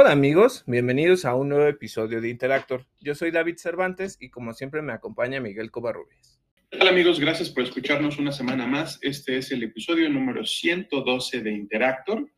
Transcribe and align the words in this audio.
Hola 0.00 0.12
amigos, 0.12 0.62
bienvenidos 0.68 1.24
a 1.24 1.34
un 1.34 1.48
nuevo 1.48 1.66
episodio 1.66 2.20
de 2.20 2.28
Interactor. 2.28 2.86
Yo 3.00 3.16
soy 3.16 3.32
David 3.32 3.56
Cervantes 3.56 4.16
y 4.20 4.30
como 4.30 4.54
siempre 4.54 4.80
me 4.80 4.92
acompaña 4.92 5.40
Miguel 5.40 5.72
Covarrubias. 5.72 6.38
Hola 6.70 6.90
amigos, 6.90 7.18
gracias 7.18 7.50
por 7.50 7.64
escucharnos 7.64 8.16
una 8.16 8.30
semana 8.30 8.64
más. 8.64 9.00
Este 9.02 9.38
es 9.38 9.50
el 9.50 9.64
episodio 9.64 10.08
número 10.08 10.46
112 10.46 11.40
de 11.40 11.50
Interactor. 11.50 12.30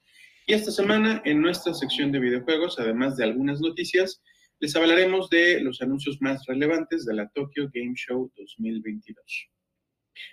Y 0.47 0.55
esta 0.55 0.71
semana 0.71 1.21
en 1.27 1.43
nuestra 1.43 1.75
sección 1.75 2.11
de 2.13 2.21
videojuegos, 2.21 2.79
además 2.79 3.19
de 3.19 3.25
algunas 3.25 3.61
noticias, 3.61 4.23
les 4.59 4.75
hablaremos 4.75 5.29
de 5.29 5.61
los 5.61 5.83
anuncios 5.83 6.17
más 6.23 6.43
relevantes 6.47 7.05
de 7.05 7.13
la 7.13 7.29
Tokyo 7.29 7.69
Game 7.75 7.93
Show 7.95 8.33
2022. 8.39 9.51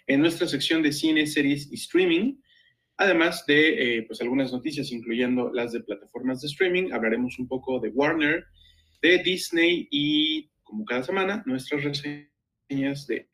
En 0.07 0.21
nuestra 0.21 0.47
sección 0.47 0.81
de 0.81 0.93
cine, 0.93 1.27
series 1.27 1.69
y 1.73 1.75
streaming, 1.75 2.37
Además 2.97 3.45
de 3.45 3.97
eh, 3.97 4.03
pues 4.03 4.21
algunas 4.21 4.51
noticias, 4.51 4.91
incluyendo 4.91 5.51
las 5.53 5.71
de 5.71 5.81
plataformas 5.81 6.41
de 6.41 6.47
streaming, 6.47 6.91
hablaremos 6.91 7.37
un 7.37 7.47
poco 7.47 7.79
de 7.79 7.89
Warner, 7.89 8.45
de 9.03 9.19
Disney 9.19 9.87
y, 9.91 10.49
como 10.63 10.83
cada 10.83 11.03
semana, 11.03 11.43
nuestras 11.45 11.83
reseñas 11.83 13.05
de 13.07 13.29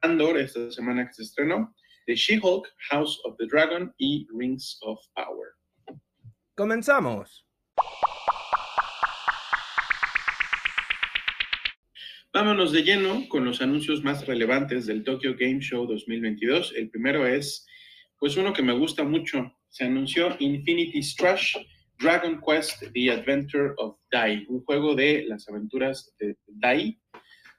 Andor, 0.00 0.38
esta 0.38 0.70
semana 0.72 1.06
que 1.06 1.12
se 1.12 1.24
estrenó, 1.24 1.74
de 2.06 2.14
She-Hulk, 2.14 2.66
House 2.90 3.20
of 3.24 3.36
the 3.36 3.46
Dragon 3.46 3.92
y 3.98 4.26
Rings 4.34 4.78
of 4.80 4.98
Power. 5.14 5.50
Comenzamos. 6.54 7.46
Vámonos 12.32 12.72
de 12.72 12.82
lleno 12.82 13.28
con 13.28 13.44
los 13.44 13.60
anuncios 13.60 14.02
más 14.02 14.26
relevantes 14.26 14.86
del 14.86 15.04
Tokyo 15.04 15.36
Game 15.38 15.60
Show 15.60 15.86
2022. 15.86 16.72
El 16.76 16.88
primero 16.88 17.26
es 17.26 17.66
pues 18.22 18.36
uno 18.36 18.52
que 18.52 18.62
me 18.62 18.72
gusta 18.72 19.02
mucho. 19.02 19.52
Se 19.68 19.82
anunció 19.82 20.36
Infinity 20.38 21.02
Strash 21.02 21.56
Dragon 21.98 22.40
Quest 22.40 22.84
The 22.94 23.10
Adventure 23.10 23.74
of 23.78 23.98
Dai, 24.12 24.46
un 24.48 24.62
juego 24.62 24.94
de 24.94 25.24
las 25.26 25.48
aventuras 25.48 26.14
de 26.20 26.36
Dai, 26.46 27.00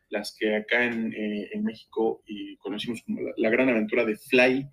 las 0.07 0.33
que 0.39 0.55
acá 0.55 0.85
en, 0.85 1.13
eh, 1.13 1.49
México 1.61 2.23
y 2.25 2.55
conocimos 2.55 3.03
como 3.03 3.19
la, 3.35 3.49
gran 3.49 3.67
aventura 3.67 4.05
de 4.05 4.15
Fly 4.15 4.65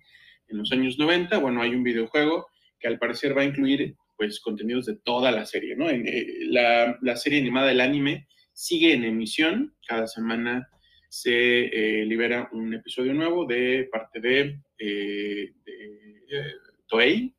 en 0.47 0.57
los 0.57 0.71
años 0.71 0.97
90. 0.97 1.37
Bueno, 1.39 1.61
hay 1.61 1.75
un 1.75 1.83
videojuego 1.83 2.47
que 2.79 2.87
al 2.87 2.97
parecer 2.97 3.37
va 3.37 3.41
a 3.41 3.45
incluir 3.45 3.97
pues 4.15 4.39
contenidos 4.39 4.85
de 4.85 4.95
toda 4.95 5.29
la 5.33 5.45
serie, 5.45 5.75
¿no? 5.75 5.89
En, 5.89 6.07
eh, 6.07 6.25
la, 6.43 6.97
la, 7.01 7.17
serie 7.17 7.39
animada 7.39 7.67
del 7.67 7.81
anime 7.81 8.29
sigue 8.53 8.93
en 8.93 9.03
emisión, 9.03 9.75
cada 9.85 10.07
semana 10.07 10.69
se 11.11 11.65
eh, 11.65 12.05
libera 12.05 12.47
un 12.53 12.73
episodio 12.73 13.13
nuevo 13.13 13.45
de 13.45 13.89
parte 13.91 14.21
de, 14.21 14.61
eh, 14.77 15.51
eh, 15.65 16.53
Toei. 16.87 17.35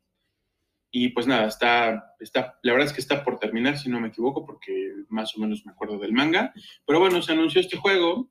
Y 0.91 1.09
pues 1.09 1.27
nada, 1.27 1.49
está, 1.49 2.15
está, 2.21 2.59
la 2.63 2.73
verdad 2.73 2.89
es 2.89 2.93
que 2.93 3.01
está 3.01 3.25
por 3.25 3.39
terminar, 3.39 3.79
si 3.79 3.89
no 3.89 3.99
me 3.99 4.09
equivoco, 4.09 4.45
porque 4.45 4.93
más 5.09 5.35
o 5.35 5.41
menos 5.41 5.65
me 5.65 5.73
acuerdo 5.73 5.99
del 5.99 6.13
manga. 6.13 6.53
Pero 6.87 7.01
bueno, 7.01 7.23
se 7.23 7.33
anunció 7.33 7.63
este 7.63 7.79
juego. 7.79 8.31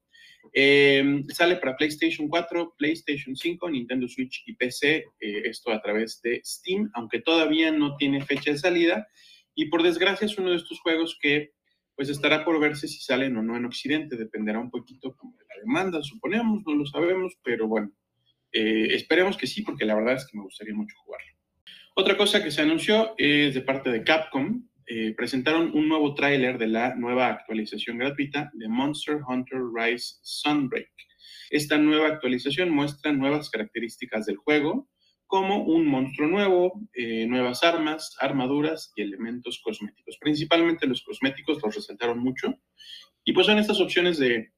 sale 1.34 1.56
para 1.56 1.76
PlayStation 1.76 2.28
4, 2.28 2.76
PlayStation 2.78 3.36
5, 3.36 3.68
Nintendo 3.72 4.08
Switch 4.08 4.44
y 4.46 4.54
PC. 4.54 5.06
esto 5.20 5.72
a 5.72 5.82
través 5.82 6.22
de 6.22 6.40
Steam, 6.46 6.92
aunque 6.94 7.20
todavía 7.20 7.72
no 7.72 7.96
tiene 7.98 8.24
fecha 8.24 8.52
de 8.52 8.60
salida. 8.60 9.08
Y 9.56 9.70
por 9.70 9.82
desgracia 9.82 10.26
es 10.26 10.38
uno 10.38 10.52
de 10.52 10.58
estos 10.58 10.80
juegos 10.82 11.18
que 11.20 11.54
pues 11.96 12.10
estará 12.10 12.44
por 12.44 12.60
verse 12.60 12.88
si 12.88 13.00
salen 13.00 13.38
o 13.38 13.44
no 13.44 13.56
en 13.58 13.66
Occidente, 13.66 14.16
dependerá 14.16 14.60
un 14.60 14.72
poquito 14.72 15.16
como 15.16 15.38
de 15.38 15.46
la 15.50 15.62
demanda, 15.62 16.02
suponemos, 16.02 16.64
no 16.66 16.76
lo 16.76 16.86
sabemos, 16.86 17.38
pero 17.44 17.68
bueno, 17.68 17.92
eh, 18.52 18.88
esperemos 18.92 19.38
que 19.38 19.48
sí, 19.48 19.62
porque 19.62 19.86
la 19.86 19.96
verdad 19.96 20.16
es 20.16 20.26
que 20.26 20.38
me 20.38 20.44
gustaría 20.44 20.74
mucho 20.74 20.96
jugarlo. 21.04 21.32
Otra 21.96 22.18
cosa 22.18 22.44
que 22.44 22.52
se 22.52 22.62
anunció 22.62 23.14
es 23.18 23.54
de 23.54 23.62
parte 23.62 23.92
de 23.92 24.04
Capcom, 24.04 24.68
eh, 24.88 25.14
presentaron 25.16 25.72
un 25.74 25.88
nuevo 25.88 26.14
tráiler 26.16 26.58
de 26.58 26.68
la 26.68 26.96
nueva 26.96 27.28
actualización 27.28 27.98
gratuita 27.98 28.52
de 28.54 28.68
Monster 28.68 29.20
Hunter 29.26 29.60
Rise 29.74 30.16
Sunbreak. 30.22 30.92
Esta 31.50 31.78
nueva 31.78 32.08
actualización 32.08 32.70
muestra 32.72 33.14
nuevas 33.14 33.50
características 33.50 34.26
del 34.26 34.38
juego, 34.38 34.90
como 35.32 35.64
un 35.64 35.88
monstruo 35.88 36.28
nuevo, 36.28 36.74
eh, 36.92 37.26
nuevas 37.26 37.64
armas, 37.64 38.18
armaduras 38.20 38.92
y 38.98 39.02
elementos 39.02 39.62
cosméticos. 39.64 40.18
Principalmente 40.20 40.86
los 40.86 41.04
cosméticos 41.04 41.58
los 41.64 41.74
resaltaron 41.74 42.20
mucho. 42.20 42.54
Y 43.24 43.32
pues 43.32 43.48
son 43.48 43.58
estas 43.58 43.80
opciones 43.80 44.18
de 44.18 44.52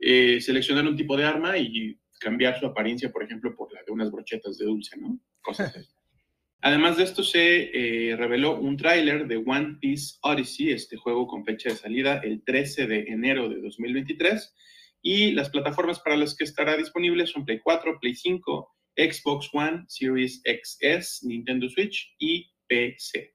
eh, 0.00 0.40
seleccionar 0.40 0.88
un 0.88 0.96
tipo 0.96 1.16
de 1.16 1.24
arma 1.24 1.56
y 1.56 1.96
cambiar 2.18 2.58
su 2.58 2.66
apariencia, 2.66 3.12
por 3.12 3.22
ejemplo, 3.22 3.54
por 3.54 3.72
la 3.72 3.84
de 3.84 3.92
unas 3.92 4.10
brochetas 4.10 4.58
de 4.58 4.64
dulce, 4.64 4.98
¿no? 4.98 5.20
Cosas 5.40 5.76
así. 5.76 5.88
Además 6.62 6.96
de 6.96 7.04
esto, 7.04 7.22
se 7.22 7.70
eh, 7.72 8.16
reveló 8.16 8.58
un 8.58 8.76
tráiler 8.76 9.28
de 9.28 9.36
One 9.36 9.76
Piece 9.80 10.16
Odyssey, 10.22 10.72
este 10.72 10.96
juego 10.96 11.28
con 11.28 11.44
fecha 11.44 11.68
de 11.68 11.76
salida 11.76 12.18
el 12.24 12.42
13 12.42 12.88
de 12.88 13.00
enero 13.02 13.48
de 13.48 13.60
2023. 13.60 14.52
Y 15.00 15.30
las 15.30 15.48
plataformas 15.48 16.00
para 16.00 16.16
las 16.16 16.34
que 16.34 16.42
estará 16.42 16.76
disponible 16.76 17.24
son 17.28 17.44
Play 17.44 17.60
4, 17.60 18.00
Play 18.00 18.16
5, 18.16 18.76
Xbox 18.96 19.48
One, 19.52 19.84
Series 19.88 20.42
XS, 20.44 21.24
Nintendo 21.24 21.68
Switch 21.68 22.14
y 22.18 22.50
PC. 22.66 23.34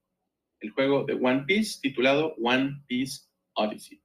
El 0.60 0.72
juego 0.72 1.04
de 1.04 1.14
One 1.14 1.44
Piece 1.46 1.80
titulado 1.82 2.36
One 2.42 2.84
Piece 2.88 3.24
Odyssey. 3.54 4.02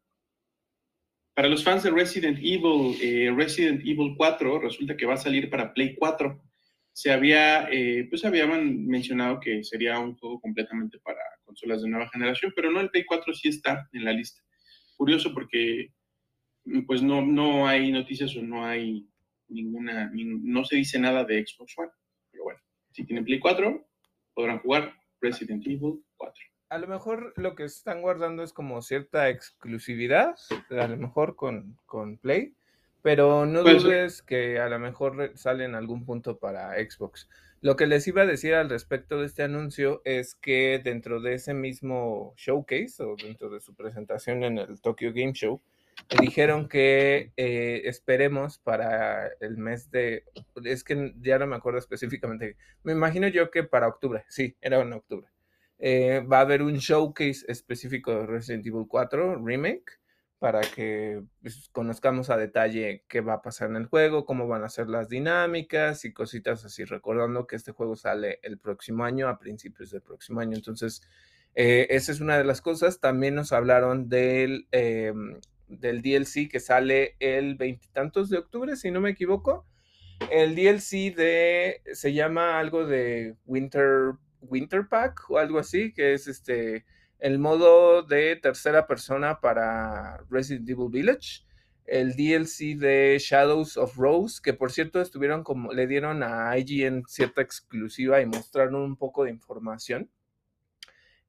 Para 1.34 1.48
los 1.48 1.64
fans 1.64 1.82
de 1.82 1.90
Resident 1.90 2.38
Evil, 2.38 2.96
eh, 3.00 3.32
Resident 3.34 3.80
Evil 3.80 4.14
4 4.16 4.60
resulta 4.60 4.96
que 4.96 5.06
va 5.06 5.14
a 5.14 5.16
salir 5.16 5.48
para 5.48 5.72
Play 5.72 5.94
4. 5.94 6.42
Se 6.92 7.12
había, 7.12 7.68
eh, 7.70 8.06
pues 8.10 8.24
habían 8.24 8.86
mencionado 8.86 9.40
que 9.40 9.64
sería 9.64 9.98
un 9.98 10.16
juego 10.16 10.40
completamente 10.40 10.98
para 10.98 11.20
consolas 11.44 11.82
de 11.82 11.88
nueva 11.88 12.10
generación, 12.10 12.52
pero 12.54 12.70
no, 12.70 12.80
el 12.80 12.90
Play 12.90 13.04
4 13.04 13.32
sí 13.32 13.48
está 13.48 13.88
en 13.92 14.04
la 14.04 14.12
lista. 14.12 14.42
Curioso 14.96 15.32
porque 15.32 15.92
pues 16.86 17.02
no, 17.02 17.24
no 17.24 17.66
hay 17.66 17.90
noticias 17.90 18.36
o 18.36 18.42
no 18.42 18.66
hay 18.66 19.09
ninguna, 19.50 20.10
no 20.14 20.64
se 20.64 20.76
dice 20.76 20.98
nada 20.98 21.24
de 21.24 21.44
Xbox 21.46 21.76
One. 21.78 21.90
Pero 22.30 22.44
bueno, 22.44 22.60
si 22.92 23.04
tienen 23.04 23.24
Play 23.24 23.40
4, 23.40 23.86
podrán 24.34 24.58
jugar 24.60 24.94
Resident 25.20 25.66
Evil 25.66 26.04
4. 26.16 26.34
A 26.70 26.78
lo 26.78 26.86
mejor 26.86 27.32
lo 27.36 27.56
que 27.56 27.64
están 27.64 28.00
guardando 28.00 28.42
es 28.42 28.52
como 28.52 28.80
cierta 28.80 29.28
exclusividad, 29.28 30.36
a 30.70 30.86
lo 30.86 30.96
mejor 30.96 31.34
con, 31.34 31.76
con 31.84 32.16
Play, 32.18 32.54
pero 33.02 33.44
no 33.44 33.64
dudes 33.64 34.22
que 34.22 34.60
a 34.60 34.68
lo 34.68 34.78
mejor 34.78 35.32
sale 35.34 35.64
en 35.64 35.74
algún 35.74 36.04
punto 36.04 36.38
para 36.38 36.74
Xbox. 36.74 37.28
Lo 37.60 37.76
que 37.76 37.86
les 37.86 38.06
iba 38.06 38.22
a 38.22 38.26
decir 38.26 38.54
al 38.54 38.70
respecto 38.70 39.18
de 39.18 39.26
este 39.26 39.42
anuncio 39.42 40.00
es 40.04 40.34
que 40.34 40.80
dentro 40.82 41.20
de 41.20 41.34
ese 41.34 41.54
mismo 41.54 42.34
showcase 42.36 43.02
o 43.02 43.16
dentro 43.16 43.50
de 43.50 43.60
su 43.60 43.74
presentación 43.74 44.44
en 44.44 44.58
el 44.58 44.80
Tokyo 44.80 45.12
Game 45.12 45.32
Show, 45.32 45.60
dijeron 46.20 46.68
que 46.68 47.32
eh, 47.36 47.82
esperemos 47.84 48.58
para 48.58 49.28
el 49.40 49.56
mes 49.56 49.90
de, 49.90 50.24
es 50.64 50.84
que 50.84 51.14
ya 51.20 51.38
no 51.38 51.46
me 51.46 51.56
acuerdo 51.56 51.78
específicamente, 51.78 52.56
me 52.82 52.92
imagino 52.92 53.28
yo 53.28 53.50
que 53.50 53.64
para 53.64 53.88
octubre, 53.88 54.24
sí, 54.28 54.56
era 54.60 54.80
en 54.80 54.92
octubre, 54.92 55.28
eh, 55.78 56.20
va 56.20 56.38
a 56.38 56.42
haber 56.42 56.62
un 56.62 56.74
showcase 56.74 57.44
específico 57.48 58.12
de 58.12 58.26
Resident 58.26 58.66
Evil 58.66 58.86
4 58.88 59.44
Remake 59.44 60.00
para 60.38 60.62
que 60.62 61.22
pues, 61.42 61.68
conozcamos 61.70 62.30
a 62.30 62.36
detalle 62.36 63.04
qué 63.08 63.20
va 63.20 63.34
a 63.34 63.42
pasar 63.42 63.70
en 63.70 63.76
el 63.76 63.86
juego, 63.86 64.24
cómo 64.24 64.48
van 64.48 64.64
a 64.64 64.70
ser 64.70 64.88
las 64.88 65.08
dinámicas 65.08 66.04
y 66.04 66.12
cositas 66.12 66.64
así, 66.64 66.84
recordando 66.84 67.46
que 67.46 67.56
este 67.56 67.72
juego 67.72 67.94
sale 67.94 68.40
el 68.42 68.58
próximo 68.58 69.04
año, 69.04 69.28
a 69.28 69.38
principios 69.38 69.90
del 69.90 70.02
próximo 70.02 70.40
año, 70.40 70.56
entonces... 70.56 71.02
Eh, 71.54 71.88
esa 71.90 72.12
es 72.12 72.20
una 72.20 72.38
de 72.38 72.44
las 72.44 72.60
cosas. 72.60 73.00
También 73.00 73.34
nos 73.34 73.52
hablaron 73.52 74.08
del 74.08 74.68
em, 74.70 75.40
del 75.70 76.02
DLC 76.02 76.48
que 76.48 76.60
sale 76.60 77.16
el 77.20 77.54
veintitantos 77.54 78.28
de 78.28 78.38
octubre, 78.38 78.76
si 78.76 78.90
no 78.90 79.00
me 79.00 79.10
equivoco. 79.10 79.66
El 80.30 80.54
DLC 80.54 81.14
de 81.14 81.82
se 81.94 82.12
llama 82.12 82.58
algo 82.58 82.86
de 82.86 83.36
Winter 83.46 84.12
Winter 84.42 84.86
Pack 84.88 85.30
o 85.30 85.38
algo 85.38 85.58
así, 85.58 85.92
que 85.92 86.14
es 86.14 86.26
este 86.26 86.84
el 87.18 87.38
modo 87.38 88.02
de 88.02 88.36
tercera 88.36 88.86
persona 88.86 89.40
para 89.40 90.18
Resident 90.30 90.68
Evil 90.68 90.90
Village. 90.90 91.44
El 91.84 92.14
DLC 92.14 92.78
de 92.78 93.18
Shadows 93.18 93.76
of 93.76 93.96
Rose, 93.96 94.40
que 94.42 94.52
por 94.54 94.70
cierto 94.70 95.00
estuvieron 95.00 95.42
como 95.42 95.72
le 95.72 95.86
dieron 95.86 96.22
a 96.22 96.56
IGN 96.56 97.04
cierta 97.06 97.42
exclusiva 97.42 98.20
y 98.20 98.26
mostraron 98.26 98.76
un 98.76 98.96
poco 98.96 99.24
de 99.24 99.30
información. 99.30 100.10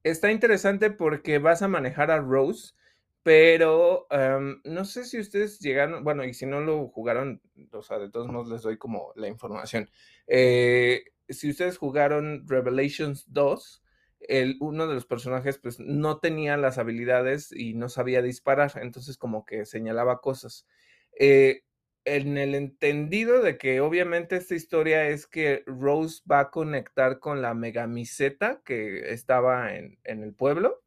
Está 0.04 0.30
interesante 0.30 0.90
porque 0.90 1.38
vas 1.38 1.62
a 1.62 1.68
manejar 1.68 2.10
a 2.10 2.18
Rose 2.18 2.74
pero 3.22 4.06
em, 4.10 4.60
no 4.64 4.84
sé 4.84 5.04
si 5.04 5.20
ustedes 5.20 5.60
llegaron, 5.60 6.02
bueno, 6.04 6.24
y 6.24 6.34
si 6.34 6.46
no 6.46 6.60
lo 6.60 6.88
jugaron, 6.88 7.40
o 7.72 7.82
sea, 7.82 7.98
de 7.98 8.10
todos 8.10 8.28
modos 8.28 8.48
les 8.48 8.62
doy 8.62 8.78
como 8.78 9.12
la 9.16 9.28
información. 9.28 9.90
Eh, 10.26 11.04
si 11.28 11.50
ustedes 11.50 11.78
jugaron 11.78 12.44
Revelations 12.48 13.24
2, 13.32 13.82
el, 14.20 14.56
uno 14.60 14.86
de 14.86 14.94
los 14.94 15.06
personajes 15.06 15.58
pues 15.58 15.78
no 15.80 16.18
tenía 16.18 16.56
las 16.56 16.78
habilidades 16.78 17.52
y 17.52 17.74
no 17.74 17.88
sabía 17.88 18.22
disparar, 18.22 18.72
entonces 18.76 19.16
como 19.18 19.44
que 19.44 19.66
señalaba 19.66 20.20
cosas. 20.20 20.66
Eh, 21.18 21.62
en 22.04 22.36
el 22.38 22.56
entendido 22.56 23.42
de 23.42 23.58
que 23.58 23.80
obviamente 23.80 24.36
esta 24.36 24.56
historia 24.56 25.08
es 25.08 25.28
que 25.28 25.62
Rose 25.66 26.22
va 26.30 26.40
a 26.40 26.50
conectar 26.50 27.20
con 27.20 27.42
la 27.42 27.54
megamiseta 27.54 28.60
que 28.64 29.12
estaba 29.12 29.76
en, 29.76 29.98
en 30.04 30.24
el 30.24 30.34
pueblo 30.34 30.82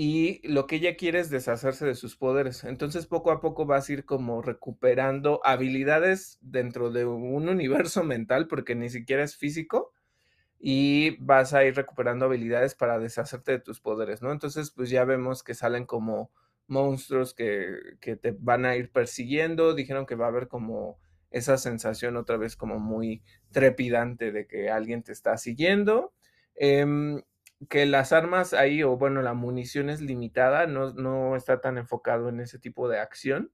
y 0.00 0.46
lo 0.46 0.68
que 0.68 0.76
ella 0.76 0.94
quiere 0.94 1.18
es 1.18 1.28
deshacerse 1.28 1.84
de 1.84 1.96
sus 1.96 2.16
poderes. 2.16 2.62
Entonces 2.62 3.06
poco 3.06 3.32
a 3.32 3.40
poco 3.40 3.66
vas 3.66 3.88
a 3.88 3.92
ir 3.94 4.04
como 4.04 4.42
recuperando 4.42 5.40
habilidades 5.42 6.38
dentro 6.40 6.92
de 6.92 7.04
un 7.04 7.48
universo 7.48 8.04
mental, 8.04 8.46
porque 8.46 8.76
ni 8.76 8.90
siquiera 8.90 9.24
es 9.24 9.36
físico, 9.36 9.92
y 10.60 11.16
vas 11.18 11.52
a 11.52 11.64
ir 11.64 11.74
recuperando 11.74 12.26
habilidades 12.26 12.76
para 12.76 13.00
deshacerte 13.00 13.50
de 13.50 13.58
tus 13.58 13.80
poderes, 13.80 14.22
¿no? 14.22 14.30
Entonces 14.30 14.70
pues 14.70 14.88
ya 14.88 15.04
vemos 15.04 15.42
que 15.42 15.54
salen 15.54 15.84
como 15.84 16.30
monstruos 16.68 17.34
que, 17.34 17.96
que 18.00 18.14
te 18.14 18.36
van 18.38 18.66
a 18.66 18.76
ir 18.76 18.92
persiguiendo, 18.92 19.74
dijeron 19.74 20.06
que 20.06 20.14
va 20.14 20.26
a 20.26 20.28
haber 20.28 20.46
como 20.46 21.00
esa 21.32 21.58
sensación 21.58 22.16
otra 22.16 22.36
vez 22.36 22.54
como 22.54 22.78
muy 22.78 23.24
trepidante 23.50 24.30
de 24.30 24.46
que 24.46 24.70
alguien 24.70 25.02
te 25.02 25.10
está 25.10 25.36
siguiendo. 25.38 26.12
Em, 26.54 27.20
que 27.68 27.86
las 27.86 28.12
armas 28.12 28.54
ahí, 28.54 28.82
o 28.82 28.96
bueno, 28.96 29.22
la 29.22 29.34
munición 29.34 29.90
es 29.90 30.00
limitada, 30.00 30.66
no, 30.66 30.92
no 30.92 31.36
está 31.36 31.60
tan 31.60 31.78
enfocado 31.78 32.28
en 32.28 32.40
ese 32.40 32.58
tipo 32.58 32.88
de 32.88 33.00
acción. 33.00 33.52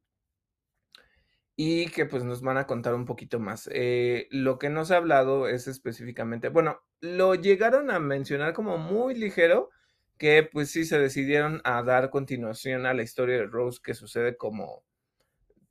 Y 1.56 1.87
que 1.91 2.05
pues 2.05 2.25
nos 2.25 2.43
van 2.43 2.56
a 2.56 2.67
contar 2.67 2.95
un 2.95 3.05
poquito 3.05 3.39
más. 3.39 3.69
Eh, 3.73 4.27
lo 4.31 4.59
que 4.59 4.71
nos 4.71 4.91
ha 4.91 4.97
hablado 4.97 5.49
es 5.49 5.69
específicamente, 5.69 6.49
bueno, 6.49 6.81
lo 7.01 7.35
llegaron 7.37 7.91
a 7.91 8.01
mencionar 8.01 8.55
como 8.55 8.77
muy 8.77 9.15
ligero, 9.15 9.71
que 10.19 10.43
pues 10.43 10.71
sí 10.71 10.85
se 10.85 10.99
decidieron 10.99 11.61
a 11.65 11.83
dar 11.83 12.11
continuación 12.11 12.87
a 12.87 12.95
la 12.95 13.03
historia 13.03 13.37
de 13.37 13.47
Rose 13.47 13.81
que 13.83 13.95
sucede 13.95 14.37
como 14.37 14.85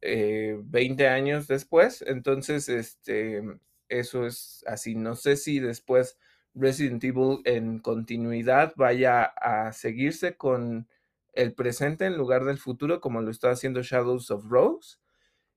20 0.01 1.03
eh, 1.03 1.07
años 1.07 1.47
después. 1.47 2.03
Entonces, 2.07 2.69
este, 2.69 3.41
eso 3.89 4.25
es 4.25 4.63
así. 4.67 4.95
No 4.95 5.15
sé 5.15 5.37
si 5.37 5.59
después 5.59 6.17
Resident 6.55 7.03
Evil 7.03 7.39
en 7.45 7.79
continuidad 7.79 8.73
vaya 8.75 9.23
a 9.23 9.71
seguirse 9.73 10.35
con 10.35 10.87
el 11.33 11.53
presente 11.53 12.05
en 12.05 12.17
lugar 12.17 12.45
del 12.45 12.57
futuro, 12.57 13.01
como 13.01 13.21
lo 13.21 13.31
está 13.31 13.51
haciendo 13.51 13.81
Shadows 13.81 14.31
of 14.31 14.45
Rose. 14.45 14.97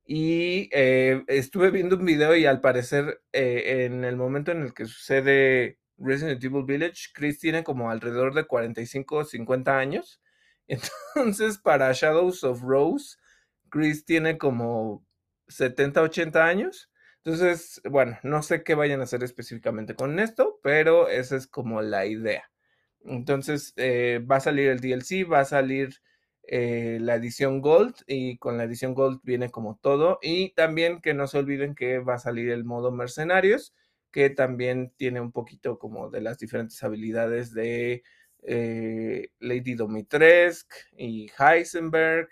Y 0.05 0.71
eh, 0.73 1.25
estuve 1.27 1.71
viendo 1.71 1.97
un 1.97 2.05
video 2.05 2.37
y 2.37 2.47
al 2.47 2.61
parecer 2.61 3.23
eh, 3.33 3.85
en 3.85 4.05
el 4.05 4.17
momento 4.17 4.53
en 4.53 4.63
el 4.63 4.73
que 4.73 4.87
sucede 4.87 5.79
Resident 5.99 6.43
Evil 6.43 6.65
Village, 6.65 7.09
Chris 7.13 7.39
tiene 7.39 7.65
como 7.65 7.91
alrededor 7.91 8.35
de 8.35 8.45
45 8.45 9.17
o 9.17 9.25
50 9.25 9.79
años. 9.79 10.21
Entonces, 10.69 11.59
para 11.59 11.93
Shadows 11.93 12.45
of 12.45 12.63
Rose, 12.63 13.17
Chris 13.69 14.05
tiene 14.05 14.39
como 14.39 15.05
70, 15.49 16.03
80 16.03 16.45
años. 16.45 16.91
Entonces, 17.27 17.81
bueno, 17.91 18.17
no 18.23 18.41
sé 18.45 18.63
qué 18.63 18.77
vayan 18.77 19.01
a 19.01 19.03
hacer 19.03 19.25
específicamente 19.25 19.97
con 19.97 20.21
esto, 20.21 20.61
pero 20.63 21.09
esa 21.09 21.35
es 21.37 21.49
como 21.49 21.83
la 21.83 22.07
idea. 22.07 22.53
Entonces, 23.05 23.73
eh, 23.77 24.25
va 24.31 24.37
a 24.37 24.41
salir 24.41 24.69
el 24.69 24.79
DLC, 24.79 25.29
va 25.29 25.41
a 25.41 25.45
salir 25.45 25.97
eh, 26.45 26.99
la 27.01 27.17
edición 27.17 27.61
Gold 27.63 27.97
y 28.07 28.39
con 28.39 28.57
la 28.57 28.63
edición 28.63 28.95
Gold 28.95 29.19
viene 29.25 29.51
como 29.51 29.77
todo. 29.83 30.21
Y 30.23 30.55
también 30.55 31.01
que 31.01 31.15
no 31.15 31.27
se 31.27 31.39
olviden 31.39 31.75
que 31.75 31.99
va 31.99 32.15
a 32.15 32.19
salir 32.21 32.49
el 32.51 32.65
modo 32.65 32.93
Mercenarios, 32.93 33.75
que 34.13 34.31
también 34.31 34.93
tiene 34.97 35.21
un 35.21 35.33
poquito 35.33 35.81
como 35.81 36.11
de 36.11 36.21
las 36.21 36.39
diferentes 36.39 36.81
habilidades 36.85 37.53
de 37.53 38.05
eh, 38.45 39.31
Lady 39.41 39.75
Domitresque 39.75 40.77
y 40.97 41.29
Heisenberg 41.37 42.29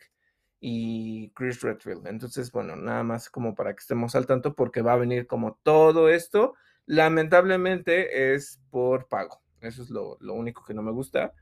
y 0.66 1.28
Chris 1.34 1.60
Redfield. 1.60 2.06
Entonces, 2.06 2.50
bueno, 2.50 2.74
nada 2.74 3.02
más 3.02 3.28
como 3.28 3.54
para 3.54 3.74
que 3.74 3.80
estemos 3.80 4.14
al 4.14 4.26
tanto 4.26 4.54
porque 4.54 4.80
va 4.80 4.94
a 4.94 4.96
venir 4.96 5.26
como 5.26 5.60
todo 5.62 6.08
esto. 6.08 6.54
Lamentablemente 6.86 8.32
es 8.32 8.62
por 8.70 9.06
pago. 9.08 9.42
Eso 9.60 9.82
es 9.82 9.90
lo, 9.90 10.16
único 10.22 10.64
que 10.64 10.72
no 10.72 10.80
me 10.80 10.90
gusta. 10.90 11.34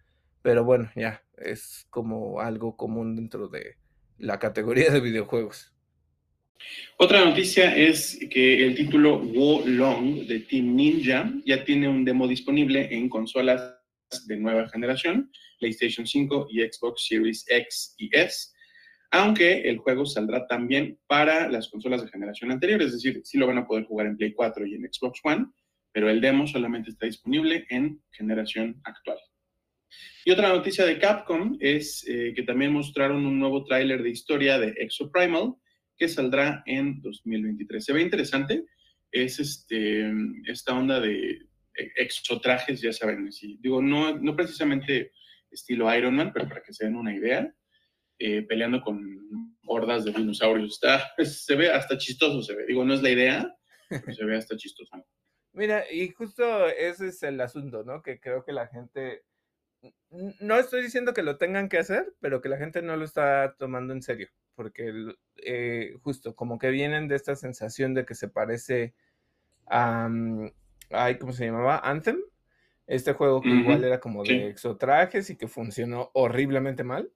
Pero 0.42 0.64
bueno, 0.64 0.90
ya 0.96 1.22
es 1.38 1.86
como 1.88 2.40
algo 2.40 2.76
común 2.76 3.14
dentro 3.14 3.46
de 3.46 3.76
la 4.18 4.40
categoría 4.40 4.90
de 4.90 4.98
videojuegos. 4.98 5.72
Otra 6.96 7.24
noticia 7.24 7.76
es 7.76 8.18
que 8.28 8.66
el 8.66 8.74
título 8.74 9.20
Wo 9.20 9.62
Long 9.64 10.26
de 10.26 10.40
Team 10.40 10.74
Ninja 10.74 11.32
ya 11.46 11.62
tiene 11.62 11.88
un 11.88 12.04
demo 12.04 12.26
disponible 12.26 12.92
en 12.92 13.08
consolas 13.08 13.72
de 14.26 14.36
nueva 14.36 14.68
generación, 14.68 15.30
PlayStation 15.60 16.08
5 16.08 16.48
y 16.50 16.62
Xbox 16.62 17.06
Series 17.06 17.44
X 17.48 17.94
y 17.98 18.10
S 18.16 18.51
aunque 19.12 19.68
el 19.68 19.76
juego 19.76 20.06
saldrá 20.06 20.46
también 20.46 20.98
para 21.06 21.48
las 21.50 21.68
consolas 21.68 22.02
de 22.02 22.08
generación 22.08 22.50
anterior, 22.50 22.80
es 22.80 22.92
decir, 22.92 23.20
sí 23.24 23.36
lo 23.36 23.46
van 23.46 23.58
a 23.58 23.66
poder 23.66 23.84
jugar 23.84 24.06
en 24.06 24.16
Play 24.16 24.32
4 24.32 24.66
y 24.66 24.74
en 24.74 24.88
Xbox 24.90 25.20
One, 25.22 25.46
pero 25.92 26.08
el 26.08 26.22
demo 26.22 26.46
solamente 26.46 26.90
está 26.90 27.04
disponible 27.04 27.66
en 27.68 28.02
generación 28.10 28.80
actual. 28.84 29.18
Y 30.24 30.30
otra 30.30 30.48
noticia 30.48 30.86
de 30.86 30.98
Capcom 30.98 31.58
es 31.60 32.06
eh, 32.08 32.32
que 32.34 32.42
también 32.42 32.72
mostraron 32.72 33.26
un 33.26 33.38
nuevo 33.38 33.64
tráiler 33.64 34.02
de 34.02 34.08
historia 34.08 34.58
de 34.58 34.68
Exoprimal 34.78 35.56
que 35.98 36.08
saldrá 36.08 36.62
en 36.64 37.02
2023. 37.02 37.84
Se 37.84 37.92
ve 37.92 38.00
interesante, 38.00 38.64
es 39.10 39.38
este, 39.38 40.10
esta 40.46 40.72
onda 40.72 41.00
de 41.00 41.38
exotrajes, 41.74 42.80
ya 42.80 42.94
saben, 42.94 43.28
digo, 43.58 43.82
no, 43.82 44.16
no 44.18 44.34
precisamente 44.34 45.12
estilo 45.50 45.94
Iron 45.94 46.16
Man, 46.16 46.32
pero 46.32 46.48
para 46.48 46.62
que 46.62 46.72
se 46.72 46.86
den 46.86 46.96
una 46.96 47.14
idea, 47.14 47.54
eh, 48.24 48.42
peleando 48.42 48.80
con 48.82 49.56
hordas 49.66 50.04
de 50.04 50.12
dinosaurios. 50.12 50.74
Está, 50.74 51.12
se 51.24 51.56
ve 51.56 51.72
hasta 51.72 51.98
chistoso, 51.98 52.40
se 52.40 52.54
ve. 52.54 52.66
Digo, 52.66 52.84
no 52.84 52.94
es 52.94 53.02
la 53.02 53.10
idea, 53.10 53.56
pero 53.88 54.12
se 54.12 54.24
ve 54.24 54.36
hasta 54.36 54.56
chistoso. 54.56 54.92
Mira, 55.52 55.90
y 55.90 56.08
justo 56.10 56.68
ese 56.68 57.08
es 57.08 57.22
el 57.24 57.40
asunto, 57.40 57.82
¿no? 57.82 58.00
Que 58.00 58.20
creo 58.20 58.44
que 58.44 58.52
la 58.52 58.68
gente, 58.68 59.24
no 60.40 60.56
estoy 60.56 60.82
diciendo 60.82 61.12
que 61.12 61.24
lo 61.24 61.36
tengan 61.36 61.68
que 61.68 61.78
hacer, 61.78 62.14
pero 62.20 62.40
que 62.40 62.48
la 62.48 62.58
gente 62.58 62.80
no 62.80 62.96
lo 62.96 63.04
está 63.04 63.56
tomando 63.58 63.92
en 63.92 64.02
serio, 64.02 64.28
porque 64.54 64.92
eh, 65.44 65.96
justo 66.02 66.36
como 66.36 66.60
que 66.60 66.70
vienen 66.70 67.08
de 67.08 67.16
esta 67.16 67.34
sensación 67.34 67.92
de 67.92 68.06
que 68.06 68.14
se 68.14 68.28
parece 68.28 68.94
a, 69.66 70.08
ay, 70.90 71.18
¿cómo 71.18 71.32
se 71.32 71.46
llamaba? 71.46 71.80
Anthem, 71.80 72.20
este 72.86 73.14
juego 73.14 73.42
que 73.42 73.48
igual 73.48 73.82
era 73.82 73.98
como 73.98 74.22
de 74.22 74.46
exotrajes 74.48 75.28
y 75.28 75.36
que 75.36 75.48
funcionó 75.48 76.10
horriblemente 76.14 76.84
mal 76.84 77.12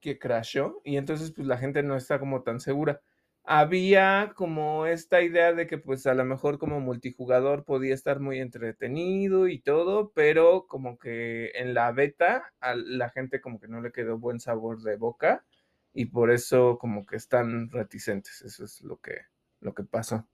que 0.00 0.18
crashó 0.18 0.80
y 0.84 0.96
entonces 0.96 1.32
pues 1.32 1.46
la 1.46 1.58
gente 1.58 1.82
no 1.82 1.96
está 1.96 2.18
como 2.18 2.42
tan 2.42 2.60
segura. 2.60 3.00
Había 3.44 4.34
como 4.36 4.86
esta 4.86 5.22
idea 5.22 5.54
de 5.54 5.66
que 5.66 5.78
pues 5.78 6.06
a 6.06 6.14
lo 6.14 6.24
mejor 6.24 6.58
como 6.58 6.80
multijugador 6.80 7.64
podía 7.64 7.94
estar 7.94 8.20
muy 8.20 8.40
entretenido 8.40 9.48
y 9.48 9.60
todo, 9.60 10.12
pero 10.14 10.66
como 10.68 10.98
que 10.98 11.50
en 11.54 11.72
la 11.74 11.90
beta 11.92 12.52
a 12.60 12.74
la 12.74 13.10
gente 13.10 13.40
como 13.40 13.58
que 13.58 13.68
no 13.68 13.80
le 13.80 13.92
quedó 13.92 14.18
buen 14.18 14.40
sabor 14.40 14.82
de 14.82 14.96
boca 14.96 15.46
y 15.94 16.06
por 16.06 16.30
eso 16.30 16.78
como 16.78 17.06
que 17.06 17.16
están 17.16 17.70
reticentes. 17.70 18.42
Eso 18.42 18.64
es 18.64 18.82
lo 18.82 19.00
que, 19.00 19.22
lo 19.60 19.74
que 19.74 19.84
pasó. 19.84 20.28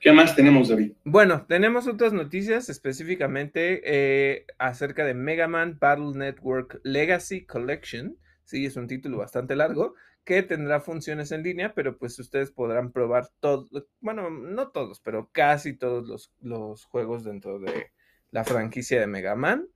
¿Qué 0.00 0.12
más 0.12 0.34
tenemos, 0.34 0.68
David? 0.68 0.92
Bueno, 1.04 1.46
tenemos 1.46 1.86
otras 1.86 2.12
noticias 2.12 2.68
específicamente 2.68 3.82
eh, 3.84 4.46
acerca 4.58 5.04
de 5.04 5.14
Mega 5.14 5.48
Man 5.48 5.78
Battle 5.78 6.12
Network 6.14 6.80
Legacy 6.84 7.44
Collection. 7.44 8.16
Sí, 8.44 8.66
es 8.66 8.76
un 8.76 8.86
título 8.88 9.18
bastante 9.18 9.56
largo 9.56 9.94
que 10.24 10.42
tendrá 10.42 10.80
funciones 10.80 11.32
en 11.32 11.42
línea, 11.42 11.74
pero 11.74 11.98
pues 11.98 12.18
ustedes 12.18 12.50
podrán 12.50 12.92
probar 12.92 13.28
todo, 13.40 13.68
bueno, 14.00 14.30
no 14.30 14.68
todos, 14.68 15.00
pero 15.00 15.28
casi 15.32 15.76
todos 15.76 16.06
los, 16.06 16.32
los 16.40 16.84
juegos 16.84 17.24
dentro 17.24 17.58
de 17.58 17.90
la 18.30 18.44
franquicia 18.44 19.00
de 19.00 19.06
Mega 19.06 19.34
Man 19.34 19.66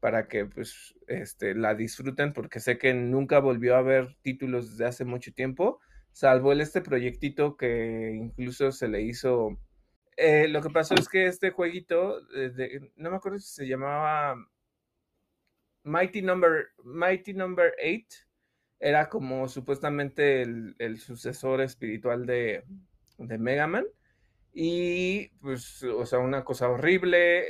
para 0.00 0.26
que 0.26 0.46
pues 0.46 0.96
este, 1.06 1.54
la 1.54 1.74
disfruten 1.74 2.32
porque 2.32 2.60
sé 2.60 2.76
que 2.76 2.92
nunca 2.92 3.38
volvió 3.38 3.76
a 3.76 3.78
haber 3.78 4.16
títulos 4.22 4.72
desde 4.72 4.86
hace 4.86 5.04
mucho 5.04 5.32
tiempo 5.32 5.80
salvo 6.12 6.52
este 6.52 6.82
proyectito 6.82 7.56
que 7.56 8.12
incluso 8.14 8.70
se 8.70 8.88
le 8.88 9.02
hizo. 9.02 9.58
Eh, 10.16 10.46
lo 10.48 10.62
que 10.62 10.70
pasó 10.70 10.94
es 10.94 11.08
que 11.08 11.26
este 11.26 11.50
jueguito, 11.50 12.20
eh, 12.36 12.80
no 12.96 13.10
me 13.10 13.16
acuerdo 13.16 13.38
si 13.38 13.54
se 13.54 13.66
llamaba 13.66 14.36
Mighty 15.84 16.22
Number, 16.22 16.68
Mighty 16.84 17.32
Number 17.32 17.74
8, 17.82 18.06
era 18.78 19.08
como 19.08 19.48
supuestamente 19.48 20.42
el, 20.42 20.98
sucesor 20.98 21.60
espiritual 21.62 22.26
de, 22.26 22.64
de, 23.18 23.38
Mega 23.38 23.66
Man. 23.66 23.86
Y 24.54 25.28
pues, 25.40 25.82
o 25.84 26.04
sea, 26.04 26.18
una 26.18 26.44
cosa 26.44 26.68
horrible. 26.68 27.44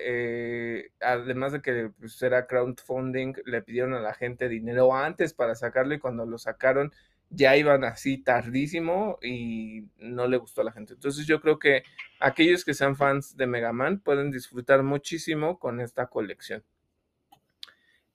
Eh, 0.79 0.93
además 1.01 1.53
de 1.53 1.63
que 1.63 1.91
pues, 1.99 2.23
era 2.23 2.47
crowdfunding, 2.47 3.35
le 3.47 3.63
pidieron 3.63 3.95
a 3.95 4.01
la 4.01 4.15
gente 4.15 4.49
dinero 4.49 4.95
antes 4.95 5.35
para 5.35 5.55
sacarlo 5.55 5.95
y 5.95 5.99
cuando 5.99 6.27
lo 6.27 6.39
sacaron 6.39 6.93
ya 7.35 7.57
iban 7.57 7.85
así 7.85 8.19
tardísimo 8.19 9.19
y 9.23 9.89
no 9.97 10.29
le 10.29 10.37
gustó 10.37 10.61
a 10.61 10.65
la 10.65 10.73
gente. 10.73 10.95
Entonces 10.95 11.27
yo 11.27 11.41
creo 11.41 11.59
que 11.59 11.83
aquellos 12.21 12.65
que 12.65 12.75
sean 12.75 12.97
fans 12.97 13.37
de 13.37 13.47
Mega 13.47 13.73
Man 13.73 14.01
pueden 14.01 14.31
disfrutar 14.31 14.83
muchísimo 14.83 15.59
con 15.59 15.81
esta 15.81 16.07
colección. 16.07 16.63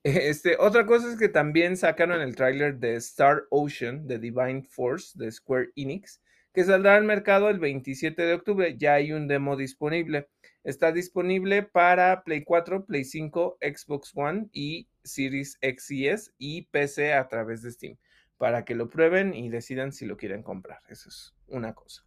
Este, 0.03 0.55
otra 0.57 0.85
cosa 0.85 1.11
es 1.11 1.19
que 1.19 1.27
también 1.27 1.75
sacaron 1.75 2.21
el 2.21 2.33
tráiler 2.33 2.77
de 2.77 2.95
Star 2.95 3.43
Ocean 3.49 4.07
de 4.07 4.19
Divine 4.19 4.63
Force 4.63 5.11
de 5.19 5.29
Square 5.29 5.71
Enix, 5.75 6.21
que 6.53 6.63
saldrá 6.63 6.95
al 6.95 7.03
mercado 7.03 7.49
el 7.49 7.59
27 7.59 8.21
de 8.21 8.33
octubre. 8.33 8.77
Ya 8.77 8.93
hay 8.93 9.11
un 9.11 9.27
demo 9.27 9.57
disponible. 9.57 10.29
Está 10.63 10.93
disponible 10.93 11.63
para 11.63 12.23
Play 12.23 12.45
4, 12.45 12.85
Play 12.85 13.03
5, 13.03 13.57
Xbox 13.59 14.13
One 14.15 14.47
y 14.53 14.87
Series 15.03 15.57
X 15.59 15.91
y 15.91 16.07
S 16.07 16.31
y 16.37 16.61
PC 16.67 17.13
a 17.13 17.27
través 17.27 17.61
de 17.63 17.71
Steam 17.71 17.97
para 18.37 18.65
que 18.65 18.75
lo 18.75 18.89
prueben 18.89 19.33
y 19.33 19.49
decidan 19.49 19.91
si 19.91 20.05
lo 20.05 20.17
quieren 20.17 20.43
comprar. 20.43 20.81
Eso 20.89 21.09
es 21.09 21.35
una 21.47 21.73
cosa. 21.73 22.03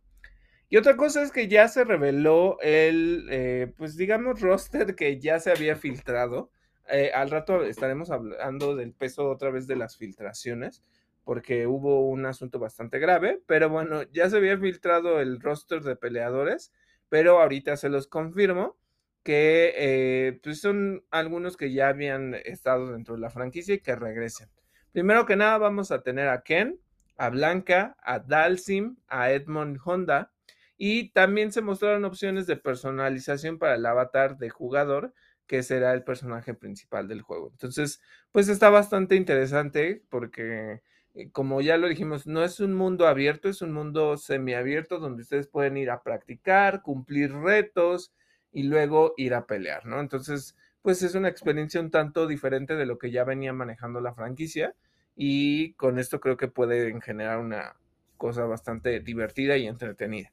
Y 0.69 0.77
otra 0.77 0.97
cosa 0.97 1.23
es 1.23 1.33
que 1.33 1.49
ya 1.49 1.67
se 1.67 1.83
reveló 1.85 2.59
el, 2.61 3.27
eh, 3.31 3.73
pues 3.77 3.97
digamos, 3.97 4.41
roster 4.41 4.95
que 4.95 5.19
ya 5.19 5.41
se 5.41 5.51
había 5.51 5.75
filtrado. 5.75 6.53
Eh, 6.89 7.11
al 7.13 7.31
rato 7.31 7.65
estaremos 7.65 8.11
hablando 8.11 8.77
del 8.77 8.93
peso 8.93 9.29
otra 9.29 9.51
vez 9.51 9.67
de 9.67 9.75
las 9.75 9.97
filtraciones, 9.97 10.85
porque 11.25 11.67
hubo 11.67 12.09
un 12.09 12.25
asunto 12.25 12.61
bastante 12.61 13.01
grave, 13.01 13.43
pero 13.47 13.69
bueno, 13.69 14.05
ya 14.13 14.31
se 14.31 14.37
había 14.37 14.57
filtrado 14.59 15.21
el 15.21 15.41
roster 15.41 15.83
de 15.83 15.97
peleadores, 15.97 16.73
pero 17.09 17.41
ahorita 17.41 17.77
se 17.77 17.89
los 17.89 18.07
confirmo 18.07 18.77
que 19.25 19.75
eh, 19.77 20.41
pues 20.43 20.61
son 20.61 21.05
algunos 21.11 21.57
que 21.57 21.73
ya 21.73 21.89
habían 21.89 22.35
estado 22.35 22.93
dentro 22.93 23.17
de 23.17 23.21
la 23.21 23.31
franquicia 23.31 23.75
y 23.75 23.81
que 23.81 23.97
regresen. 23.97 24.49
Primero 24.93 25.25
que 25.27 25.37
nada 25.37 25.59
vamos 25.59 25.93
a 25.93 26.03
tener 26.03 26.29
a 26.29 26.43
Ken, 26.43 26.81
a 27.17 27.29
Blanca, 27.31 27.97
a 28.03 28.19
Dalsim, 28.19 28.97
a 29.09 29.31
Edmond 29.31 29.79
Honda, 29.85 30.33
y 30.77 31.11
también 31.11 31.53
se 31.53 31.61
mostraron 31.63 32.05
opciones 32.05 32.47
de 32.47 32.57
personalización 32.57 33.59
para 33.59 33.75
el 33.75 33.87
avatar 33.87 34.39
de 34.39 34.51
jugador, 34.51 35.13
que 35.47 35.63
será 35.63 35.93
el 35.93 36.05
personaje 36.05 36.55
principal 36.55 37.09
del 37.09 37.23
juego. 37.23 37.51
Entonces, 37.53 38.01
pues 38.33 38.49
está 38.49 38.71
bastante 38.71 39.17
interesante 39.17 40.03
porque, 40.09 40.81
eh, 41.15 41.31
como 41.33 41.61
ya 41.61 41.77
lo 41.77 41.89
dijimos, 41.89 42.27
no 42.27 42.43
es 42.45 42.61
un 42.61 42.73
mundo 42.75 43.07
abierto, 43.07 43.49
es 43.49 43.61
un 43.61 43.73
mundo 43.73 44.17
semiabierto 44.17 44.99
donde 44.99 45.23
ustedes 45.23 45.49
pueden 45.49 45.77
ir 45.77 45.91
a 45.91 46.03
practicar, 46.03 46.83
cumplir 46.83 47.33
retos 47.33 48.13
y 48.53 48.63
luego 48.65 49.13
ir 49.17 49.35
a 49.35 49.47
pelear, 49.47 49.87
¿no? 49.87 50.01
Entonces, 50.01 50.57
pues 50.83 51.03
es 51.03 51.15
una 51.15 51.29
experiencia 51.29 51.81
un 51.81 51.91
tanto 51.91 52.27
diferente 52.27 52.77
de 52.77 52.87
lo 52.87 52.99
que 52.99 53.11
ya 53.11 53.25
venía 53.25 53.53
manejando 53.53 54.01
la 54.01 54.15
franquicia 54.15 54.75
y 55.17 55.75
con 55.75 55.99
esto 55.99 56.21
creo 56.21 56.37
que 56.37 56.49
puede 56.49 56.99
generar 57.01 57.39
una 57.39 57.77
cosa 58.17 58.45
bastante 58.45 59.01
divertida 59.01 59.57
y 59.57 59.67
entretenida. 59.67 60.33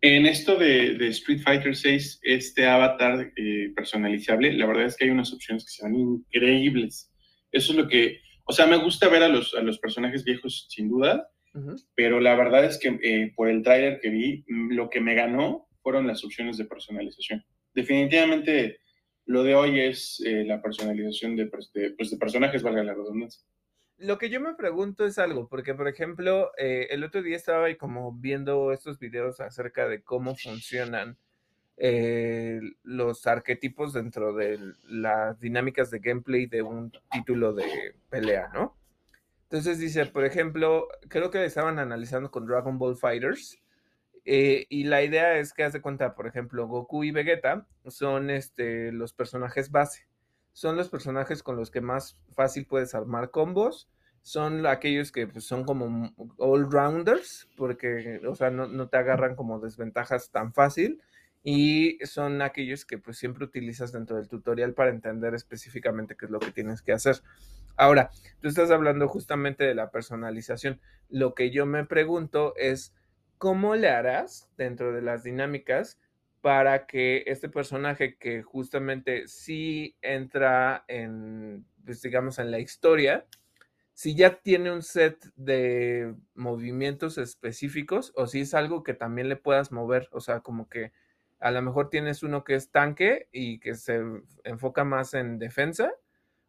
En 0.00 0.26
esto 0.26 0.56
de, 0.56 0.96
Street 1.08 1.40
Fighter 1.42 1.76
6, 1.76 2.20
este 2.22 2.66
avatar 2.66 3.32
eh, 3.36 3.72
personalizable, 3.74 4.52
la 4.52 4.66
verdad 4.66 4.86
es 4.86 4.96
que 4.96 5.04
hay 5.04 5.10
unas 5.10 5.32
opciones 5.32 5.64
que 5.64 5.84
van 5.84 5.94
increíbles. 5.94 7.12
Eso 7.52 7.72
es 7.72 7.78
lo 7.78 7.86
que, 7.86 8.18
o 8.44 8.52
sea, 8.52 8.66
me 8.66 8.76
gusta 8.78 9.08
ver 9.08 9.22
a 9.22 9.28
los, 9.28 9.54
a 9.54 9.62
los 9.62 9.78
personajes 9.78 10.24
viejos 10.24 10.66
sin 10.68 10.88
duda, 10.88 11.28
pero 11.94 12.18
la 12.18 12.34
verdad 12.34 12.64
es 12.64 12.78
que 12.78 12.98
eh, 13.02 13.32
por 13.36 13.48
el 13.48 13.62
trailer 13.62 14.00
que 14.00 14.10
vi, 14.10 14.44
mm, 14.48 14.72
lo 14.72 14.90
que 14.90 15.00
me 15.00 15.14
ganó 15.14 15.68
fueron 15.82 16.06
las 16.06 16.24
opciones 16.24 16.56
de 16.56 16.64
personalización. 16.64 17.44
Definitivamente 17.74 18.80
lo 19.26 19.42
de 19.42 19.54
hoy 19.54 19.80
es 19.80 20.22
eh, 20.24 20.44
la 20.44 20.60
personalización 20.60 21.36
de, 21.36 21.46
pues, 21.46 21.72
de 21.72 22.16
personajes, 22.18 22.62
valga 22.62 22.82
la 22.82 22.94
redundancia 22.94 23.42
lo 24.02 24.18
que 24.18 24.30
yo 24.30 24.40
me 24.40 24.54
pregunto 24.54 25.04
es 25.04 25.18
algo, 25.18 25.48
porque 25.48 25.74
por 25.74 25.86
ejemplo, 25.86 26.50
eh, 26.58 26.88
el 26.90 27.04
otro 27.04 27.22
día 27.22 27.36
estaba 27.36 27.66
ahí 27.66 27.76
como 27.76 28.12
viendo 28.12 28.72
estos 28.72 28.98
videos 28.98 29.40
acerca 29.40 29.86
de 29.88 30.02
cómo 30.02 30.34
funcionan 30.34 31.16
eh, 31.76 32.60
los 32.82 33.26
arquetipos 33.28 33.92
dentro 33.92 34.34
de 34.34 34.58
las 34.88 35.38
dinámicas 35.38 35.90
de 35.90 36.00
gameplay 36.00 36.46
de 36.46 36.62
un 36.62 36.92
título 37.12 37.54
de 37.54 37.94
pelea, 38.10 38.50
¿no? 38.52 38.76
Entonces 39.44 39.78
dice, 39.78 40.06
por 40.06 40.24
ejemplo, 40.24 40.88
creo 41.08 41.30
que 41.30 41.44
estaban 41.44 41.78
analizando 41.78 42.30
con 42.30 42.46
Dragon 42.46 42.78
Ball 42.78 42.96
Fighters. 42.96 43.61
Eh, 44.24 44.66
y 44.68 44.84
la 44.84 45.02
idea 45.02 45.38
es 45.38 45.52
que 45.52 45.64
haz 45.64 45.72
de 45.72 45.80
cuenta, 45.80 46.14
por 46.14 46.26
ejemplo, 46.26 46.66
Goku 46.68 47.04
y 47.04 47.10
Vegeta 47.10 47.66
son 47.86 48.30
este, 48.30 48.92
los 48.92 49.12
personajes 49.12 49.70
base 49.70 50.06
son 50.52 50.76
los 50.76 50.88
personajes 50.88 51.42
con 51.42 51.56
los 51.56 51.70
que 51.70 51.80
más 51.80 52.18
fácil 52.34 52.66
puedes 52.66 52.94
armar 52.94 53.30
combos. 53.30 53.88
Son 54.20 54.66
aquellos 54.66 55.10
que 55.10 55.26
pues, 55.26 55.44
son 55.44 55.64
como 55.64 56.14
all-rounders, 56.38 57.48
porque, 57.56 58.20
o 58.26 58.34
sea, 58.34 58.50
no, 58.50 58.88
te 58.88 58.96
agarran 58.96 59.34
como 59.34 59.58
desventajas 59.58 60.30
tan 60.30 60.52
fácil. 60.52 61.02
Y 61.42 61.98
son 62.04 62.40
aquellos 62.40 62.84
que 62.84 62.98
pues 62.98 63.18
siempre 63.18 63.44
utilizas 63.44 63.90
dentro 63.90 64.16
del 64.16 64.28
tutorial 64.28 64.74
para 64.74 64.90
entender 64.90 65.34
específicamente 65.34 66.14
qué 66.16 66.26
es 66.26 66.30
lo 66.30 66.38
que 66.38 66.52
tienes 66.52 66.82
que 66.82 66.92
hacer. 66.92 67.16
Ahora, 67.76 68.10
tú 68.40 68.46
estás 68.46 68.70
hablando 68.70 69.08
justamente 69.08 69.64
de 69.64 69.74
la 69.74 69.90
personalización. 69.90 70.80
Lo 71.08 71.34
que 71.34 71.50
yo 71.50 71.66
me 71.66 71.84
pregunto 71.84 72.54
es, 72.56 72.94
¿cómo 73.42 73.74
le 73.74 73.88
harás 73.88 74.48
dentro 74.56 74.92
de 74.92 75.02
las 75.02 75.24
dinámicas 75.24 75.98
para 76.42 76.86
que 76.86 77.24
este 77.26 77.48
personaje 77.48 78.16
que 78.16 78.40
justamente 78.44 79.26
sí 79.26 79.96
entra 80.00 80.84
en, 80.86 81.66
pues, 81.84 82.00
digamos, 82.02 82.38
en 82.38 82.52
la 82.52 82.60
historia, 82.60 83.26
si 83.94 84.14
ya 84.14 84.40
tiene 84.42 84.70
un 84.70 84.84
set 84.84 85.18
de 85.34 86.14
movimientos 86.36 87.18
específicos 87.18 88.12
o 88.14 88.28
si 88.28 88.42
es 88.42 88.54
algo 88.54 88.84
que 88.84 88.94
también 88.94 89.28
le 89.28 89.34
puedas 89.34 89.72
mover, 89.72 90.08
o 90.12 90.20
sea, 90.20 90.38
como 90.38 90.68
que 90.68 90.92
a 91.40 91.50
lo 91.50 91.62
mejor 91.62 91.90
tienes 91.90 92.22
uno 92.22 92.44
que 92.44 92.54
es 92.54 92.70
tanque 92.70 93.26
y 93.32 93.58
que 93.58 93.74
se 93.74 94.02
enfoca 94.44 94.84
más 94.84 95.14
en 95.14 95.40
defensa, 95.40 95.90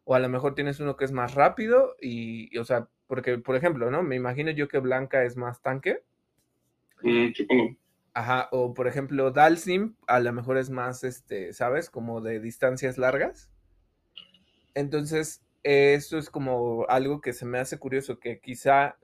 o 0.04 0.14
a 0.14 0.20
lo 0.20 0.28
mejor 0.28 0.54
tienes 0.54 0.78
uno 0.78 0.96
que 0.96 1.06
es 1.06 1.10
más 1.12 1.34
rápido 1.34 1.96
y, 2.00 2.56
o 2.56 2.64
sea, 2.64 2.88
porque, 3.08 3.38
por 3.38 3.56
ejemplo, 3.56 3.90
¿no? 3.90 4.04
Me 4.04 4.14
imagino 4.14 4.52
yo 4.52 4.68
que 4.68 4.78
Blanca 4.78 5.24
es 5.24 5.36
más 5.36 5.60
tanque. 5.60 6.04
Supongo. 7.34 7.76
Ajá, 8.14 8.48
o 8.52 8.74
por 8.74 8.86
ejemplo, 8.86 9.32
Dalsim 9.32 9.96
a 10.06 10.20
lo 10.20 10.32
mejor 10.32 10.56
es 10.56 10.70
más, 10.70 11.02
este, 11.02 11.52
¿sabes? 11.52 11.90
Como 11.90 12.20
de 12.20 12.38
distancias 12.38 12.96
largas. 12.96 13.50
Entonces, 14.74 15.42
eso 15.64 16.18
es 16.18 16.30
como 16.30 16.86
algo 16.88 17.20
que 17.20 17.32
se 17.32 17.46
me 17.46 17.58
hace 17.58 17.78
curioso, 17.78 18.20
que 18.20 18.40
quizá 18.40 18.96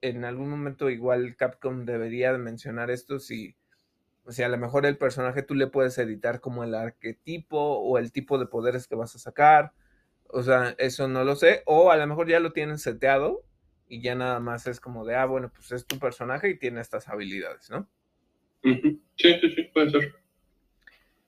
en 0.00 0.24
algún 0.24 0.50
momento 0.50 0.90
igual 0.90 1.36
Capcom 1.36 1.84
debería 1.84 2.32
de 2.32 2.38
mencionar 2.38 2.90
esto, 2.90 3.18
si, 3.18 3.56
o 4.24 4.32
sea, 4.32 4.46
a 4.46 4.50
lo 4.50 4.58
mejor 4.58 4.86
el 4.86 4.98
personaje 4.98 5.42
tú 5.42 5.54
le 5.54 5.66
puedes 5.66 5.96
editar 5.98 6.40
como 6.40 6.64
el 6.64 6.74
arquetipo 6.74 7.58
o 7.58 7.98
el 7.98 8.12
tipo 8.12 8.38
de 8.38 8.46
poderes 8.46 8.86
que 8.86 8.96
vas 8.96 9.14
a 9.14 9.18
sacar, 9.18 9.72
o 10.28 10.42
sea, 10.42 10.74
eso 10.78 11.08
no 11.08 11.24
lo 11.24 11.36
sé, 11.36 11.62
o 11.66 11.90
a 11.90 11.96
lo 11.96 12.06
mejor 12.06 12.28
ya 12.28 12.40
lo 12.40 12.52
tienen 12.52 12.78
seteado 12.78 13.44
y 13.88 14.00
ya 14.00 14.14
nada 14.14 14.40
más 14.40 14.66
es 14.66 14.80
como 14.80 15.04
de, 15.04 15.16
ah, 15.16 15.24
bueno, 15.24 15.50
pues 15.54 15.72
es 15.72 15.86
tu 15.86 15.98
personaje 15.98 16.50
y 16.50 16.58
tiene 16.58 16.80
estas 16.80 17.08
habilidades, 17.08 17.70
¿no? 17.70 17.88
Sí, 18.62 19.00
sí, 19.16 19.54
sí, 19.54 19.62
puede 19.72 19.90
ser. 19.90 20.14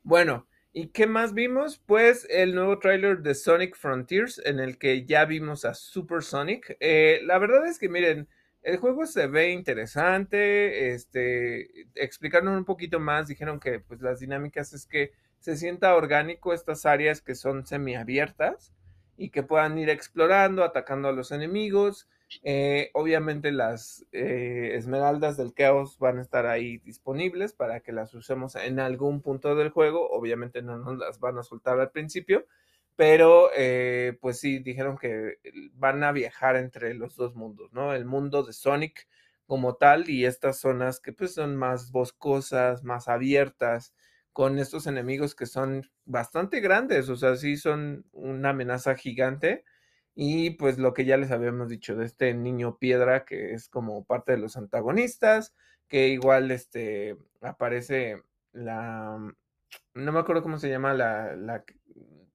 Bueno, 0.02 0.46
¿y 0.72 0.88
qué 0.88 1.06
más 1.06 1.34
vimos? 1.34 1.78
Pues 1.78 2.26
el 2.30 2.54
nuevo 2.54 2.78
tráiler 2.78 3.22
de 3.22 3.34
Sonic 3.34 3.76
Frontiers, 3.76 4.40
en 4.44 4.60
el 4.60 4.78
que 4.78 5.04
ya 5.04 5.24
vimos 5.24 5.64
a 5.64 5.74
Super 5.74 6.22
Sonic. 6.22 6.76
Eh, 6.80 7.20
la 7.24 7.38
verdad 7.38 7.66
es 7.66 7.78
que, 7.78 7.88
miren, 7.88 8.28
el 8.62 8.76
juego 8.76 9.06
se 9.06 9.26
ve 9.26 9.50
interesante. 9.50 10.92
Este, 10.92 11.88
explicaron 11.94 12.48
un 12.48 12.64
poquito 12.64 13.00
más, 13.00 13.28
dijeron 13.28 13.60
que 13.60 13.80
pues 13.80 14.00
las 14.00 14.20
dinámicas 14.20 14.72
es 14.72 14.86
que 14.86 15.12
se 15.38 15.56
sienta 15.56 15.94
orgánico 15.94 16.52
estas 16.52 16.84
áreas 16.84 17.22
que 17.22 17.34
son 17.34 17.66
semiabiertas 17.66 18.72
y 19.16 19.30
que 19.30 19.42
puedan 19.42 19.78
ir 19.78 19.88
explorando, 19.88 20.64
atacando 20.64 21.08
a 21.08 21.12
los 21.12 21.32
enemigos. 21.32 22.08
Eh, 22.42 22.90
obviamente 22.94 23.52
las 23.52 24.06
eh, 24.12 24.72
esmeraldas 24.74 25.36
del 25.36 25.52
caos 25.52 25.98
van 25.98 26.18
a 26.18 26.22
estar 26.22 26.46
ahí 26.46 26.78
disponibles 26.78 27.52
para 27.52 27.80
que 27.80 27.92
las 27.92 28.14
usemos 28.14 28.54
en 28.54 28.80
algún 28.80 29.20
punto 29.20 29.54
del 29.56 29.70
juego. 29.70 30.08
Obviamente 30.10 30.62
no 30.62 30.78
nos 30.78 30.98
las 30.98 31.18
van 31.20 31.38
a 31.38 31.42
soltar 31.42 31.80
al 31.80 31.90
principio, 31.90 32.46
pero 32.96 33.50
eh, 33.56 34.16
pues 34.20 34.38
sí, 34.38 34.58
dijeron 34.60 34.96
que 34.98 35.38
van 35.74 36.04
a 36.04 36.12
viajar 36.12 36.56
entre 36.56 36.94
los 36.94 37.16
dos 37.16 37.34
mundos, 37.34 37.72
¿no? 37.72 37.94
El 37.94 38.04
mundo 38.04 38.42
de 38.42 38.52
Sonic 38.52 39.08
como 39.46 39.74
tal 39.74 40.08
y 40.08 40.26
estas 40.26 40.60
zonas 40.60 41.00
que 41.00 41.12
pues 41.12 41.34
son 41.34 41.56
más 41.56 41.90
boscosas, 41.90 42.84
más 42.84 43.08
abiertas, 43.08 43.94
con 44.32 44.58
estos 44.58 44.86
enemigos 44.86 45.34
que 45.34 45.46
son 45.46 45.90
bastante 46.04 46.60
grandes, 46.60 47.08
o 47.08 47.16
sea, 47.16 47.36
sí 47.36 47.56
son 47.56 48.06
una 48.12 48.50
amenaza 48.50 48.94
gigante 48.94 49.64
y 50.22 50.50
pues 50.50 50.76
lo 50.76 50.92
que 50.92 51.06
ya 51.06 51.16
les 51.16 51.30
habíamos 51.30 51.70
dicho 51.70 51.96
de 51.96 52.04
este 52.04 52.34
niño 52.34 52.76
piedra, 52.76 53.24
que 53.24 53.54
es 53.54 53.70
como 53.70 54.04
parte 54.04 54.32
de 54.32 54.38
los 54.38 54.58
antagonistas, 54.58 55.54
que 55.88 56.08
igual 56.08 56.50
este 56.50 57.16
aparece 57.40 58.22
la 58.52 59.16
no 59.94 60.12
me 60.12 60.18
acuerdo 60.18 60.42
cómo 60.42 60.58
se 60.58 60.68
llama 60.68 60.92
la, 60.92 61.34
la 61.36 61.64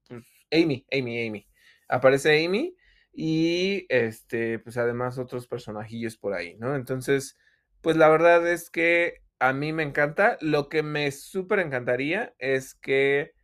pues, 0.07 0.25
Amy, 0.51 0.83
Amy, 0.91 1.27
Amy. 1.27 1.47
Aparece 1.87 2.43
Amy 2.43 2.75
y 3.13 3.85
este, 3.89 4.57
pues 4.57 4.77
además 4.77 5.19
otros 5.19 5.45
personajillos 5.45 6.17
por 6.17 6.33
ahí, 6.33 6.55
¿no? 6.55 6.75
Entonces, 6.75 7.37
pues 7.81 7.97
la 7.97 8.09
verdad 8.09 8.47
es 8.47 8.71
que 8.71 9.21
a 9.37 9.53
mí 9.53 9.73
me 9.73 9.83
encanta. 9.83 10.39
Lo 10.41 10.69
que 10.69 10.81
me 10.81 11.11
súper 11.11 11.59
encantaría 11.59 12.33
es 12.39 12.73
que 12.73 13.34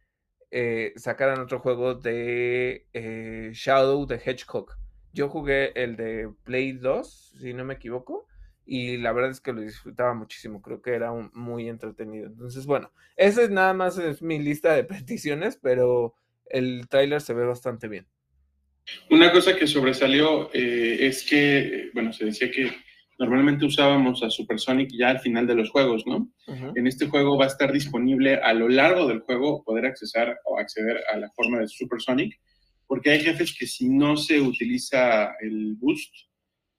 eh, 0.51 0.93
sacaran 0.97 1.39
otro 1.39 1.59
juego 1.59 1.95
de 1.95 2.85
eh, 2.93 3.51
Shadow 3.53 4.05
the 4.05 4.15
Hedgehog. 4.15 4.77
Yo 5.13 5.29
jugué 5.29 5.71
el 5.75 5.95
de 5.95 6.29
Play 6.43 6.73
2, 6.73 7.35
si 7.39 7.53
no 7.53 7.65
me 7.65 7.75
equivoco, 7.75 8.27
y 8.65 8.97
la 8.97 9.11
verdad 9.11 9.31
es 9.31 9.41
que 9.41 9.53
lo 9.53 9.61
disfrutaba 9.61 10.13
muchísimo, 10.13 10.61
creo 10.61 10.81
que 10.81 10.91
era 10.91 11.11
muy 11.33 11.67
entretenido. 11.67 12.27
Entonces, 12.27 12.65
bueno, 12.65 12.91
esa 13.17 13.41
es 13.43 13.49
nada 13.49 13.73
más 13.73 13.97
es 13.97 14.21
mi 14.21 14.39
lista 14.39 14.73
de 14.73 14.83
peticiones, 14.83 15.57
pero 15.61 16.15
el 16.45 16.87
tráiler 16.89 17.21
se 17.21 17.33
ve 17.33 17.45
bastante 17.45 17.87
bien. 17.87 18.07
Una 19.09 19.31
cosa 19.31 19.55
que 19.55 19.67
sobresalió 19.67 20.49
eh, 20.53 21.07
es 21.07 21.23
que, 21.23 21.91
bueno, 21.93 22.11
se 22.11 22.25
decía 22.25 22.51
que 22.51 22.71
normalmente 23.21 23.65
usábamos 23.65 24.23
a 24.23 24.31
Supersonic 24.31 24.89
ya 24.91 25.09
al 25.09 25.19
final 25.19 25.45
de 25.45 25.53
los 25.53 25.69
juegos, 25.69 26.07
¿no? 26.07 26.27
En 26.47 26.87
este 26.87 27.07
juego 27.07 27.37
va 27.37 27.45
a 27.45 27.49
estar 27.49 27.71
disponible 27.71 28.35
a 28.35 28.51
lo 28.53 28.67
largo 28.67 29.07
del 29.07 29.19
juego 29.19 29.63
poder 29.63 29.85
accesar 29.85 30.39
o 30.43 30.57
acceder 30.57 31.01
a 31.13 31.17
la 31.17 31.29
forma 31.29 31.59
de 31.59 31.67
Supersonic, 31.67 32.39
porque 32.87 33.11
hay 33.11 33.19
jefes 33.19 33.55
que 33.57 33.67
si 33.67 33.89
no 33.89 34.17
se 34.17 34.41
utiliza 34.41 35.35
el 35.39 35.75
boost, 35.77 36.11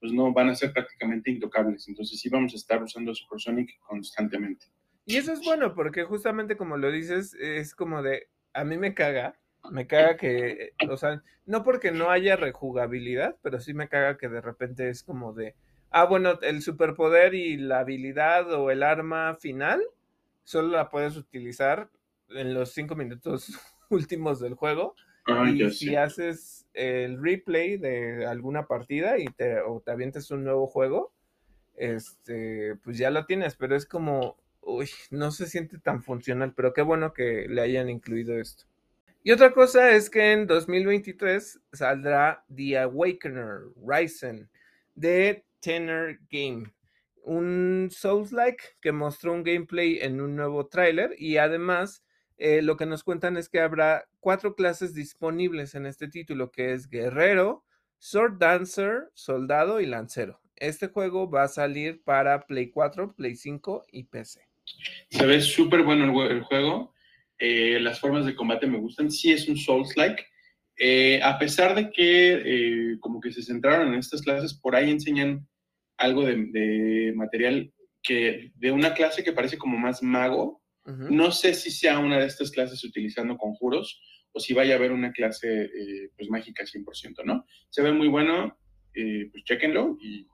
pues 0.00 0.12
no 0.12 0.32
van 0.32 0.49
a 0.49 0.54
ser 0.56 0.72
prácticamente 0.72 1.30
intocables. 1.30 1.87
Entonces 1.87 2.18
sí 2.18 2.28
vamos 2.28 2.52
a 2.54 2.56
estar 2.56 2.82
usando 2.82 3.14
Supersonic 3.14 3.78
constantemente. 3.78 4.66
Y 5.06 5.16
eso 5.16 5.32
es 5.32 5.44
bueno, 5.44 5.75
porque 5.75 6.02
justamente 6.02 6.56
como 6.56 6.76
lo 6.76 6.90
dices, 6.90 7.34
es 7.34 7.75
como 7.75 8.02
de, 8.02 8.26
a 8.52 8.64
mí 8.64 8.78
me 8.78 8.94
caga, 8.94 9.38
me 9.70 9.87
caga 9.87 10.16
que, 10.16 10.72
o 10.90 10.96
sea, 10.96 11.22
no 11.46 11.62
porque 11.62 11.92
no 11.92 12.11
haya 12.11 12.34
rejugabilidad, 12.34 13.37
pero 13.42 13.61
sí 13.61 13.75
me 13.75 13.88
caga 13.88 14.18
que 14.18 14.28
de 14.28 14.40
repente 14.40 14.88
es 14.88 15.04
como 15.04 15.32
de, 15.32 15.54
ah, 15.92 16.04
bueno, 16.04 16.38
el 16.42 16.62
superpoder 16.62 17.34
y 17.34 17.56
la 17.56 17.80
habilidad 17.80 18.52
o 18.52 18.70
el 18.70 18.82
arma 18.82 19.37
final 19.40 19.82
solo 20.44 20.68
la 20.68 20.90
puedes 20.90 21.16
utilizar 21.16 21.90
en 22.30 22.54
los 22.54 22.72
cinco 22.72 22.94
minutos 22.94 23.52
últimos 23.90 24.40
del 24.40 24.54
juego. 24.54 24.94
y 25.46 25.70
si 25.70 25.94
haces 25.94 26.66
el 26.75 27.22
replay 27.22 27.76
de 27.76 28.26
alguna 28.26 28.66
partida 28.66 29.18
y 29.18 29.26
te, 29.26 29.61
o 29.61 29.80
te 29.80 29.92
avientes 29.92 30.30
un 30.30 30.44
nuevo 30.44 30.66
juego, 30.66 31.12
este, 31.76 32.76
pues 32.82 32.99
ya 32.99 33.11
lo 33.11 33.25
tienes, 33.25 33.56
pero 33.56 33.76
es 33.76 33.87
como, 33.87 34.37
uy, 34.61 34.90
no 35.11 35.30
se 35.30 35.46
siente 35.46 35.78
tan 35.78 36.02
funcional, 36.02 36.54
pero 36.54 36.72
qué 36.72 36.82
bueno 36.82 37.12
que 37.12 37.46
le 37.49 37.61
hayan 37.61 37.88
incluido 37.88 38.38
esto. 38.38 38.64
Y 39.25 39.30
otra 39.30 39.52
cosa 39.52 39.92
es 39.92 40.11
que 40.11 40.32
en 40.32 40.49
2023 40.49 41.61
saldrá 41.72 42.44
The 42.54 42.78
Awakener 42.80 43.61
Ryzen 43.87 44.50
de 44.96 45.44
Tenor 45.62 46.19
Game, 46.28 46.75
un 47.25 47.88
Souls-like 47.90 48.62
que 48.81 48.92
mostró 48.92 49.33
un 49.33 49.45
gameplay 49.45 49.99
en 50.02 50.21
un 50.21 50.37
nuevo 50.37 50.66
tráiler 50.66 51.14
y 51.16 51.37
además 51.37 52.02
eh, 52.37 52.61
lo 52.61 52.76
que 52.76 52.87
nos 52.87 53.04
cuentan 53.04 53.37
es 53.37 53.49
que 53.49 53.61
habrá 53.61 54.04
cuatro 54.19 54.57
clases 54.57 54.95
disponibles 54.95 55.76
en 55.76 55.87
este 55.87 56.09
título, 56.09 56.50
que 56.50 56.73
es 56.73 56.88
Guerrero, 56.88 57.64
Sword 57.99 58.38
Dancer, 58.38 59.11
Soldado 59.14 59.81
y 59.81 59.87
Lancero. 59.87 60.40
Este 60.57 60.88
juego 60.88 61.31
va 61.31 61.45
a 61.45 61.49
salir 61.49 62.02
para 62.02 62.45
Play 62.47 62.71
4, 62.71 63.14
Play 63.14 63.37
5 63.37 63.87
y 63.92 64.04
PC. 64.04 64.40
Se 65.11 65.25
ve 65.25 65.40
súper 65.40 65.85
bueno 65.85 66.04
el, 66.25 66.42
juego. 66.42 66.92
Eh, 67.38 67.78
las 67.81 68.00
formas 68.00 68.26
de 68.26 68.35
combate 68.35 68.66
me 68.66 68.78
gustan. 68.78 69.11
Sí 69.11 69.31
es 69.31 69.49
un 69.49 69.57
Souls-like. 69.57 70.25
Eh, 70.76 71.21
a 71.23 71.38
pesar 71.38 71.76
de 71.76 71.90
que 71.90 72.97
como 73.00 73.21
que 73.21 73.33
se 73.33 73.42
centraron 73.42 73.88
en 73.88 74.00
estas 74.00 74.23
clases, 74.23 74.54
por 74.54 74.75
ahí 74.75 74.90
enseñan 74.90 75.47
algo 76.02 76.25
de, 76.25 77.12
material 77.14 77.73
que 78.02 78.52
de 78.56 78.73
una 78.73 78.94
clase 78.94 79.23
que 79.23 79.32
parece 79.32 79.59
como 79.59 79.78
más 79.78 80.02
mago. 80.02 80.62
No 80.85 81.30
sé 81.30 81.54
si 81.54 81.71
sea 81.71 82.00
una 82.00 82.18
de 82.18 82.26
estas 82.26 82.50
clases 82.50 82.82
utilizando 82.82 83.37
conjuros 83.37 84.02
o 84.32 84.40
si 84.40 84.52
vaya 84.52 84.75
a 84.75 84.78
haber 84.78 84.90
una 84.90 85.12
clase 85.12 85.64
eh, 85.66 86.11
pues 86.16 86.28
mágica 86.28 86.64
100%, 86.64 87.25
¿no? 87.25 87.47
Se 87.71 87.82
ve 87.82 87.92
muy 87.92 88.09
bueno, 88.09 88.59
eh, 88.94 89.28
pues 89.30 89.44
chequenlo 89.44 89.97
y, 90.00 90.26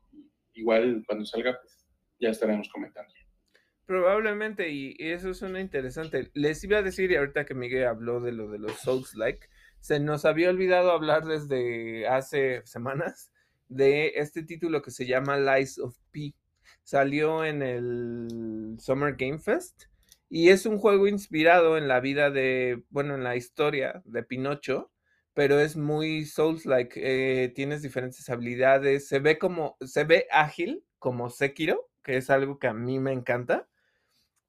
igual 0.54 1.02
cuando 1.06 1.26
salga 1.26 1.58
pues 1.60 1.86
ya 2.18 2.30
estaremos 2.30 2.68
comentando. 2.70 3.12
Probablemente, 3.84 4.70
y 4.70 4.96
eso 4.98 5.30
es 5.30 5.42
una 5.42 5.60
interesante. 5.60 6.30
Les 6.34 6.62
iba 6.64 6.78
a 6.78 6.82
decir, 6.82 7.10
y 7.10 7.16
ahorita 7.16 7.46
que 7.46 7.54
Miguel 7.54 7.86
habló 7.86 8.20
de 8.20 8.32
lo 8.32 8.50
de 8.50 8.58
los 8.58 8.72
Souls-like, 8.80 9.48
se 9.80 10.00
nos 10.00 10.24
había 10.24 10.50
olvidado 10.50 10.90
hablar 10.92 11.24
desde 11.24 12.06
hace 12.06 12.60
semanas 12.66 13.32
de 13.68 14.12
este 14.16 14.42
título 14.42 14.82
que 14.82 14.90
se 14.90 15.06
llama 15.06 15.36
Lies 15.38 15.78
of 15.78 15.96
P. 16.10 16.34
Salió 16.82 17.44
en 17.44 17.62
el 17.62 18.76
Summer 18.78 19.14
Game 19.16 19.38
Fest 19.38 19.84
y 20.30 20.50
es 20.50 20.66
un 20.66 20.78
juego 20.78 21.08
inspirado 21.08 21.78
en 21.78 21.88
la 21.88 22.00
vida 22.00 22.30
de, 22.30 22.82
bueno, 22.90 23.14
en 23.14 23.24
la 23.24 23.36
historia 23.36 24.02
de 24.04 24.22
Pinocho, 24.22 24.90
pero 25.34 25.58
es 25.60 25.76
muy 25.76 26.26
Souls-like. 26.26 27.00
Eh, 27.02 27.48
tienes 27.50 27.82
diferentes 27.82 28.28
habilidades, 28.28 29.08
se 29.08 29.20
ve 29.20 29.38
como, 29.38 29.76
se 29.80 30.04
ve 30.04 30.26
ágil 30.30 30.84
como 30.98 31.30
Sekiro, 31.30 31.88
que 32.02 32.16
es 32.18 32.30
algo 32.30 32.58
que 32.58 32.68
a 32.68 32.74
mí 32.74 32.98
me 32.98 33.12
encanta. 33.12 33.68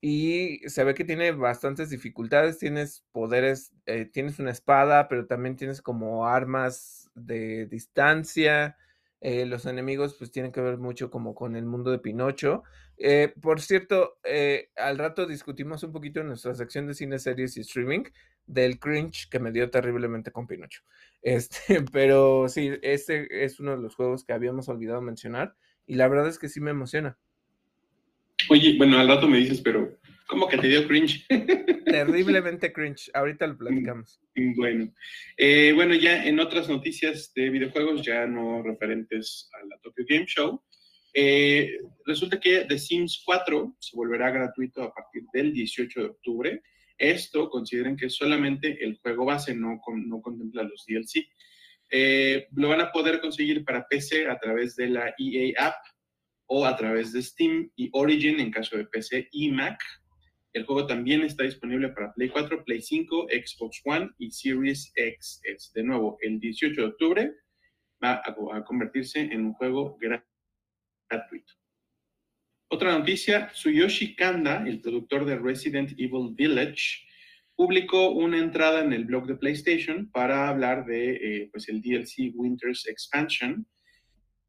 Y 0.02 0.60
se 0.70 0.84
ve 0.86 0.94
que 0.94 1.04
tiene 1.06 1.32
bastantes 1.34 1.90
dificultades, 1.90 2.58
tienes 2.58 3.06
poderes, 3.12 3.74
eh, 3.86 4.06
tienes 4.06 4.40
una 4.40 4.52
espada, 4.52 5.08
pero 5.10 5.28
también 5.28 5.58
tienes 5.58 5.82
como 5.82 6.26
armas 6.28 7.10
de 7.16 7.66
distancia, 7.68 8.78
eh, 9.22 9.46
los 9.46 9.66
enemigos 9.66 10.16
pues 10.18 10.32
tienen 10.32 10.52
que 10.52 10.62
ver 10.62 10.78
mucho 10.78 11.10
como 11.10 11.36
con 11.36 11.56
el 11.56 11.66
mundo 11.66 11.92
de 11.92 12.00
Pinocho. 12.00 12.64
Eh, 12.98 13.34
por 13.42 13.60
cierto, 13.60 14.18
eh, 14.24 14.70
al 14.78 14.98
rato 14.98 15.26
discutimos 15.26 15.84
un 15.84 15.92
poquito 15.92 16.22
en 16.22 16.28
nuestra 16.28 16.56
sección 16.56 16.88
de 16.88 16.94
cine, 16.94 17.20
series 17.20 17.58
y 17.58 17.62
streaming 17.62 18.04
del 18.46 18.80
cringe 18.80 19.30
que 19.30 19.40
me 19.40 19.52
dio 19.52 19.70
terriblemente 19.70 20.32
con 20.32 20.48
Pinocho. 20.48 20.82
Este, 21.22 21.82
pero 21.92 22.48
sí, 22.48 22.72
este 22.82 23.44
es 23.44 23.60
uno 23.60 23.72
de 23.72 23.82
los 23.82 23.94
juegos 23.94 24.24
que 24.24 24.32
habíamos 24.32 24.70
olvidado 24.70 25.02
mencionar 25.02 25.54
y 25.86 25.96
la 25.96 26.08
verdad 26.08 26.30
es 26.30 26.40
que 26.40 26.48
sí 26.48 26.62
me 26.62 26.72
emociona. 26.72 27.18
Oye, 28.50 28.78
bueno, 28.78 28.98
al 28.98 29.10
rato 29.10 29.28
me 29.28 29.40
dices, 29.40 29.60
pero 29.60 30.00
¿cómo 30.30 30.48
que 30.48 30.58
te 30.58 30.68
dio 30.68 30.88
cringe? 30.88 31.26
Terriblemente 31.86 32.72
cringe. 32.72 33.10
Ahorita 33.14 33.48
lo 33.48 33.58
platicamos. 33.58 34.22
Mm, 34.36 34.56
bueno, 34.56 34.94
eh, 35.36 35.74
bueno, 35.74 35.96
ya 35.96 36.24
en 36.24 36.40
otras 36.40 36.70
noticias 36.70 37.34
de 37.34 37.50
videojuegos, 37.50 38.06
ya 38.06 38.26
no 38.28 38.62
referentes 38.64 39.50
a 39.54 39.66
la 39.66 39.78
Tokyo 39.80 40.06
Game 40.08 40.26
Show, 40.28 40.64
eh, 41.14 41.78
resulta 42.06 42.40
que 42.40 42.66
The 42.66 42.78
Sims 42.78 43.24
4 43.26 43.76
se 43.80 43.98
volverá 43.98 44.30
gratuito 44.30 44.84
a 44.84 44.94
partir 44.94 45.24
del 45.34 45.52
18 45.52 46.00
de 46.00 46.06
octubre. 46.06 46.62
Esto 46.98 47.50
consideren 47.50 47.98
que 47.98 48.10
solamente 48.10 48.84
el 48.84 48.98
juego 48.98 49.26
base 49.26 49.56
no, 49.56 49.82
no 49.96 50.22
contempla 50.22 50.64
los 50.64 50.86
DLC. 50.86 51.28
Eh, 51.92 52.48
lo 52.56 52.70
van 52.70 52.82
a 52.82 52.92
poder 52.92 53.20
conseguir 53.20 53.66
para 53.66 53.88
PC 53.88 54.28
a 54.28 54.38
través 54.38 54.76
de 54.76 54.90
la 54.90 55.16
EA 55.18 55.68
App 55.68 55.78
o 56.46 56.66
a 56.66 56.76
través 56.76 57.14
de 57.14 57.22
Steam 57.24 57.72
y 57.76 57.90
Origin 57.94 58.40
en 58.40 58.52
caso 58.52 58.78
de 58.78 58.86
PC 58.86 59.30
y 59.32 59.50
Mac. 59.50 59.80
El 60.54 60.66
juego 60.66 60.88
también 60.88 61.22
está 61.22 61.44
disponible 61.44 61.90
para 61.90 62.14
Play 62.14 62.30
4, 62.30 62.64
Play 62.64 62.82
5, 62.82 63.28
Xbox 63.30 63.82
One 63.86 64.10
y 64.18 64.32
Series 64.32 64.92
X. 64.96 65.42
De 65.74 65.84
nuevo, 65.84 66.18
el 66.22 66.40
18 66.40 66.82
de 66.82 66.88
octubre 66.88 67.34
va 68.04 68.22
a, 68.26 68.64
convertirse 68.64 69.20
en 69.20 69.46
un 69.46 69.54
juego 69.54 69.98
gratuito. 70.00 71.54
Otra 72.72 72.98
noticia, 72.98 73.50
Tsuyoshi 73.50 74.16
Kanda, 74.16 74.64
el 74.66 74.82
productor 74.82 75.26
de 75.26 75.38
Resident 75.38 75.92
Evil 75.98 76.34
Village, 76.36 77.04
publicó 77.56 78.12
una 78.12 78.38
entrada 78.38 78.84
en 78.84 78.94
el 78.94 79.06
blog 79.06 79.28
de 79.28 79.36
PlayStation 79.36 80.10
para 80.12 80.48
hablar 80.48 80.86
de 80.86 81.16
eh, 81.16 81.50
pues 81.52 81.68
el 81.68 81.82
DLC 81.82 82.32
Winter's 82.34 82.88
Expansion, 82.88 83.68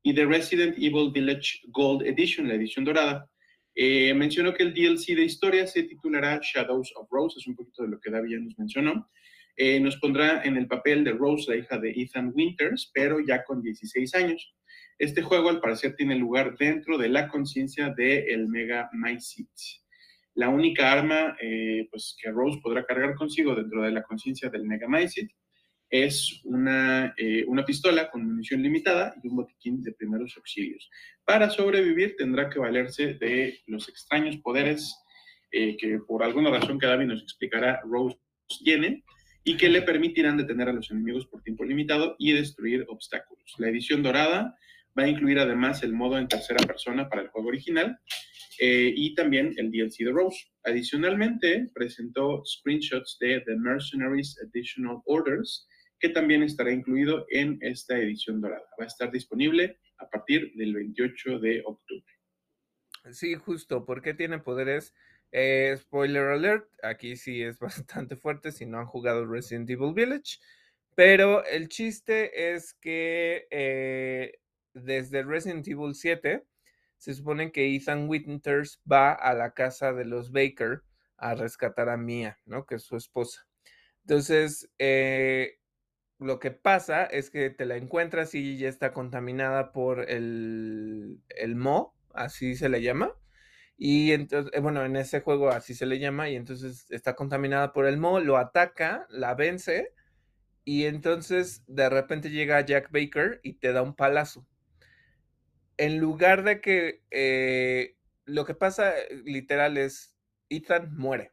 y 0.03 0.13
de 0.13 0.27
Resident 0.27 0.77
Evil 0.79 1.11
Village 1.13 1.61
Gold 1.69 2.07
Edition, 2.07 2.49
la 2.49 2.55
edición 2.55 2.85
dorada. 2.85 3.29
Eh, 3.75 4.13
mencionó 4.15 4.53
que 4.53 4.65
el 4.65 4.75
DLC 4.75 5.15
de 5.15 5.25
historia 5.25 5.67
se 5.67 5.85
titulará 5.85 6.41
Shadows 6.43 6.93
of 6.97 7.09
Rose, 7.11 7.39
es 7.39 7.47
un 7.47 7.57
poquito 7.57 7.83
de 7.83 7.89
lo 7.91 8.01
que 8.01 8.11
David 8.11 8.31
ya 8.33 8.39
nos 8.39 8.59
mencionó. 8.59 9.09
Eh, 9.57 9.81
nos 9.81 9.97
pondrá 9.99 10.43
en 10.43 10.57
el 10.57 10.67
papel 10.67 11.05
de 11.05 11.13
Rose, 11.13 11.51
la 11.51 11.57
hija 11.57 11.79
de 11.79 11.91
Ethan 11.91 12.33
Winters, 12.35 12.91
pero 12.95 13.21
ya 13.21 13.45
con 13.45 13.63
16 13.63 14.15
años. 14.15 14.55
Este 14.99 15.23
juego, 15.23 15.49
al 15.49 15.61
parecer, 15.61 15.95
tiene 15.97 16.17
lugar 16.17 16.57
dentro 16.59 16.99
de 16.99 17.09
la 17.09 17.29
conciencia 17.29 17.91
del 17.91 18.29
el 18.29 18.49
Mega 18.49 18.91
Mycete. 18.93 19.81
La 20.35 20.49
única 20.49 20.93
arma 20.93 21.37
eh, 21.41 21.89
pues, 21.91 22.17
que 22.21 22.31
Rose 22.31 22.61
podrá 22.63 22.85
cargar 22.85 23.15
consigo 23.15 23.55
dentro 23.55 23.83
de 23.83 23.91
la 23.91 24.03
conciencia 24.03 24.49
del 24.49 24.65
Mega 24.65 24.89
Mycete 24.89 25.35
es 25.91 26.41
una, 26.45 27.15
eh, 27.17 27.45
una 27.47 27.65
pistola 27.65 28.11
con 28.11 28.25
munición 28.25 28.63
limitada 28.63 29.15
y 29.23 29.29
un 29.29 29.37
botiquín 29.37 29.83
de 29.83 29.93
primeros 29.93 30.35
auxilios. 30.37 30.89
Para 31.25 31.51
sobrevivir 31.51 32.15
tendrá 32.17 32.49
que 32.49 32.61
valerse 32.61 33.15
de 33.15 33.61
los 33.67 33.89
extraños 33.89 34.37
poderes 34.39 34.95
eh, 35.53 35.77
que 35.77 35.99
por 35.99 36.23
alguna 36.23 36.51
razón 36.51 36.79
que 36.79 36.87
nos 36.87 37.23
explicará 37.23 37.81
Rose 37.85 38.17
tiene 38.63 39.03
y 39.43 39.57
que 39.57 39.69
le 39.69 39.83
permitirán 39.83 40.37
detener 40.37 40.69
a 40.69 40.73
los 40.73 40.91
enemigos 40.93 41.27
por 41.27 41.43
tiempo 41.43 41.65
limitado 41.65 42.15
y 42.19 42.33
destruir 42.33 42.85
obstáculos. 42.89 43.55
La 43.59 43.69
edición 43.69 44.03
dorada 44.03 44.57
va 44.97 45.05
a 45.05 45.09
incluir 45.09 45.39
además 45.41 45.83
el 45.83 45.93
modo 45.93 46.19
en 46.19 46.29
tercera 46.29 46.65
persona 46.65 47.09
para 47.09 47.23
el 47.23 47.29
juego 47.29 47.49
original 47.49 47.99
eh, 48.61 48.93
y 48.95 49.15
también 49.15 49.55
el 49.57 49.71
DLC 49.71 50.05
de 50.05 50.13
Rose. 50.13 50.47
Adicionalmente, 50.65 51.69
presentó 51.75 52.43
screenshots 52.45 53.17
de 53.19 53.41
The 53.41 53.57
Mercenaries 53.57 54.37
Additional 54.47 54.99
Orders, 55.07 55.67
que 56.01 56.09
también 56.09 56.43
estará 56.43 56.73
incluido 56.73 57.27
en 57.29 57.59
esta 57.61 57.99
edición 57.99 58.41
dorada. 58.41 58.65
Va 58.81 58.85
a 58.85 58.89
estar 58.89 59.11
disponible 59.11 59.79
a 59.99 60.09
partir 60.09 60.53
del 60.55 60.75
28 60.75 61.39
de 61.39 61.63
octubre. 61.65 62.13
Sí, 63.13 63.35
justo, 63.35 63.85
¿por 63.85 64.03
qué 64.03 64.15
tiene 64.15 64.39
poderes? 64.39 64.95
Eh, 65.33 65.77
spoiler 65.79 66.25
alert, 66.25 66.69
aquí 66.83 67.17
sí 67.17 67.43
es 67.43 67.59
bastante 67.61 68.17
fuerte 68.17 68.51
si 68.51 68.67
no 68.67 68.79
han 68.79 68.87
jugado 68.87 69.27
Resident 69.27 69.69
Evil 69.71 69.95
Village, 69.95 70.39
pero 70.95 71.45
el 71.45 71.69
chiste 71.69 72.55
es 72.55 72.75
que 72.75 73.47
eh, 73.51 74.41
desde 74.75 75.23
Resident 75.23 75.67
Evil 75.69 75.95
7 75.95 76.45
se 76.97 77.15
supone 77.15 77.53
que 77.53 77.75
Ethan 77.75 78.09
Winters 78.09 78.81
va 78.91 79.13
a 79.13 79.35
la 79.35 79.53
casa 79.55 79.93
de 79.93 80.05
los 80.05 80.33
Baker 80.33 80.83
a 81.17 81.35
rescatar 81.35 81.89
a 81.89 81.97
Mia, 81.97 82.39
¿no? 82.45 82.67
Que 82.67 82.75
es 82.77 82.83
su 82.83 82.97
esposa. 82.97 83.47
Entonces, 84.03 84.71
eh, 84.79 85.60
lo 86.21 86.39
que 86.39 86.51
pasa 86.51 87.05
es 87.05 87.31
que 87.31 87.51
te 87.51 87.65
la 87.67 87.77
encuentras 87.77 88.35
y 88.35 88.59
ya 88.59 88.69
está 88.69 88.93
contaminada 88.93 89.73
por 89.73 90.11
el, 90.11 91.21
el 91.31 91.57
Mo, 91.57 91.97
así 92.15 92.55
se 92.57 92.69
le 92.69 92.83
llama. 92.83 93.15
Y 93.77 94.13
entonces, 94.13 94.53
eh, 94.55 94.61
bueno, 94.61 94.85
en 94.85 94.97
ese 94.97 95.23
juego 95.23 95.49
así 95.49 95.75
se 95.75 95.87
le 95.87 95.99
llama, 95.99 96.29
y 96.29 96.37
entonces 96.37 96.87
está 96.91 97.17
contaminada 97.17 97.73
por 97.73 97.87
el 97.87 97.97
Mo, 97.97 98.21
lo 98.21 98.37
ataca, 98.37 99.07
la 99.09 99.35
vence, 99.35 99.95
y 100.65 100.85
entonces 100.85 101.65
de 101.67 101.89
repente 101.89 102.31
llega 102.31 102.61
Jack 102.61 102.91
Baker 102.93 103.41
y 103.43 103.55
te 103.55 103.73
da 103.73 103.83
un 103.83 103.95
palazo. 103.97 104.47
En 105.79 105.99
lugar 105.99 106.45
de 106.45 106.61
que 106.61 107.03
eh, 107.11 107.97
lo 108.27 108.45
que 108.45 108.55
pasa 108.55 108.99
eh, 108.99 109.23
literal 109.25 109.79
es 109.79 110.15
Ethan 110.51 110.95
muere. 110.95 111.33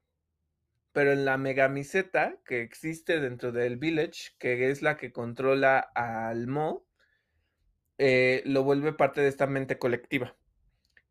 Pero 0.98 1.12
en 1.12 1.26
la 1.26 1.38
megamiseta 1.38 2.40
que 2.44 2.64
existe 2.64 3.20
dentro 3.20 3.52
del 3.52 3.78
village, 3.78 4.32
que 4.40 4.72
es 4.72 4.82
la 4.82 4.98
que 4.98 5.12
controla 5.12 5.78
al 5.78 6.48
Mo, 6.48 6.88
eh, 8.00 8.42
lo 8.46 8.64
vuelve 8.64 8.94
parte 8.94 9.22
de 9.22 9.28
esta 9.28 9.46
mente 9.46 9.78
colectiva. 9.78 10.36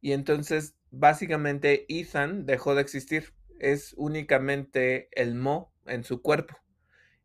Y 0.01 0.11
entonces, 0.11 0.75
básicamente, 0.91 1.87
Ethan 1.89 2.47
dejó 2.47 2.75
de 2.75 2.81
existir. 2.81 3.33
Es 3.61 3.95
únicamente 3.97 5.09
el 5.13 5.37
Mo 5.37 5.73
en 5.87 6.03
su 6.03 6.21
cuerpo. 6.21 6.59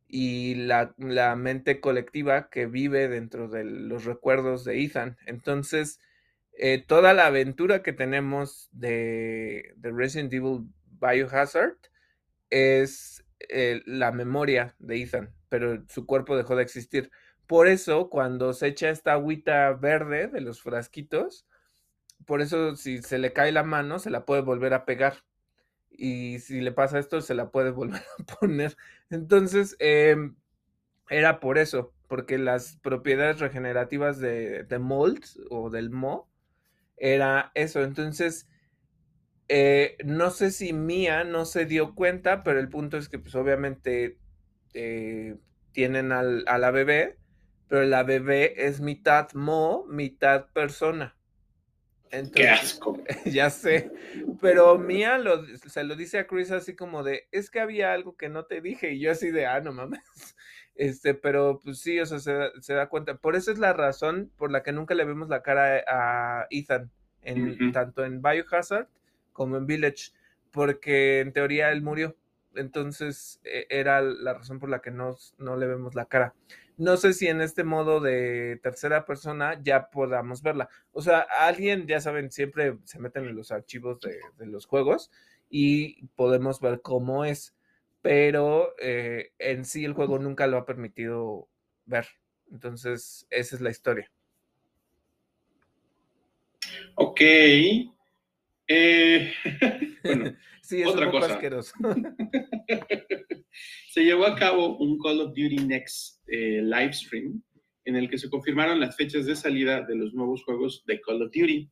Y 0.07 0.53
la, 0.53 0.93
la 0.99 1.35
mente 1.35 1.79
colectiva 1.79 2.51
que 2.51 2.67
vive 2.67 3.07
dentro 3.07 3.47
de 3.47 3.63
los 3.63 4.05
recuerdos 4.05 4.65
de 4.65 4.83
Ethan. 4.83 5.17
Entonces, 5.25 5.99
eh, 6.59 6.85
toda 6.85 7.13
la 7.13 7.25
aventura 7.25 7.81
que 7.81 7.91
tenemos 7.91 8.69
de, 8.71 9.73
de 9.77 9.91
Resident 9.91 10.31
Evil 10.31 10.67
Biohazard 10.99 11.89
es 12.51 13.25
eh, 13.49 13.81
la 13.85 14.11
memoria 14.11 14.75
de 14.79 15.01
Ethan, 15.01 15.33
pero 15.49 15.83
su 15.89 16.05
cuerpo 16.05 16.37
dejó 16.37 16.55
de 16.55 16.63
existir. 16.63 17.11
Por 17.47 17.67
eso, 17.67 18.09
cuando 18.09 18.53
se 18.53 18.67
echa 18.67 18.89
esta 18.89 19.13
agüita 19.13 19.73
verde 19.73 20.27
de 20.27 20.41
los 20.41 20.61
frasquitos, 20.61 21.47
por 22.25 22.41
eso 22.41 22.75
si 22.75 23.01
se 23.01 23.17
le 23.19 23.33
cae 23.33 23.51
la 23.51 23.63
mano, 23.63 23.99
se 23.99 24.09
la 24.11 24.25
puede 24.25 24.41
volver 24.41 24.73
a 24.73 24.85
pegar. 24.85 25.17
Y 25.89 26.39
si 26.39 26.61
le 26.61 26.71
pasa 26.71 26.99
esto, 26.99 27.21
se 27.21 27.35
la 27.35 27.51
puede 27.51 27.71
volver 27.71 28.03
a 28.19 28.39
poner. 28.39 28.77
Entonces, 29.09 29.75
eh, 29.79 30.15
era 31.09 31.39
por 31.39 31.57
eso, 31.57 31.93
porque 32.07 32.37
las 32.37 32.77
propiedades 32.77 33.39
regenerativas 33.39 34.19
de, 34.19 34.63
de 34.63 34.79
Mold 34.79 35.25
o 35.49 35.69
del 35.69 35.89
Mo 35.89 36.29
era 36.97 37.51
eso. 37.55 37.83
Entonces, 37.83 38.47
eh, 39.47 39.97
no 40.05 40.29
sé 40.31 40.51
si 40.51 40.73
Mía 40.73 41.23
no 41.23 41.45
se 41.45 41.65
dio 41.65 41.93
cuenta, 41.95 42.43
pero 42.43 42.59
el 42.59 42.69
punto 42.69 42.97
es 42.97 43.09
que 43.09 43.19
pues 43.19 43.35
obviamente 43.35 44.17
eh, 44.73 45.35
tienen 45.71 46.11
al, 46.11 46.43
a 46.47 46.57
la 46.57 46.71
bebé, 46.71 47.17
pero 47.67 47.83
la 47.83 48.03
bebé 48.03 48.65
es 48.67 48.81
mitad 48.81 49.29
mo, 49.33 49.85
mitad 49.87 50.47
persona. 50.53 51.15
Entonces, 52.11 52.41
Qué 52.41 52.49
asco. 52.49 53.03
ya 53.25 53.49
sé, 53.49 53.91
pero 54.41 54.77
Mía 54.77 55.17
lo, 55.17 55.45
se 55.57 55.83
lo 55.83 55.95
dice 55.95 56.19
a 56.19 56.27
Chris 56.27 56.51
así 56.51 56.75
como 56.75 57.03
de, 57.03 57.27
es 57.31 57.49
que 57.49 57.61
había 57.61 57.93
algo 57.93 58.17
que 58.17 58.29
no 58.29 58.45
te 58.45 58.61
dije, 58.61 58.93
y 58.93 58.99
yo 58.99 59.11
así 59.11 59.31
de, 59.31 59.45
ah, 59.47 59.61
no 59.61 59.71
mames. 59.73 60.01
Este, 60.73 61.13
pero 61.13 61.59
pues 61.61 61.79
sí, 61.79 61.99
o 61.99 62.05
sea, 62.05 62.19
se, 62.19 62.33
se 62.61 62.73
da 62.73 62.87
cuenta. 62.87 63.15
Por 63.15 63.35
eso 63.35 63.51
es 63.51 63.59
la 63.59 63.73
razón 63.73 64.31
por 64.37 64.51
la 64.51 64.63
que 64.63 64.71
nunca 64.71 64.95
le 64.95 65.03
vemos 65.03 65.27
la 65.27 65.43
cara 65.43 65.83
a 65.85 66.47
Ethan, 66.49 66.89
en, 67.21 67.43
uh 67.43 67.51
-huh. 67.51 67.73
tanto 67.73 68.05
en 68.05 68.21
Biohazard 68.21 68.87
como 69.33 69.57
en 69.57 69.65
Village, 69.65 70.11
porque 70.51 71.19
en 71.19 71.33
teoría 71.33 71.71
él 71.71 71.81
murió. 71.81 72.15
Entonces 72.55 73.39
e, 73.43 73.67
era 73.69 74.01
la 74.01 74.33
razón 74.33 74.59
por 74.59 74.69
la 74.69 74.81
que 74.81 74.91
no, 74.91 75.15
no, 75.37 75.57
le 75.57 75.67
vemos 75.67 75.95
la 75.95 76.05
cara. 76.05 76.33
No 76.77 76.97
sé 76.97 77.13
si 77.13 77.27
en 77.27 77.41
este 77.41 77.63
modo 77.63 77.99
de 77.99 78.59
tercera 78.63 79.05
persona 79.05 79.61
ya 79.61 79.89
podamos 79.89 80.41
verla. 80.41 80.69
O 80.93 81.01
sea, 81.01 81.19
alguien, 81.19 81.87
ya 81.87 82.01
saben, 82.01 82.31
siempre 82.31 82.77
se 82.85 82.99
meten 82.99 83.25
en 83.25 83.35
los 83.35 83.51
archivos 83.51 83.99
de, 84.01 84.45
los 84.47 84.65
juegos 84.65 85.11
y 85.49 86.05
podemos 86.15 86.59
ver 86.59 86.81
cómo 86.81 87.23
es, 87.25 87.55
pero 88.01 88.73
eh, 88.79 89.31
en 89.37 89.65
sí 89.65 89.85
el 89.85 89.93
juego 89.93 90.17
nunca 90.17 90.47
lo 90.47 90.57
ha 90.57 90.65
permitido 90.65 91.47
ver. 91.85 92.07
Entonces, 92.51 93.27
esa 93.29 93.55
es 93.55 93.61
la 93.61 93.69
historia. 93.69 94.11
Ok, 96.95 97.21
eh, 98.67 99.33
bueno, 100.03 100.35
sí, 100.61 100.81
es 100.81 100.87
otra 100.87 101.07
un 101.07 101.11
poco 101.11 101.23
cosa. 101.23 101.33
asqueroso. 101.33 101.73
se 103.89 104.03
llevó 104.03 104.25
a 104.25 104.35
cabo 104.35 104.77
un 104.77 104.99
Call 104.99 105.21
of 105.21 105.29
Duty 105.29 105.65
Next 105.65 106.21
eh, 106.27 106.61
live 106.61 106.93
stream 106.93 107.41
en 107.85 107.95
el 107.95 108.09
que 108.09 108.17
se 108.17 108.29
confirmaron 108.29 108.79
las 108.79 108.95
fechas 108.95 109.25
de 109.25 109.35
salida 109.35 109.81
de 109.81 109.95
los 109.95 110.13
nuevos 110.13 110.43
juegos 110.43 110.83
de 110.85 111.01
Call 111.01 111.23
of 111.23 111.31
Duty. 111.33 111.69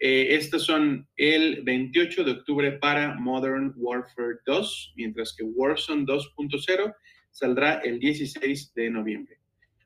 Eh, 0.00 0.36
estas 0.36 0.62
son 0.62 1.08
el 1.16 1.62
28 1.64 2.22
de 2.22 2.30
octubre 2.30 2.72
para 2.72 3.16
Modern 3.16 3.74
Warfare 3.76 4.38
2, 4.46 4.92
mientras 4.96 5.34
que 5.36 5.42
Warzone 5.42 6.04
2.0 6.04 6.94
saldrá 7.30 7.80
el 7.80 7.98
16 7.98 8.74
de 8.74 8.90
noviembre. 8.90 9.38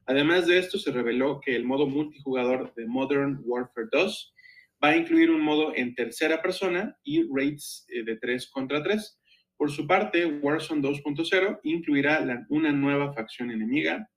Además 0.06 0.46
de 0.46 0.58
esto, 0.58 0.78
se 0.78 0.92
reveló 0.92 1.40
que 1.40 1.56
el 1.56 1.64
modo 1.64 1.86
multijugador 1.86 2.74
de 2.74 2.86
Modern 2.86 3.40
Warfare 3.44 3.88
2 3.90 4.34
va 4.82 4.88
a 4.88 4.96
incluir 4.96 5.30
un 5.30 5.40
modo 5.40 5.74
en 5.74 5.94
tercera 5.94 6.42
persona 6.42 6.96
y 7.04 7.24
raids 7.32 7.86
eh, 7.88 8.02
de 8.02 8.16
3 8.16 8.50
contra 8.50 8.82
3. 8.82 9.20
Por 9.56 9.70
su 9.70 9.86
parte, 9.86 10.26
Warzone 10.26 10.82
2.0 10.82 11.60
incluirá 11.62 12.20
la, 12.20 12.44
una 12.48 12.72
nueva 12.72 13.12
facción 13.12 13.50
enemiga, 13.50 14.08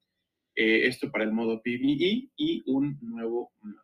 eh, 0.55 0.87
esto 0.87 1.11
para 1.11 1.23
el 1.23 1.31
modo 1.31 1.61
PvE 1.61 2.31
y 2.35 2.63
un 2.65 2.97
nuevo 3.01 3.51
mapa. 3.59 3.81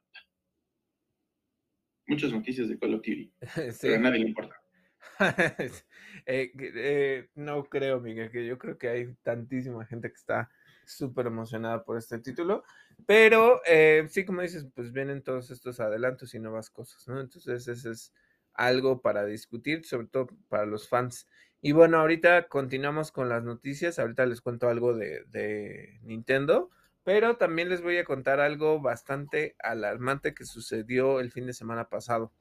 Muchas 2.07 2.31
noticias 2.31 2.67
de 2.67 2.79
Call 2.79 2.95
of 2.95 3.01
Duty, 3.01 3.31
sí. 3.41 3.41
pero 3.81 3.95
a 3.95 3.99
nadie 3.99 4.19
le 4.19 4.29
importa. 4.29 4.55
eh, 6.25 6.51
eh, 6.57 7.29
no 7.35 7.63
creo, 7.65 7.99
Miguel, 7.99 8.31
que 8.31 8.45
yo 8.45 8.57
creo 8.57 8.77
que 8.77 8.89
hay 8.89 9.13
tantísima 9.23 9.85
gente 9.85 10.09
que 10.09 10.15
está 10.15 10.49
súper 10.85 11.27
emocionada 11.27 11.83
por 11.83 11.97
este 11.97 12.19
título, 12.19 12.63
pero 13.05 13.61
eh, 13.65 14.05
sí, 14.09 14.25
como 14.25 14.41
dices, 14.41 14.67
pues 14.75 14.91
vienen 14.91 15.23
todos 15.23 15.51
estos 15.51 15.79
adelantos 15.79 16.33
y 16.33 16.39
nuevas 16.39 16.69
cosas, 16.69 17.07
¿no? 17.07 17.19
Entonces, 17.19 17.67
ese 17.67 17.91
es 17.91 18.13
algo 18.53 19.01
para 19.01 19.25
discutir, 19.25 19.85
sobre 19.85 20.07
todo 20.07 20.27
para 20.49 20.65
los 20.65 20.87
fans. 20.89 21.27
Y 21.61 21.73
bueno, 21.73 21.99
ahorita 21.99 22.47
continuamos 22.47 23.11
con 23.11 23.29
las 23.29 23.43
noticias, 23.43 23.99
ahorita 23.99 24.25
les 24.25 24.41
cuento 24.41 24.67
algo 24.69 24.93
de, 24.95 25.23
de 25.27 25.99
Nintendo, 26.03 26.69
pero 27.03 27.37
también 27.37 27.69
les 27.69 27.81
voy 27.81 27.97
a 27.97 28.05
contar 28.05 28.39
algo 28.39 28.79
bastante 28.81 29.55
alarmante 29.59 30.33
que 30.33 30.45
sucedió 30.45 31.19
el 31.19 31.31
fin 31.31 31.45
de 31.47 31.53
semana 31.53 31.89
pasado. 31.89 32.33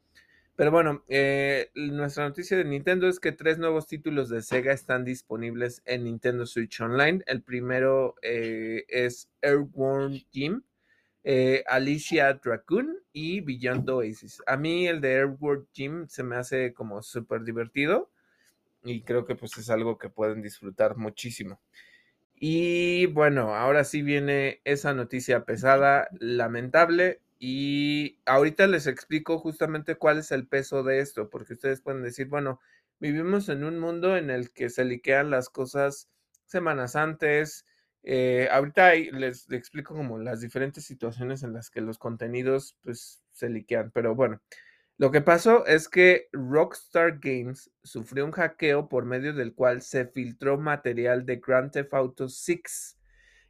Pero 0.61 0.73
bueno, 0.73 1.03
eh, 1.09 1.71
nuestra 1.75 2.29
noticia 2.29 2.55
de 2.55 2.67
Nintendo 2.67 3.09
es 3.09 3.19
que 3.19 3.33
tres 3.33 3.57
nuevos 3.57 3.87
títulos 3.87 4.29
de 4.29 4.43
Sega 4.43 4.75
están 4.75 5.07
disponibles 5.07 5.81
en 5.87 6.05
Nintendo 6.05 6.45
Switch 6.45 6.83
Online. 6.83 7.23
El 7.27 7.41
primero 7.41 8.17
eh, 8.21 8.85
es 8.89 9.31
Airworm 9.41 10.21
Jim, 10.31 10.61
eh, 11.25 11.65
Alicia 11.67 12.35
Dracoon 12.35 12.99
y 13.11 13.41
Beyond 13.41 13.89
Oasis. 13.89 14.43
A 14.47 14.59
mí 14.59 14.87
el 14.87 15.01
de 15.01 15.21
Airworm 15.21 15.67
Jim 15.73 16.07
se 16.09 16.23
me 16.25 16.37
hace 16.37 16.75
como 16.75 17.01
súper 17.01 17.43
divertido 17.43 18.11
y 18.85 19.01
creo 19.01 19.25
que 19.25 19.37
pues 19.37 19.57
es 19.57 19.71
algo 19.71 19.97
que 19.97 20.11
pueden 20.11 20.43
disfrutar 20.43 20.99
muchísimo. 20.99 21.59
Y 22.35 23.07
bueno, 23.07 23.55
ahora 23.55 23.85
sí 23.85 24.03
viene 24.03 24.61
esa 24.65 24.93
noticia 24.93 25.47
pesada, 25.47 26.09
lamentable. 26.19 27.23
Y 27.43 28.21
ahorita 28.27 28.67
les 28.67 28.87
explico 28.87 29.39
justamente 29.39 29.97
cuál 29.97 30.19
es 30.19 30.31
el 30.31 30.47
peso 30.47 30.83
de 30.83 31.01
esto, 31.01 31.31
porque 31.31 31.55
ustedes 31.55 31.81
pueden 31.81 32.03
decir, 32.03 32.29
bueno, 32.29 32.61
vivimos 32.99 33.49
en 33.49 33.65
un 33.65 33.79
mundo 33.79 34.15
en 34.19 34.29
el 34.29 34.53
que 34.53 34.69
se 34.69 34.85
liquean 34.85 35.31
las 35.31 35.49
cosas 35.49 36.11
semanas 36.45 36.97
antes. 36.97 37.65
Eh, 38.03 38.47
ahorita 38.53 38.95
les, 38.95 39.51
explico 39.51 39.95
como 39.95 40.19
las 40.19 40.43
diferentes 40.43 40.85
situaciones 40.85 41.43
en 41.43 41.55
las 41.55 41.71
que 41.71 41.81
los 41.81 41.97
contenidos 41.97 42.77
pues 42.83 43.23
se 43.33 43.49
liquean, 43.49 43.91
pero 43.91 44.15
bueno. 44.15 44.43
Lo 44.99 45.11
que 45.11 45.23
pasó 45.23 45.65
es 45.65 45.89
que 45.89 46.29
Rockstar 46.33 47.21
Games 47.21 47.71
sufrió 47.83 48.27
un 48.27 48.33
hackeo 48.33 48.87
por 48.91 49.07
medio 49.07 49.33
del 49.33 49.55
cual 49.55 49.81
se 49.81 50.05
filtró 50.05 50.59
material 50.59 51.25
de 51.25 51.37
Grand 51.37 51.71
Theft 51.71 51.95
Auto 51.95 52.29
6 52.29 53.00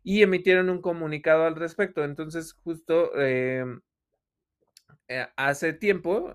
y 0.03 0.23
emitieron 0.23 0.71
un 0.71 0.81
comunicado 0.81 1.45
al 1.45 1.57
respecto. 1.57 2.05
Entonces, 2.05 2.53
justo 2.53 3.13
eh, 3.17 3.65
eh, 5.09 5.27
hace 5.37 5.73
tiempo, 5.73 6.35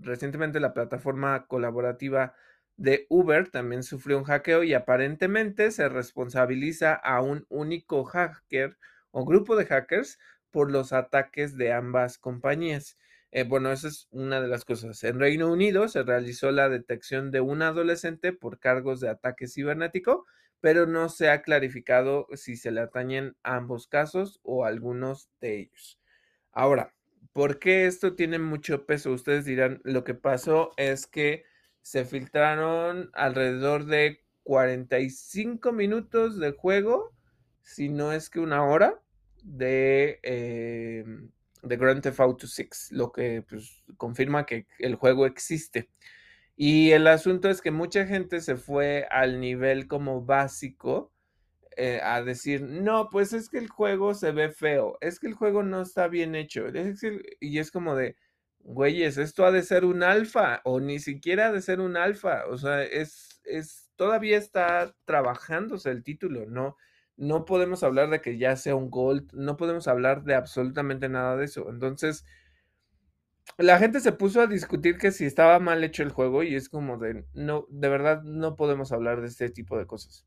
recientemente 0.00 0.60
la 0.60 0.74
plataforma 0.74 1.46
colaborativa 1.46 2.34
de 2.76 3.06
Uber 3.10 3.50
también 3.50 3.82
sufrió 3.82 4.18
un 4.18 4.24
hackeo 4.24 4.64
y 4.64 4.74
aparentemente 4.74 5.70
se 5.70 5.88
responsabiliza 5.88 6.94
a 6.94 7.20
un 7.20 7.46
único 7.50 8.04
hacker 8.04 8.78
o 9.10 9.24
grupo 9.24 9.54
de 9.54 9.66
hackers 9.66 10.18
por 10.50 10.72
los 10.72 10.92
ataques 10.92 11.56
de 11.56 11.72
ambas 11.72 12.18
compañías. 12.18 12.96
Eh, 13.32 13.44
bueno, 13.44 13.70
esa 13.70 13.88
es 13.88 14.08
una 14.10 14.40
de 14.40 14.48
las 14.48 14.64
cosas. 14.64 15.04
En 15.04 15.20
Reino 15.20 15.52
Unido 15.52 15.88
se 15.88 16.02
realizó 16.02 16.50
la 16.50 16.68
detección 16.68 17.30
de 17.30 17.40
un 17.40 17.62
adolescente 17.62 18.32
por 18.32 18.58
cargos 18.58 19.00
de 19.00 19.10
ataque 19.10 19.46
cibernético, 19.46 20.26
pero 20.60 20.86
no 20.86 21.08
se 21.08 21.30
ha 21.30 21.42
clarificado 21.42 22.26
si 22.34 22.56
se 22.56 22.70
le 22.70 22.80
atañen 22.80 23.36
ambos 23.42 23.86
casos 23.86 24.40
o 24.42 24.64
algunos 24.64 25.30
de 25.40 25.60
ellos. 25.60 26.00
Ahora, 26.52 26.94
¿por 27.32 27.58
qué 27.58 27.86
esto 27.86 28.14
tiene 28.14 28.38
mucho 28.38 28.86
peso? 28.86 29.12
Ustedes 29.12 29.44
dirán, 29.44 29.80
lo 29.84 30.04
que 30.04 30.14
pasó 30.14 30.72
es 30.76 31.06
que 31.06 31.44
se 31.82 32.04
filtraron 32.04 33.10
alrededor 33.14 33.86
de 33.86 34.20
45 34.42 35.72
minutos 35.72 36.38
de 36.38 36.52
juego, 36.52 37.14
si 37.62 37.88
no 37.88 38.12
es 38.12 38.30
que 38.30 38.40
una 38.40 38.64
hora, 38.64 39.00
de, 39.42 40.20
eh, 40.22 41.04
de 41.62 41.76
Grand 41.76 42.02
Theft 42.02 42.20
Auto 42.20 42.46
6, 42.46 42.88
lo 42.92 43.12
que 43.12 43.42
pues, 43.48 43.82
confirma 43.96 44.44
que 44.44 44.66
el 44.78 44.94
juego 44.96 45.26
existe. 45.26 45.88
Y 46.62 46.92
el 46.92 47.06
asunto 47.06 47.48
es 47.48 47.62
que 47.62 47.70
mucha 47.70 48.04
gente 48.04 48.42
se 48.42 48.56
fue 48.56 49.06
al 49.10 49.40
nivel 49.40 49.88
como 49.88 50.26
básico 50.26 51.10
eh, 51.74 52.00
a 52.02 52.20
decir, 52.20 52.60
no, 52.60 53.08
pues 53.08 53.32
es 53.32 53.48
que 53.48 53.56
el 53.56 53.70
juego 53.70 54.12
se 54.12 54.30
ve 54.32 54.50
feo, 54.50 54.98
es 55.00 55.18
que 55.18 55.26
el 55.28 55.32
juego 55.32 55.62
no 55.62 55.80
está 55.80 56.06
bien 56.06 56.34
hecho. 56.34 56.66
y 57.40 57.58
es 57.58 57.70
como 57.70 57.96
de, 57.96 58.14
güeyes, 58.58 59.16
esto 59.16 59.46
ha 59.46 59.52
de 59.52 59.62
ser 59.62 59.86
un 59.86 60.02
alfa 60.02 60.60
o 60.64 60.80
ni 60.80 60.98
siquiera 60.98 61.46
ha 61.46 61.52
de 61.52 61.62
ser 61.62 61.80
un 61.80 61.96
alfa. 61.96 62.44
O 62.50 62.58
sea, 62.58 62.82
es, 62.82 63.40
es, 63.44 63.90
todavía 63.96 64.36
está 64.36 64.94
trabajándose 65.06 65.90
el 65.90 66.04
título, 66.04 66.44
¿no? 66.44 66.76
No 67.16 67.46
podemos 67.46 67.82
hablar 67.84 68.10
de 68.10 68.20
que 68.20 68.36
ya 68.36 68.54
sea 68.56 68.74
un 68.74 68.90
gold, 68.90 69.32
no 69.32 69.56
podemos 69.56 69.88
hablar 69.88 70.24
de 70.24 70.34
absolutamente 70.34 71.08
nada 71.08 71.38
de 71.38 71.46
eso. 71.46 71.70
Entonces, 71.70 72.26
la 73.58 73.78
gente 73.78 74.00
se 74.00 74.12
puso 74.12 74.40
a 74.40 74.46
discutir 74.46 74.98
que 74.98 75.12
si 75.12 75.24
estaba 75.24 75.58
mal 75.58 75.84
hecho 75.84 76.02
el 76.02 76.10
juego 76.10 76.42
y 76.42 76.54
es 76.54 76.68
como 76.68 76.98
de, 76.98 77.24
no, 77.34 77.66
de 77.68 77.88
verdad 77.88 78.22
no 78.22 78.56
podemos 78.56 78.92
hablar 78.92 79.20
de 79.20 79.28
este 79.28 79.50
tipo 79.50 79.78
de 79.78 79.86
cosas. 79.86 80.26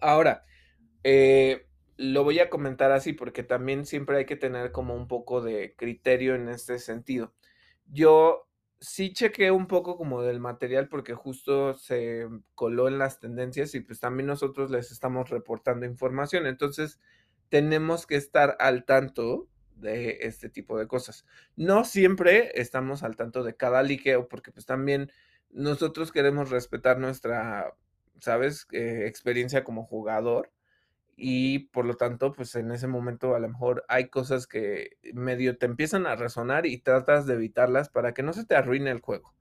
Ahora, 0.00 0.44
eh, 1.02 1.66
lo 1.96 2.24
voy 2.24 2.40
a 2.40 2.50
comentar 2.50 2.92
así 2.92 3.12
porque 3.12 3.42
también 3.42 3.86
siempre 3.86 4.18
hay 4.18 4.24
que 4.26 4.36
tener 4.36 4.72
como 4.72 4.94
un 4.94 5.08
poco 5.08 5.40
de 5.40 5.74
criterio 5.76 6.34
en 6.34 6.48
este 6.48 6.78
sentido. 6.78 7.34
Yo 7.86 8.48
sí 8.80 9.12
chequé 9.12 9.50
un 9.50 9.66
poco 9.66 9.96
como 9.96 10.22
del 10.22 10.40
material 10.40 10.88
porque 10.88 11.14
justo 11.14 11.74
se 11.74 12.28
coló 12.54 12.88
en 12.88 12.98
las 12.98 13.20
tendencias 13.20 13.74
y 13.74 13.80
pues 13.80 14.00
también 14.00 14.26
nosotros 14.26 14.70
les 14.70 14.90
estamos 14.90 15.30
reportando 15.30 15.86
información. 15.86 16.46
Entonces, 16.46 17.00
tenemos 17.48 18.06
que 18.06 18.16
estar 18.16 18.56
al 18.58 18.84
tanto 18.84 19.48
de 19.76 20.18
este 20.22 20.48
tipo 20.48 20.78
de 20.78 20.86
cosas. 20.86 21.24
No 21.56 21.84
siempre 21.84 22.52
estamos 22.60 23.02
al 23.02 23.16
tanto 23.16 23.42
de 23.44 23.56
cada 23.56 23.82
liqueo, 23.82 24.28
porque 24.28 24.52
pues 24.52 24.66
también 24.66 25.10
nosotros 25.50 26.12
queremos 26.12 26.50
respetar 26.50 26.98
nuestra, 26.98 27.74
¿sabes?, 28.20 28.66
eh, 28.72 29.04
experiencia 29.06 29.64
como 29.64 29.84
jugador. 29.84 30.50
Y 31.16 31.60
por 31.70 31.84
lo 31.86 31.94
tanto, 31.96 32.32
pues 32.32 32.54
en 32.56 32.72
ese 32.72 32.88
momento 32.88 33.34
a 33.36 33.38
lo 33.40 33.48
mejor 33.48 33.84
hay 33.88 34.08
cosas 34.08 34.46
que 34.48 34.98
medio 35.12 35.58
te 35.58 35.66
empiezan 35.66 36.06
a 36.06 36.16
resonar 36.16 36.66
y 36.66 36.78
tratas 36.78 37.26
de 37.26 37.34
evitarlas 37.34 37.88
para 37.88 38.14
que 38.14 38.22
no 38.24 38.32
se 38.32 38.44
te 38.44 38.56
arruine 38.56 38.90
el 38.90 39.00
juego. 39.00 39.34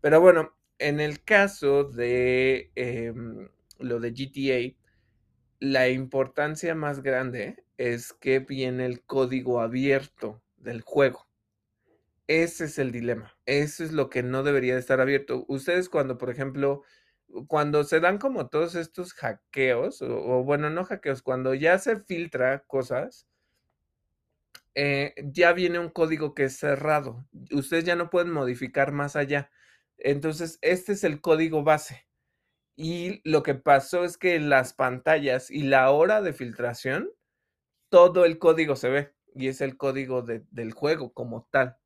Pero 0.00 0.20
bueno, 0.20 0.54
en 0.78 1.00
el 1.00 1.22
caso 1.24 1.84
de 1.84 2.72
em, 2.74 3.48
lo 3.78 4.00
de 4.00 4.12
GTA, 4.12 4.79
la 5.60 5.90
importancia 5.90 6.74
más 6.74 7.02
grande 7.02 7.62
es 7.76 8.14
que 8.14 8.40
viene 8.40 8.86
el 8.86 9.02
código 9.02 9.60
abierto 9.60 10.42
del 10.56 10.80
juego. 10.80 11.26
Ese 12.26 12.64
es 12.64 12.78
el 12.78 12.92
dilema. 12.92 13.36
Eso 13.44 13.84
es 13.84 13.92
lo 13.92 14.08
que 14.08 14.22
no 14.22 14.42
debería 14.42 14.74
de 14.74 14.80
estar 14.80 15.00
abierto. 15.00 15.44
Ustedes 15.48 15.88
cuando, 15.88 16.16
por 16.16 16.30
ejemplo, 16.30 16.82
cuando 17.46 17.84
se 17.84 18.00
dan 18.00 18.18
como 18.18 18.48
todos 18.48 18.74
estos 18.74 19.12
hackeos, 19.14 20.00
o, 20.02 20.42
bueno, 20.44 20.70
no 20.70 20.84
hackeos, 20.84 21.22
cuando 21.22 21.54
ya 21.54 21.78
se 21.78 21.96
filtra 21.96 22.60
cosas, 22.60 23.26
eh, 24.74 25.14
ya 25.24 25.52
viene 25.52 25.78
un 25.78 25.90
código 25.90 26.34
que 26.34 26.44
es 26.44 26.56
cerrado. 26.56 27.26
Ustedes 27.52 27.84
ya 27.84 27.96
no 27.96 28.08
pueden 28.08 28.30
modificar 28.30 28.92
más 28.92 29.16
allá. 29.16 29.50
Entonces, 29.98 30.58
este 30.62 30.92
es 30.92 31.04
el 31.04 31.20
código 31.20 31.64
base. 31.64 32.06
Y 32.76 33.20
lo 33.28 33.42
que 33.42 33.54
pasó 33.54 34.04
es 34.04 34.16
que 34.16 34.40
las 34.40 34.72
pantallas 34.72 35.50
y 35.50 35.64
la 35.64 35.90
hora 35.90 36.22
de 36.22 36.32
filtración, 36.32 37.10
todo 37.90 38.24
el 38.24 38.38
código 38.38 38.76
se 38.76 38.88
ve 38.88 39.14
y 39.34 39.48
es 39.48 39.60
el 39.60 39.76
código 39.76 40.22
del 40.22 40.72
juego 40.72 41.12
como 41.12 41.48
tal. 41.50 41.76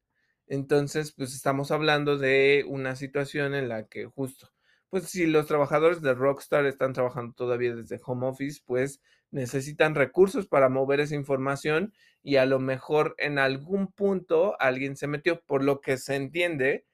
Entonces, 0.46 1.12
pues 1.12 1.34
estamos 1.34 1.70
hablando 1.70 2.18
de 2.18 2.64
una 2.68 2.96
situación 2.96 3.54
en 3.54 3.68
la 3.68 3.88
que 3.88 4.06
justo, 4.06 4.52
pues 4.90 5.04
si 5.04 5.26
los 5.26 5.46
trabajadores 5.46 6.02
de 6.02 6.14
Rockstar 6.14 6.66
están 6.66 6.92
trabajando 6.92 7.34
todavía 7.34 7.74
desde 7.74 8.00
home 8.04 8.26
office, 8.26 8.60
pues 8.64 9.00
necesitan 9.30 9.94
recursos 9.94 10.46
para 10.46 10.68
mover 10.68 11.00
esa 11.00 11.16
información 11.16 11.92
y 12.22 12.36
a 12.36 12.46
lo 12.46 12.60
mejor 12.60 13.14
en 13.18 13.38
algún 13.38 13.88
punto 13.90 14.56
alguien 14.60 14.96
se 14.96 15.06
metió, 15.08 15.42
por 15.42 15.64
lo 15.64 15.80
que 15.80 15.96
se 15.96 16.14
entiende 16.14 16.86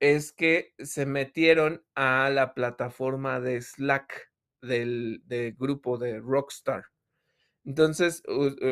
es 0.00 0.32
que 0.32 0.74
se 0.78 1.06
metieron 1.06 1.84
a 1.94 2.30
la 2.30 2.54
plataforma 2.54 3.40
de 3.40 3.60
Slack 3.60 4.30
del, 4.60 5.22
grupo 5.58 5.98
de 5.98 6.20
Rockstar. 6.20 6.84
Entonces, 7.64 8.22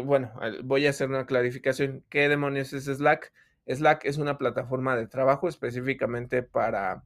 bueno, 0.04 0.32
voy 0.64 0.86
a 0.86 0.90
hacer 0.90 1.08
una 1.08 1.26
clarificación. 1.26 2.04
¿Qué 2.08 2.28
demonios 2.28 2.72
es 2.72 2.84
Slack? 2.84 3.32
Slack 3.66 4.04
es 4.04 4.18
una 4.18 4.38
plataforma 4.38 4.96
de 4.96 5.06
trabajo 5.06 5.48
específicamente 5.48 6.42
para 6.42 7.04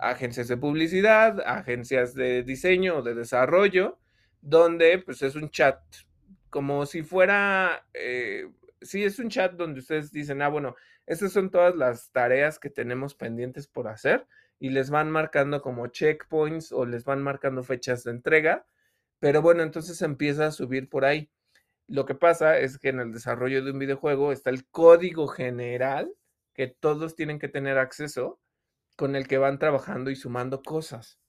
agencias 0.00 0.48
de 0.48 0.56
publicidad, 0.56 1.40
agencias 1.40 2.14
de 2.14 2.42
diseño 2.42 2.98
o 2.98 3.02
de 3.02 3.14
desarrollo, 3.14 3.98
donde 4.40 4.98
pues 4.98 5.22
es 5.22 5.34
un 5.34 5.50
chat 5.50 5.80
como 6.50 6.86
si 6.86 7.02
fuera, 7.02 7.86
eh, 7.92 8.48
sí, 8.80 9.04
es 9.04 9.18
un 9.18 9.28
chat 9.28 9.52
donde 9.52 9.80
ustedes 9.80 10.10
dicen, 10.10 10.42
ah, 10.42 10.48
bueno, 10.48 10.74
esas 11.06 11.32
son 11.32 11.50
todas 11.50 11.76
las 11.76 12.10
tareas 12.10 12.58
que 12.58 12.68
tenemos 12.68 13.14
pendientes 13.14 13.68
por 13.68 13.86
hacer 13.88 14.26
y 14.58 14.70
les 14.70 14.90
van 14.90 15.10
marcando 15.10 15.62
como 15.62 15.86
checkpoints 15.86 16.72
o 16.72 16.84
les 16.84 17.04
van 17.04 17.22
marcando 17.22 17.62
fechas 17.62 18.02
de 18.04 18.10
entrega. 18.10 18.66
Pero 19.20 19.40
bueno, 19.40 19.62
entonces 19.62 20.02
empieza 20.02 20.46
a 20.46 20.52
subir 20.52 20.88
por 20.88 21.04
ahí. 21.04 21.30
Lo 21.86 22.04
que 22.06 22.16
pasa 22.16 22.58
es 22.58 22.78
que 22.78 22.88
en 22.88 22.98
el 23.00 23.12
desarrollo 23.12 23.64
de 23.64 23.70
un 23.70 23.78
videojuego 23.78 24.32
está 24.32 24.50
el 24.50 24.66
código 24.66 25.28
general 25.28 26.12
que 26.54 26.66
todos 26.66 27.14
tienen 27.14 27.38
que 27.38 27.48
tener 27.48 27.78
acceso 27.78 28.40
con 28.96 29.14
el 29.14 29.28
que 29.28 29.38
van 29.38 29.58
trabajando 29.58 30.10
y 30.10 30.16
sumando 30.16 30.62
cosas. 30.62 31.20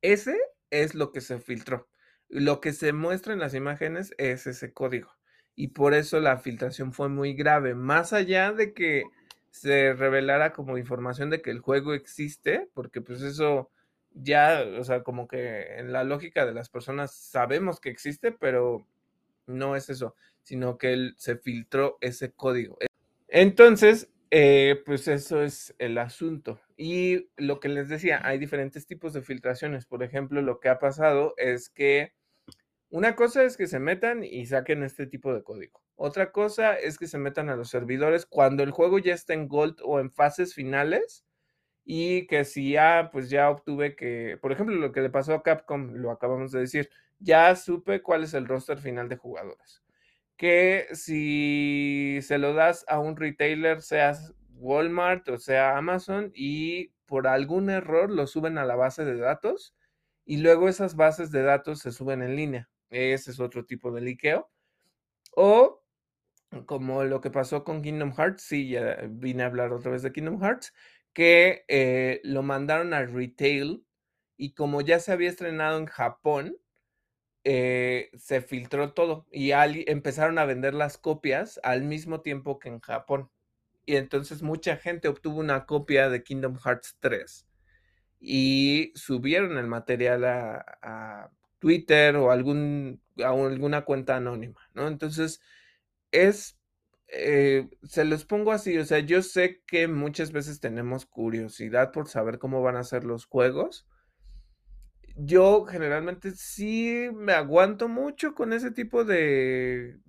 Ese 0.00 0.36
es 0.70 0.94
lo 0.94 1.12
que 1.12 1.20
se 1.20 1.38
filtró. 1.38 1.88
Lo 2.28 2.60
que 2.60 2.72
se 2.72 2.92
muestra 2.92 3.32
en 3.32 3.38
las 3.38 3.54
imágenes 3.54 4.12
es 4.18 4.46
ese 4.46 4.72
código 4.72 5.12
y 5.54 5.68
por 5.68 5.94
eso 5.94 6.20
la 6.20 6.38
filtración 6.38 6.92
fue 6.92 7.08
muy 7.08 7.34
grave. 7.34 7.74
Más 7.74 8.12
allá 8.12 8.52
de 8.52 8.72
que 8.72 9.04
se 9.50 9.92
revelara 9.92 10.52
como 10.52 10.78
información 10.78 11.30
de 11.30 11.42
que 11.42 11.50
el 11.50 11.60
juego 11.60 11.94
existe, 11.94 12.68
porque 12.74 13.00
pues 13.00 13.22
eso 13.22 13.70
ya, 14.14 14.64
o 14.78 14.84
sea, 14.84 15.02
como 15.02 15.28
que 15.28 15.78
en 15.78 15.92
la 15.92 16.04
lógica 16.04 16.46
de 16.46 16.54
las 16.54 16.68
personas 16.68 17.14
sabemos 17.14 17.80
que 17.80 17.90
existe, 17.90 18.32
pero 18.32 18.86
no 19.46 19.76
es 19.76 19.90
eso, 19.90 20.14
sino 20.42 20.78
que 20.78 20.92
él 20.92 21.14
se 21.18 21.36
filtró 21.36 21.98
ese 22.00 22.32
código. 22.32 22.78
Entonces, 23.28 24.10
eh, 24.30 24.82
pues 24.86 25.08
eso 25.08 25.42
es 25.42 25.74
el 25.78 25.98
asunto. 25.98 26.60
Y 26.76 27.28
lo 27.36 27.60
que 27.60 27.68
les 27.68 27.88
decía, 27.88 28.20
hay 28.24 28.38
diferentes 28.38 28.86
tipos 28.86 29.12
de 29.12 29.22
filtraciones. 29.22 29.86
Por 29.86 30.02
ejemplo, 30.02 30.40
lo 30.40 30.60
que 30.60 30.70
ha 30.70 30.78
pasado 30.78 31.34
es 31.36 31.68
que 31.68 32.12
una 32.92 33.16
cosa 33.16 33.42
es 33.42 33.56
que 33.56 33.66
se 33.66 33.78
metan 33.78 34.22
y 34.22 34.44
saquen 34.44 34.82
este 34.82 35.06
tipo 35.06 35.32
de 35.32 35.42
código. 35.42 35.80
Otra 35.96 36.30
cosa 36.30 36.78
es 36.78 36.98
que 36.98 37.06
se 37.06 37.16
metan 37.16 37.48
a 37.48 37.56
los 37.56 37.70
servidores 37.70 38.26
cuando 38.26 38.62
el 38.62 38.70
juego 38.70 38.98
ya 38.98 39.14
está 39.14 39.32
en 39.32 39.48
Gold 39.48 39.78
o 39.82 39.98
en 39.98 40.10
fases 40.10 40.52
finales 40.52 41.24
y 41.86 42.26
que 42.26 42.44
si 42.44 42.72
ya, 42.72 43.08
pues 43.10 43.30
ya 43.30 43.48
obtuve 43.48 43.96
que, 43.96 44.36
por 44.42 44.52
ejemplo, 44.52 44.76
lo 44.76 44.92
que 44.92 45.00
le 45.00 45.08
pasó 45.08 45.32
a 45.32 45.42
Capcom, 45.42 45.94
lo 45.94 46.10
acabamos 46.10 46.52
de 46.52 46.60
decir, 46.60 46.90
ya 47.18 47.56
supe 47.56 48.02
cuál 48.02 48.24
es 48.24 48.34
el 48.34 48.46
roster 48.46 48.76
final 48.76 49.08
de 49.08 49.16
jugadores. 49.16 49.82
Que 50.36 50.86
si 50.92 52.18
se 52.20 52.36
lo 52.36 52.52
das 52.52 52.84
a 52.88 52.98
un 53.00 53.16
retailer, 53.16 53.80
sea 53.80 54.12
Walmart 54.56 55.30
o 55.30 55.38
sea 55.38 55.78
Amazon, 55.78 56.30
y 56.34 56.88
por 57.06 57.26
algún 57.26 57.70
error 57.70 58.10
lo 58.10 58.26
suben 58.26 58.58
a 58.58 58.66
la 58.66 58.76
base 58.76 59.06
de 59.06 59.16
datos, 59.16 59.74
y 60.26 60.38
luego 60.38 60.68
esas 60.68 60.94
bases 60.94 61.30
de 61.30 61.42
datos 61.42 61.78
se 61.80 61.90
suben 61.90 62.20
en 62.22 62.36
línea 62.36 62.68
ese 62.92 63.30
es 63.30 63.40
otro 63.40 63.64
tipo 63.64 63.90
de 63.92 64.00
liqueo. 64.00 64.50
O 65.34 65.82
como 66.66 67.04
lo 67.04 67.20
que 67.20 67.30
pasó 67.30 67.64
con 67.64 67.82
Kingdom 67.82 68.12
Hearts, 68.12 68.42
sí, 68.42 68.68
ya 68.70 68.98
vine 69.08 69.42
a 69.42 69.46
hablar 69.46 69.72
otra 69.72 69.90
vez 69.90 70.02
de 70.02 70.12
Kingdom 70.12 70.40
Hearts, 70.42 70.74
que 71.12 71.64
eh, 71.68 72.20
lo 72.24 72.42
mandaron 72.42 72.94
a 72.94 73.04
retail 73.04 73.84
y 74.36 74.54
como 74.54 74.80
ya 74.80 74.98
se 74.98 75.12
había 75.12 75.30
estrenado 75.30 75.78
en 75.78 75.86
Japón, 75.86 76.56
eh, 77.44 78.10
se 78.16 78.40
filtró 78.40 78.92
todo 78.92 79.26
y 79.32 79.50
empezaron 79.52 80.38
a 80.38 80.44
vender 80.44 80.74
las 80.74 80.96
copias 80.98 81.58
al 81.64 81.82
mismo 81.82 82.20
tiempo 82.20 82.58
que 82.58 82.68
en 82.68 82.80
Japón. 82.80 83.30
Y 83.84 83.96
entonces 83.96 84.42
mucha 84.42 84.76
gente 84.76 85.08
obtuvo 85.08 85.40
una 85.40 85.66
copia 85.66 86.08
de 86.08 86.22
Kingdom 86.22 86.56
Hearts 86.58 86.96
3 87.00 87.48
y 88.20 88.92
subieron 88.94 89.58
el 89.58 89.66
material 89.66 90.24
a, 90.24 91.30
Twitter 91.62 92.16
o 92.16 92.32
algún, 92.32 93.00
alguna 93.24 93.82
cuenta 93.82 94.16
anónima, 94.16 94.68
¿no? 94.74 94.88
Entonces, 94.88 95.40
es, 96.10 96.58
eh, 97.06 97.68
se 97.84 98.04
los 98.04 98.24
pongo 98.24 98.50
así, 98.50 98.76
o 98.78 98.84
sea, 98.84 98.98
yo 98.98 99.22
sé 99.22 99.62
que 99.64 99.86
muchas 99.86 100.32
veces 100.32 100.58
tenemos 100.58 101.06
curiosidad 101.06 101.92
por 101.92 102.08
saber 102.08 102.40
cómo 102.40 102.62
van 102.62 102.74
a 102.74 102.82
ser 102.82 103.04
los 103.04 103.26
juegos, 103.26 103.86
yo 105.14 105.64
generalmente 105.64 106.32
sí 106.32 107.10
me 107.14 107.32
aguanto 107.32 107.88
mucho 107.88 108.34
con 108.34 108.52
ese 108.52 108.72
tipo 108.72 109.04
de, 109.04 110.00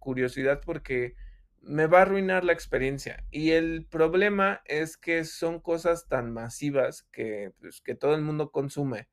curiosidad 0.00 0.60
porque 0.66 1.14
me 1.62 1.86
va 1.86 1.98
a 1.98 2.02
arruinar 2.02 2.42
la 2.42 2.52
experiencia. 2.52 3.24
Y 3.30 3.52
el 3.52 3.86
problema 3.88 4.60
es 4.64 4.96
que 4.96 5.24
son 5.24 5.60
cosas 5.60 6.08
tan 6.08 6.32
masivas 6.32 7.04
que, 7.12 7.52
pues, 7.60 7.80
que 7.80 7.94
todo 7.94 8.16
el 8.16 8.22
mundo 8.22 8.50
consume 8.50 9.06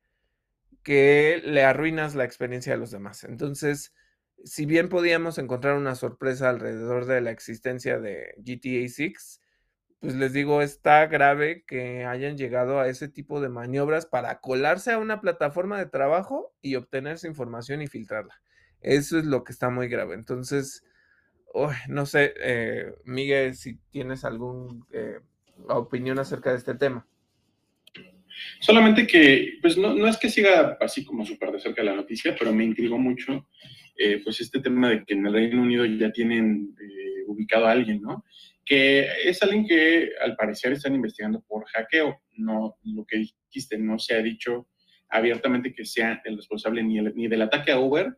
que 0.88 1.42
le 1.44 1.66
arruinas 1.66 2.16
la 2.16 2.24
experiencia 2.24 2.74
a 2.74 2.78
los 2.78 2.92
demás. 2.92 3.26
Entonces, 3.26 3.94
si 4.46 4.66
bien 4.66 4.88
podíamos 4.88 5.38
encontrar 5.38 5.76
una 5.76 5.96
sorpresa 5.96 6.48
alrededor 6.48 7.08
de 7.08 7.20
la 7.20 7.32
existencia 7.32 8.00
de 8.00 8.34
GTA 8.38 8.88
6, 8.88 9.42
pues 10.00 10.16
les 10.16 10.32
digo, 10.32 10.62
está 10.62 11.06
grave 11.08 11.66
que 11.68 12.06
hayan 12.06 12.38
llegado 12.38 12.80
a 12.80 12.88
ese 12.88 13.10
tipo 13.10 13.42
de 13.42 13.50
maniobras 13.50 14.06
para 14.06 14.40
colarse 14.40 14.94
a 14.94 14.98
una 14.98 15.20
plataforma 15.20 15.78
de 15.78 15.88
trabajo 15.88 16.56
y 16.62 16.76
obtener 16.76 17.16
esa 17.16 17.28
información 17.28 17.82
y 17.82 17.88
filtrarla. 17.88 18.42
Eso 18.80 19.20
es 19.20 19.26
lo 19.26 19.44
que 19.44 19.52
está 19.52 19.70
muy 19.70 19.90
grave. 19.90 20.16
Entonces, 20.16 20.86
no 21.90 22.06
sé, 22.06 22.34
eh, 22.40 22.96
Miguel, 23.04 23.56
si 23.56 23.76
tienes 23.92 24.24
alguna 24.24 24.74
eh, 24.94 25.20
opinión 25.68 26.18
acerca 26.18 26.52
de 26.52 26.60
este 26.60 26.76
tema. 26.76 27.06
Solamente 28.60 29.06
que, 29.08 29.58
pues 29.62 29.78
no, 29.78 29.94
no 29.94 30.08
es 30.08 30.18
que 30.18 30.30
siga 30.30 30.78
así 30.80 31.04
como 31.04 31.26
súper 31.26 31.52
de 31.52 31.60
cerca 31.60 31.84
la 31.84 31.96
noticia, 31.96 32.36
pero 32.38 32.54
me 32.54 32.66
intrigó 32.66 32.98
mucho, 32.98 33.48
eh, 33.98 34.22
pues 34.24 34.42
este 34.42 34.60
tema 34.60 34.90
de 34.90 35.04
que 35.04 35.14
en 35.14 35.26
el 35.26 35.34
Reino 35.34 35.62
Unido 35.62 35.86
ya 35.86 36.12
tienen 36.12 36.76
ubicado 37.28 37.66
a 37.66 37.72
alguien, 37.72 38.02
¿no? 38.02 38.24
que 38.68 39.08
es 39.24 39.42
alguien 39.42 39.66
que 39.66 40.12
al 40.22 40.36
parecer 40.36 40.74
están 40.74 40.94
investigando 40.94 41.42
por 41.42 41.66
hackeo. 41.66 42.22
No, 42.36 42.78
lo 42.84 43.06
que 43.06 43.18
dijiste, 43.18 43.78
no 43.78 43.98
se 43.98 44.16
ha 44.16 44.22
dicho 44.22 44.68
abiertamente 45.10 45.74
que 45.74 45.86
sea 45.86 46.22
el 46.26 46.36
responsable 46.36 46.84
ni, 46.84 47.00
ni 47.00 47.28
del 47.30 47.44
ataque 47.44 47.72
a 47.72 47.80
Uber 47.80 48.18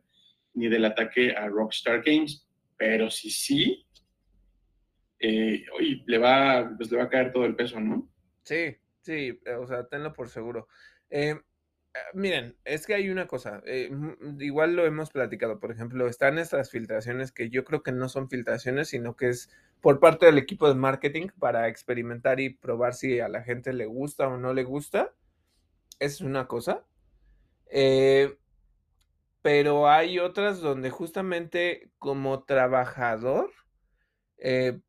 ni 0.54 0.68
del 0.68 0.84
ataque 0.84 1.30
a 1.30 1.46
Rockstar 1.46 2.02
Games, 2.02 2.44
pero 2.76 3.08
si 3.08 3.30
sí, 3.30 3.86
eh, 5.20 5.64
le 6.06 6.18
va, 6.18 6.74
pues 6.76 6.90
le 6.90 6.98
va 6.98 7.04
a 7.04 7.08
caer 7.08 7.30
todo 7.30 7.46
el 7.46 7.54
peso, 7.54 7.78
¿no? 7.78 8.10
Sí, 8.42 8.76
sí, 9.02 9.40
o 9.58 9.66
sea, 9.66 9.86
tenlo 9.88 10.12
por 10.12 10.28
seguro. 10.28 10.68
Eh, 11.10 11.40
miren, 12.14 12.56
es 12.64 12.86
que 12.86 12.94
hay 12.94 13.10
una 13.10 13.26
cosa, 13.26 13.62
eh, 13.66 13.90
igual 14.38 14.76
lo 14.76 14.86
hemos 14.86 15.10
platicado, 15.10 15.58
por 15.58 15.72
ejemplo, 15.72 16.08
están 16.08 16.38
estas 16.38 16.70
filtraciones 16.70 17.32
que 17.32 17.50
yo 17.50 17.64
creo 17.64 17.82
que 17.82 17.92
no 17.92 18.08
son 18.08 18.28
filtraciones, 18.28 18.88
sino 18.88 19.16
que 19.16 19.28
es 19.28 19.50
por 19.80 20.00
parte 20.00 20.26
del 20.26 20.38
equipo 20.38 20.68
de 20.68 20.74
marketing 20.74 21.28
para 21.38 21.68
experimentar 21.68 22.40
y 22.40 22.50
probar 22.50 22.94
si 22.94 23.20
a 23.20 23.28
la 23.28 23.42
gente 23.42 23.72
le 23.72 23.86
gusta 23.86 24.28
o 24.28 24.36
no 24.36 24.54
le 24.54 24.64
gusta. 24.64 25.14
Es 25.98 26.20
una 26.20 26.46
cosa. 26.46 26.84
Eh, 27.66 28.36
pero 29.42 29.88
hay 29.88 30.18
otras 30.18 30.60
donde 30.60 30.90
justamente 30.90 31.90
como 31.98 32.44
trabajador 32.44 33.50
eh, 34.38 34.80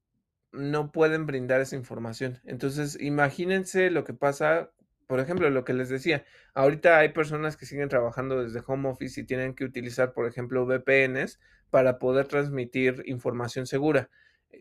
no 0.51 0.91
pueden 0.91 1.25
brindar 1.25 1.61
esa 1.61 1.75
información. 1.75 2.39
Entonces, 2.45 2.97
imagínense 2.99 3.89
lo 3.91 4.03
que 4.03 4.13
pasa, 4.13 4.71
por 5.07 5.19
ejemplo, 5.19 5.49
lo 5.49 5.63
que 5.63 5.73
les 5.73 5.89
decía, 5.89 6.25
ahorita 6.53 6.97
hay 6.99 7.09
personas 7.09 7.57
que 7.57 7.65
siguen 7.65 7.89
trabajando 7.89 8.43
desde 8.43 8.63
home 8.65 8.89
office 8.89 9.21
y 9.21 9.25
tienen 9.25 9.55
que 9.55 9.65
utilizar, 9.65 10.13
por 10.13 10.27
ejemplo, 10.27 10.65
VPNs 10.65 11.39
para 11.69 11.99
poder 11.99 12.27
transmitir 12.27 13.03
información 13.05 13.65
segura 13.65 14.09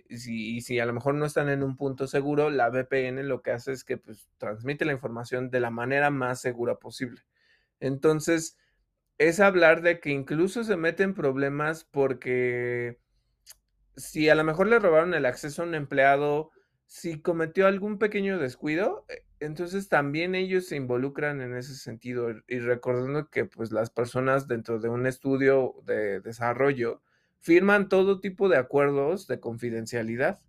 si, 0.08 0.60
si 0.60 0.78
a 0.78 0.86
lo 0.86 0.92
mejor 0.92 1.14
no 1.14 1.26
están 1.26 1.48
en 1.48 1.62
un 1.62 1.76
punto 1.76 2.06
seguro, 2.06 2.50
la 2.50 2.68
VPN 2.70 3.28
lo 3.28 3.42
que 3.42 3.52
hace 3.52 3.72
es 3.72 3.84
que 3.84 3.96
pues, 3.96 4.28
transmite 4.38 4.84
la 4.84 4.92
información 4.92 5.50
de 5.50 5.60
la 5.60 5.70
manera 5.70 6.10
más 6.10 6.40
segura 6.40 6.76
posible. 6.76 7.22
Entonces, 7.80 8.58
es 9.18 9.40
hablar 9.40 9.82
de 9.82 10.00
que 10.00 10.10
incluso 10.10 10.64
se 10.64 10.76
meten 10.76 11.14
problemas 11.14 11.84
porque 11.84 12.98
si 14.00 14.28
a 14.28 14.34
lo 14.34 14.44
mejor 14.44 14.66
le 14.66 14.78
robaron 14.78 15.14
el 15.14 15.26
acceso 15.26 15.62
a 15.62 15.66
un 15.66 15.74
empleado, 15.74 16.50
si 16.86 17.20
cometió 17.20 17.66
algún 17.66 17.98
pequeño 17.98 18.38
descuido, 18.38 19.04
eh, 19.08 19.24
entonces 19.38 19.88
también 19.88 20.34
ellos 20.34 20.66
se 20.66 20.76
involucran 20.76 21.40
en 21.40 21.56
ese 21.56 21.74
sentido 21.76 22.30
y 22.48 22.58
recordando 22.58 23.30
que 23.30 23.44
pues 23.44 23.70
las 23.72 23.90
personas 23.90 24.48
dentro 24.48 24.80
de 24.80 24.88
un 24.88 25.06
estudio 25.06 25.76
de 25.84 26.20
desarrollo 26.20 27.00
firman 27.38 27.88
todo 27.88 28.20
tipo 28.20 28.48
de 28.48 28.56
acuerdos 28.56 29.26
de 29.28 29.40
confidencialidad. 29.40 30.40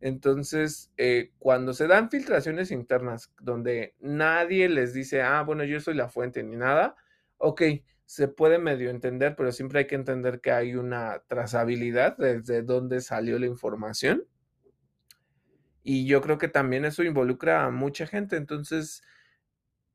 Entonces, 0.00 0.92
eh, 0.96 1.32
cuando 1.38 1.72
se 1.72 1.86
dan 1.86 2.10
filtraciones 2.10 2.70
internas 2.70 3.32
donde 3.40 3.94
nadie 4.00 4.68
les 4.68 4.92
dice, 4.92 5.22
ah, 5.22 5.42
bueno, 5.42 5.64
yo 5.64 5.80
soy 5.80 5.94
la 5.94 6.08
fuente 6.08 6.42
ni 6.42 6.56
nada, 6.56 6.96
ok, 7.38 7.62
se 8.06 8.28
puede 8.28 8.58
medio 8.58 8.90
entender, 8.90 9.34
pero 9.36 9.52
siempre 9.52 9.80
hay 9.80 9.86
que 9.86 9.94
entender 9.94 10.40
que 10.40 10.52
hay 10.52 10.74
una 10.74 11.22
trazabilidad 11.26 12.16
desde 12.16 12.62
dónde 12.62 13.00
salió 13.00 13.38
la 13.38 13.46
información. 13.46 14.24
Y 15.82 16.06
yo 16.06 16.20
creo 16.20 16.38
que 16.38 16.48
también 16.48 16.84
eso 16.84 17.02
involucra 17.02 17.64
a 17.64 17.70
mucha 17.70 18.06
gente. 18.06 18.36
Entonces, 18.36 19.02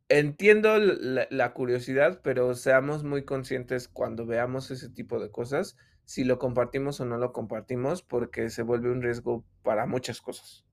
entiendo 0.08 0.78
la 0.78 1.54
curiosidad, 1.54 2.22
pero 2.24 2.54
seamos 2.54 3.04
muy 3.04 3.24
conscientes 3.26 3.88
cuando 3.88 4.26
veamos 4.26 4.72
ese 4.72 4.90
tipo 4.90 5.20
de 5.20 5.32
cosas 5.32 5.78
si 6.10 6.24
lo 6.24 6.40
compartimos 6.40 7.00
o 7.02 7.06
no 7.06 7.18
lo 7.18 7.34
compartimos, 7.34 8.02
porque 8.02 8.50
se 8.50 8.64
vuelve 8.64 8.90
un 8.90 9.04
riesgo 9.04 9.46
para 9.62 9.86
muchas 9.86 10.20
cosas. 10.22 10.66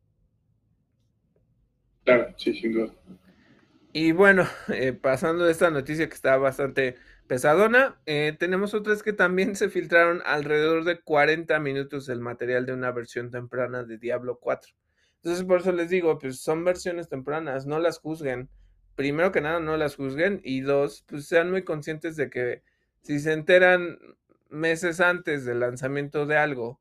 Claro, 2.07 2.33
sí, 2.39 2.55
sin 2.55 2.73
duda. 2.73 2.95
Y 3.93 4.13
bueno, 4.13 4.47
eh, 4.69 4.95
pasando 4.95 5.45
de 5.45 5.53
esta 5.53 5.71
noticia 5.71 6.09
que 6.09 6.15
está 6.15 6.39
bastante 6.39 6.97
pesadona, 7.29 8.01
eh, 8.07 8.37
tenemos 8.39 8.75
otras 8.75 9.03
que 9.03 9.13
también 9.13 9.57
se 9.57 9.69
filtraron 9.69 10.23
alrededor 10.25 10.85
de 10.85 11.01
40 11.01 11.59
minutos 11.61 12.07
del 12.07 12.21
material 12.21 12.67
de 12.67 12.73
una 12.73 12.93
versión 12.93 13.31
temprana 13.31 13.85
de 13.85 13.99
Diablo 13.99 14.39
4. 14.41 14.73
Entonces, 15.17 15.45
por 15.45 15.61
eso 15.61 15.73
les 15.73 15.91
digo, 15.91 16.19
pues 16.19 16.41
son 16.41 16.65
versiones 16.65 17.09
tempranas, 17.09 17.67
no 17.67 17.79
las 17.79 17.99
juzguen. 17.99 18.49
Primero 18.95 19.33
que 19.33 19.41
nada, 19.41 19.61
no 19.61 19.77
las 19.77 19.97
juzguen. 19.97 20.41
Y 20.45 20.61
dos, 20.61 21.05
pues 21.09 21.27
sean 21.27 21.51
muy 21.51 21.65
conscientes 21.65 22.17
de 22.17 22.31
que 22.31 22.63
si 23.03 23.19
se 23.19 23.33
enteran 23.33 23.99
meses 24.49 25.01
antes 25.01 25.45
del 25.45 25.61
lanzamiento 25.61 26.27
de 26.27 26.37
algo, 26.37 26.81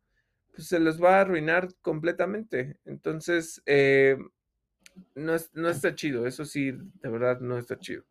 pues 0.54 0.68
se 0.68 0.80
los 0.80 1.02
va 1.04 1.18
a 1.18 1.22
arruinar 1.22 1.70
completamente. 1.82 2.78
Entonces, 2.86 3.62
eh, 3.66 4.18
no, 5.16 5.36
no, 5.54 5.70
está 5.70 5.96
chido, 5.96 6.26
eso 6.28 6.46
sí, 6.46 6.72
de 6.72 7.10
verdad 7.10 7.40
no 7.42 7.58
está 7.58 7.78
chido. 7.80 8.06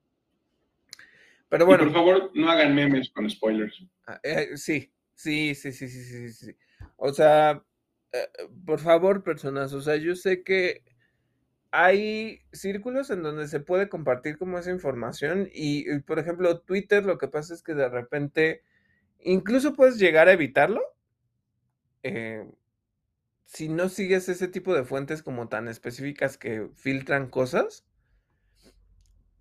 Pero 1.54 1.66
bueno. 1.66 1.84
por 1.84 1.92
favor, 1.92 2.30
no 2.34 2.50
hagan 2.50 2.74
memes 2.74 3.10
con 3.10 3.28
spoilers. 3.28 3.84
Ah, 4.06 4.20
eh, 4.22 4.56
sí, 4.56 4.92
sí, 5.14 5.54
sí, 5.54 5.72
sí, 5.72 5.88
sí, 5.88 6.04
sí, 6.04 6.32
sí. 6.32 6.56
O 6.96 7.12
sea, 7.12 7.62
eh, 8.12 8.28
por 8.66 8.80
favor, 8.80 9.22
personas, 9.22 9.72
o 9.72 9.80
sea, 9.80 9.96
yo 9.96 10.16
sé 10.16 10.42
que 10.42 10.82
hay 11.70 12.40
círculos 12.52 13.10
en 13.10 13.22
donde 13.22 13.48
se 13.48 13.60
puede 13.60 13.88
compartir 13.88 14.38
como 14.38 14.58
esa 14.58 14.70
información 14.70 15.48
y, 15.52 16.00
por 16.00 16.18
ejemplo, 16.18 16.60
Twitter 16.60 17.04
lo 17.04 17.18
que 17.18 17.28
pasa 17.28 17.54
es 17.54 17.62
que 17.62 17.74
de 17.74 17.88
repente 17.88 18.62
Incluso 19.24 19.72
puedes 19.72 19.98
llegar 19.98 20.28
a 20.28 20.32
evitarlo 20.32 20.82
eh, 22.02 22.46
si 23.46 23.68
no 23.68 23.88
sigues 23.88 24.28
ese 24.28 24.48
tipo 24.48 24.74
de 24.74 24.84
fuentes 24.84 25.22
como 25.22 25.48
tan 25.48 25.66
específicas 25.66 26.36
que 26.36 26.68
filtran 26.74 27.30
cosas. 27.30 27.86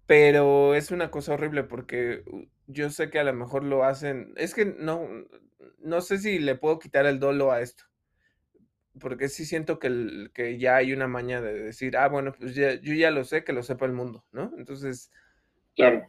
Pero 0.06 0.76
es 0.76 0.92
una 0.92 1.12
cosa 1.12 1.34
horrible 1.34 1.64
porque 1.64 2.24
yo 2.68 2.90
sé 2.90 3.10
que 3.10 3.20
a 3.20 3.24
lo 3.24 3.34
mejor 3.34 3.64
lo 3.64 3.84
hacen. 3.84 4.34
Es 4.36 4.54
que 4.54 4.66
no, 4.66 5.08
no 5.80 6.02
sé 6.02 6.18
si 6.18 6.40
le 6.40 6.56
puedo 6.56 6.80
quitar 6.80 7.06
el 7.06 7.20
dolo 7.20 7.52
a 7.52 7.62
esto. 7.62 7.86
Porque 9.00 9.28
sí 9.28 9.46
siento 9.46 9.80
que, 9.80 10.30
que 10.34 10.60
ya 10.60 10.76
hay 10.76 10.94
una 10.94 11.08
maña 11.08 11.42
de 11.42 11.54
decir, 11.54 11.98
ah, 11.98 12.10
bueno, 12.10 12.34
pues 12.38 12.54
yo 12.54 12.94
ya 12.94 13.10
lo 13.10 13.24
sé, 13.24 13.44
que 13.44 13.54
lo 13.54 13.64
sepa 13.64 13.86
el 13.86 13.94
mundo, 13.94 14.24
¿no? 14.32 14.52
Entonces, 14.58 15.12
claro. 15.76 16.08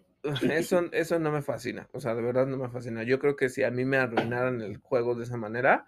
Eso, 0.51 0.91
eso 0.93 1.19
no 1.19 1.31
me 1.31 1.43
fascina, 1.43 1.87
o 1.93 2.01
sea, 2.01 2.15
de 2.15 2.23
verdad 2.23 2.47
no 2.47 2.57
me 2.57 2.71
fascina. 2.71 3.03
Yo 3.03 3.19
creo 3.19 3.37
que 3.37 3.51
si 3.51 3.63
a 3.63 3.71
mí 3.71 3.85
me 3.85 3.99
arruinaran 3.99 4.63
el 4.63 4.79
juego 4.79 5.15
de 5.15 5.25
esa 5.25 5.37
manera, 5.37 5.87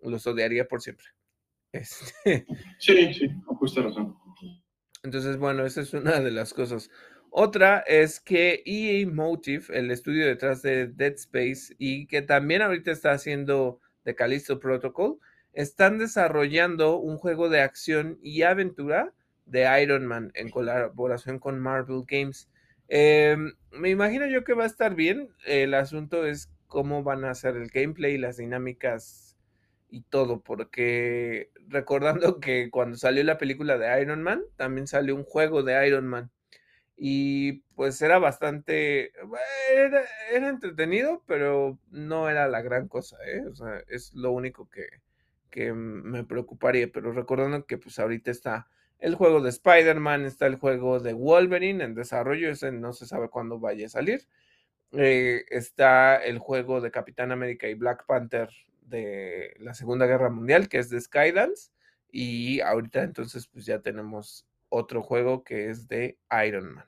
los 0.00 0.26
odiaría 0.26 0.66
por 0.66 0.82
siempre. 0.82 1.06
Este... 1.72 2.46
Sí, 2.78 3.12
sí, 3.12 3.28
justo 3.44 3.82
razón. 3.82 4.16
Entonces, 5.02 5.36
bueno, 5.36 5.66
esa 5.66 5.82
es 5.82 5.92
una 5.92 6.20
de 6.20 6.30
las 6.30 6.54
cosas. 6.54 6.90
Otra 7.38 7.80
es 7.80 8.18
que 8.18 8.62
EA 8.64 9.06
Motive, 9.06 9.66
el 9.78 9.90
estudio 9.90 10.24
detrás 10.24 10.62
de 10.62 10.86
Dead 10.86 11.12
Space 11.16 11.74
y 11.76 12.06
que 12.06 12.22
también 12.22 12.62
ahorita 12.62 12.90
está 12.90 13.10
haciendo 13.10 13.78
The 14.04 14.14
Callisto 14.14 14.58
Protocol, 14.58 15.18
están 15.52 15.98
desarrollando 15.98 16.96
un 16.96 17.18
juego 17.18 17.50
de 17.50 17.60
acción 17.60 18.18
y 18.22 18.40
aventura 18.40 19.12
de 19.44 19.82
Iron 19.82 20.06
Man 20.06 20.32
en 20.34 20.48
colaboración 20.48 21.38
con 21.38 21.60
Marvel 21.60 22.04
Games. 22.08 22.48
Em, 22.88 23.52
me 23.70 23.90
imagino 23.90 24.26
yo 24.26 24.42
que 24.42 24.54
va 24.54 24.64
a 24.64 24.68
estar 24.68 24.94
bien. 24.94 25.28
El 25.44 25.74
asunto 25.74 26.24
es 26.24 26.50
cómo 26.66 27.02
van 27.02 27.26
a 27.26 27.32
hacer 27.32 27.54
el 27.56 27.68
gameplay, 27.68 28.16
las 28.16 28.38
dinámicas 28.38 29.36
y 29.90 30.00
todo, 30.04 30.40
porque 30.40 31.50
recordando 31.68 32.40
que 32.40 32.70
cuando 32.70 32.96
salió 32.96 33.22
la 33.24 33.36
película 33.36 33.76
de 33.76 34.00
Iron 34.00 34.22
Man, 34.22 34.42
también 34.56 34.86
salió 34.86 35.14
un 35.14 35.24
juego 35.24 35.62
de 35.62 35.86
Iron 35.86 36.06
Man. 36.06 36.30
Y 36.96 37.60
pues 37.74 38.00
era 38.00 38.18
bastante, 38.18 39.12
era, 39.70 40.02
era 40.32 40.48
entretenido, 40.48 41.22
pero 41.26 41.78
no 41.90 42.30
era 42.30 42.48
la 42.48 42.62
gran 42.62 42.88
cosa, 42.88 43.18
¿eh? 43.26 43.42
O 43.46 43.54
sea, 43.54 43.82
es 43.88 44.14
lo 44.14 44.32
único 44.32 44.70
que, 44.70 44.86
que 45.50 45.72
me 45.74 46.24
preocuparía, 46.24 46.90
pero 46.92 47.12
recordando 47.12 47.66
que 47.66 47.78
pues 47.78 47.98
ahorita 47.98 48.30
está 48.30 48.68
el 48.98 49.14
juego 49.14 49.40
de 49.42 49.50
Spider-Man, 49.50 50.24
está 50.24 50.46
el 50.46 50.56
juego 50.56 51.00
de 51.00 51.12
Wolverine 51.12 51.84
en 51.84 51.94
desarrollo, 51.94 52.50
ese 52.50 52.72
no 52.72 52.92
se 52.92 53.06
sabe 53.06 53.28
cuándo 53.28 53.58
vaya 53.58 53.86
a 53.86 53.90
salir. 53.90 54.26
Eh, 54.92 55.44
está 55.50 56.16
el 56.16 56.38
juego 56.38 56.80
de 56.80 56.90
Capitán 56.90 57.32
América 57.32 57.68
y 57.68 57.74
Black 57.74 58.06
Panther 58.06 58.48
de 58.82 59.54
la 59.58 59.74
Segunda 59.74 60.06
Guerra 60.06 60.30
Mundial, 60.30 60.68
que 60.68 60.78
es 60.78 60.90
de 60.90 61.00
Skydance. 61.00 61.70
Y 62.10 62.60
ahorita 62.60 63.02
entonces 63.02 63.46
pues 63.48 63.66
ya 63.66 63.80
tenemos 63.80 64.46
otro 64.68 65.02
juego 65.02 65.44
que 65.44 65.70
es 65.70 65.88
de 65.88 66.18
Iron 66.46 66.74
Man. 66.74 66.86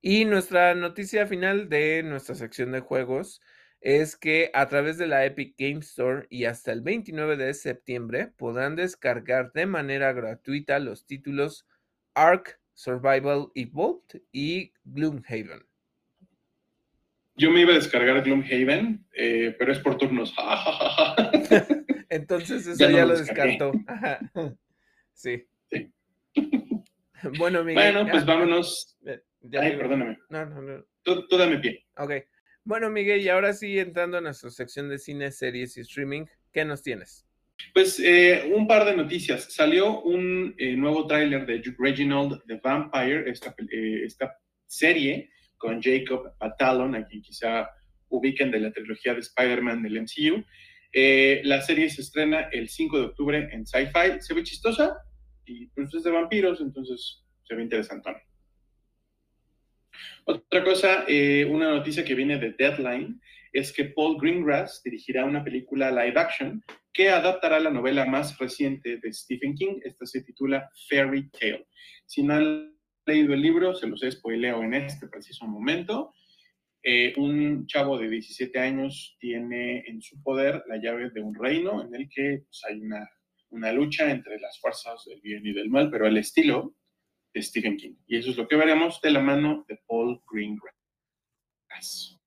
Y 0.00 0.24
nuestra 0.24 0.74
noticia 0.74 1.26
final 1.26 1.68
de 1.68 2.02
nuestra 2.02 2.34
sección 2.34 2.72
de 2.72 2.80
juegos 2.80 3.40
es 3.80 4.16
que 4.16 4.50
a 4.54 4.66
través 4.66 4.98
de 4.98 5.06
la 5.06 5.24
Epic 5.24 5.54
Game 5.58 5.80
Store 5.80 6.26
y 6.30 6.44
hasta 6.44 6.72
el 6.72 6.82
29 6.82 7.36
de 7.36 7.54
septiembre 7.54 8.28
podrán 8.36 8.76
descargar 8.76 9.52
de 9.52 9.66
manera 9.66 10.12
gratuita 10.12 10.78
los 10.78 11.06
títulos 11.06 11.66
Ark, 12.14 12.60
Survival 12.74 13.48
Evolved 13.54 14.22
y 14.32 14.72
Gloomhaven. 14.84 15.66
Yo 17.36 17.52
me 17.52 17.60
iba 17.60 17.72
a 17.72 17.76
descargar 17.76 18.22
Gloomhaven, 18.22 19.04
eh, 19.14 19.54
pero 19.58 19.72
es 19.72 19.78
por 19.78 19.96
turnos. 19.96 20.34
Entonces 22.08 22.66
eso 22.66 22.88
ya, 22.90 23.04
lo, 23.04 23.16
descartó. 23.16 23.72
sí. 25.12 25.46
bueno, 27.38 27.64
Miguel. 27.64 27.94
Bueno, 27.94 28.10
pues 28.10 28.24
vámonos. 28.26 28.98
Ay, 29.06 29.76
perdóname. 29.76 30.18
No, 30.30 30.46
no, 30.46 30.62
no. 30.62 30.84
Tú, 31.02 31.26
tú 31.28 31.36
dame 31.36 31.58
pie. 31.58 31.86
Ok. 31.96 32.12
Bueno, 32.64 32.90
Miguel, 32.90 33.22
y 33.22 33.28
ahora 33.28 33.54
sí, 33.54 33.78
entrando 33.78 34.18
a 34.18 34.20
nuestra 34.20 34.50
sección 34.50 34.90
de 34.90 34.98
cine, 34.98 35.30
series 35.32 35.76
y 35.78 35.80
streaming, 35.80 36.26
¿qué 36.52 36.64
nos 36.64 36.82
tienes? 36.82 37.24
Pues 37.72 38.00
eh, 38.00 38.50
un 38.54 38.66
par 38.66 38.84
de 38.84 38.96
noticias. 38.96 39.52
Salió 39.52 40.00
un 40.02 40.54
eh, 40.58 40.74
nuevo 40.76 41.06
tráiler 41.06 41.46
de 41.46 41.62
Reginald 41.78 42.42
the 42.46 42.60
Vampire, 42.62 43.28
esta, 43.30 43.54
eh, 43.70 44.02
esta 44.04 44.36
serie 44.66 45.30
con 45.56 45.80
Jacob 45.82 46.34
Batalon, 46.38 46.94
a 46.94 47.06
quien 47.06 47.22
quizá 47.22 47.68
ubiquen 48.10 48.50
de 48.50 48.60
la 48.60 48.70
trilogía 48.70 49.14
de 49.14 49.20
Spider-Man 49.20 49.82
del 49.82 50.02
MCU. 50.02 50.44
la 51.44 51.60
serie 51.62 51.90
se 51.90 52.02
estrena 52.02 52.48
el 52.52 52.68
5 52.68 52.98
de 52.98 53.04
octubre 53.06 53.48
en 53.50 53.66
Sci-Fi. 53.66 54.20
Se 54.20 54.34
ve 54.34 54.42
chistosa 54.44 54.96
y 55.48 55.66
pues 55.68 55.92
es 55.94 56.04
de 56.04 56.10
vampiros, 56.10 56.60
entonces 56.60 57.24
se 57.44 57.54
ve 57.54 57.62
interesante. 57.62 58.10
Otra 60.24 60.62
cosa, 60.62 61.04
eh, 61.08 61.44
una 61.46 61.70
noticia 61.70 62.04
que 62.04 62.14
viene 62.14 62.38
de 62.38 62.52
Deadline 62.52 63.20
es 63.52 63.72
que 63.72 63.86
Paul 63.86 64.18
Greengrass 64.20 64.82
dirigirá 64.82 65.24
una 65.24 65.42
película 65.42 65.90
live 65.90 66.18
action 66.18 66.62
que 66.92 67.08
adaptará 67.08 67.58
la 67.60 67.70
novela 67.70 68.04
más 68.04 68.36
reciente 68.38 68.98
de 68.98 69.12
Stephen 69.12 69.54
King. 69.54 69.80
Esta 69.84 70.04
se 70.06 70.22
titula 70.22 70.68
Fairy 70.88 71.30
Tale. 71.30 71.66
Si 72.06 72.22
no 72.22 72.34
han 72.34 72.76
leído 73.06 73.34
el 73.34 73.40
libro, 73.40 73.74
se 73.74 73.86
los 73.86 74.00
spoileo 74.00 74.62
en 74.62 74.74
este 74.74 75.08
preciso 75.08 75.46
momento. 75.46 76.12
Eh, 76.82 77.14
un 77.16 77.66
chavo 77.66 77.98
de 77.98 78.08
17 78.08 78.58
años 78.58 79.16
tiene 79.18 79.84
en 79.86 80.00
su 80.00 80.22
poder 80.22 80.62
la 80.68 80.76
llave 80.76 81.10
de 81.10 81.20
un 81.20 81.34
reino 81.34 81.84
en 81.84 81.94
el 81.94 82.08
que 82.08 82.42
pues, 82.44 82.62
hay 82.68 82.80
una, 82.80 83.08
una 83.50 83.72
lucha 83.72 84.10
entre 84.10 84.38
las 84.38 84.58
fuerzas 84.60 85.04
del 85.06 85.20
bien 85.20 85.46
y 85.46 85.52
del 85.52 85.70
mal, 85.70 85.90
pero 85.90 86.06
el 86.06 86.16
estilo 86.16 86.74
de 87.32 87.42
Stephen 87.42 87.76
King. 87.76 87.94
Y 88.06 88.16
eso 88.16 88.30
es 88.30 88.36
lo 88.36 88.48
que 88.48 88.56
veremos 88.56 89.00
de 89.00 89.10
la 89.10 89.20
mano 89.20 89.64
de 89.68 89.78
Paul 89.86 90.20
Greengrass. 90.30 92.18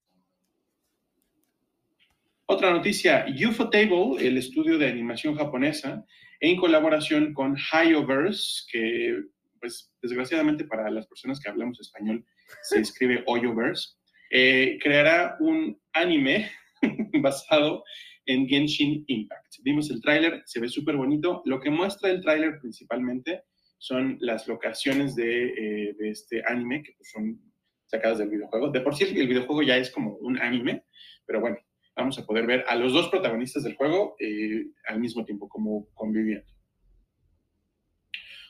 Otra 2.45 2.72
noticia, 2.72 3.26
UFO 3.47 3.69
Table, 3.69 4.15
el 4.19 4.38
estudio 4.38 4.78
de 4.78 4.89
animación 4.89 5.36
japonesa, 5.36 6.05
en 6.41 6.57
colaboración 6.57 7.34
con 7.34 7.55
Hyoverse, 7.55 8.63
que 8.72 9.22
pues 9.59 9.93
desgraciadamente 10.01 10.65
para 10.65 10.89
las 10.89 11.07
personas 11.07 11.39
que 11.39 11.49
hablamos 11.49 11.80
español 11.80 12.26
se 12.63 12.80
escribe 12.80 13.24
Hoyoverse, 13.28 13.95
eh, 14.32 14.80
creará 14.82 15.38
un 15.39 15.80
anime 15.93 16.49
basado 17.22 17.84
en 18.32 18.47
Genshin 18.47 19.03
Impact. 19.07 19.55
Vimos 19.63 19.89
el 19.91 20.01
tráiler, 20.01 20.41
se 20.45 20.59
ve 20.59 20.69
súper 20.69 20.95
bonito. 20.95 21.41
Lo 21.45 21.59
que 21.59 21.69
muestra 21.69 22.09
el 22.09 22.21
tráiler 22.21 22.59
principalmente 22.59 23.43
son 23.77 24.17
las 24.21 24.47
locaciones 24.47 25.15
de, 25.15 25.47
eh, 25.47 25.95
este 25.99 26.43
anime, 26.47 26.84
que 26.84 26.93
pues, 26.97 27.09
son 27.11 27.39
sacadas 27.86 28.19
del 28.19 28.29
videojuego. 28.29 28.69
De 28.69 28.82
por 28.82 28.95
sí 28.95 29.03
el 29.03 29.27
videojuego 29.27 29.63
ya 29.63 29.77
es 29.77 29.91
como 29.91 30.15
un 30.17 30.39
anime, 30.39 30.86
pero 31.25 31.41
bueno, 31.41 31.57
vamos 31.95 32.17
a 32.17 32.25
poder 32.25 32.45
ver 32.45 32.63
a 32.67 32.75
los 32.75 32.93
dos 32.93 33.09
protagonistas 33.09 33.63
del 33.63 33.75
juego 33.75 34.15
eh, 34.19 34.67
al 34.86 34.99
mismo 34.99 35.25
tiempo, 35.25 35.49
como 35.49 35.88
conviviendo. 35.93 36.45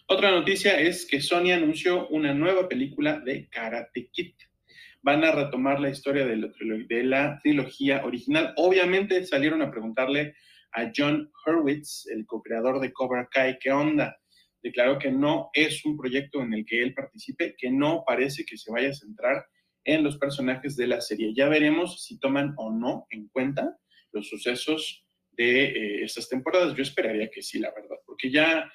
Otra 0.08 0.32
noticia 0.32 0.80
es 0.80 1.06
que 1.06 1.22
Sony 1.22 1.52
anunció 1.54 2.08
una 2.10 2.34
nueva 2.34 2.68
película 2.68 3.20
de 3.20 3.48
Karate 3.48 4.10
Kid. 4.12 4.34
Van 5.04 5.24
a 5.24 5.32
retomar 5.32 5.80
la 5.80 5.90
historia 5.90 6.26
de 6.26 6.38
la, 6.38 6.48
de 6.88 7.04
la 7.04 7.40
trilogía 7.42 8.06
original. 8.06 8.54
Obviamente 8.58 9.26
salieron 9.26 9.62
a 9.62 9.72
preguntarle 9.72 10.36
a 10.74 10.92
John 10.96 11.32
Hurwitz, 11.46 12.08
el 12.08 12.26
co-creador 12.26 12.80
de 12.80 12.94
Cobra 12.94 13.28
Kai, 13.32 13.58
qué 13.60 13.72
onda 13.72 14.16
declaró 14.64 15.00
que 15.00 15.12
no 15.12 15.50
es 15.54 15.84
un 15.86 15.98
proyecto 15.98 16.42
en 16.42 16.54
el 16.54 16.66
que 16.66 16.82
él 16.82 16.94
participe, 16.94 17.56
que 17.58 17.72
no 17.72 18.04
parece 18.06 18.46
que 18.46 18.58
se 18.58 18.72
vaya 18.72 18.90
a 18.90 18.94
centrar 18.94 19.46
en 19.84 20.04
los 20.04 20.18
personajes 20.18 20.76
de 20.76 20.88
la 20.88 21.02
serie. 21.02 21.34
Ya 21.36 21.50
veremos 21.50 22.04
si 22.04 22.20
toman 22.20 22.54
o 22.58 22.72
no 22.72 23.08
en 23.10 23.28
cuenta 23.30 23.78
los 24.12 24.28
sucesos 24.30 25.06
de 25.32 25.66
eh, 25.66 26.04
estas 26.04 26.30
temporadas. 26.30 26.76
Yo 26.76 26.84
esperaría 26.84 27.30
que 27.32 27.42
sí, 27.42 27.60
la 27.60 27.72
verdad, 27.72 27.98
porque 28.06 28.30
ya 28.30 28.72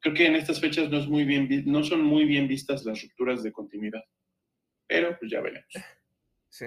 creo 0.00 0.14
que 0.14 0.26
en 0.26 0.36
estas 0.36 0.60
fechas 0.60 0.88
no, 0.90 1.84
son 1.84 2.02
muy 2.02 2.24
bien 2.24 2.48
vistas 2.48 2.84
las 2.84 3.02
rupturas 3.02 3.42
de 3.42 3.52
continuidad. 3.52 4.02
Pero 4.86 5.18
pues 5.18 5.30
ya 5.30 5.40
veremos. 5.40 5.72
Sí. 6.48 6.66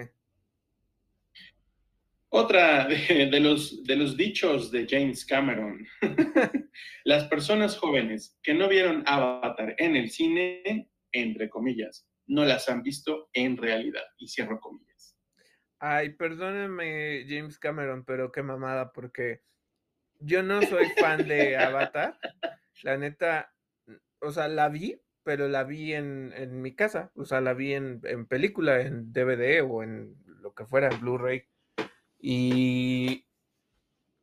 Otra 2.32 2.88
de, 2.88 3.40
los, 3.40 3.84
de 3.84 3.96
los 3.96 4.16
dichos 4.16 4.72
de 4.72 4.86
James 4.88 5.26
Cameron. 5.26 5.86
Las 7.04 7.26
personas 7.26 7.76
jóvenes 7.76 8.38
que 8.44 8.54
no 8.54 8.68
vieron 8.68 9.04
Avatar 9.08 9.74
en 9.80 9.96
el 9.96 10.12
cine, 10.12 10.90
entre 11.12 11.50
comillas, 11.50 12.08
no 12.28 12.46
las 12.46 12.70
han 12.70 12.84
visto 12.84 13.30
en 13.34 13.58
realidad. 13.58 14.04
Y 14.18 14.28
cierro 14.28 14.60
comillas. 14.60 15.18
Ay, 15.80 16.10
perdóneme, 16.10 17.26
James 17.28 17.58
Cameron, 17.58 18.06
pero 18.06 18.32
qué 18.32 18.44
mamada, 18.44 18.92
porque 18.92 19.42
yo 20.20 20.44
no 20.44 20.62
soy 20.62 20.86
fan 21.00 21.28
de 21.28 21.58
Avatar. 21.58 22.20
La 22.84 22.98
neta, 22.98 23.52
o 24.22 24.32
sea, 24.32 24.48
la 24.48 24.70
vi, 24.70 25.02
pero 25.30 25.48
la 25.48 25.64
vi 25.64 25.94
en, 25.94 26.34
en 26.36 26.60
mi 26.60 26.74
casa. 26.74 27.12
O 27.14 27.24
sea, 27.24 27.40
la 27.40 27.54
vi 27.54 27.76
en, 27.76 28.02
en 28.06 28.26
película, 28.26 28.82
en 28.82 29.14
DVD 29.14 29.62
o 29.62 29.84
en 29.84 30.16
lo 30.42 30.56
que 30.56 30.66
fuera, 30.66 30.90
Blu-ray. 30.90 31.44
Y 32.20 33.28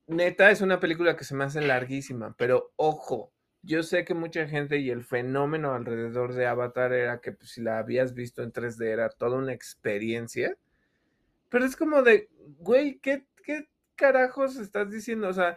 neta, 0.08 0.50
es 0.50 0.62
una 0.62 0.80
película 0.80 1.16
que 1.16 1.22
se 1.22 1.36
me 1.36 1.44
hace 1.44 1.60
larguísima, 1.60 2.34
pero 2.36 2.72
ojo, 2.74 3.32
yo 3.62 3.84
sé 3.84 4.04
que 4.04 4.14
mucha 4.14 4.48
gente 4.48 4.78
y 4.78 4.90
el 4.90 5.04
fenómeno 5.04 5.74
alrededor 5.74 6.34
de 6.34 6.48
Avatar 6.48 6.92
era 6.92 7.20
que 7.20 7.30
pues, 7.30 7.50
si 7.50 7.62
la 7.62 7.78
habías 7.78 8.12
visto 8.12 8.42
en 8.42 8.52
3D 8.52 8.86
era 8.86 9.08
toda 9.08 9.38
una 9.38 9.52
experiencia, 9.52 10.58
pero 11.50 11.64
es 11.66 11.76
como 11.76 12.02
de, 12.02 12.28
güey, 12.58 12.98
¿qué, 12.98 13.26
¿qué 13.44 13.68
carajos 13.94 14.56
estás 14.56 14.90
diciendo? 14.90 15.28
O 15.28 15.32
sea, 15.32 15.56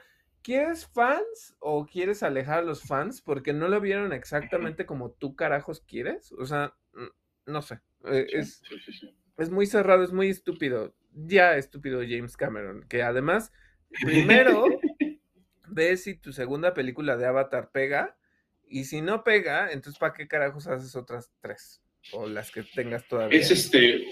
¿quieres 0.50 0.88
fans 0.88 1.56
o 1.60 1.86
quieres 1.86 2.24
alejar 2.24 2.60
a 2.60 2.64
los 2.64 2.82
fans 2.82 3.22
porque 3.22 3.54
no 3.54 3.68
lo 3.68 3.80
vieron 3.80 4.14
exactamente 4.14 4.88
como 4.88 5.12
tú 5.12 5.36
carajos 5.36 5.80
quieres? 5.82 6.32
O 6.32 6.48
sea, 6.48 6.74
no 7.46 7.62
sé, 7.62 7.82
eh, 8.06 8.26
es, 8.34 8.64
es 9.38 9.52
muy 9.52 9.68
cerrado, 9.68 10.04
es 10.04 10.12
muy 10.12 10.30
estúpido 10.30 10.96
ya 11.14 11.56
estúpido 11.56 12.02
James 12.02 12.36
Cameron, 12.36 12.84
que 12.90 13.04
además 13.04 13.52
primero 14.02 14.66
ve 15.68 15.96
si 15.98 16.16
tu 16.16 16.34
segunda 16.34 16.74
película 16.74 17.16
de 17.16 17.28
Avatar 17.28 17.70
pega 17.72 18.18
y 18.68 18.86
si 18.86 19.02
no 19.02 19.24
pega, 19.24 19.72
entonces 19.72 20.00
¿para 20.00 20.14
qué 20.14 20.28
carajos 20.28 20.66
haces 20.66 20.96
otras 20.96 21.32
tres? 21.42 21.84
O 22.12 22.26
las 22.26 22.50
que 22.50 22.64
tengas 22.64 23.08
todavía. 23.08 23.40
Es 23.40 23.52
este, 23.52 24.04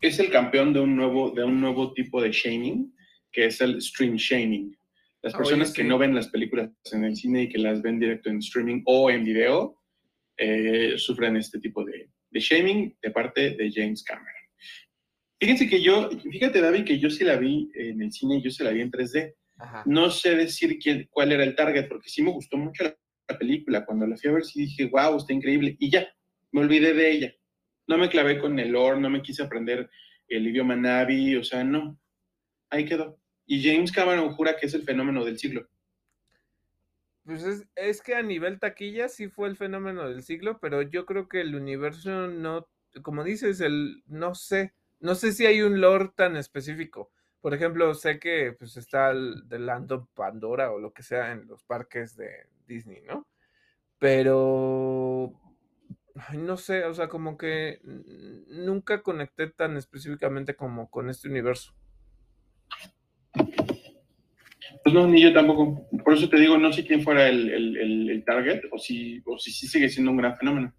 es 0.00 0.18
el 0.18 0.32
campeón 0.32 0.72
de 0.72 0.80
un 0.80 0.96
nuevo, 0.96 1.30
de 1.30 1.44
un 1.44 1.60
nuevo 1.60 1.92
tipo 1.92 2.20
de 2.20 2.32
shaming, 2.32 2.92
que 3.30 3.46
es 3.46 3.60
el 3.60 3.80
stream 3.80 4.16
shaming. 4.16 4.76
Las 5.22 5.34
personas 5.34 5.72
que 5.72 5.84
no 5.84 5.98
ven 5.98 6.14
las 6.14 6.28
películas 6.28 6.70
en 6.92 7.04
el 7.04 7.14
cine 7.14 7.42
y 7.42 7.48
que 7.48 7.58
las 7.58 7.82
ven 7.82 7.98
directo 8.00 8.30
en 8.30 8.38
streaming 8.38 8.82
o 8.86 9.10
en 9.10 9.24
video, 9.24 9.78
eh, 10.38 10.94
sufren 10.96 11.36
este 11.36 11.60
tipo 11.60 11.84
de, 11.84 12.08
de 12.30 12.40
shaming 12.40 12.96
de 13.02 13.10
parte 13.10 13.50
de 13.50 13.70
James 13.70 14.02
Cameron. 14.02 14.40
Fíjense 15.38 15.68
que 15.68 15.82
yo, 15.82 16.10
fíjate 16.10 16.60
David, 16.60 16.84
que 16.84 16.98
yo 16.98 17.08
sí 17.08 17.24
la 17.24 17.36
vi 17.36 17.70
en 17.74 18.02
el 18.02 18.12
cine, 18.12 18.42
yo 18.42 18.50
se 18.50 18.62
la 18.62 18.70
vi 18.70 18.82
en 18.82 18.90
3D. 18.90 19.34
No 19.86 20.10
sé 20.10 20.34
decir 20.36 20.78
quién, 20.78 21.08
cuál 21.10 21.32
era 21.32 21.44
el 21.44 21.54
target, 21.54 21.88
porque 21.88 22.08
sí 22.08 22.22
me 22.22 22.30
gustó 22.30 22.56
mucho 22.56 22.84
la, 22.84 22.96
película. 23.38 23.86
Cuando 23.86 24.06
la 24.06 24.16
fui 24.16 24.28
a 24.28 24.32
ver, 24.34 24.44
sí 24.44 24.62
dije, 24.62 24.86
wow, 24.86 25.16
está 25.16 25.32
increíble. 25.32 25.76
Y 25.78 25.88
ya, 25.90 26.08
me 26.52 26.62
olvidé 26.62 26.94
de 26.94 27.10
ella. 27.10 27.34
No 27.86 27.96
me 27.96 28.08
clavé 28.08 28.38
con 28.38 28.58
el 28.58 28.72
lore, 28.72 29.00
no 29.00 29.08
me 29.08 29.22
quise 29.22 29.42
aprender 29.42 29.88
el 30.28 30.48
idioma 30.48 30.76
Navi, 30.76 31.36
o 31.36 31.44
sea, 31.44 31.62
no. 31.62 31.98
Ahí 32.70 32.84
quedó. 32.84 33.20
Y 33.50 33.64
James 33.64 33.90
Cameron 33.90 34.32
jura 34.36 34.56
que 34.56 34.66
es 34.66 34.74
el 34.74 34.84
fenómeno 34.84 35.24
del 35.24 35.36
siglo. 35.36 35.68
Pues 37.24 37.42
es, 37.42 37.66
es, 37.74 38.00
que 38.00 38.14
a 38.14 38.22
nivel 38.22 38.60
taquilla 38.60 39.08
sí 39.08 39.26
fue 39.26 39.48
el 39.48 39.56
fenómeno 39.56 40.08
del 40.08 40.22
siglo, 40.22 40.60
pero 40.60 40.82
yo 40.82 41.04
creo 41.04 41.28
que 41.28 41.40
el 41.40 41.56
universo 41.56 42.28
no, 42.28 42.68
como 43.02 43.24
dices, 43.24 43.60
el 43.60 44.04
no 44.06 44.36
sé, 44.36 44.72
no 45.00 45.16
sé 45.16 45.32
si 45.32 45.46
hay 45.46 45.62
un 45.62 45.80
lore 45.80 46.12
tan 46.14 46.36
específico. 46.36 47.10
Por 47.40 47.52
ejemplo, 47.52 47.92
sé 47.94 48.20
que 48.20 48.54
pues 48.56 48.76
está 48.76 49.10
el 49.10 49.48
de 49.48 49.58
Land 49.58 49.90
of 49.90 50.06
Pandora 50.14 50.70
o 50.70 50.78
lo 50.78 50.92
que 50.92 51.02
sea 51.02 51.32
en 51.32 51.48
los 51.48 51.64
parques 51.64 52.14
de 52.16 52.30
Disney, 52.68 53.02
¿no? 53.02 53.26
Pero 53.98 55.32
no 56.34 56.56
sé, 56.56 56.84
o 56.84 56.94
sea, 56.94 57.08
como 57.08 57.36
que 57.36 57.80
nunca 57.82 59.02
conecté 59.02 59.48
tan 59.48 59.76
específicamente 59.76 60.54
como 60.54 60.88
con 60.88 61.10
este 61.10 61.28
universo. 61.28 61.74
Pues 64.82 64.94
no, 64.94 65.06
ni 65.06 65.22
yo 65.22 65.32
tampoco. 65.32 65.86
Por 66.04 66.14
eso 66.14 66.28
te 66.28 66.38
digo, 66.38 66.56
no 66.56 66.72
sé 66.72 66.86
quién 66.86 67.02
fuera 67.02 67.28
el, 67.28 68.22
target 68.26 68.62
o 68.70 68.78
si, 68.78 69.22
o 69.26 69.38
si 69.38 69.50
sí 69.50 69.66
sigue 69.66 69.88
siendo 69.88 70.10
un 70.10 70.18
gran 70.18 70.36
fenómeno. 70.36 70.72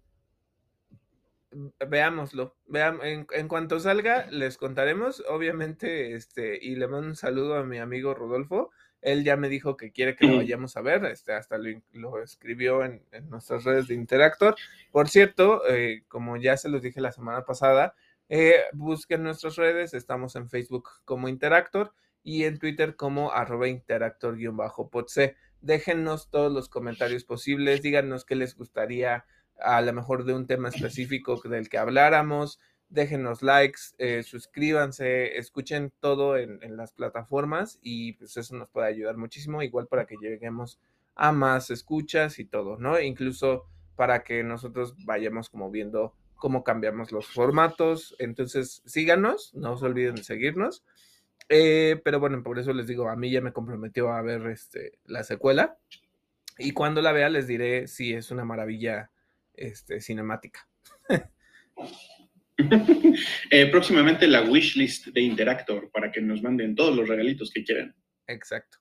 Veámoslo. 1.86 2.56
Veamos, 2.66 3.04
en, 3.04 3.26
en, 3.30 3.48
cuanto 3.48 3.78
salga, 3.78 4.26
les 4.30 4.56
contaremos. 4.56 5.22
Obviamente, 5.28 6.14
este, 6.14 6.58
y 6.60 6.76
le 6.76 6.88
mando 6.88 7.08
un 7.08 7.16
saludo 7.16 7.56
a 7.56 7.64
mi 7.64 7.78
amigo 7.78 8.14
Rodolfo. 8.14 8.70
Él 9.02 9.24
ya 9.24 9.36
me 9.36 9.48
dijo 9.48 9.76
que 9.76 9.90
quiere 9.92 10.16
que 10.16 10.26
lo 10.26 10.36
vayamos 10.36 10.76
a 10.76 10.80
ver. 10.80 11.04
Este, 11.04 11.32
hasta 11.32 11.58
lo, 11.58 12.22
escribió 12.22 12.84
en, 12.84 13.02
nuestras 13.28 13.64
redes 13.64 13.88
de 13.88 13.94
Interactor. 13.94 14.56
Por 14.90 15.08
cierto, 15.08 15.62
eh, 15.68 16.04
como 16.08 16.36
ya 16.36 16.56
se 16.56 16.68
los 16.68 16.82
dije 16.82 17.00
la 17.00 17.12
semana 17.12 17.44
pasada, 17.44 17.94
eh, 18.28 18.62
busquen 18.72 19.22
nuestras 19.22 19.56
redes. 19.56 19.92
Estamos 19.92 20.36
en 20.36 20.48
Facebook 20.48 20.88
como 21.04 21.28
Interactor 21.28 21.92
y 22.22 22.44
en 22.44 22.58
Twitter 22.58 22.96
como 22.96 23.32
arroba 23.32 23.68
interactor-podc. 23.68 25.36
Déjennos 25.60 26.30
todos 26.30 26.52
los 26.52 26.68
comentarios 26.68 27.24
posibles, 27.24 27.82
díganos 27.82 28.24
qué 28.24 28.34
les 28.34 28.56
gustaría 28.56 29.24
a 29.60 29.80
lo 29.80 29.92
mejor 29.92 30.24
de 30.24 30.34
un 30.34 30.46
tema 30.46 30.68
específico 30.68 31.40
del 31.44 31.68
que 31.68 31.78
habláramos, 31.78 32.58
déjenos 32.88 33.42
likes, 33.42 33.80
eh, 33.98 34.22
suscríbanse, 34.22 35.38
escuchen 35.38 35.92
todo 36.00 36.36
en, 36.36 36.76
las 36.76 36.92
plataformas 36.92 37.78
y 37.82 38.14
pues 38.14 38.36
eso 38.36 38.56
nos 38.56 38.68
puede 38.68 38.88
ayudar 38.88 39.16
muchísimo, 39.16 39.62
igual 39.62 39.86
para 39.86 40.06
que 40.06 40.16
lleguemos 40.20 40.78
a 41.14 41.32
más 41.32 41.70
escuchas 41.70 42.38
y 42.38 42.44
todo, 42.44 42.78
¿no? 42.78 43.00
Incluso 43.00 43.64
para 43.96 44.24
que 44.24 44.42
nosotros 44.42 44.94
vayamos 45.04 45.48
como 45.48 45.70
viendo 45.70 46.14
cómo 46.36 46.64
cambiamos 46.64 47.12
los 47.12 47.26
formatos. 47.28 48.16
Entonces, 48.18 48.82
síganos, 48.84 49.54
no 49.54 49.76
se 49.76 49.86
olviden 49.86 50.16
de 50.16 50.24
seguirnos. 50.24 50.82
Eh, 51.48 52.00
pero 52.04 52.20
bueno, 52.20 52.42
por 52.42 52.58
eso 52.58 52.72
les 52.72 52.86
digo, 52.86 53.08
a 53.08 53.16
mí 53.16 53.30
ya 53.30 53.40
me 53.40 53.52
comprometió 53.52 54.10
a 54.10 54.22
ver 54.22 54.46
este, 54.46 54.98
la 55.04 55.22
secuela. 55.22 55.78
Y 56.58 56.72
cuando 56.72 57.02
la 57.02 57.12
vea 57.12 57.28
les 57.28 57.46
diré 57.46 57.86
si 57.88 58.12
es 58.12 58.30
una 58.30 58.44
maravilla 58.44 59.10
este, 59.54 60.00
cinemática. 60.00 60.68
Eh, 63.50 63.66
próximamente 63.66 64.28
la 64.28 64.42
wishlist 64.42 65.08
de 65.08 65.22
Interactor 65.22 65.90
para 65.90 66.12
que 66.12 66.20
nos 66.20 66.42
manden 66.42 66.76
todos 66.76 66.94
los 66.94 67.08
regalitos 67.08 67.50
que 67.50 67.64
quieran. 67.64 67.94
Exacto. 68.26 68.78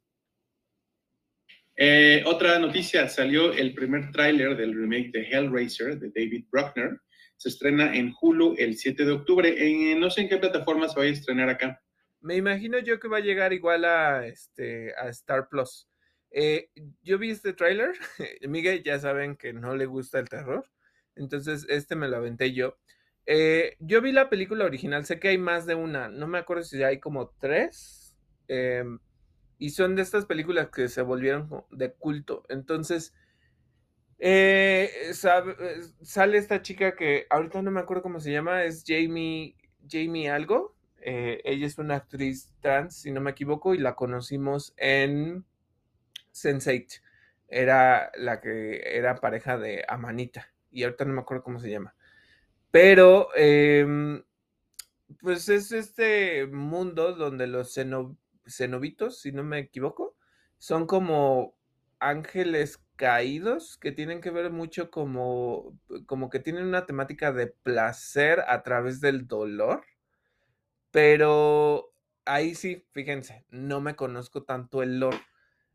Eh, 1.76 2.22
otra 2.28 2.60
noticia, 2.60 3.08
salió 3.08 3.54
el 3.54 3.74
primer 3.74 4.12
tráiler 4.12 4.56
del 4.56 4.76
remake 4.76 5.12
de 5.12 5.24
Hellraiser 5.24 5.98
de 5.98 6.12
David 6.14 6.46
Bruckner. 6.52 7.00
Se 7.38 7.50
estrena 7.50 7.96
en 7.96 8.14
Hulu 8.22 8.56
el 8.60 8.78
7 8.78 9.04
de 9.04 9.12
octubre. 9.14 9.96
no 9.98 10.10
sé 10.12 10.22
en 10.22 10.30
qué 10.30 10.38
plataforma 10.38 10.88
se 10.88 11.00
va 11.00 11.06
a 11.06 11.08
estrenar 11.08 11.50
acá. 11.50 11.82
Me 12.22 12.36
imagino 12.36 12.80
yo 12.80 13.00
que 13.00 13.08
va 13.08 13.18
a 13.18 13.22
llegar 13.22 13.52
igual 13.54 13.86
a, 13.86 14.26
este, 14.28 14.94
a 14.96 15.10
Star 15.10 15.50
Plus. 15.50 15.88
Eh, 16.32 16.70
yo 17.04 17.18
vi 17.18 17.32
este 17.32 17.54
tráiler, 17.54 17.92
Miguel 18.48 18.84
ya 18.84 19.00
saben 19.00 19.36
que 19.36 19.54
no 19.54 19.76
le 19.76 19.86
gusta 19.86 20.20
el 20.20 20.30
terror, 20.30 20.66
entonces 21.16 21.66
este 21.68 21.96
me 21.96 22.08
lo 22.08 22.18
aventé 22.18 22.54
yo. 22.54 22.78
Eh, 23.26 23.76
yo 23.80 24.02
vi 24.02 24.12
la 24.12 24.30
película 24.30 24.66
original, 24.66 25.06
sé 25.06 25.20
que 25.20 25.30
hay 25.30 25.38
más 25.38 25.66
de 25.66 25.76
una, 25.76 26.08
no 26.10 26.28
me 26.28 26.38
acuerdo 26.38 26.64
si 26.64 26.82
hay 26.84 27.00
como 27.00 27.30
tres, 27.40 28.16
em, 28.48 29.00
y 29.58 29.72
son 29.72 29.96
de 29.96 30.04
estas 30.04 30.26
películas 30.26 30.70
que 30.70 30.88
se 30.88 31.02
volvieron 31.02 31.66
de 31.72 31.92
culto. 31.94 32.44
Entonces, 32.50 33.14
eh, 34.20 34.90
sale 36.02 36.38
esta 36.38 36.62
chica 36.62 36.96
que 36.96 37.26
ahorita 37.30 37.62
no 37.62 37.72
me 37.72 37.80
acuerdo 37.82 38.04
cómo 38.04 38.20
se 38.20 38.32
llama, 38.32 38.64
es 38.64 38.84
Jamie, 38.88 39.56
Jamie 39.90 40.30
algo, 40.30 40.76
eh, 41.02 41.42
ella 41.44 41.68
es 41.68 41.78
una 41.78 41.96
actriz 41.96 42.54
trans, 42.62 42.96
si 42.96 43.12
no 43.12 43.22
me 43.22 43.32
equivoco, 43.32 43.74
y 43.74 43.78
la 43.78 43.96
conocimos 43.96 44.74
en 44.78 45.46
Sense8. 46.34 47.02
Era 47.48 48.12
la 48.16 48.40
que 48.42 48.82
era 48.98 49.16
pareja 49.16 49.58
de 49.58 49.84
Amanita. 49.88 50.48
Y 50.72 50.84
ahorita 50.84 51.06
no 51.06 51.14
me 51.14 51.22
acuerdo 51.22 51.44
cómo 51.44 51.60
se 51.60 51.70
llama. 51.70 51.96
Pero, 52.72 53.30
em, 53.36 54.24
pues 55.20 55.50
es 55.50 55.72
este 55.72 56.48
mundo 56.48 57.14
donde 57.16 57.48
los 57.48 57.78
cenobitos, 58.48 59.20
si 59.20 59.32
no 59.32 59.44
me 59.44 59.60
equivoco, 59.60 60.16
son 60.58 60.88
como 60.88 61.56
ángeles 62.00 62.82
caídos 62.96 63.78
que 63.78 63.92
tienen 63.92 64.22
que 64.22 64.32
ver 64.32 64.52
mucho 64.52 64.92
como, 64.92 65.78
como 66.06 66.30
que 66.30 66.40
tienen 66.40 66.66
una 66.66 66.86
temática 66.86 67.32
de 67.34 67.48
placer 67.48 68.44
a 68.48 68.64
través 68.64 69.02
del 69.02 69.28
dolor 69.28 69.84
pero 70.92 71.94
ahí 72.26 72.56
sí, 72.56 72.86
fíjense, 72.92 73.46
no 73.50 73.82
me 73.82 73.96
conozco 73.96 74.44
tanto 74.44 74.84
el 74.84 75.00
lore. 75.00 75.22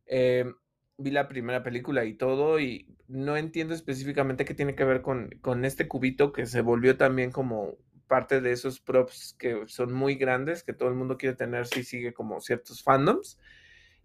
Em, 0.07 0.55
vi 0.99 1.11
la 1.11 1.29
primera 1.29 1.63
película 1.63 2.05
y 2.05 2.15
todo 2.15 2.61
y 2.61 2.97
no 3.09 3.37
entiendo 3.37 3.75
específicamente 3.75 4.45
qué 4.45 4.55
tiene 4.55 4.75
que 4.75 4.85
ver 4.85 5.03
con, 5.03 5.31
con 5.43 5.65
este 5.65 5.89
cubito 5.89 6.33
que 6.33 6.47
se 6.47 6.61
volvió 6.63 6.97
también 6.97 7.31
como 7.33 7.77
parte 8.07 8.41
de 8.41 8.53
esos 8.53 8.81
props 8.81 9.35
que 9.39 9.65
son 9.67 9.93
muy 9.93 10.15
grandes, 10.15 10.63
que 10.63 10.73
todo 10.73 10.89
el 10.89 10.95
mundo 10.95 11.19
quiere 11.19 11.37
tener 11.37 11.67
si 11.67 11.85
sigue 11.85 12.15
como 12.15 12.41
ciertos 12.41 12.83
fandoms. 12.83 13.39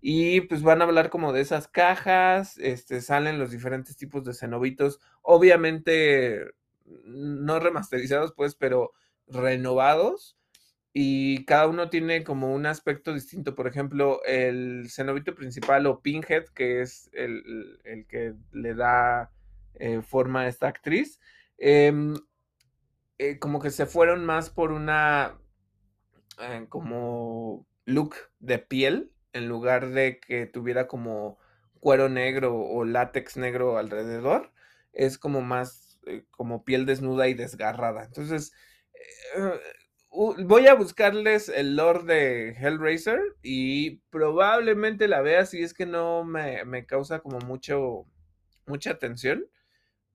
Y 0.01 0.41
pues 0.41 0.64
van 0.64 0.82
a 0.82 0.86
hablar 0.86 1.09
como 1.12 1.32
de 1.32 1.41
esas 1.41 1.68
cajas, 1.68 2.57
este, 2.57 3.01
salen 3.01 3.38
los 3.39 3.51
diferentes 3.51 3.95
tipos 3.97 4.24
de 4.26 4.34
cenobitos, 4.34 4.99
obviamente 5.22 6.43
no 7.05 7.59
remasterizados 7.59 8.34
pues, 8.36 8.55
pero 8.55 8.93
renovados 9.28 10.38
y 10.94 11.46
cada 11.46 11.68
uno 11.68 11.89
tiene 11.89 12.24
como 12.24 12.54
un 12.54 12.66
aspecto 12.66 13.14
distinto. 13.14 13.56
Por 13.56 13.68
ejemplo, 13.68 14.22
el 14.26 14.89
cenobito 14.89 15.36
principal 15.36 15.86
o 15.86 16.02
Pinhead, 16.02 16.46
que 16.50 16.82
es 16.82 17.10
el, 17.14 17.80
que 18.10 18.34
le 18.52 18.74
da 18.76 19.32
eh, 19.76 20.02
forma 20.02 20.42
a 20.42 20.48
esta 20.48 20.68
actriz, 20.68 21.20
em, 21.58 22.16
eh, 23.20 23.39
como 23.39 23.62
que 23.62 23.70
se 23.70 23.86
fueron 23.86 24.26
más 24.26 24.50
por 24.50 24.72
una 24.72 25.39
eh, 26.39 26.66
como 26.70 27.66
look 27.86 28.16
de 28.39 28.60
piel 28.60 29.12
en 29.34 29.48
lugar 29.48 29.89
de 29.92 30.20
que 30.20 30.46
tuviera 30.46 30.88
como 30.88 31.38
cuero 31.80 32.10
negro 32.10 32.56
o 32.60 32.84
látex 32.86 33.38
negro 33.38 33.78
alrededor. 33.78 34.52
Es 34.94 35.18
como 35.18 35.42
más 35.42 36.00
como 36.32 36.66
piel 36.66 36.86
desnuda 36.86 37.28
y 37.30 37.34
desgarrada. 37.34 38.04
Entonces, 38.04 38.54
voy 40.12 40.68
a 40.68 40.74
buscarles 40.74 41.49
el 41.49 41.76
lore 41.76 42.03
de 42.03 42.49
Hellraiser 42.51 43.20
y 43.41 44.01
probablemente 44.09 45.07
la 45.07 45.22
vea 45.22 45.45
si 45.45 45.62
es 45.62 45.74
que 45.74 45.86
no 45.86 46.24
me, 46.24 46.86
causa 46.86 47.20
como 47.20 47.39
mucho, 47.39 48.05
mucha 48.68 48.91
atención, 48.91 49.45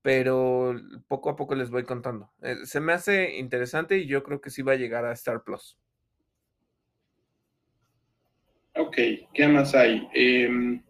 pero 0.02 0.74
poco 1.08 1.30
a 1.30 1.36
poco 1.36 1.54
les 1.54 1.70
voy 1.70 1.84
contando. 1.84 2.30
Eh, 2.42 2.56
se 2.64 2.80
me 2.80 2.92
hace 2.92 3.38
interesante 3.38 3.98
y 3.98 4.06
yo 4.06 4.22
creo 4.22 4.40
que 4.40 4.50
sí 4.50 4.62
va 4.62 4.72
a 4.72 4.76
llegar 4.76 5.04
a 5.04 5.12
Star 5.12 5.42
Plus. 5.42 5.78
Ok, 8.74 8.96
¿qué 9.32 9.48
más 9.48 9.74
hay? 9.74 10.06
Eh, 10.14 10.80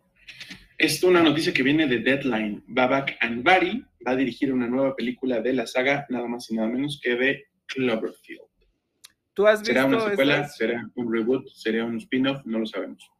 es 0.78 1.02
una 1.04 1.22
noticia 1.22 1.54
que 1.54 1.62
viene 1.62 1.86
de 1.86 2.00
Deadline. 2.00 2.64
Babak 2.66 3.16
Anvari 3.20 3.84
va 4.04 4.12
a 4.12 4.16
dirigir 4.16 4.52
una 4.52 4.66
nueva 4.66 4.96
película 4.96 5.40
de 5.40 5.52
la 5.52 5.66
saga, 5.66 6.04
nada 6.10 6.26
más 6.26 6.50
y 6.50 6.56
nada 6.56 6.68
menos 6.68 7.00
que 7.02 7.14
de 7.14 7.44
Cloverfield. 7.66 8.45
¿Tú 9.36 9.46
has 9.46 9.60
¿Será 9.60 9.82
visto 9.84 9.98
una 10.02 10.08
secuela? 10.10 10.34
estas? 10.36 10.56
¿Será 10.56 10.90
un 10.94 11.12
reboot? 11.12 11.46
¿Será 11.50 11.84
un 11.84 11.98
spin-off? 11.98 12.40
No 12.46 12.58
lo 12.58 12.64
sabemos. 12.64 13.10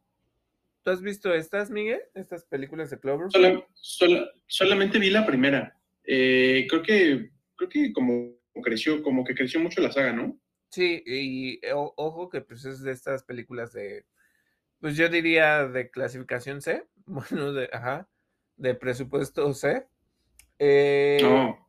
¿Tú 0.81 0.89
has 0.89 0.99
visto 0.99 1.31
estas, 1.31 1.69
Miguel? 1.69 2.01
Estas 2.15 2.43
películas 2.43 2.89
de 2.89 2.99
Clover. 2.99 3.29
Sola- 3.31 3.63
sola- 3.75 4.27
solamente 4.47 4.97
vi 4.97 5.11
la 5.11 5.27
primera. 5.27 5.77
Eh, 6.03 6.65
creo 6.67 6.81
que 6.81 7.29
creo 7.55 7.69
que 7.69 7.93
como 7.93 8.31
creció, 8.63 9.03
como 9.03 9.23
que 9.23 9.35
creció 9.35 9.59
mucho 9.59 9.79
la 9.79 9.91
saga, 9.91 10.11
¿no? 10.11 10.39
Sí, 10.71 11.03
y 11.05 11.59
o- 11.71 11.93
ojo 11.97 12.29
que 12.29 12.41
pues 12.41 12.65
es 12.65 12.81
de 12.81 12.93
estas 12.93 13.21
películas 13.23 13.71
de, 13.73 14.05
pues 14.79 14.97
yo 14.97 15.09
diría 15.09 15.67
de 15.67 15.91
clasificación 15.91 16.61
C, 16.63 16.83
bueno, 17.05 17.53
de, 17.53 17.69
ajá, 17.71 18.09
de 18.55 18.73
presupuesto 18.73 19.53
C. 19.53 19.85
Eh, 20.57 21.19
No. 21.21 21.66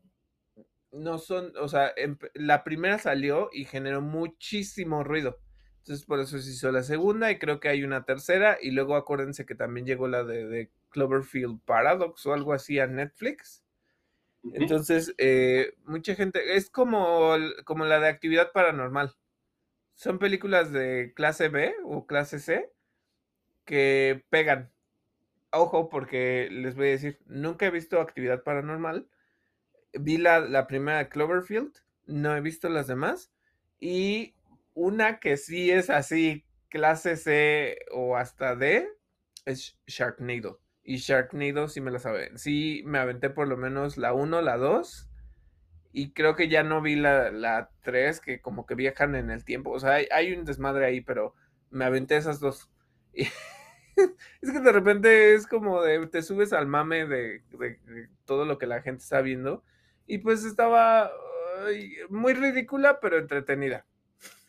No 0.92 1.18
son, 1.18 1.52
o 1.60 1.68
sea, 1.68 1.92
la 2.34 2.64
primera 2.64 2.98
salió 2.98 3.50
y 3.52 3.64
generó 3.64 4.00
muchísimo 4.00 5.04
ruido. 5.04 5.38
Entonces 5.78 6.04
por 6.04 6.20
eso 6.20 6.38
se 6.38 6.50
hizo 6.50 6.70
la 6.72 6.82
segunda 6.82 7.30
y 7.30 7.38
creo 7.38 7.60
que 7.60 7.68
hay 7.68 7.82
una 7.84 8.04
tercera 8.04 8.58
y 8.60 8.72
luego 8.72 8.96
acuérdense 8.96 9.46
que 9.46 9.54
también 9.54 9.86
llegó 9.86 10.08
la 10.08 10.24
de, 10.24 10.46
de 10.46 10.70
Cloverfield 10.90 11.60
Paradox 11.64 12.26
o 12.26 12.34
algo 12.34 12.52
así 12.52 12.78
a 12.78 12.86
Netflix. 12.86 13.62
Entonces, 14.54 15.14
eh, 15.18 15.74
mucha 15.84 16.14
gente, 16.14 16.56
es 16.56 16.70
como, 16.70 17.34
como 17.64 17.84
la 17.84 18.00
de 18.00 18.08
actividad 18.08 18.52
paranormal. 18.52 19.16
Son 19.94 20.18
películas 20.18 20.72
de 20.72 21.12
clase 21.14 21.48
B 21.48 21.74
o 21.84 22.06
clase 22.06 22.38
C 22.38 22.70
que 23.64 24.24
pegan. 24.30 24.72
Ojo, 25.52 25.88
porque 25.88 26.48
les 26.50 26.76
voy 26.76 26.88
a 26.88 26.90
decir, 26.92 27.18
nunca 27.26 27.66
he 27.66 27.70
visto 27.70 28.00
actividad 28.00 28.42
paranormal. 28.42 29.08
Vi 29.92 30.16
la, 30.18 30.40
la 30.40 30.66
primera 30.66 31.08
Cloverfield, 31.08 31.72
no 32.06 32.36
he 32.36 32.40
visto 32.40 32.68
las 32.68 32.86
demás. 32.86 33.30
Y 33.80 34.34
una 34.74 35.18
que 35.20 35.36
sí 35.36 35.70
es 35.70 35.90
así, 35.90 36.44
clase 36.68 37.16
C 37.16 37.78
o 37.92 38.16
hasta 38.16 38.54
D, 38.56 38.88
es 39.44 39.78
Sharknado. 39.86 40.60
Y 40.82 40.96
Sharknado 40.98 41.68
sí 41.68 41.80
me 41.80 41.90
la 41.90 41.98
sabe. 41.98 42.36
Sí 42.38 42.82
me 42.86 42.98
aventé 42.98 43.30
por 43.30 43.48
lo 43.48 43.56
menos 43.56 43.96
la 43.98 44.12
1, 44.14 44.42
la 44.42 44.56
2. 44.56 45.08
Y 45.92 46.12
creo 46.12 46.36
que 46.36 46.48
ya 46.48 46.62
no 46.62 46.82
vi 46.82 46.96
la, 46.96 47.30
la 47.32 47.70
3, 47.82 48.20
que 48.20 48.40
como 48.40 48.66
que 48.66 48.74
viajan 48.74 49.14
en 49.16 49.30
el 49.30 49.44
tiempo. 49.44 49.70
O 49.72 49.80
sea, 49.80 49.94
hay, 49.94 50.06
hay 50.12 50.32
un 50.32 50.44
desmadre 50.44 50.86
ahí, 50.86 51.00
pero 51.00 51.34
me 51.70 51.84
aventé 51.84 52.16
esas 52.16 52.40
dos. 52.40 52.70
Es 54.40 54.50
que 54.52 54.60
de 54.60 54.72
repente 54.72 55.34
es 55.34 55.46
como 55.46 55.82
de, 55.82 56.06
te 56.06 56.22
subes 56.22 56.52
al 56.52 56.66
mame 56.66 57.06
de- 57.06 57.42
de 57.50 58.08
todo 58.24 58.44
lo 58.44 58.58
que 58.58 58.66
la 58.66 58.82
gente 58.82 59.02
está 59.02 59.20
viendo. 59.20 59.64
Y 60.08 60.18
pues 60.18 60.44
estaba 60.44 61.12
muy 62.08 62.32
ridícula, 62.32 62.98
pero 63.00 63.18
entretenida. 63.18 63.86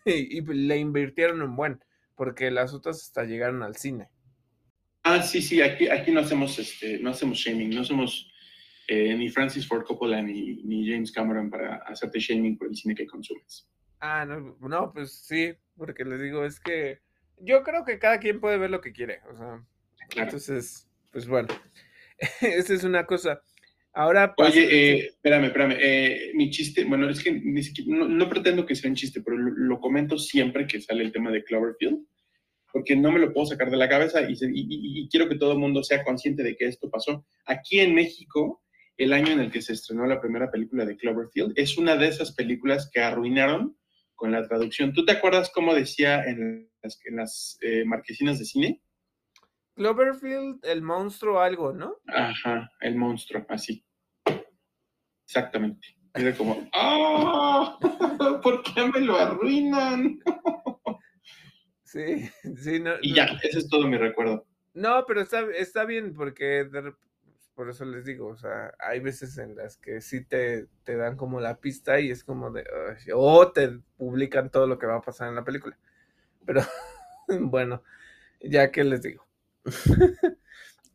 Y, 0.05 0.37
y 0.37 0.41
le 0.41 0.77
invirtieron 0.77 1.41
un 1.41 1.55
buen, 1.57 1.83
porque 2.15 2.49
las 2.49 2.73
otras 2.73 3.01
hasta 3.03 3.25
llegaron 3.25 3.61
al 3.61 3.75
cine. 3.75 4.09
Ah, 5.03 5.21
sí, 5.21 5.41
sí, 5.41 5.61
aquí, 5.61 5.89
aquí 5.89 6.11
no 6.11 6.21
hacemos 6.21 6.57
este, 6.57 6.99
no 6.99 7.09
hacemos 7.11 7.37
shaming, 7.37 7.69
no 7.69 7.83
somos 7.83 8.31
eh, 8.87 9.13
ni 9.15 9.29
Francis 9.29 9.67
Ford 9.67 9.83
Coppola 9.83 10.21
ni, 10.21 10.63
ni 10.63 10.89
James 10.89 11.11
Cameron 11.11 11.49
para 11.49 11.75
hacerte 11.85 12.19
shaming 12.19 12.57
por 12.57 12.67
el 12.67 12.75
cine 12.75 12.95
que 12.95 13.05
consumes. 13.05 13.67
Ah, 13.99 14.25
no, 14.25 14.57
no, 14.61 14.91
pues 14.93 15.11
sí, 15.25 15.53
porque 15.75 16.05
les 16.05 16.21
digo, 16.21 16.45
es 16.45 16.59
que 16.59 17.01
yo 17.37 17.61
creo 17.63 17.83
que 17.83 17.99
cada 17.99 18.19
quien 18.19 18.39
puede 18.39 18.57
ver 18.57 18.69
lo 18.71 18.81
que 18.81 18.93
quiere, 18.93 19.21
o 19.29 19.35
sea, 19.35 19.63
Claro. 20.09 20.29
entonces, 20.29 20.89
pues 21.11 21.27
bueno, 21.27 21.49
esa 22.41 22.73
es 22.73 22.83
una 22.83 23.05
cosa. 23.05 23.41
Ahora 23.93 24.33
Oye, 24.37 24.67
eh, 24.71 25.05
espérame, 25.07 25.45
espérame. 25.45 25.75
eh, 25.79 26.31
mi 26.35 26.49
chiste, 26.51 26.85
bueno, 26.85 27.09
es 27.09 27.21
que 27.23 27.31
ni 27.31 27.63
siquiera, 27.63 27.97
no, 27.99 28.07
no 28.07 28.29
pretendo 28.29 28.65
que 28.65 28.75
sea 28.75 28.89
un 28.89 28.95
chiste, 28.95 29.21
pero 29.21 29.37
lo, 29.37 29.51
lo 29.51 29.79
comento 29.79 30.17
siempre 30.17 30.67
que 30.67 30.79
sale 30.79 31.03
el 31.03 31.11
tema 31.11 31.31
de 31.31 31.43
Cloverfield, 31.43 31.99
porque 32.71 32.95
no 32.95 33.11
me 33.11 33.19
lo 33.19 33.33
puedo 33.33 33.47
sacar 33.47 33.71
de 33.71 33.77
la 33.77 33.89
cabeza 33.89 34.29
y, 34.29 34.35
se- 34.35 34.45
y- 34.53 34.61
y- 34.69 35.01
y 35.01 35.09
quiero 35.09 35.27
que 35.27 35.35
todo 35.35 35.53
el 35.53 35.59
mundo 35.59 35.83
sea 35.83 36.03
consciente 36.03 36.43
de 36.43 36.55
que 36.55 36.65
esto 36.67 36.89
pasó. 36.89 37.25
Aquí 37.45 37.79
en 37.79 37.95
México, 37.95 38.63
el 38.95 39.11
año 39.11 39.31
en 39.31 39.39
el 39.39 39.51
que 39.51 39.61
se 39.61 39.73
estrenó 39.73 40.05
la 40.05 40.21
primera 40.21 40.51
película 40.51 40.85
de 40.85 40.95
Cloverfield, 40.95 41.53
es 41.55 41.77
una 41.77 41.95
de 41.97 42.07
esas 42.09 42.33
películas 42.33 42.89
que 42.93 42.99
arruinaron 43.01 43.75
con 44.13 44.31
la 44.31 44.47
traducción. 44.47 44.93
¿Tú 44.93 45.03
te 45.05 45.13
acuerdas 45.13 45.49
cómo 45.53 45.73
decía 45.73 46.23
en 46.25 46.69
las, 46.83 46.99
en 47.05 47.15
las 47.15 47.57
eh, 47.61 47.83
marquesinas 47.85 48.37
de 48.37 48.45
cine? 48.45 48.81
Cloverfield, 49.79 50.65
el 50.65 50.81
monstruo 50.81 51.39
algo, 51.39 51.71
¿no? 51.71 51.95
Ajá, 52.07 52.69
el 52.81 52.97
monstruo, 52.97 53.45
así. 53.47 53.81
Exactamente. 55.25 55.87
Era 56.15 56.35
como, 56.35 56.67
¡ah! 56.73 57.79
¿Por 58.43 58.61
qué 58.61 58.85
me 58.93 58.99
lo 58.99 59.17
arruinan? 59.17 60.19
Sí, 61.83 62.29
sí, 62.57 62.79
no. 62.79 62.91
Y 63.01 63.09
no- 63.11 63.15
ya, 63.15 63.23
ese 63.41 63.59
es 63.59 63.67
todo 63.69 63.87
mi 63.87 63.97
recuerdo. 63.97 64.45
No, 64.75 65.05
pero 65.07 65.21
está, 65.21 65.41
está 65.55 65.85
bien 65.85 66.13
porque 66.13 66.65
de 66.65 66.93
por 67.55 67.67
eso 67.69 67.83
les 67.83 68.05
digo, 68.05 68.27
o 68.27 68.35
sea, 68.37 68.75
hay 68.79 68.99
veces 68.99 69.39
en 69.39 69.55
las 69.55 69.77
que 69.77 69.99
sí 70.01 70.23
te, 70.23 70.67
te 70.83 70.97
dan 70.97 71.17
como 71.17 71.39
la 71.39 71.59
pista 71.59 71.99
y 71.99 72.11
es 72.11 72.23
como 72.23 72.51
de, 72.51 72.63
o 73.15 73.51
te 73.51 73.79
publican 73.97 74.51
todo 74.51 74.67
lo 74.67 74.77
que 74.77 74.85
va 74.85 74.97
a 74.97 75.01
pasar 75.01 75.29
en 75.29 75.35
la 75.35 75.43
película. 75.43 75.79
Pero 76.45 76.61
bueno, 77.39 77.81
ya 78.41 78.71
que 78.71 78.83
les 78.83 79.01
digo. 79.01 79.28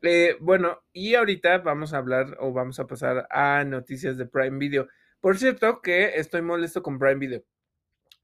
Eh, 0.07 0.37
bueno, 0.39 0.85
y 0.93 1.15
ahorita 1.15 1.57
vamos 1.59 1.95
a 1.95 1.97
hablar 1.97 2.37
o 2.39 2.53
vamos 2.53 2.79
a 2.79 2.87
pasar 2.87 3.27
a 3.31 3.65
noticias 3.65 4.19
de 4.19 4.27
Prime 4.27 4.59
Video. 4.59 4.87
Por 5.19 5.39
cierto, 5.39 5.81
que 5.81 6.17
estoy 6.17 6.43
molesto 6.43 6.83
con 6.83 6.99
Prime 6.99 7.15
Video. 7.15 7.43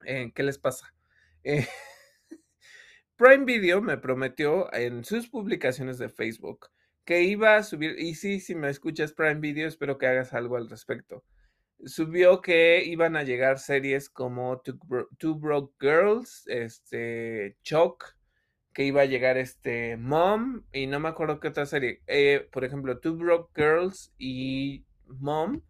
Eh, 0.04 0.30
¿qué 0.34 0.42
les 0.42 0.58
pasa? 0.58 0.92
Eh, 1.42 1.66
Prime 3.16 3.46
Video 3.46 3.80
me 3.80 3.96
prometió 3.96 4.70
en 4.74 5.04
sus 5.04 5.30
publicaciones 5.30 5.96
de 5.96 6.10
Facebook 6.10 6.68
que 7.06 7.22
iba 7.22 7.56
a 7.56 7.62
subir, 7.62 7.98
y 7.98 8.14
sí, 8.14 8.40
si 8.40 8.54
me 8.54 8.68
escuchas 8.68 9.12
Prime 9.12 9.40
Video, 9.40 9.66
espero 9.66 9.96
que 9.96 10.06
hagas 10.06 10.34
algo 10.34 10.58
al 10.58 10.68
respecto. 10.68 11.24
Subió 11.86 12.42
que 12.42 12.84
iban 12.84 13.16
a 13.16 13.22
llegar 13.22 13.58
series 13.58 14.10
como 14.10 14.60
Two, 14.60 14.78
Two 15.18 15.34
Broke 15.36 15.74
Girls, 15.80 16.46
este, 16.46 17.56
Choc, 17.62 18.16
que 18.72 18.84
iba 18.84 19.02
a 19.02 19.06
llegar 19.06 19.36
este 19.36 19.96
Mom, 19.96 20.64
y 20.72 20.86
no 20.86 21.00
me 21.00 21.08
acuerdo 21.08 21.40
qué 21.40 21.48
otra 21.48 21.66
serie. 21.66 22.02
Eh, 22.06 22.48
por 22.52 22.64
ejemplo, 22.64 22.98
Two 22.98 23.16
Broke 23.16 23.50
Girls 23.54 24.12
y 24.18 24.84
Mom, 25.06 25.62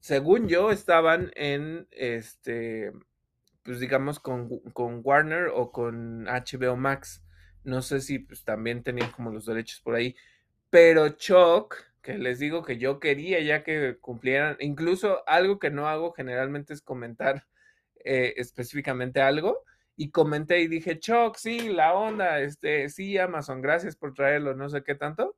según 0.00 0.48
yo, 0.48 0.70
estaban 0.70 1.30
en 1.34 1.88
este 1.90 2.92
pues 3.64 3.80
digamos 3.80 4.20
con, 4.20 4.60
con 4.72 5.00
Warner 5.02 5.48
o 5.52 5.72
con 5.72 6.26
HBO 6.26 6.76
Max. 6.76 7.24
No 7.64 7.82
sé 7.82 8.00
si 8.00 8.18
pues 8.20 8.44
también 8.44 8.82
tenían 8.82 9.10
como 9.10 9.32
los 9.32 9.46
derechos 9.46 9.80
por 9.80 9.94
ahí. 9.94 10.14
Pero 10.70 11.08
Chuck, 11.10 11.76
que 12.02 12.18
les 12.18 12.38
digo 12.38 12.62
que 12.62 12.78
yo 12.78 13.00
quería 13.00 13.40
ya 13.40 13.64
que 13.64 13.96
cumplieran, 14.00 14.56
incluso 14.60 15.26
algo 15.26 15.58
que 15.58 15.70
no 15.70 15.88
hago 15.88 16.12
generalmente 16.12 16.74
es 16.74 16.82
comentar 16.82 17.46
eh, 18.04 18.34
específicamente 18.36 19.22
algo. 19.22 19.64
Y 19.96 20.10
comenté 20.10 20.60
y 20.60 20.68
dije, 20.68 20.98
Chuck, 20.98 21.36
sí, 21.36 21.68
la 21.68 21.94
onda, 21.94 22.40
este, 22.40 22.88
sí, 22.88 23.16
Amazon, 23.18 23.62
gracias 23.62 23.96
por 23.96 24.12
traerlo, 24.14 24.54
no 24.54 24.68
sé 24.68 24.82
qué 24.82 24.94
tanto. 24.94 25.36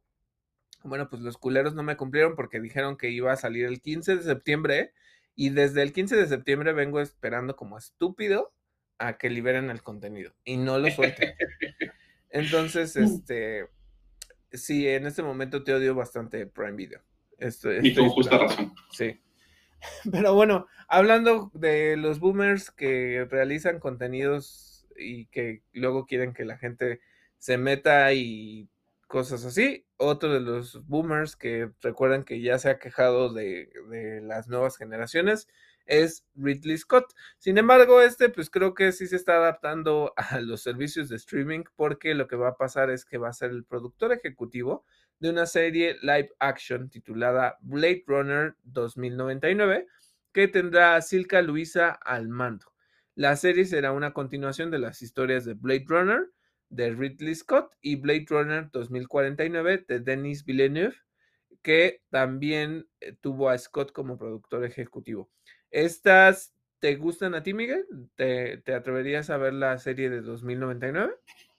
Bueno, 0.82 1.08
pues 1.10 1.22
los 1.22 1.36
culeros 1.36 1.74
no 1.74 1.82
me 1.82 1.96
cumplieron 1.96 2.36
porque 2.36 2.60
dijeron 2.60 2.96
que 2.96 3.10
iba 3.10 3.32
a 3.32 3.36
salir 3.36 3.66
el 3.66 3.80
15 3.80 4.16
de 4.16 4.22
septiembre 4.22 4.92
y 5.34 5.50
desde 5.50 5.82
el 5.82 5.92
15 5.92 6.16
de 6.16 6.26
septiembre 6.26 6.72
vengo 6.72 7.00
esperando 7.00 7.56
como 7.56 7.76
estúpido 7.76 8.52
a 8.98 9.18
que 9.18 9.28
liberen 9.28 9.68
el 9.70 9.82
contenido 9.82 10.34
y 10.44 10.56
no 10.56 10.78
lo 10.78 10.90
suelten. 10.90 11.34
Entonces, 12.30 12.96
este, 12.96 13.68
sí, 14.52 14.88
en 14.88 15.06
este 15.06 15.22
momento 15.22 15.62
te 15.64 15.74
odio 15.74 15.94
bastante 15.94 16.46
Prime 16.46 16.72
Video. 16.72 17.02
Estoy, 17.38 17.80
Y 17.82 17.94
con 17.94 18.08
justa 18.08 18.38
razón. 18.38 18.74
Sí. 18.90 19.20
Pero 20.10 20.34
bueno, 20.34 20.66
hablando 20.88 21.50
de 21.54 21.96
los 21.96 22.20
boomers 22.20 22.70
que 22.70 23.26
realizan 23.30 23.78
contenidos 23.80 24.86
y 24.96 25.26
que 25.26 25.62
luego 25.72 26.06
quieren 26.06 26.32
que 26.32 26.44
la 26.44 26.58
gente 26.58 27.00
se 27.38 27.58
meta 27.58 28.12
y 28.12 28.68
cosas 29.06 29.44
así, 29.44 29.86
otro 29.98 30.32
de 30.32 30.40
los 30.40 30.86
boomers 30.86 31.36
que 31.36 31.70
recuerdan 31.80 32.24
que 32.24 32.40
ya 32.40 32.58
se 32.58 32.70
ha 32.70 32.78
quejado 32.78 33.32
de, 33.32 33.70
de 33.90 34.20
las 34.20 34.48
nuevas 34.48 34.76
generaciones 34.76 35.48
es 35.86 36.24
Ridley 36.34 36.76
Scott. 36.76 37.14
Sin 37.38 37.58
embargo, 37.58 38.00
este 38.00 38.28
pues 38.28 38.50
creo 38.50 38.74
que 38.74 38.92
sí 38.92 39.06
se 39.06 39.16
está 39.16 39.36
adaptando 39.36 40.12
a 40.16 40.40
los 40.40 40.62
servicios 40.62 41.08
de 41.08 41.16
streaming 41.16 41.64
porque 41.76 42.14
lo 42.14 42.26
que 42.26 42.36
va 42.36 42.48
a 42.48 42.56
pasar 42.56 42.90
es 42.90 43.04
que 43.04 43.18
va 43.18 43.28
a 43.28 43.32
ser 43.32 43.50
el 43.50 43.64
productor 43.64 44.12
ejecutivo 44.12 44.84
de 45.18 45.30
una 45.30 45.46
serie 45.46 45.96
live 46.02 46.30
action 46.38 46.88
titulada 46.88 47.56
Blade 47.60 48.04
Runner 48.06 48.54
2099 48.64 49.86
que 50.32 50.48
tendrá 50.48 50.96
a 50.96 51.02
Silka 51.02 51.40
Luisa 51.42 51.90
al 51.90 52.28
mando. 52.28 52.66
La 53.14 53.36
serie 53.36 53.64
será 53.64 53.92
una 53.92 54.12
continuación 54.12 54.70
de 54.70 54.78
las 54.78 55.00
historias 55.00 55.44
de 55.46 55.54
Blade 55.54 55.86
Runner, 55.88 56.30
de 56.68 56.90
Ridley 56.90 57.34
Scott 57.34 57.74
y 57.80 57.96
Blade 57.96 58.26
Runner 58.28 58.70
2049 58.70 59.86
de 59.88 60.00
Denis 60.00 60.44
Villeneuve, 60.44 60.96
que 61.62 62.02
también 62.10 62.86
eh, 63.00 63.16
tuvo 63.20 63.48
a 63.48 63.56
Scott 63.56 63.92
como 63.92 64.18
productor 64.18 64.64
ejecutivo. 64.64 65.30
Estas 65.70 66.56
¿Te 66.78 66.94
gustan 66.96 67.34
a 67.34 67.42
ti, 67.42 67.54
Miguel? 67.54 67.86
¿Te, 68.16 68.62
atreverías 68.74 69.30
a 69.30 69.38
ver 69.38 69.54
la 69.54 69.78
serie 69.78 70.10
de 70.10 70.20
2099? 70.20 71.14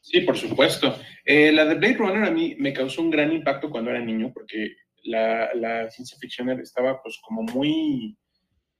Sí, 0.09 0.21
por 0.21 0.37
supuesto. 0.37 0.97
Eh, 1.25 1.51
la 1.51 1.65
de 1.65 1.75
Blade 1.75 1.97
Runner 1.97 2.23
a 2.23 2.31
mí 2.31 2.55
me 2.57 2.71
causó 2.71 3.01
un 3.01 3.11
gran 3.11 3.33
impacto 3.33 3.69
cuando 3.69 3.89
era 3.89 3.99
niño, 3.99 4.31
porque 4.33 4.75
la, 5.03 5.53
la 5.53 5.89
ciencia 5.89 6.17
ficción 6.17 6.49
estaba 6.61 7.01
pues 7.01 7.19
como 7.21 7.43
muy, 7.43 8.17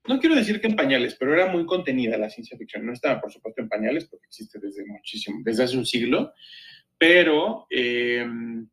no 0.08 0.20
quiero 0.20 0.36
decir 0.36 0.62
que 0.62 0.68
en 0.68 0.78
pañales, 0.78 1.16
pero 1.16 1.34
era 1.34 1.52
muy 1.52 1.66
contenida 1.66 2.18
la 2.18 2.30
ciencia 2.30 2.58
ficción. 2.58 2.86
No 2.86 2.94
estaba, 2.94 3.20
por 3.20 3.30
supuesto, 3.30 3.62
en 3.62 3.68
pañales, 3.68 4.06
porque 4.06 4.28
existe 4.28 4.58
desde 4.58 4.86
muchísimo, 4.86 5.42
desde 5.44 5.64
hace 5.64 5.78
un 5.78 5.86
siglo, 5.86 6.34
pero, 6.98 7.68
em, 7.70 8.70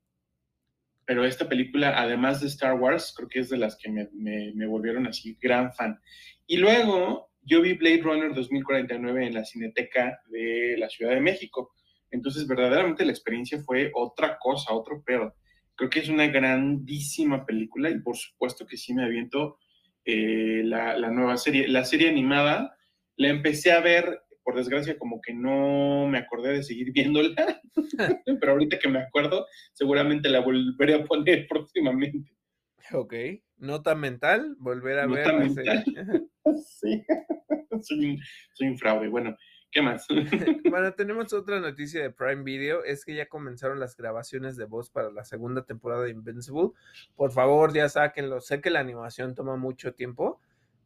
pero 1.05 1.25
esta 1.25 1.49
película, 1.49 2.01
además 2.01 2.41
de 2.41 2.47
Star 2.47 2.75
Wars, 2.75 3.13
creo 3.17 3.29
que 3.29 3.41
es 3.41 3.51
de 3.51 3.59
las 3.59 3.77
que 3.77 3.91
me, 3.91 4.67
volvieron 4.67 5.09
así 5.09 5.37
gran 5.41 5.73
fan. 5.73 5.99
Y 6.47 6.59
luego 6.59 7.33
yo 7.43 7.61
vi 7.61 7.75
Blade 7.75 8.03
Runner 8.03 8.33
2049 8.33 9.27
en 9.27 9.35
la 9.35 9.45
Cineteca 9.45 10.21
de 10.29 10.77
la 10.79 10.89
Ciudad 10.89 11.15
de 11.15 11.21
México. 11.21 11.75
Entonces, 12.15 12.47
verdaderamente 12.47 13.05
la 13.05 13.11
experiencia 13.11 13.61
fue 13.61 13.91
otra 13.93 14.39
cosa, 14.39 14.73
otro 14.73 15.03
pedo. 15.05 15.35
Creo 15.75 15.91
que 15.91 15.99
es 15.99 16.09
una 16.09 16.29
grandísima 16.29 17.45
película 17.45 17.91
y 17.91 17.99
por 17.99 18.17
supuesto 18.17 18.67
que 18.67 18.77
sí 18.77 18.95
me 18.95 19.05
aviento 19.05 19.59
eh, 20.05 20.63
la, 20.65 20.97
la, 20.97 21.11
nueva 21.11 21.37
serie. 21.37 21.67
La 21.67 21.85
serie 21.85 22.09
animada 22.09 22.77
la 23.17 23.29
empecé 23.29 23.73
a 23.73 23.81
ver, 23.81 24.21
por 24.45 24.55
desgracia, 24.55 24.97
como 24.97 25.21
que 25.21 25.35
no 25.35 26.07
me 26.07 26.19
acordé 26.19 26.53
de 26.53 26.63
seguir 26.63 26.93
viéndola, 26.93 27.61
pero 28.41 28.53
ahorita 28.53 28.79
que 28.79 28.89
me 28.89 29.01
acuerdo, 29.01 29.47
seguramente 29.73 30.29
la 30.29 30.41
volveré 30.41 30.95
a 30.95 31.05
poner 31.05 31.47
próximamente. 31.49 32.31
Ok, 32.93 33.15
nota 33.57 33.97
mental, 33.97 34.55
volver 34.61 35.01
a 35.01 35.07
ver. 35.07 35.35
Mental. 35.35 35.85
sí, 36.81 37.03
soy 37.81 38.69
un, 38.69 38.79
fraude. 38.79 39.09
Bueno, 39.09 39.37
¿qué 39.75 39.83
más? 39.83 40.07
bueno, 40.71 40.95
tenemos 40.97 41.33
otra 41.33 41.61
noticia 41.61 42.01
de 42.01 42.11
Prime 42.11 42.45
Video, 42.45 42.85
es 42.85 43.05
que 43.05 43.15
ya 43.15 43.27
comenzaron 43.27 43.81
las 43.81 43.97
grabaciones 43.97 44.57
de 44.57 44.65
voz 44.65 44.89
para 44.89 45.11
la 45.11 45.25
segunda 45.25 45.65
temporada 45.65 46.05
de 46.05 46.11
Invincible. 46.11 46.71
Por 47.17 47.33
favor, 47.33 47.75
ya 47.75 47.89
sáquenlo. 47.89 48.41
Sé 48.41 48.61
que 48.61 48.71
la 48.71 48.81
animación 48.81 49.35
toma 49.35 49.57
mucho 49.57 49.93
tiempo, 49.93 50.41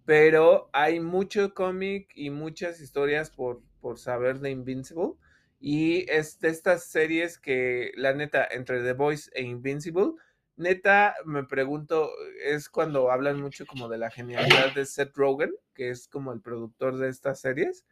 pero 0.07 0.71
hay 0.73 1.01
mucho 1.01 1.53
cómic 1.55 2.11
y 2.15 2.31
muchas 2.31 2.81
historias 2.81 3.31
por, 3.31 3.63
por 3.81 3.99
saber 3.99 4.41
de 4.41 4.51
Invincible. 4.51 5.13
Y 5.61 6.11
es 6.11 6.39
de 6.41 6.49
estas 6.49 6.85
series 6.85 7.39
que, 7.39 7.93
la 7.97 8.15
neta, 8.15 8.47
entre 8.51 8.83
The 8.83 8.95
Voice 8.95 9.31
e 9.35 9.43
Invincible, 9.43 10.13
neta, 10.57 11.15
me 11.27 11.45
pregunto, 11.45 12.11
es 12.43 12.71
cuando 12.71 13.11
hablan 13.11 13.41
mucho 13.41 13.67
como 13.67 13.89
de 13.89 13.99
la 13.99 14.11
genialidad 14.11 14.73
de 14.75 14.87
Seth 14.87 15.15
Rogen, 15.15 15.53
que 15.75 15.91
es 15.91 16.09
como 16.09 16.33
el 16.33 16.41
productor 16.41 16.97
de 16.97 17.09
estas 17.09 17.41
series. 17.41 17.85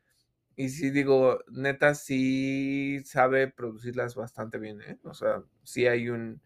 Y 0.57 0.70
sí 0.70 0.90
digo, 0.90 1.40
neta, 1.50 1.94
sí 1.94 3.02
sabe 3.04 3.48
producirlas 3.48 4.14
bastante 4.14 4.59
bien, 4.59 4.80
¿eh? 4.80 4.98
O 5.04 5.12
sea, 5.12 5.42
sí 5.62 5.86
hay 5.86 6.09
un, 6.09 6.40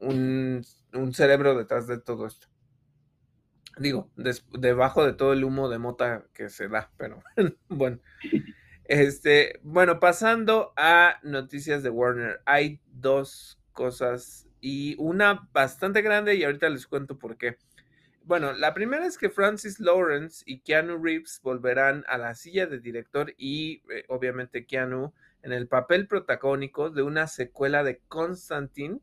un, 0.00 0.64
cerebro 1.12 1.56
detrás 1.56 1.88
de 1.88 1.98
todo 1.98 2.26
esto. 2.26 2.46
Digo, 3.76 4.10
debajo 4.16 5.04
de 5.04 5.12
todo 5.12 5.32
el 5.32 5.44
humo 5.44 5.68
de 5.68 5.78
mota 5.78 6.24
que 6.32 6.48
se 6.48 6.68
da, 6.68 6.92
pero 6.96 7.22
bueno. 7.68 8.00
Este, 8.88 9.60
bueno, 9.62 10.00
pasando 10.00 10.72
a 10.74 11.16
noticias 11.22 11.82
de 11.82 11.90
Warner, 11.90 12.40
hay 12.46 12.80
dos 12.86 13.60
cosas 13.72 14.48
y 14.62 14.96
una 14.98 15.46
bastante 15.52 16.00
grande 16.00 16.36
y 16.36 16.44
ahorita 16.44 16.70
les 16.70 16.86
cuento 16.86 17.18
por 17.18 17.36
qué. 17.36 17.58
Bueno, 18.28 18.52
la 18.52 18.74
primera 18.74 19.06
es 19.06 19.16
que 19.16 19.30
Francis 19.30 19.80
Lawrence 19.80 20.42
y 20.44 20.60
Keanu 20.60 21.02
Reeves 21.02 21.40
volverán 21.42 22.04
a 22.08 22.18
la 22.18 22.34
silla 22.34 22.66
de 22.66 22.78
director 22.78 23.32
y 23.38 23.82
eh, 23.90 24.04
obviamente 24.08 24.66
Keanu 24.66 25.14
en 25.42 25.52
el 25.52 25.66
papel 25.66 26.06
protagónico 26.06 26.90
de 26.90 27.00
una 27.00 27.26
secuela 27.26 27.82
de 27.82 28.00
Constantine 28.06 29.00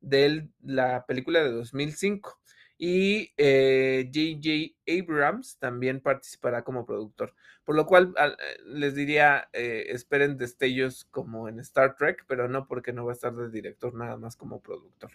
de 0.00 0.48
la 0.62 1.04
película 1.04 1.44
de 1.44 1.50
2005. 1.50 2.40
Y 2.78 3.26
J.J. 3.36 4.72
Eh, 4.86 5.02
Abrams 5.02 5.58
también 5.58 6.00
participará 6.00 6.64
como 6.64 6.86
productor. 6.86 7.34
Por 7.64 7.76
lo 7.76 7.84
cual 7.84 8.14
eh, 8.18 8.56
les 8.64 8.94
diría, 8.94 9.50
esperen 9.52 10.38
destellos 10.38 11.04
como 11.10 11.46
en 11.46 11.60
Star 11.60 11.94
Trek, 11.94 12.24
pero 12.26 12.48
no 12.48 12.66
porque 12.66 12.94
no 12.94 13.04
va 13.04 13.12
a 13.12 13.16
estar 13.16 13.34
de 13.34 13.50
director, 13.50 13.92
nada 13.92 14.16
más 14.16 14.34
como 14.34 14.62
productor. 14.62 15.10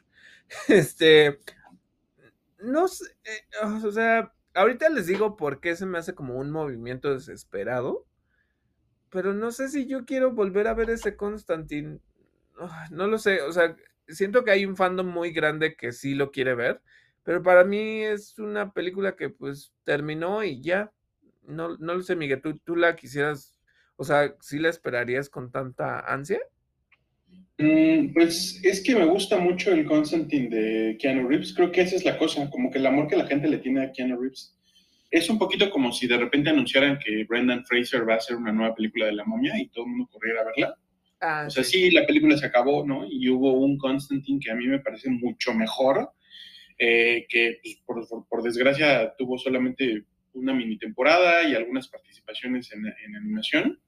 Este, 0.68 1.40
no 2.60 2.88
sé, 2.88 3.06
o 3.64 3.92
sea, 3.92 4.34
ahorita 4.54 4.90
les 4.90 5.08
digo 5.08 5.36
por 5.38 5.60
qué 5.60 5.76
se 5.76 5.86
me 5.86 5.98
hace 5.98 6.16
como 6.16 6.36
un 6.36 6.52
movimiento 6.52 7.14
desesperado, 7.14 8.06
pero 9.10 9.34
no 9.34 9.52
sé 9.52 9.70
si 9.70 9.88
yo 9.88 10.06
quiero 10.06 10.32
volver 10.32 10.68
a 10.68 10.74
ver 10.74 10.90
ese 10.90 11.16
Constantine. 11.16 12.00
no 12.92 13.08
lo 13.08 13.18
sé, 13.18 13.42
o 13.42 13.52
sea, 13.52 13.76
siento 14.08 14.44
que 14.44 14.52
hay 14.52 14.66
un 14.66 14.76
fandom 14.76 15.08
muy 15.08 15.32
grande 15.32 15.76
que 15.76 15.92
sí 15.92 16.16
lo 16.16 16.32
quiere 16.32 16.56
ver 16.56 16.82
pero 17.28 17.44
para 17.44 17.66
mí 17.66 18.06
es 18.06 18.40
una 18.40 18.72
película 18.72 19.18
que 19.18 19.30
pues 19.30 19.74
terminó 19.84 20.46
y 20.46 20.62
ya. 20.62 20.94
No, 21.44 21.76
no 21.78 21.96
lo 21.96 22.02
sé, 22.02 22.16
Miguel, 22.16 22.42
¿tú, 22.42 22.58
¿tú 22.60 22.78
la 22.78 22.96
quisieras, 22.96 23.54
o 23.98 24.06
sea, 24.06 24.34
sí 24.40 24.60
la 24.60 24.70
esperarías 24.70 25.30
con 25.30 25.52
tanta 25.52 26.00
ansia? 26.00 26.40
Mm, 27.60 28.14
pues 28.14 28.60
es 28.64 28.82
que 28.84 28.96
me 28.96 29.06
gusta 29.06 29.38
mucho 29.38 29.72
el 29.72 29.86
Constantine 29.86 30.50
de 30.50 30.98
Keanu 30.98 31.28
Reeves. 31.28 31.54
Creo 31.54 31.72
que 31.72 31.82
esa 31.82 31.96
es 31.96 32.06
la 32.06 32.18
cosa, 32.18 32.50
como 32.50 32.70
que 32.70 32.78
el 32.78 32.86
amor 32.86 33.08
que 33.08 33.16
la 33.16 33.28
gente 33.28 33.48
le 33.48 33.58
tiene 33.58 33.84
a 33.84 33.92
Keanu 33.92 34.20
Reeves. 34.20 34.56
Es 35.10 35.30
un 35.30 35.40
poquito 35.40 35.70
como 35.70 35.92
si 35.92 36.06
de 36.06 36.18
repente 36.18 36.50
anunciaran 36.50 37.00
que 37.00 37.24
Brendan 37.24 37.66
Fraser 37.66 38.08
va 38.08 38.16
a 38.16 38.18
hacer 38.18 38.36
una 38.36 38.52
nueva 38.52 38.76
película 38.76 39.06
de 39.06 39.14
la 39.14 39.26
momia 39.26 39.60
y 39.60 39.70
todo 39.70 39.86
el 39.86 39.92
mundo 39.92 40.10
corriera 40.12 40.42
a 40.42 40.46
verla. 40.46 40.76
Ah, 41.20 41.46
o 41.48 41.50
sea, 41.50 41.64
sí. 41.64 41.86
sí, 41.86 41.92
la 41.92 42.06
película 42.06 42.38
se 42.38 42.46
acabó, 42.46 42.86
¿no? 42.86 43.06
Y 43.10 43.28
hubo 43.30 43.54
un 43.54 43.78
Constantine 43.78 44.40
que 44.40 44.52
a 44.52 44.56
mí 44.56 44.68
me 44.68 44.80
parece 44.80 45.10
mucho 45.10 45.54
mejor 45.54 46.12
eh, 46.78 47.26
que 47.28 47.60
pues, 47.86 48.08
por, 48.30 48.44
desgracia 48.44 49.16
tuvo 49.18 49.38
solamente 49.40 50.04
una 50.34 50.54
mini 50.54 50.78
temporada 50.78 51.42
y 51.44 51.56
algunas 51.56 51.88
participaciones 51.88 52.72
en, 52.72 52.86
animación. 53.16 53.80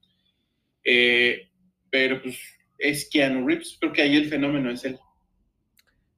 Eh, 0.84 1.50
pero 1.92 2.22
pues 2.22 2.40
es 2.80 3.10
Keanu 3.10 3.48
Reeves, 3.48 3.78
creo 3.80 3.94
que 3.94 4.02
ahí 4.02 4.16
el 4.16 4.30
fenómeno 4.30 4.72
es 4.72 4.84
él. 4.86 5.00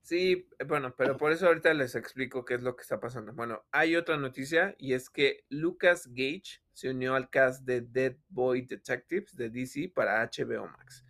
Sí, 0.01 0.47
bueno, 0.68 0.93
pero 0.97 1.16
por 1.16 1.32
eso 1.32 1.47
ahorita 1.47 1.74
les 1.74 1.95
explico 1.95 2.43
qué 2.43 2.55
es 2.55 2.62
lo 2.62 2.76
que 2.76 2.82
está 2.82 2.99
pasando. 2.99 3.34
Bueno, 3.34 3.64
hay 3.72 3.95
otra 3.95 4.18
noticia 4.18 4.76
y 4.78 4.93
es 4.93 5.09
que 5.09 5.45
Lucas 5.49 6.07
Gage 6.09 6.62
se 6.74 6.89
unió 6.89 7.16
al 7.16 7.30
cast 7.30 7.64
de 7.64 7.82
Dead 7.82 8.16
Boy 8.28 8.64
Detectives 8.64 9.36
de 9.36 9.49
DC 9.49 9.91
para 9.95 10.22
HBO 10.24 10.68
Max. 10.68 11.05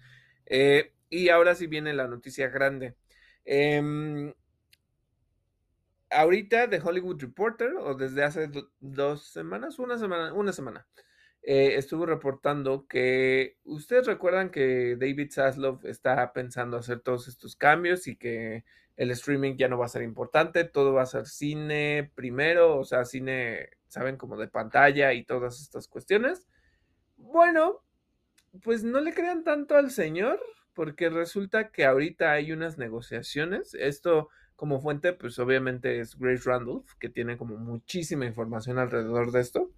Eh, 0.45 0.93
y 1.09 1.29
ahora 1.29 1.55
sí 1.55 1.67
viene 1.67 1.93
la 1.93 2.07
noticia 2.07 2.49
grande. 2.49 2.95
Eh, 3.43 4.33
ahorita 6.11 6.67
de 6.67 6.79
Hollywood 6.79 7.21
Reporter, 7.21 7.73
o 7.79 7.95
desde 7.95 8.23
hace 8.23 8.49
dos 8.79 9.25
semanas, 9.31 9.79
una 9.79 9.97
semana, 9.97 10.33
una 10.33 10.53
semana, 10.53 10.85
eh, 11.43 11.75
estuvo 11.77 12.05
reportando 12.05 12.85
que 12.87 13.57
ustedes 13.63 14.05
recuerdan 14.05 14.51
que 14.51 14.95
David 14.99 15.31
Zaslav 15.31 15.85
está 15.85 16.31
pensando 16.33 16.77
hacer 16.77 16.99
todos 16.99 17.27
estos 17.27 17.55
cambios 17.55 18.07
y 18.07 18.15
que 18.15 18.63
el 18.95 19.09
streaming 19.11 19.55
ya 19.57 19.67
no 19.67 19.79
va 19.79 19.85
a 19.85 19.89
ser 19.89 20.03
importante, 20.03 20.63
todo 20.63 20.93
va 20.93 21.01
a 21.03 21.07
ser 21.07 21.25
cine 21.25 22.11
primero, 22.13 22.77
o 22.77 22.83
sea, 22.83 23.05
cine, 23.05 23.69
saben, 23.87 24.17
como 24.17 24.37
de 24.37 24.47
pantalla 24.47 25.13
y 25.13 25.25
todas 25.25 25.59
estas 25.61 25.87
cuestiones. 25.87 26.47
Bueno, 27.17 27.83
pues 28.61 28.83
no 28.83 28.99
le 28.99 29.13
crean 29.13 29.43
tanto 29.43 29.75
al 29.75 29.89
señor, 29.89 30.39
porque 30.73 31.09
resulta 31.09 31.71
que 31.71 31.85
ahorita 31.85 32.31
hay 32.33 32.51
unas 32.51 32.77
negociaciones, 32.77 33.73
esto 33.73 34.29
como 34.55 34.79
fuente, 34.79 35.13
pues 35.13 35.39
obviamente 35.39 35.99
es 35.99 36.17
Grace 36.19 36.43
Randolph, 36.47 36.91
que 36.99 37.09
tiene 37.09 37.37
como 37.37 37.57
muchísima 37.57 38.27
información 38.27 38.77
alrededor 38.77 39.31
de 39.31 39.39
esto, 39.39 39.71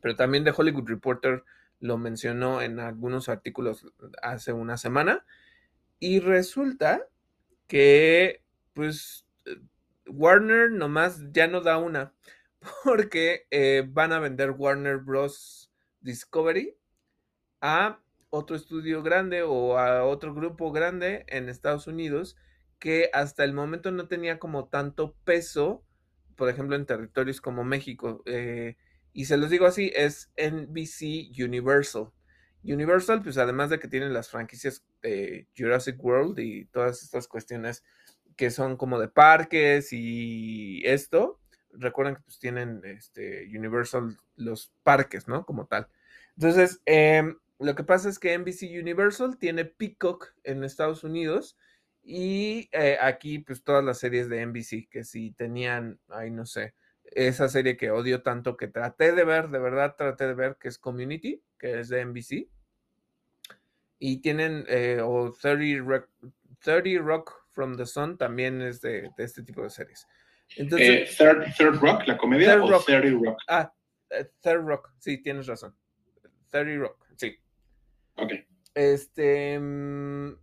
pero 0.00 0.16
también 0.16 0.44
The 0.44 0.52
Hollywood 0.56 0.88
Reporter 0.88 1.44
lo 1.80 1.98
mencionó 1.98 2.62
en 2.62 2.80
algunos 2.80 3.28
artículos 3.28 3.86
hace 4.22 4.52
una 4.52 4.76
semana, 4.76 5.24
y 5.98 6.20
resulta 6.20 7.06
que 7.66 8.42
pues 8.74 9.26
Warner 10.06 10.70
nomás 10.70 11.32
ya 11.32 11.46
no 11.48 11.60
da 11.60 11.78
una, 11.78 12.12
porque 12.84 13.46
eh, 13.50 13.84
van 13.88 14.12
a 14.12 14.20
vender 14.20 14.52
Warner 14.52 14.98
Bros. 14.98 15.70
Discovery 16.06 16.76
a 17.60 18.00
otro 18.30 18.56
estudio 18.56 19.02
grande 19.02 19.42
o 19.42 19.76
a 19.76 20.04
otro 20.04 20.34
grupo 20.34 20.70
grande 20.70 21.24
en 21.28 21.48
Estados 21.48 21.88
Unidos 21.88 22.36
que 22.78 23.10
hasta 23.12 23.44
el 23.44 23.52
momento 23.52 23.90
no 23.90 24.06
tenía 24.06 24.38
como 24.38 24.68
tanto 24.68 25.16
peso, 25.24 25.84
por 26.36 26.48
ejemplo, 26.48 26.76
en 26.76 26.86
territorios 26.86 27.40
como 27.40 27.64
México. 27.64 28.22
Eh, 28.26 28.76
y 29.16 29.24
se 29.24 29.38
los 29.38 29.48
digo 29.48 29.64
así, 29.64 29.90
es 29.96 30.30
NBC 30.36 31.32
Universal. 31.42 32.12
Universal, 32.62 33.22
pues 33.22 33.38
además 33.38 33.70
de 33.70 33.80
que 33.80 33.88
tienen 33.88 34.12
las 34.12 34.28
franquicias 34.28 34.84
de 35.00 35.48
Jurassic 35.56 35.96
World 36.04 36.38
y 36.38 36.66
todas 36.66 37.02
estas 37.02 37.26
cuestiones 37.26 37.82
que 38.36 38.50
son 38.50 38.76
como 38.76 39.00
de 39.00 39.08
parques 39.08 39.88
y 39.94 40.82
esto, 40.84 41.40
recuerden 41.70 42.16
que 42.16 42.20
pues 42.26 42.38
tienen 42.38 42.82
este, 42.84 43.48
Universal 43.56 44.18
los 44.36 44.74
parques, 44.82 45.26
¿no? 45.28 45.46
Como 45.46 45.64
tal. 45.64 45.88
Entonces, 46.36 46.82
em, 46.84 47.38
lo 47.58 47.74
que 47.74 47.84
pasa 47.84 48.10
es 48.10 48.18
que 48.18 48.34
NBC 48.34 48.78
Universal 48.78 49.38
tiene 49.38 49.64
Peacock 49.64 50.34
en 50.44 50.62
Estados 50.62 51.04
Unidos 51.04 51.56
y 52.02 52.68
eh, 52.72 52.98
aquí 53.00 53.38
pues 53.38 53.64
todas 53.64 53.82
las 53.82 53.98
series 53.98 54.28
de 54.28 54.44
NBC 54.44 54.90
que 54.90 55.04
si 55.04 55.30
tenían, 55.30 55.98
ay 56.08 56.30
no 56.30 56.44
sé, 56.44 56.74
esa 57.12 57.48
serie 57.48 57.76
que 57.76 57.90
odio 57.90 58.22
tanto 58.22 58.56
que 58.56 58.68
traté 58.68 59.12
de 59.12 59.24
ver, 59.24 59.48
de 59.48 59.58
verdad 59.58 59.94
traté 59.96 60.26
de 60.26 60.34
ver, 60.34 60.56
que 60.60 60.68
es 60.68 60.78
Community, 60.78 61.42
que 61.58 61.80
es 61.80 61.88
de 61.88 62.04
NBC. 62.04 62.48
Y 63.98 64.20
tienen, 64.20 64.64
eh, 64.68 65.00
o 65.02 65.32
30 65.32 65.82
Rock, 65.84 66.08
30 66.60 67.02
Rock 67.02 67.32
from 67.50 67.76
the 67.76 67.86
Sun 67.86 68.18
también 68.18 68.60
es 68.60 68.80
de, 68.80 69.10
este 69.16 69.42
tipo 69.42 69.62
de 69.62 69.70
series. 69.70 70.06
Entonces, 70.56 71.18
eh, 71.20 71.52
third, 71.56 71.80
Rock, 71.80 72.06
la 72.06 72.16
comedia, 72.16 72.52
third 72.52 72.62
o 72.62 72.70
rock. 72.70 72.86
30 72.86 73.24
Rock. 73.24 73.38
Ah, 73.48 73.72
Third 74.40 74.62
Rock, 74.62 74.92
sí, 74.98 75.18
tienes 75.18 75.46
razón. 75.46 75.74
30 76.50 76.80
Rock, 76.80 77.06
sí. 77.16 77.36
Ok. 78.16 78.32
Este, 78.74 79.58
mm, 79.58 80.36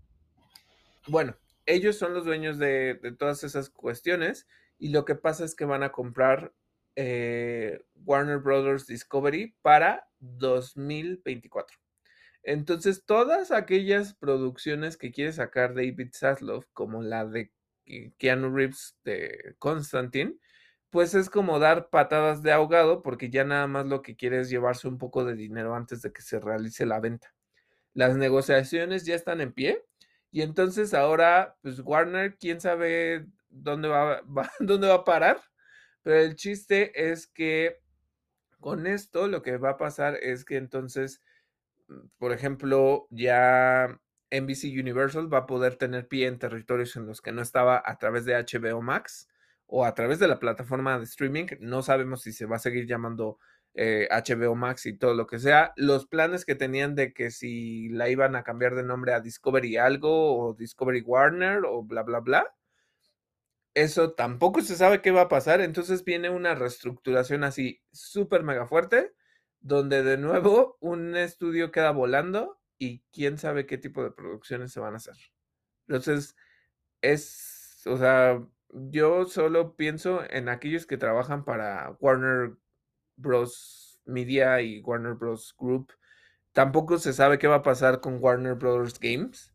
bueno, 1.07 1.37
ellos 1.65 1.97
son 1.97 2.13
los 2.13 2.25
dueños 2.25 2.57
de, 2.57 2.99
todas 3.17 3.43
esas 3.43 3.69
cuestiones 3.69 4.47
y 4.83 4.89
lo 4.89 5.05
que 5.05 5.15
pasa 5.15 5.45
es 5.45 5.55
que 5.55 5.63
van 5.63 5.81
a 5.81 5.93
comprar 5.93 6.51
eh, 6.97 7.85
Warner 8.03 8.39
Brothers 8.39 8.85
Discovery 8.85 9.55
para 9.61 10.09
2024. 10.19 11.77
Entonces, 12.43 13.05
todas 13.05 13.51
aquellas 13.51 14.13
producciones 14.13 14.97
que 14.97 15.13
quiere 15.13 15.31
sacar 15.31 15.73
David 15.73 16.09
Zaslav, 16.13 16.65
como 16.73 17.01
la 17.01 17.23
de 17.23 17.53
Keanu 18.17 18.53
Reeves 18.53 18.97
de 19.05 19.55
Constantine, 19.57 20.35
pues 20.89 21.15
es 21.15 21.29
como 21.29 21.59
dar 21.59 21.89
patadas 21.89 22.43
de 22.43 22.51
ahogado 22.51 23.01
porque 23.03 23.29
ya 23.29 23.45
nada 23.45 23.67
más 23.67 23.85
lo 23.85 24.01
que 24.01 24.17
quiere 24.17 24.41
es 24.41 24.49
llevarse 24.49 24.89
un 24.89 24.97
poco 24.97 25.23
de 25.23 25.37
dinero 25.37 25.75
antes 25.75 26.01
de 26.01 26.11
que 26.11 26.21
se 26.21 26.41
realice 26.41 26.85
la 26.85 26.99
venta. 26.99 27.33
Las 27.93 28.17
negociaciones 28.17 29.05
ya 29.05 29.15
están 29.15 29.39
en 29.39 29.53
pie 29.53 29.81
y 30.29 30.41
entonces 30.41 30.93
ahora, 30.93 31.55
pues 31.61 31.79
Warner, 31.79 32.35
quién 32.37 32.59
sabe 32.59 33.27
dónde 33.53 33.87
va, 33.89 34.21
dónde 34.59 34.87
va 34.87 34.95
a 34.95 35.03
parar, 35.05 35.41
pero 36.01 36.19
el 36.19 36.35
chiste 36.35 37.11
es 37.11 37.27
que 37.27 37.81
con 38.59 38.87
esto 38.87 39.27
lo 39.27 39.41
que 39.41 39.57
va 39.57 39.71
a 39.71 39.77
pasar 39.77 40.15
es 40.21 40.45
que 40.45 40.57
entonces, 40.57 41.21
mm, 41.87 42.07
por 42.17 42.31
ejemplo, 42.31 43.07
ya 43.09 43.99
NBC 44.31 44.79
Universal 44.79 45.31
va 45.31 45.39
a 45.39 45.45
poder 45.45 45.75
tener 45.75 46.07
pie 46.07 46.27
en 46.27 46.39
territorios 46.39 46.95
en 46.95 47.05
los 47.05 47.21
que 47.21 47.31
no 47.31 47.41
estaba 47.41 47.81
a 47.85 47.97
través 47.97 48.25
de 48.25 48.35
HBO 48.35 48.81
Max 48.81 49.29
o 49.67 49.85
a 49.85 49.93
través 49.93 50.19
de 50.19 50.27
la 50.27 50.39
plataforma 50.39 50.97
de 50.97 51.05
streaming. 51.05 51.45
No 51.59 51.83
sabemos 51.83 52.21
si 52.23 52.33
se 52.33 52.45
va 52.45 52.55
a 52.57 52.59
seguir 52.59 52.87
llamando 52.87 53.37
HBO 53.75 54.53
eh, 54.53 54.55
Max 54.55 54.85
y 54.85 54.97
todo 54.97 55.13
lo 55.13 55.25
que 55.27 55.39
sea, 55.39 55.73
los 55.75 56.05
planes 56.05 56.45
que 56.45 56.55
tenían 56.55 56.95
de 56.95 57.13
que 57.13 57.31
si 57.31 57.89
la 57.89 58.09
iban 58.09 58.35
a 58.35 58.43
cambiar 58.43 58.75
de 58.75 58.83
nombre 58.83 59.13
a 59.13 59.19
Discovery 59.19 59.77
algo 59.77 60.37
o 60.37 60.53
Discovery 60.53 61.01
Warner 61.01 61.63
o 61.65 61.83
bla, 61.83 62.03
bla, 62.03 62.19
bla, 62.19 62.53
eso 63.73 64.13
tampoco 64.13 64.61
se 64.61 64.75
sabe 64.75 65.01
qué 65.01 65.11
va 65.11 65.21
a 65.21 65.29
pasar. 65.29 65.61
Entonces 65.61 66.03
viene 66.03 66.29
una 66.29 66.55
reestructuración 66.55 67.43
así 67.43 67.81
súper 67.91 68.43
mega 68.43 68.67
fuerte, 68.67 69.13
donde 69.59 70.03
de 70.03 70.17
nuevo 70.17 70.77
un 70.79 71.15
estudio 71.15 71.71
queda 71.71 71.91
volando 71.91 72.59
y 72.77 73.03
quién 73.11 73.37
sabe 73.37 73.65
qué 73.65 73.77
tipo 73.77 74.03
de 74.03 74.11
producciones 74.11 74.71
se 74.71 74.79
van 74.79 74.93
a 74.93 74.97
hacer. 74.97 75.15
Entonces, 75.87 76.35
es, 77.01 77.83
o 77.85 77.97
sea, 77.97 78.41
yo 78.69 79.25
solo 79.25 79.75
pienso 79.75 80.23
en 80.29 80.49
aquellos 80.49 80.85
que 80.85 80.97
trabajan 80.97 81.45
para 81.45 81.95
Warner 81.99 82.55
Bros. 83.15 84.01
Media 84.05 84.61
y 84.61 84.81
Warner 84.81 85.13
Bros. 85.13 85.55
Group. 85.57 85.93
Tampoco 86.51 86.97
se 86.97 87.13
sabe 87.13 87.39
qué 87.39 87.47
va 87.47 87.57
a 87.57 87.63
pasar 87.63 88.01
con 88.01 88.17
Warner 88.21 88.55
Bros. 88.55 88.99
Games, 88.99 89.53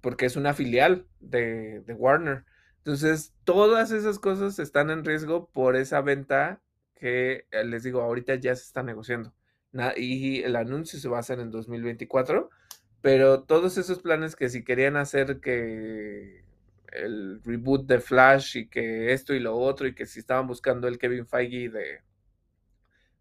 porque 0.00 0.26
es 0.26 0.36
una 0.36 0.54
filial 0.54 1.06
de, 1.20 1.82
Warner. 1.96 2.44
Entonces, 2.84 3.32
todas 3.44 3.92
esas 3.92 4.18
cosas 4.18 4.58
están 4.58 4.90
en 4.90 5.04
riesgo 5.04 5.48
por 5.52 5.76
esa 5.76 6.00
venta 6.00 6.60
que 6.94 7.46
eh, 7.52 7.64
les 7.64 7.84
digo, 7.84 8.00
ahorita 8.02 8.34
ya 8.36 8.54
se 8.56 8.64
está 8.64 8.82
negociando. 8.82 9.32
y 9.96 10.42
el 10.42 10.56
anuncio 10.56 10.98
se 10.98 11.08
va 11.08 11.18
a 11.18 11.20
hacer 11.20 11.40
en 11.40 11.50
2024, 11.50 12.50
pero 13.00 13.42
todos 13.44 13.78
esos 13.78 14.00
planes 14.00 14.36
que 14.36 14.48
si 14.48 14.64
querían 14.64 14.96
hacer 14.96 15.40
que 15.40 16.44
el 16.92 17.42
reboot 17.44 17.86
de 17.86 18.00
Flash 18.00 18.56
y 18.58 18.68
que 18.68 19.12
esto 19.12 19.34
y 19.34 19.40
lo 19.40 19.56
otro 19.56 19.86
y 19.86 19.94
que 19.94 20.06
si 20.06 20.20
estaban 20.20 20.46
buscando 20.46 20.88
el 20.88 20.98
Kevin 20.98 21.26
Feige 21.26 21.70
de, 21.70 22.02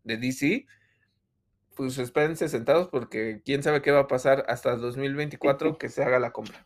de 0.03 0.17
DC, 0.17 0.65
pues 1.75 1.97
espérense 1.97 2.49
sentados 2.49 2.89
porque 2.89 3.41
quién 3.45 3.63
sabe 3.63 3.81
qué 3.81 3.91
va 3.91 4.01
a 4.01 4.07
pasar 4.07 4.45
hasta 4.47 4.73
el 4.73 4.81
2024 4.81 5.77
que 5.79 5.89
se 5.89 6.03
haga 6.03 6.19
la 6.19 6.31
compra. 6.31 6.65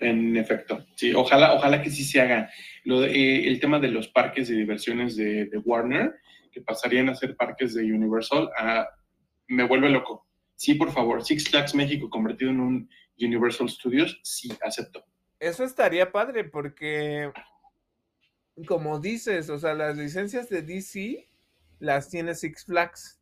En 0.00 0.34
efecto, 0.36 0.86
sí, 0.96 1.12
ojalá, 1.14 1.52
ojalá 1.52 1.82
que 1.82 1.90
sí 1.90 2.04
se 2.04 2.22
haga. 2.22 2.50
Lo 2.84 3.04
eh, 3.04 3.46
el 3.46 3.60
tema 3.60 3.78
de 3.78 3.88
los 3.88 4.08
parques 4.08 4.48
de 4.48 4.56
diversiones 4.56 5.14
de, 5.14 5.50
Warner, 5.64 6.14
que 6.50 6.62
pasarían 6.62 7.10
a 7.10 7.14
ser 7.14 7.36
parques 7.36 7.74
de 7.74 7.84
Universal, 7.84 8.48
ah, 8.58 8.88
me 9.48 9.64
vuelve 9.64 9.90
loco. 9.90 10.26
Sí, 10.56 10.74
por 10.74 10.90
favor, 10.90 11.22
Six 11.22 11.50
Flags 11.50 11.74
México 11.74 12.08
convertido 12.08 12.50
en 12.50 12.60
un 12.60 12.90
Universal 13.18 13.68
Studios, 13.68 14.18
sí, 14.22 14.50
acepto. 14.64 15.04
Eso 15.38 15.64
estaría 15.64 16.12
padre 16.12 16.44
porque, 16.44 17.30
como 18.66 19.00
dices, 19.00 19.50
o 19.50 19.58
sea, 19.58 19.74
las 19.74 19.98
licencias 19.98 20.48
de 20.48 20.62
DC 20.62 21.28
las 21.78 22.08
tiene 22.08 22.34
Six 22.34 22.64
Flags. 22.64 23.18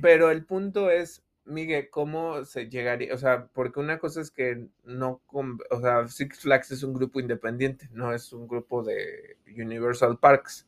Pero 0.00 0.30
el 0.30 0.44
punto 0.44 0.88
es, 0.90 1.24
Miguel, 1.48 1.90
¿cómo 1.90 2.44
se 2.44 2.68
llegaría? 2.68 3.14
O 3.14 3.18
sea, 3.18 3.46
porque 3.48 3.80
una 3.80 3.98
cosa 3.98 4.20
es 4.20 4.30
que 4.30 4.68
no, 4.84 5.22
o 5.70 5.80
sea, 5.80 6.06
Six 6.08 6.40
Flags 6.40 6.70
es 6.70 6.82
un 6.82 6.94
grupo 6.94 7.20
independiente, 7.20 7.88
no 7.92 8.12
es 8.12 8.32
un 8.32 8.46
grupo 8.46 8.82
de 8.84 9.38
Universal 9.46 10.18
Parks. 10.18 10.66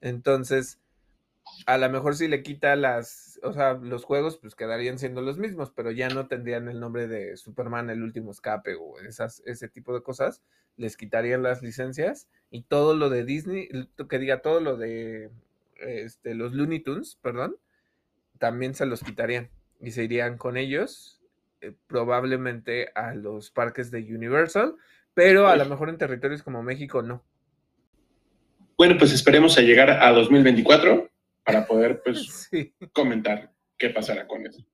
Entonces, 0.00 0.80
a 1.66 1.78
lo 1.78 1.88
mejor 1.90 2.16
si 2.16 2.28
le 2.28 2.42
quita 2.42 2.76
las, 2.76 3.38
o 3.42 3.52
sea, 3.52 3.74
los 3.74 4.04
juegos, 4.04 4.38
pues 4.38 4.54
quedarían 4.54 4.98
siendo 4.98 5.20
los 5.22 5.38
mismos, 5.38 5.70
pero 5.70 5.90
ya 5.90 6.08
no 6.08 6.26
tendrían 6.28 6.68
el 6.68 6.80
nombre 6.80 7.08
de 7.08 7.36
Superman, 7.36 7.90
el 7.90 8.02
último 8.02 8.30
escape 8.30 8.74
o 8.74 8.98
esas, 9.00 9.42
ese 9.46 9.68
tipo 9.68 9.94
de 9.94 10.02
cosas. 10.02 10.42
Les 10.76 10.96
quitarían 10.96 11.42
las 11.42 11.62
licencias 11.62 12.28
y 12.50 12.62
todo 12.62 12.96
lo 12.96 13.10
de 13.10 13.24
Disney, 13.24 13.68
que 14.08 14.18
diga 14.18 14.40
todo 14.40 14.60
lo 14.60 14.76
de 14.76 15.30
este, 15.76 16.34
los 16.34 16.54
Looney 16.54 16.80
Tunes, 16.80 17.18
perdón, 17.20 17.56
también 18.38 18.74
se 18.74 18.86
los 18.86 19.02
quitarían 19.02 19.50
y 19.82 19.90
se 19.90 20.04
irían 20.04 20.38
con 20.38 20.56
ellos 20.56 21.20
eh, 21.60 21.72
probablemente 21.86 22.90
a 22.94 23.14
los 23.14 23.50
parques 23.50 23.90
de 23.90 23.98
Universal, 23.98 24.76
pero 25.12 25.48
a 25.48 25.56
lo 25.56 25.66
mejor 25.66 25.88
en 25.88 25.98
territorios 25.98 26.42
como 26.42 26.62
México 26.62 27.02
no. 27.02 27.24
Bueno, 28.78 28.96
pues 28.98 29.12
esperemos 29.12 29.58
a 29.58 29.60
llegar 29.60 29.90
a 29.90 30.10
2024 30.12 31.10
para 31.44 31.66
poder 31.66 32.00
pues 32.02 32.48
comentar 32.92 33.52
qué 33.76 33.90
pasará 33.90 34.26
con 34.26 34.46
eso. 34.46 34.64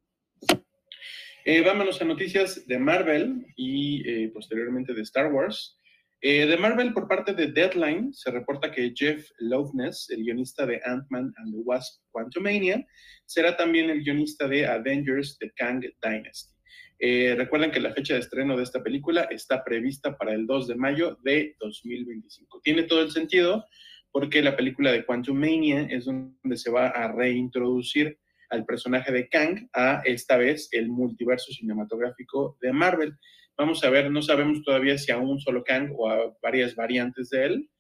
Eh, 1.45 1.63
vámonos 1.63 2.01
a 2.03 2.05
noticias 2.05 2.67
de 2.67 2.79
Marvel 2.79 3.47
y 3.57 4.07
eh, 4.07 4.29
posteriormente 4.29 4.93
de 4.93 5.03
Star 5.03 5.33
Wars. 5.33 5.78
Eh, 6.21 6.47
de 6.47 6.57
Marvel, 6.57 6.93
por 6.93 7.07
parte 7.07 7.33
de 7.33 7.53
Deadline, 7.53 8.13
se 8.13 8.33
reporta 8.33 8.73
que 8.73 8.93
Jeff 8.95 9.31
Loveness, 9.39 10.11
el 10.11 10.25
guionista 10.25 10.67
de 10.67 10.81
Ant-Man 10.85 11.33
and 11.37 11.55
the 11.55 11.61
Wasp 11.61 12.03
Quantumania, 12.11 12.85
será 13.25 13.57
también 13.57 13.89
el 13.89 14.03
guionista 14.03 14.49
de 14.49 14.67
Avengers 14.67 15.39
The 15.39 15.53
Kang 15.57 15.85
Dynasty. 16.03 16.55
Eh, 17.01 17.37
recuerden 17.37 17.71
que 17.71 17.79
la 17.79 17.93
fecha 17.93 18.15
de 18.15 18.21
estreno 18.21 18.57
de 18.57 18.65
esta 18.65 18.83
película 18.83 19.29
está 19.31 19.63
prevista 19.63 20.19
para 20.19 20.33
el 20.33 20.47
2 20.47 20.67
de 20.67 20.75
mayo 20.75 21.17
de 21.23 21.55
2025. 21.61 22.61
Tiene 22.65 22.83
todo 22.83 23.03
el 23.03 23.13
sentido 23.13 23.65
porque 24.11 24.43
la 24.43 24.57
película 24.57 24.91
de 24.91 25.05
Quantumania 25.05 25.83
es 25.83 26.07
donde 26.07 26.57
se 26.57 26.71
va 26.71 26.89
a 26.89 27.13
reintroducir 27.13 28.19
al 28.51 28.65
personaje 28.65 29.13
de 29.13 29.29
Kang 29.29 29.69
a 29.73 30.03
esta 30.05 30.37
vez 30.37 30.69
el 30.73 30.89
multiverso 30.89 31.53
cinematográfico 31.53 32.59
de 32.61 32.73
Marvel. 32.73 33.15
Vamos 33.59 33.83
a 33.83 33.91
ver, 33.91 34.09
no 34.09 34.23
sabemos 34.23 34.63
todavía 34.63 34.97
si 34.97 35.11
a 35.11 35.19
un 35.19 35.41
solo 35.41 35.65
Kang 35.65 35.91
o 35.97 36.09
a 36.09 36.33
varias 36.41 36.77
variantes 36.77 37.29
de 37.31 37.45
él, 37.45 37.71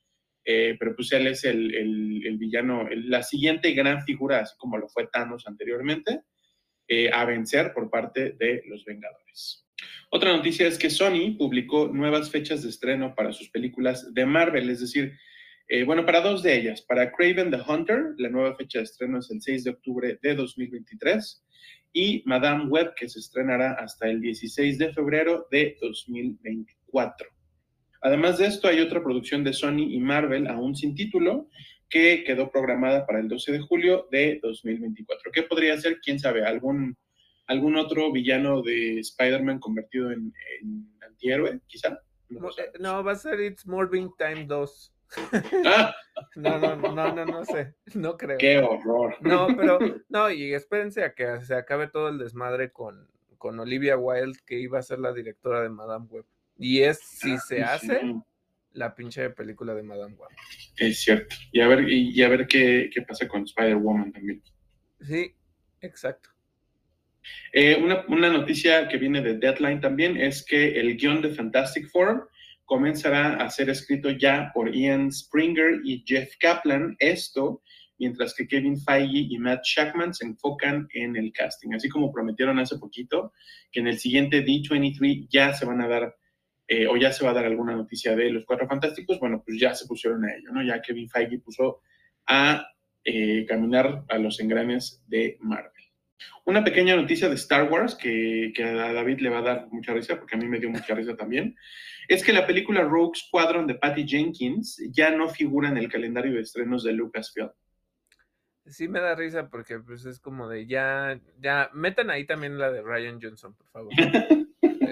eh, 0.44 0.76
pero 0.76 0.96
pues 0.96 1.12
él 1.12 1.28
es 1.28 1.44
el, 1.44 1.72
el, 1.72 2.36
villano, 2.36 2.88
la 2.90 3.22
siguiente 3.22 3.70
gran 3.72 4.02
figura, 4.02 4.40
así 4.40 4.56
como 4.58 4.76
lo 4.76 4.88
fue 4.88 5.06
Thanos 5.06 5.46
anteriormente, 5.46 6.22
eh, 6.88 7.10
a 7.12 7.24
vencer 7.24 7.72
por 7.72 7.90
parte 7.90 8.32
de 8.32 8.62
los 8.66 8.84
Vengadores. 8.84 9.68
Otra 10.10 10.36
noticia 10.36 10.66
es 10.66 10.78
que 10.78 10.90
Sony 10.90 11.36
publicó 11.38 11.86
nuevas 11.86 12.28
fechas 12.28 12.64
de 12.64 12.70
estreno 12.70 13.14
para 13.14 13.32
sus 13.32 13.48
películas 13.50 14.12
de 14.12 14.26
Marvel, 14.26 14.70
es 14.70 14.80
decir, 14.80 15.12
Eh, 15.70 15.84
bueno, 15.84 16.06
para 16.06 16.22
dos 16.22 16.42
de 16.42 16.56
ellas. 16.56 16.80
Para 16.80 17.12
Craven 17.12 17.50
the 17.50 17.60
Hunter, 17.66 18.14
la 18.16 18.30
nueva 18.30 18.56
fecha 18.56 18.78
de 18.78 18.84
estreno 18.84 19.18
es 19.18 19.30
el 19.30 19.42
6 19.42 19.64
de 19.64 19.70
octubre 19.70 20.18
de 20.22 20.34
2023. 20.34 21.44
Y 21.92 22.22
Madame 22.24 22.66
Web, 22.66 22.94
que 22.96 23.08
se 23.08 23.18
estrenará 23.18 23.74
hasta 23.74 24.08
el 24.08 24.20
16 24.20 24.78
de 24.78 24.92
febrero 24.94 25.46
de 25.50 25.76
2024. 25.80 27.28
Además 28.00 28.38
de 28.38 28.46
esto, 28.46 28.68
hay 28.68 28.80
otra 28.80 29.02
producción 29.02 29.44
de 29.44 29.52
Sony 29.52 29.90
y 29.90 30.00
Marvel, 30.00 30.46
aún 30.46 30.74
sin 30.74 30.94
título, 30.94 31.50
que 31.90 32.24
quedó 32.24 32.50
programada 32.50 33.06
para 33.06 33.20
el 33.20 33.28
12 33.28 33.52
de 33.52 33.60
julio 33.60 34.08
de 34.10 34.40
2024. 34.42 35.32
¿Qué 35.32 35.42
podría 35.42 35.76
ser? 35.78 36.00
¿Quién 36.00 36.18
sabe? 36.18 36.44
¿Algún, 36.46 36.96
algún 37.46 37.76
otro 37.76 38.10
villano 38.10 38.62
de 38.62 39.00
Spider-Man 39.00 39.58
convertido 39.58 40.12
en, 40.12 40.32
antihéroe, 41.06 41.60
quizá? 41.66 42.00
No, 42.28 42.48
eh, 42.50 43.02
va 43.02 43.12
a 43.12 43.16
ser 43.16 43.40
It's 43.40 43.66
Morbing 43.66 44.12
Time 44.18 44.46
2. 44.46 44.94
No, 46.34 46.58
no, 46.58 46.76
no, 46.76 47.14
no, 47.14 47.24
no 47.24 47.44
sé, 47.44 47.74
no 47.94 48.16
creo. 48.16 48.38
Qué 48.38 48.58
horror. 48.58 49.16
No, 49.20 49.46
pero, 49.56 49.78
no, 50.08 50.30
y 50.30 50.52
espérense 50.52 51.04
a 51.04 51.14
que 51.14 51.40
se 51.42 51.54
acabe 51.54 51.88
todo 51.88 52.08
el 52.08 52.18
desmadre 52.18 52.70
con, 52.70 53.08
con 53.36 53.58
Olivia 53.60 53.96
Wilde, 53.96 54.38
que 54.44 54.58
iba 54.58 54.78
a 54.78 54.82
ser 54.82 54.98
la 54.98 55.12
directora 55.12 55.62
de 55.62 55.68
Madame 55.68 56.06
Web. 56.06 56.24
Y 56.58 56.80
es, 56.80 56.98
si 56.98 57.34
ah, 57.34 57.38
se 57.38 57.62
hace, 57.62 58.00
la 58.72 58.94
pinche 58.94 59.30
película 59.30 59.74
de 59.74 59.82
Madame 59.82 60.14
Web. 60.14 60.30
Es 60.76 61.02
cierto. 61.02 61.36
Y 61.52 61.60
a 61.60 61.68
ver, 61.68 61.88
y, 61.88 62.22
a 62.22 62.28
ver 62.28 62.46
qué, 62.46 62.90
qué 62.92 63.02
pasa 63.02 63.28
con 63.28 63.44
Spider-Woman 63.44 64.12
también. 64.12 64.42
Sí, 65.00 65.34
exacto. 65.80 66.30
Eh, 67.52 67.80
una, 67.82 68.04
una, 68.08 68.30
noticia 68.30 68.88
que 68.88 68.96
viene 68.96 69.20
de 69.20 69.34
Deadline 69.34 69.80
también 69.80 70.16
es 70.16 70.44
que 70.44 70.80
el 70.80 70.96
guion 70.96 71.20
de 71.20 71.30
Fantastic 71.30 71.88
Four 71.90 72.28
comenzará 72.68 73.36
a 73.36 73.48
ser 73.48 73.70
escrito 73.70 74.10
ya 74.10 74.50
por 74.52 74.74
Ian 74.74 75.10
Springer 75.10 75.80
y 75.84 76.04
Jeff 76.06 76.36
Kaplan. 76.38 76.96
Esto 76.98 77.62
mientras 77.98 78.34
que 78.34 78.46
Kevin 78.46 78.78
Feige 78.78 79.26
y 79.30 79.38
Matt 79.38 79.64
Shackman 79.64 80.12
se 80.12 80.26
enfocan 80.26 80.86
en 80.92 81.16
el 81.16 81.32
casting. 81.32 81.72
Así 81.72 81.88
como 81.88 82.12
prometieron 82.12 82.58
hace 82.58 82.76
poquito 82.76 83.32
que 83.72 83.80
en 83.80 83.88
el 83.88 83.98
siguiente 83.98 84.44
D23 84.44 85.28
ya 85.30 85.54
se 85.54 85.64
van 85.64 85.80
a 85.80 85.88
dar 85.88 86.14
eh, 86.68 86.86
o 86.86 86.98
ya 86.98 87.10
se 87.10 87.24
va 87.24 87.30
a 87.30 87.34
dar 87.34 87.46
alguna 87.46 87.74
noticia 87.74 88.14
de 88.14 88.30
los 88.30 88.44
Cuatro 88.44 88.68
Fantásticos, 88.68 89.18
bueno, 89.18 89.42
pues 89.42 89.58
ya 89.58 89.74
se 89.74 89.86
pusieron 89.86 90.26
a 90.26 90.34
ello, 90.34 90.52
¿no? 90.52 90.62
Ya 90.62 90.82
Kevin 90.82 91.08
Feige 91.08 91.38
puso 91.38 91.80
a 92.26 92.68
eh, 93.02 93.46
caminar 93.48 94.04
a 94.10 94.18
los 94.18 94.38
engranes 94.40 95.02
de 95.06 95.38
Marvel. 95.40 95.72
Una 96.44 96.62
pequeña 96.62 96.94
noticia 96.94 97.30
de 97.30 97.36
Star 97.36 97.72
Wars 97.72 97.94
que, 97.94 98.52
que, 98.54 98.64
a 98.64 98.92
David 98.92 99.20
le 99.20 99.30
va 99.30 99.38
a 99.38 99.42
dar 99.42 99.68
mucha 99.70 99.94
risa, 99.94 100.18
porque 100.18 100.36
a 100.36 100.38
mí 100.38 100.46
me 100.46 100.58
dio 100.58 100.68
mucha 100.68 100.94
risa 100.94 101.16
también, 101.16 101.56
es 102.08 102.24
que 102.24 102.32
la 102.32 102.46
película 102.46 102.82
Rogue 102.82 103.16
Squadron 103.16 103.66
de 103.66 103.74
Patty 103.74 104.08
Jenkins 104.08 104.82
ya 104.90 105.10
no 105.10 105.28
figura 105.28 105.68
en 105.68 105.76
el 105.76 105.90
calendario 105.90 106.32
de 106.32 106.40
estrenos 106.40 106.82
de 106.82 106.94
Lucasfilm. 106.94 107.50
Sí 108.64 108.88
me 108.88 109.00
da 109.00 109.14
risa 109.14 109.48
porque 109.48 109.78
pues 109.78 110.04
es 110.06 110.18
como 110.18 110.48
de 110.48 110.66
ya, 110.66 111.20
ya, 111.38 111.70
metan 111.74 112.10
ahí 112.10 112.26
también 112.26 112.58
la 112.58 112.70
de 112.70 112.82
Ryan 112.82 113.20
Johnson, 113.20 113.54
por 113.54 113.68
favor. 113.68 113.92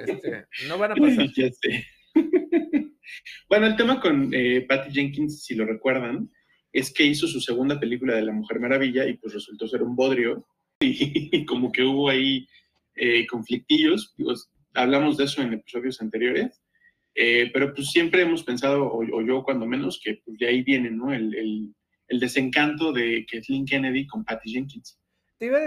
Este, 0.06 0.46
no 0.68 0.78
van 0.78 0.92
a 0.92 0.94
pasar. 0.94 1.26
bueno, 3.48 3.66
el 3.66 3.76
tema 3.76 3.98
con 4.00 4.30
eh, 4.32 4.64
Patty 4.68 4.92
Jenkins, 4.92 5.42
si 5.42 5.54
lo 5.54 5.64
recuerdan, 5.64 6.30
es 6.72 6.92
que 6.92 7.04
hizo 7.04 7.26
su 7.26 7.40
segunda 7.40 7.80
película 7.80 8.14
de 8.14 8.22
La 8.22 8.32
Mujer 8.32 8.60
Maravilla 8.60 9.06
y 9.06 9.16
pues 9.16 9.34
resultó 9.34 9.66
ser 9.66 9.82
un 9.82 9.96
bodrio 9.96 10.46
y, 10.80 11.44
como 11.46 11.72
que 11.72 11.82
hubo 11.82 12.08
ahí 12.10 12.46
eh, 12.94 13.26
conflictillos. 13.26 14.14
hablamos 14.74 15.16
de 15.16 15.24
eso 15.24 15.42
en 15.42 15.54
episodios 15.54 16.00
anteriores. 16.00 16.62
Eh, 17.18 17.50
pero 17.52 17.74
pues 17.74 17.90
siempre 17.90 18.22
hemos 18.22 18.44
pensado, 18.44 18.92
o, 18.92 19.22
yo 19.22 19.42
cuando 19.42 19.66
menos, 19.66 20.00
que 20.02 20.20
pues, 20.24 20.38
de 20.38 20.46
ahí 20.46 20.62
viene 20.62 20.90
¿no? 20.90 21.12
el, 21.12 21.34
el, 21.34 21.74
el 22.08 22.20
desencanto 22.20 22.92
de 22.92 23.26
Kathleen 23.30 23.64
Kennedy 23.64 24.06
con 24.06 24.24
Patty 24.24 24.52
Jenkins. 24.52 25.00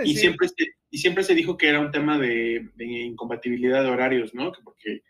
Y 0.04 0.16
siempre, 0.16 0.48
se, 0.48 0.66
y 0.90 0.98
siempre 0.98 1.24
se 1.24 1.36
dijo 1.36 1.58
que 1.58 1.70
era 1.70 1.80
un 1.80 1.92
tema 1.92 2.18
de, 2.18 2.70
incompatibilidad 2.80 3.84
de 3.84 3.90
horarios, 3.90 4.34
¿no? 4.34 4.52
Que 4.52 4.62
porque 4.64 5.04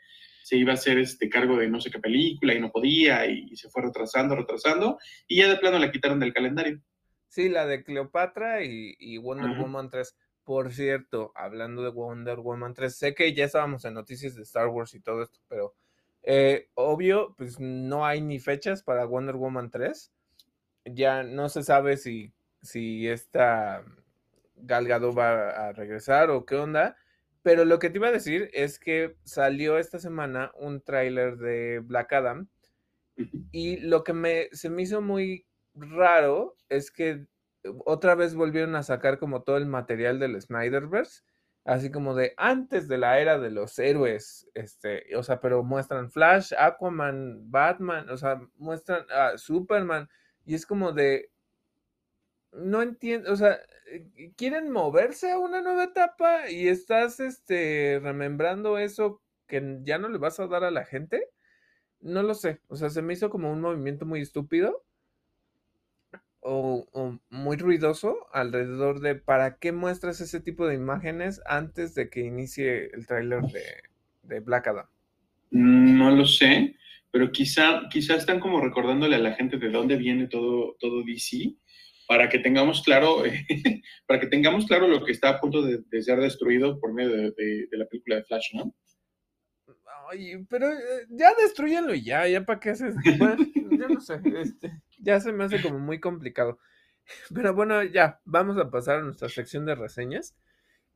se 0.43 0.57
iba 0.57 0.71
a 0.71 0.75
hacer 0.75 0.97
este 0.97 1.29
cargo 1.29 1.57
de 1.57 1.69
no 1.69 1.79
sé 1.79 1.91
qué 1.91 1.99
película 1.99 2.53
y 2.53 2.59
no 2.59 2.71
podía 2.71 3.25
y, 3.27 3.55
se 3.55 3.69
fue 3.69 3.83
retrasando, 3.83 4.35
retrasando 4.35 4.97
y 5.27 5.37
ya 5.37 5.47
de 5.47 5.57
plano 5.57 5.79
la 5.79 5.91
quitaron 5.91 6.19
del 6.19 6.33
calendario. 6.33 6.81
Sí, 7.27 7.47
la 7.47 7.65
de 7.67 7.83
Cleopatra 7.83 8.63
y, 8.63 9.17
Wonder 9.17 9.57
Woman 9.57 9.89
3. 9.89 10.15
Por 10.43 10.73
cierto, 10.73 11.31
hablando 11.35 11.83
de 11.83 11.89
Wonder 11.89 12.39
Woman 12.39 12.73
3, 12.73 12.97
sé 12.97 13.13
que 13.13 13.33
ya 13.33 13.45
estábamos 13.45 13.85
en 13.85 13.93
noticias 13.93 14.35
de 14.35 14.41
Star 14.41 14.67
Wars 14.67 14.95
y 14.95 14.99
todo 14.99 15.21
esto, 15.21 15.39
pero 15.47 15.75
eh, 16.31 16.69
obvio, 16.75 17.33
pues 17.39 17.59
no 17.59 18.05
hay 18.05 18.21
ni 18.21 18.37
fechas 18.37 18.83
para 18.83 19.05
Wonder 19.05 19.35
Woman 19.35 19.71
3. 19.71 20.13
Ya 20.85 21.23
no 21.23 21.49
se 21.49 21.63
sabe 21.63 21.97
si, 21.97 22.33
si 22.61 23.07
esta 23.07 23.83
Galgado 24.55 25.11
va 25.11 25.49
a 25.49 25.73
regresar 25.73 26.29
o 26.29 26.45
qué 26.45 26.55
onda. 26.55 26.95
Pero 27.41 27.65
lo 27.65 27.79
que 27.79 27.89
te 27.89 27.97
iba 27.97 28.09
a 28.09 28.11
decir 28.11 28.51
es 28.53 28.77
que 28.77 29.17
salió 29.23 29.79
esta 29.79 29.97
semana 29.97 30.51
un 30.53 30.81
tráiler 30.81 31.37
de 31.37 31.79
Black 31.79 32.13
Adam 32.13 32.47
y 33.51 33.77
lo 33.77 34.03
que 34.03 34.13
me, 34.13 34.49
se 34.51 34.69
me 34.69 34.83
hizo 34.83 35.01
muy 35.01 35.47
raro 35.73 36.55
es 36.69 36.91
que 36.91 37.25
otra 37.85 38.13
vez 38.13 38.35
volvieron 38.35 38.75
a 38.75 38.83
sacar 38.83 39.17
como 39.17 39.41
todo 39.41 39.57
el 39.57 39.65
material 39.65 40.19
del 40.19 40.39
Snyderverse, 40.39 41.23
así 41.69 41.91
como 41.91 42.15
de 42.15 42.33
antes 42.37 42.87
de 42.87 42.97
la 42.97 43.19
era 43.19 43.37
de 43.37 43.51
los 43.51 43.77
héroes, 43.77 44.49
este, 44.55 45.15
o 45.15 45.21
sea, 45.21 45.39
pero 45.39 45.63
muestran 45.63 46.09
Flash, 46.09 46.51
Aquaman, 46.57 47.51
Batman, 47.51 48.09
o 48.09 48.17
sea, 48.17 48.41
muestran 48.57 49.05
a 49.11 49.37
Superman 49.37 50.09
y 50.45 50.55
es 50.55 50.65
como 50.65 50.93
de, 50.93 51.29
no 52.51 52.81
entiendo, 52.81 53.31
o 53.31 53.35
sea, 53.35 53.59
eh, 53.85 54.33
quieren 54.35 54.71
moverse 54.71 55.31
a 55.31 55.37
una 55.37 55.61
nueva 55.61 55.83
etapa 55.85 56.49
y 56.49 56.67
estás 56.67 57.19
este 57.19 57.99
remembrando 58.01 58.79
eso 58.79 59.21
que 59.47 59.79
ya 59.83 59.99
no 59.99 60.09
le 60.09 60.17
vas 60.17 60.39
a 60.39 60.47
dar 60.47 60.63
a 60.63 60.71
la 60.71 60.85
gente. 60.85 61.29
No 62.01 62.23
lo 62.23 62.33
sé, 62.33 62.61
o 62.67 62.77
sea, 62.77 62.89
se 62.89 63.01
me 63.03 63.13
hizo 63.13 63.29
como 63.29 63.51
un 63.51 63.61
movimiento 63.61 64.05
muy 64.07 64.21
estúpido 64.21 64.83
o, 66.41 67.19
muy 67.29 67.57
ruidoso 67.57 68.27
alrededor 68.33 69.01
de 69.01 69.15
para 69.15 69.57
qué 69.57 69.71
muestras 69.71 70.21
ese 70.21 70.39
tipo 70.39 70.67
de 70.67 70.75
imágenes 70.75 71.41
antes 71.45 71.95
de 71.95 72.09
que 72.09 72.21
inicie 72.21 72.89
el 72.93 73.07
tráiler 73.07 73.41
de, 73.43 73.63
de, 74.23 74.39
Black 74.39 74.67
Adam. 74.67 74.87
No 75.51 76.11
lo 76.11 76.25
sé, 76.25 76.75
pero 77.11 77.31
quizá, 77.31 77.89
quizá 77.89 78.15
están 78.15 78.39
como 78.39 78.61
recordándole 78.61 79.15
a 79.15 79.19
la 79.19 79.33
gente 79.33 79.57
de 79.57 79.69
dónde 79.69 79.97
viene 79.97 80.27
todo, 80.27 80.75
todo 80.79 81.03
DC 81.03 81.55
para 82.09 82.27
que 82.27 82.39
tengamos 82.39 82.81
claro, 82.81 83.21
para 84.07 84.19
que 84.19 84.25
tengamos 84.25 84.65
claro 84.65 84.87
lo 84.87 85.05
que 85.05 85.11
está 85.11 85.29
a 85.29 85.39
punto 85.39 85.61
de, 85.61 86.01
ser 86.01 86.19
destruido 86.19 86.79
por 86.79 86.91
medio 86.91 87.31
de, 87.31 87.67
la 87.73 87.85
película 87.85 88.15
de 88.15 88.23
Flash, 88.23 88.55
¿no? 88.55 88.73
Ay, 90.11 90.45
pero 90.49 90.71
eh, 90.71 91.05
ya 91.09 91.33
destruyenlo 91.35 91.93
y 91.93 92.03
ya, 92.03 92.27
ya 92.27 92.45
para 92.45 92.59
qué 92.59 92.71
haces. 92.71 92.95
yo 93.79 93.87
no 93.87 94.01
sé, 94.01 94.19
este, 94.41 94.81
ya 94.99 95.19
se 95.19 95.31
me 95.31 95.43
hace 95.43 95.61
como 95.61 95.79
muy 95.79 95.99
complicado. 95.99 96.59
Pero 97.33 97.53
bueno, 97.53 97.83
ya, 97.83 98.21
vamos 98.25 98.57
a 98.57 98.69
pasar 98.69 98.99
a 98.99 99.01
nuestra 99.01 99.29
sección 99.29 99.65
de 99.65 99.75
reseñas. 99.75 100.35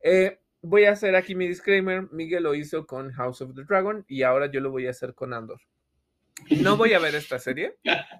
Eh, 0.00 0.38
voy 0.62 0.84
a 0.84 0.92
hacer 0.92 1.16
aquí 1.16 1.34
mi 1.34 1.48
disclaimer. 1.48 2.08
Miguel 2.12 2.44
lo 2.44 2.54
hizo 2.54 2.86
con 2.86 3.10
House 3.12 3.40
of 3.40 3.54
the 3.54 3.64
Dragon 3.64 4.04
y 4.06 4.22
ahora 4.22 4.46
yo 4.46 4.60
lo 4.60 4.70
voy 4.70 4.86
a 4.86 4.90
hacer 4.90 5.14
con 5.14 5.32
Andor. 5.32 5.60
No 6.62 6.76
voy 6.76 6.92
a 6.94 6.98
ver 6.98 7.14
esta 7.14 7.38
serie. 7.38 7.76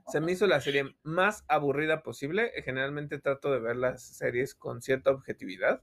Se 0.06 0.20
me 0.20 0.32
hizo 0.32 0.46
la 0.46 0.60
serie 0.60 0.96
más 1.02 1.44
aburrida 1.48 2.02
posible. 2.02 2.52
Generalmente 2.64 3.18
trato 3.18 3.52
de 3.52 3.60
ver 3.60 3.76
las 3.76 4.02
series 4.02 4.54
con 4.54 4.82
cierta 4.82 5.10
objetividad. 5.10 5.82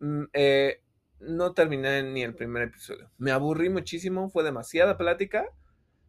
Mm, 0.00 0.24
eh, 0.32 0.82
no 1.20 1.52
terminé 1.52 2.02
ni 2.02 2.22
el 2.22 2.34
primer 2.34 2.62
episodio. 2.64 3.10
Me 3.18 3.30
aburrí 3.30 3.68
muchísimo, 3.68 4.30
fue 4.30 4.44
demasiada 4.44 4.96
plática. 4.96 5.46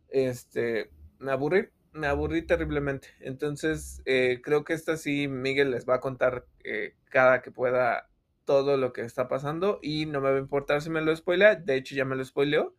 Este, 0.09 0.91
me 1.19 1.31
aburrí, 1.31 1.69
me 1.91 2.07
aburrí 2.07 2.41
terriblemente. 2.43 3.09
Entonces, 3.19 4.01
eh, 4.05 4.41
creo 4.43 4.63
que 4.63 4.73
esta 4.73 4.97
sí, 4.97 5.27
Miguel 5.27 5.71
les 5.71 5.87
va 5.87 5.95
a 5.95 5.99
contar 5.99 6.45
eh, 6.63 6.95
cada 7.05 7.41
que 7.41 7.51
pueda 7.51 8.09
todo 8.45 8.77
lo 8.77 8.93
que 8.93 9.01
está 9.01 9.27
pasando 9.27 9.79
y 9.81 10.05
no 10.05 10.21
me 10.21 10.31
va 10.31 10.37
a 10.37 10.39
importar 10.39 10.81
si 10.81 10.89
me 10.89 11.01
lo 11.01 11.15
spoilea. 11.15 11.55
De 11.55 11.75
hecho, 11.75 11.95
ya 11.95 12.05
me 12.05 12.15
lo 12.15 12.25
spoileó. 12.25 12.73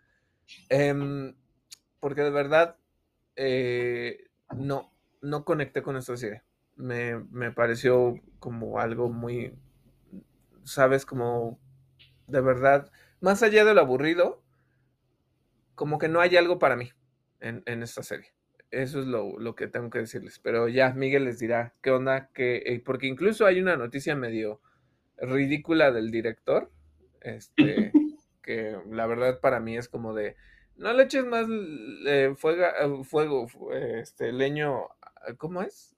Em, 0.69 1.35
porque 2.01 2.23
de 2.23 2.31
verdad 2.31 2.77
eh, 3.37 4.31
no, 4.57 4.93
no 5.21 5.45
conecté 5.45 5.83
con 5.83 5.97
esta 5.97 6.17
serie. 6.17 6.43
Me, 6.77 7.19
me, 7.31 7.53
pareció 7.53 8.15
como 8.39 8.81
algo 8.81 9.11
muy, 9.11 9.55
sabes, 10.65 11.05
como 11.05 11.61
de 12.31 12.41
verdad, 12.41 12.91
más 13.21 13.43
allá 13.43 13.65
de 13.65 13.75
lo 13.75 13.81
aburrido, 13.81 14.43
como 15.75 15.99
que 15.99 16.09
no 16.09 16.21
hay 16.21 16.37
algo 16.37 16.59
para 16.59 16.77
mí 16.77 16.91
en, 17.41 17.83
esta 17.83 18.03
serie. 18.03 18.33
Eso 18.71 19.01
es 19.01 19.07
lo, 19.07 19.55
que 19.55 19.67
tengo 19.67 19.91
que 19.91 20.01
decirles. 20.01 20.39
Pero 20.39 20.69
ya 20.69 20.93
Miguel 20.93 21.25
les 21.25 21.39
dirá 21.39 21.75
qué 21.83 21.91
onda, 21.91 22.29
que, 22.33 22.63
eh, 22.67 22.83
porque 22.85 23.07
incluso 23.07 23.47
hay 23.47 23.61
una 23.61 23.77
noticia 23.77 24.15
medio 24.15 24.61
ridícula 25.19 25.91
del 25.91 26.11
director, 26.11 26.71
este, 27.21 27.93
que 28.43 28.77
la 28.91 29.07
verdad 29.07 29.41
para 29.41 29.61
mí 29.61 29.77
es 29.77 29.89
como 29.89 30.15
de, 30.15 30.37
no 30.77 30.93
le 30.93 31.05
eches 31.05 31.25
más 31.25 31.47
eh, 32.07 32.35
fuego, 32.37 33.47
este, 33.73 34.33
leño 34.33 34.89
¿cómo 35.37 35.63
es? 35.63 35.95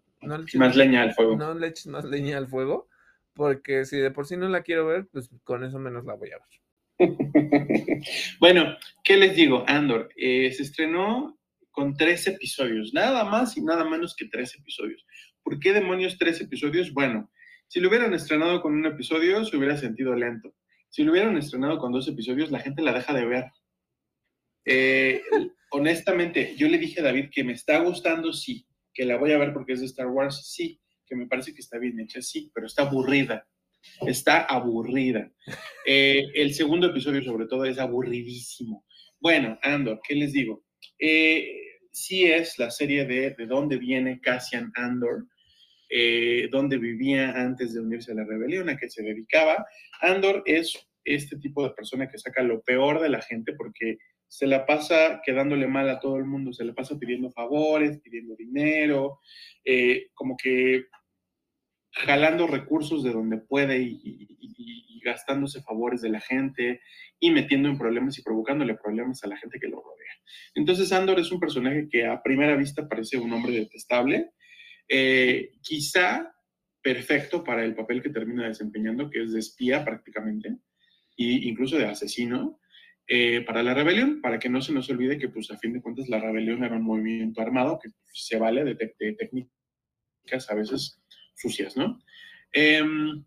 más 0.54 0.76
leña 0.76 1.02
al 1.02 1.14
fuego. 1.14 1.36
No 1.36 1.54
le 1.54 1.68
eches 1.68 1.86
más 1.86 2.04
leña 2.04 2.38
al 2.38 2.48
fuego, 2.48 2.88
porque 3.34 3.84
si 3.84 3.98
de 3.98 4.10
por 4.10 4.26
sí 4.26 4.36
no 4.36 4.48
la 4.48 4.62
quiero 4.62 4.86
ver, 4.86 5.06
pues 5.10 5.30
con 5.44 5.64
eso 5.64 5.78
menos 5.78 6.04
la 6.04 6.14
voy 6.14 6.30
a 6.30 6.38
ver. 6.38 6.62
bueno, 8.40 8.76
¿qué 9.02 9.16
les 9.16 9.34
digo? 9.34 9.64
Andor, 9.66 10.10
eh, 10.16 10.52
se 10.52 10.62
estrenó 10.62 11.38
con 11.70 11.96
tres 11.96 12.26
episodios, 12.26 12.92
nada 12.92 13.24
más 13.24 13.56
y 13.56 13.62
nada 13.62 13.84
menos 13.84 14.14
que 14.14 14.26
tres 14.26 14.54
episodios. 14.54 15.04
¿Por 15.42 15.58
qué 15.58 15.72
demonios 15.72 16.18
tres 16.18 16.40
episodios? 16.40 16.92
Bueno, 16.92 17.30
si 17.66 17.80
lo 17.80 17.88
hubieran 17.88 18.14
estrenado 18.14 18.60
con 18.60 18.74
un 18.74 18.86
episodio, 18.86 19.44
se 19.44 19.56
hubiera 19.56 19.76
sentido 19.76 20.14
lento. 20.14 20.54
Si 20.90 21.02
lo 21.02 21.12
hubieran 21.12 21.36
estrenado 21.38 21.78
con 21.78 21.90
dos 21.90 22.06
episodios, 22.06 22.50
la 22.50 22.60
gente 22.60 22.82
la 22.82 22.92
deja 22.92 23.14
de 23.14 23.24
ver. 23.24 23.44
Eh, 24.66 25.22
honestamente, 25.70 26.54
yo 26.56 26.68
le 26.68 26.78
dije 26.78 27.00
a 27.00 27.04
David 27.04 27.30
que 27.32 27.44
me 27.44 27.54
está 27.54 27.78
gustando, 27.78 28.32
sí, 28.32 28.66
que 28.92 29.06
la 29.06 29.16
voy 29.16 29.32
a 29.32 29.38
ver 29.38 29.52
porque 29.54 29.72
es 29.72 29.80
de 29.80 29.86
Star 29.86 30.08
Wars, 30.08 30.52
sí, 30.52 30.80
que 31.12 31.16
me 31.16 31.26
parece 31.26 31.52
que 31.52 31.60
está 31.60 31.78
bien 31.78 32.00
hecha, 32.00 32.22
sí, 32.22 32.50
pero 32.54 32.66
está 32.66 32.84
aburrida. 32.84 33.46
Está 34.06 34.44
aburrida. 34.44 35.30
Eh, 35.84 36.24
el 36.34 36.54
segundo 36.54 36.86
episodio, 36.86 37.22
sobre 37.22 37.46
todo, 37.46 37.66
es 37.66 37.78
aburridísimo. 37.78 38.86
Bueno, 39.20 39.58
Andor, 39.60 40.00
¿qué 40.02 40.14
les 40.14 40.32
digo? 40.32 40.64
Eh, 40.98 41.46
sí 41.90 42.24
es 42.24 42.58
la 42.58 42.70
serie 42.70 43.04
de 43.04 43.34
de 43.36 43.46
dónde 43.46 43.76
viene 43.76 44.20
Cassian 44.22 44.72
Andor, 44.74 45.26
eh, 45.90 46.48
dónde 46.50 46.78
vivía 46.78 47.32
antes 47.32 47.74
de 47.74 47.80
unirse 47.80 48.12
a 48.12 48.14
la 48.14 48.24
rebelión, 48.24 48.70
a 48.70 48.78
qué 48.78 48.88
se 48.88 49.02
dedicaba. 49.02 49.66
Andor 50.00 50.42
es 50.46 50.78
este 51.04 51.36
tipo 51.36 51.62
de 51.62 51.74
persona 51.74 52.08
que 52.08 52.16
saca 52.16 52.42
lo 52.42 52.62
peor 52.62 53.00
de 53.02 53.10
la 53.10 53.20
gente 53.20 53.52
porque 53.52 53.98
se 54.32 54.46
la 54.46 54.64
pasa 54.64 55.20
quedándole 55.22 55.66
mal 55.66 55.90
a 55.90 56.00
todo 56.00 56.16
el 56.16 56.24
mundo, 56.24 56.54
se 56.54 56.64
la 56.64 56.72
pasa 56.72 56.98
pidiendo 56.98 57.30
favores, 57.32 58.00
pidiendo 58.00 58.34
dinero, 58.34 59.20
eh, 59.62 60.06
como 60.14 60.38
que 60.38 60.86
jalando 61.92 62.46
recursos 62.46 63.02
de 63.02 63.12
donde 63.12 63.38
puede 63.38 63.78
y, 63.80 64.28
gastándose 65.04 65.60
favores 65.62 66.00
de 66.00 66.10
la 66.10 66.20
gente 66.20 66.80
y 67.18 67.32
metiendo 67.32 67.68
en 67.68 67.76
problemas 67.76 68.16
y 68.18 68.22
provocándole 68.22 68.76
problemas 68.76 69.24
a 69.24 69.26
la 69.26 69.36
gente 69.36 69.58
que 69.58 69.66
lo 69.66 69.82
rodea. 69.82 70.12
Entonces 70.54 70.92
Andor 70.92 71.18
es 71.18 71.32
un 71.32 71.40
personaje 71.40 71.88
que 71.90 72.06
a 72.06 72.22
primera 72.22 72.54
vista 72.54 72.88
parece 72.88 73.18
un 73.18 73.32
hombre 73.32 73.52
detestable, 73.52 74.30
eh, 74.88 75.54
quizá 75.60 76.32
perfecto 76.80 77.42
para 77.42 77.64
el 77.64 77.74
papel 77.74 78.00
que 78.00 78.10
termina 78.10 78.46
desempeñando, 78.46 79.10
que 79.10 79.24
es 79.24 79.32
de 79.32 79.40
espía 79.40 79.84
prácticamente, 79.84 80.50
e 81.16 81.24
incluso 81.48 81.76
de 81.76 81.86
asesino, 81.86 82.60
eh, 83.06 83.42
para 83.42 83.62
la 83.62 83.74
rebelión, 83.74 84.20
para 84.20 84.38
que 84.38 84.48
no 84.48 84.62
se 84.62 84.72
nos 84.72 84.88
olvide 84.88 85.18
que, 85.18 85.28
pues, 85.28 85.50
a 85.50 85.58
fin 85.58 85.72
de 85.72 85.82
cuentas, 85.82 86.08
la 86.08 86.20
rebelión 86.20 86.64
era 86.64 86.76
un 86.76 86.84
movimiento 86.84 87.40
armado 87.40 87.78
que 87.82 87.90
se 88.12 88.38
vale 88.38 88.64
de, 88.64 88.74
técnicas 88.74 90.48
a 90.48 90.54
veces 90.54 91.01
sucias, 91.34 91.76
¿no? 91.76 92.00
Em, 92.52 93.24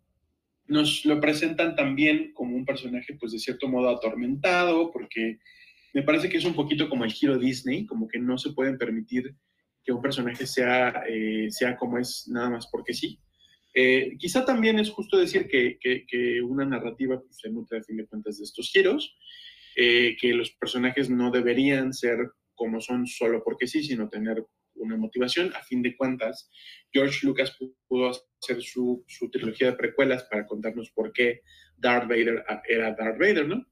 nos 0.68 1.06
lo 1.06 1.20
presentan 1.20 1.76
también 1.76 2.34
como 2.34 2.56
un 2.56 2.66
personaje, 2.66 3.16
pues, 3.20 3.32
de 3.32 3.40
cierto 3.40 3.68
modo 3.68 3.90
atormentado, 3.90 4.92
porque 4.92 5.40
me 5.94 6.04
parece 6.04 6.30
que 6.30 6.38
es 6.38 6.46
un 6.46 6.56
poquito 6.56 6.90
como 6.90 7.06
el 7.06 7.12
giro 7.12 7.38
Disney, 7.38 7.86
como 7.86 8.08
que 8.08 8.20
no 8.20 8.38
se 8.38 8.52
pueden 8.52 8.78
permitir 8.78 9.36
que 9.84 9.94
un 9.94 10.02
personaje 10.02 10.48
sea, 10.48 11.04
eh, 11.08 11.48
sea 11.52 11.78
como 11.78 12.00
es 12.00 12.28
nada 12.28 12.50
más 12.50 12.68
porque 12.72 12.94
sí. 12.94 13.20
Eh, 13.74 14.16
quizá 14.18 14.46
también 14.46 14.80
es 14.80 14.90
justo 14.90 15.18
decir 15.18 15.48
que, 15.48 15.78
que, 15.80 16.42
una 16.42 16.66
narrativa 16.66 17.22
pues, 17.22 17.38
se 17.38 17.50
nutre 17.50 17.80
a 17.80 17.84
fin 17.84 17.98
de 17.98 18.08
cuentas 18.08 18.38
de 18.38 18.46
estos 18.46 18.70
giros, 18.72 19.16
eh, 19.76 20.16
que 20.20 20.34
los 20.34 20.52
personajes 20.52 21.10
no 21.10 21.30
deberían 21.30 21.94
ser 21.94 22.18
como 22.56 22.80
son 22.80 23.06
solo 23.06 23.44
porque 23.44 23.68
sí, 23.68 23.84
sino 23.84 24.10
tener 24.10 24.44
una 24.76 24.98
motivación. 24.98 25.54
A 25.56 25.64
fin 25.64 25.82
de 25.82 25.96
cuentas, 25.96 26.50
George 26.92 27.26
Lucas 27.26 27.58
pudo 27.88 28.10
hacer 28.10 28.62
su, 28.62 29.04
su 29.08 29.30
trilogía 29.30 29.72
de 29.72 29.78
precuelas 29.78 30.24
para 30.24 30.46
contarnos 30.46 30.92
por 30.92 31.12
qué 31.12 31.42
Darth 31.78 32.08
Vader 32.08 32.44
era 32.68 32.94
Darth 32.94 33.20
Vader, 33.20 33.48
¿no? 33.48 33.66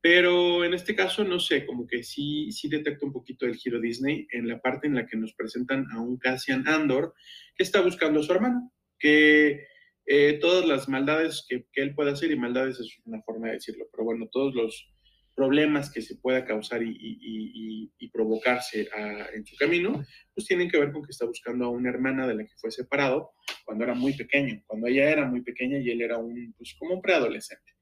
Pero 0.00 0.64
en 0.64 0.74
este 0.74 0.94
caso, 0.94 1.24
no 1.24 1.40
sé, 1.40 1.64
como 1.64 1.86
que 1.86 2.02
sí, 2.02 2.52
sí 2.52 2.68
detecto 2.68 3.06
un 3.06 3.12
poquito 3.12 3.46
el 3.46 3.56
giro 3.56 3.80
Disney 3.80 4.26
en 4.32 4.46
la 4.46 4.60
parte 4.60 4.86
en 4.86 4.94
la 4.94 5.06
que 5.06 5.16
nos 5.16 5.32
presentan 5.32 5.86
a 5.92 6.00
un 6.00 6.18
Cassian 6.18 6.68
Andor 6.68 7.14
que 7.56 7.62
está 7.62 7.80
buscando 7.80 8.20
a 8.20 8.22
su 8.22 8.32
hermano, 8.32 8.70
que 8.98 9.64
eh, 10.04 10.38
todas 10.42 10.66
las 10.66 10.90
maldades 10.90 11.46
que, 11.48 11.64
que, 11.72 11.80
él 11.80 11.94
puede 11.94 12.10
hacer, 12.10 12.30
y 12.30 12.36
maldades 12.36 12.78
es 12.80 12.98
una 13.06 13.22
forma 13.22 13.46
de 13.46 13.54
decirlo, 13.54 13.86
pero 13.90 14.04
bueno, 14.04 14.28
todos 14.30 14.54
los 14.54 14.93
problemas 15.34 15.90
que 15.90 16.02
se 16.02 16.16
pueda 16.16 16.44
causar 16.44 16.82
y, 16.82 17.90
provocarse 18.12 18.88
en 19.34 19.44
su 19.44 19.56
camino, 19.56 20.04
pues 20.32 20.46
tienen 20.46 20.70
que 20.70 20.78
ver 20.78 20.92
con 20.92 21.02
que 21.02 21.10
está 21.10 21.26
buscando 21.26 21.64
a 21.64 21.70
una 21.70 21.90
hermana 21.90 22.28
de 22.28 22.36
la 22.36 22.44
que 22.44 22.54
fue 22.56 22.70
separado 22.70 23.32
cuando 23.64 23.82
era 23.82 23.94
muy 23.94 24.12
pequeño, 24.12 24.62
cuando 24.66 24.86
ella 24.86 25.10
era 25.10 25.26
muy 25.26 25.42
pequeña 25.42 25.78
y 25.78 25.90
él 25.90 26.00
era 26.00 26.18
un, 26.18 26.54
pues 26.56 26.76
como 26.78 26.94
un 26.94 27.02
preadolescente. 27.02 27.74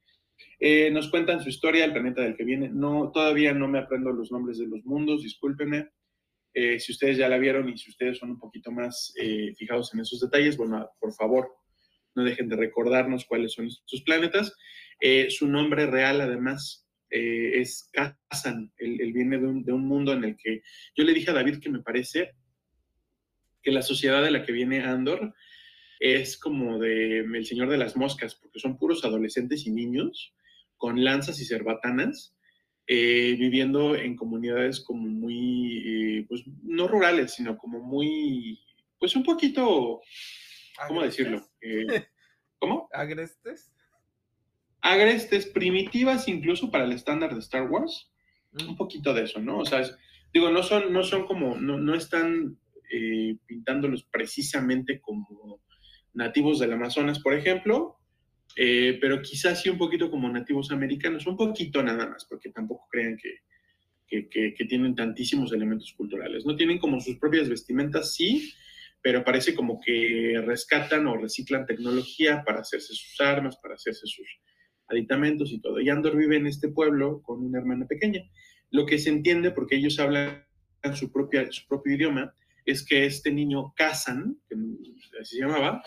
Eh, 0.64 0.90
nos 0.92 1.10
cuentan 1.10 1.42
su 1.42 1.48
historia, 1.48 1.84
el 1.84 1.92
planeta 1.92 2.22
del 2.22 2.36
que 2.36 2.44
viene. 2.44 2.68
No, 2.68 3.10
todavía 3.12 3.52
no 3.52 3.66
me 3.66 3.80
aprendo 3.80 4.12
los 4.12 4.30
nombres 4.30 4.58
de 4.58 4.68
los 4.68 4.84
mundos, 4.84 5.22
discúlpenme. 5.22 5.90
Eh, 6.54 6.78
si 6.78 6.92
ustedes 6.92 7.16
ya 7.16 7.28
la 7.28 7.38
vieron 7.38 7.68
y 7.68 7.76
si 7.76 7.90
ustedes 7.90 8.18
son 8.18 8.30
un 8.30 8.38
poquito 8.38 8.70
más 8.70 9.12
eh, 9.20 9.54
fijados 9.56 9.92
en 9.92 10.00
esos 10.00 10.20
detalles, 10.20 10.56
bueno, 10.56 10.88
por 11.00 11.12
favor, 11.14 11.50
no 12.14 12.22
dejen 12.22 12.48
de 12.48 12.56
recordarnos 12.56 13.24
cuáles 13.24 13.52
son 13.54 13.66
estos 13.66 14.02
planetas. 14.02 14.54
su 15.30 15.48
nombre 15.48 15.86
real, 15.86 16.20
además, 16.20 16.81
eh, 17.12 17.60
es 17.60 17.90
Kazan. 17.92 18.72
Él, 18.78 19.12
viene 19.12 19.38
de 19.38 19.72
un, 19.72 19.86
mundo 19.86 20.14
en 20.14 20.24
el 20.24 20.36
que 20.36 20.62
yo 20.96 21.04
le 21.04 21.12
dije 21.12 21.30
a 21.30 21.34
David 21.34 21.58
que 21.58 21.68
me 21.68 21.82
parece 21.82 22.32
que 23.62 23.70
la 23.70 23.82
sociedad 23.82 24.24
de 24.24 24.30
la 24.30 24.44
que 24.44 24.52
viene 24.52 24.82
Andor 24.82 25.34
es 26.00 26.38
como 26.38 26.78
de 26.78 27.18
El 27.18 27.44
Señor 27.44 27.68
de 27.68 27.76
las 27.76 27.96
Moscas, 27.96 28.34
porque 28.34 28.58
son 28.58 28.78
puros 28.78 29.04
adolescentes 29.04 29.66
y 29.66 29.70
niños 29.70 30.34
con 30.78 31.04
lanzas 31.04 31.38
y 31.38 31.44
cerbatanas, 31.44 32.34
eh, 32.86 33.36
viviendo 33.38 33.94
en 33.94 34.16
comunidades 34.16 34.80
como 34.80 35.06
muy, 35.06 35.82
eh, 35.86 36.26
pues 36.28 36.44
no 36.62 36.88
rurales, 36.88 37.34
sino 37.34 37.58
como 37.58 37.78
muy, 37.80 38.58
pues 38.98 39.14
un 39.14 39.22
poquito, 39.22 40.00
¿cómo 40.88 41.02
decirlo? 41.02 41.46
¿Cómo? 42.58 42.88
¿Agrestes? 42.92 43.71
Agrestes, 44.82 45.46
primitivas 45.46 46.28
incluso 46.28 46.70
para 46.70 46.84
el 46.84 46.92
estándar 46.92 47.32
de 47.32 47.40
Star 47.40 47.70
Wars. 47.70 48.10
Mm. 48.52 48.70
Un 48.70 48.76
poquito 48.76 49.14
de 49.14 49.22
eso, 49.22 49.40
¿no? 49.40 49.58
O 49.58 49.64
sea, 49.64 49.82
digo, 50.34 50.50
no 50.50 50.62
son, 50.62 50.92
no 50.92 51.02
son 51.02 51.24
como, 51.24 51.56
no, 51.56 51.78
no 51.78 51.94
están 51.94 52.58
eh, 52.90 53.36
pintándolos 53.46 54.04
precisamente 54.04 55.00
como 55.00 55.62
nativos 56.12 56.58
del 56.58 56.72
Amazonas, 56.72 57.20
por 57.20 57.34
ejemplo, 57.34 57.96
eh, 58.56 58.98
pero 59.00 59.22
quizás 59.22 59.62
sí 59.62 59.70
un 59.70 59.78
poquito 59.78 60.10
como 60.10 60.28
nativos 60.28 60.70
americanos, 60.70 61.26
un 61.26 61.36
poquito 61.36 61.82
nada 61.82 62.06
más, 62.06 62.26
porque 62.26 62.50
tampoco 62.50 62.86
crean 62.90 63.16
que, 63.16 63.38
que, 64.28 64.52
que, 64.54 64.64
tienen 64.66 64.94
tantísimos 64.94 65.52
elementos 65.54 65.94
culturales. 65.96 66.44
No 66.44 66.54
tienen 66.54 66.78
como 66.78 67.00
sus 67.00 67.16
propias 67.16 67.48
vestimentas, 67.48 68.14
sí, 68.14 68.52
pero 69.00 69.24
parece 69.24 69.54
como 69.54 69.80
que 69.80 70.34
rescatan 70.44 71.06
o 71.06 71.16
reciclan 71.16 71.64
tecnología 71.64 72.42
para 72.44 72.60
hacerse 72.60 72.94
sus 72.94 73.18
armas, 73.22 73.56
para 73.56 73.76
hacerse 73.76 74.06
sus, 74.06 74.26
aditamentos 74.92 75.52
y 75.52 75.60
todo. 75.60 75.80
Y 75.80 75.90
Andor 75.90 76.16
vive 76.16 76.36
en 76.36 76.46
este 76.46 76.68
pueblo 76.68 77.22
con 77.22 77.44
una 77.44 77.58
hermana 77.58 77.86
pequeña. 77.86 78.22
Lo 78.70 78.86
que 78.86 78.98
se 78.98 79.10
entiende, 79.10 79.50
porque 79.50 79.76
ellos 79.76 79.98
hablan 79.98 80.46
su, 80.94 81.10
propia, 81.10 81.50
su 81.50 81.66
propio 81.66 81.94
idioma, 81.94 82.34
es 82.64 82.84
que 82.84 83.06
este 83.06 83.32
niño 83.32 83.72
Kazan, 83.76 84.38
que 84.48 84.56
así 85.20 85.36
se 85.36 85.42
llamaba, 85.42 85.82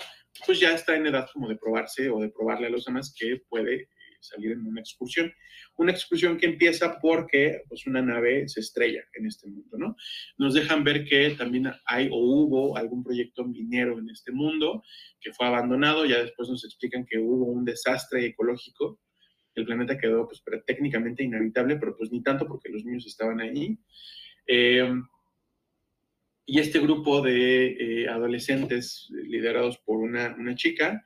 pues 0.45 0.59
ya 0.59 0.73
está 0.73 0.95
en 0.95 1.07
edad 1.07 1.27
como 1.33 1.47
de 1.47 1.55
probarse 1.55 2.09
o 2.09 2.19
de 2.19 2.29
probarle 2.29 2.67
a 2.67 2.71
los 2.71 2.85
demás 2.85 3.15
que 3.17 3.41
puede 3.47 3.89
salir 4.27 4.51
en 4.51 4.65
una 4.65 4.81
excursión. 4.81 5.31
Una 5.77 5.91
excursión 5.91 6.37
que 6.37 6.45
empieza 6.45 6.99
porque 6.99 7.61
pues, 7.67 7.85
una 7.87 8.01
nave 8.01 8.47
se 8.47 8.61
estrella 8.61 9.03
en 9.13 9.25
este 9.25 9.47
mundo, 9.47 9.77
¿no? 9.77 9.95
Nos 10.37 10.53
dejan 10.53 10.83
ver 10.83 11.05
que 11.05 11.31
también 11.31 11.71
hay 11.85 12.09
o 12.11 12.17
hubo 12.17 12.77
algún 12.77 13.03
proyecto 13.03 13.45
minero 13.45 13.99
en 13.99 14.09
este 14.09 14.31
mundo 14.31 14.83
que 15.19 15.33
fue 15.33 15.47
abandonado, 15.47 16.05
ya 16.05 16.21
después 16.21 16.49
nos 16.49 16.63
explican 16.65 17.05
que 17.05 17.17
hubo 17.17 17.45
un 17.45 17.65
desastre 17.65 18.25
ecológico, 18.25 18.99
el 19.55 19.65
planeta 19.65 19.97
quedó 19.97 20.27
pues, 20.27 20.43
técnicamente 20.65 21.23
inhabitable, 21.23 21.77
pero 21.77 21.95
pues 21.95 22.11
ni 22.11 22.21
tanto 22.21 22.45
porque 22.45 22.69
los 22.69 22.83
niños 22.83 23.07
estaban 23.07 23.39
ahí. 23.39 23.77
Eh, 24.47 24.93
y 26.45 26.59
este 26.59 26.79
grupo 26.79 27.21
de 27.21 28.03
eh, 28.03 28.07
adolescentes 28.07 29.07
liderados 29.09 29.79
por 29.79 29.97
una, 29.97 30.35
una, 30.37 30.53
chica 30.55 31.05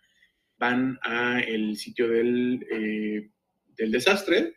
van 0.60 1.00
a 1.02 1.40
el 1.40 1.78
sitio 1.78 2.08
del, 2.10 2.66
eh, 2.70 3.30
del 3.76 3.92
desastre 3.92 4.56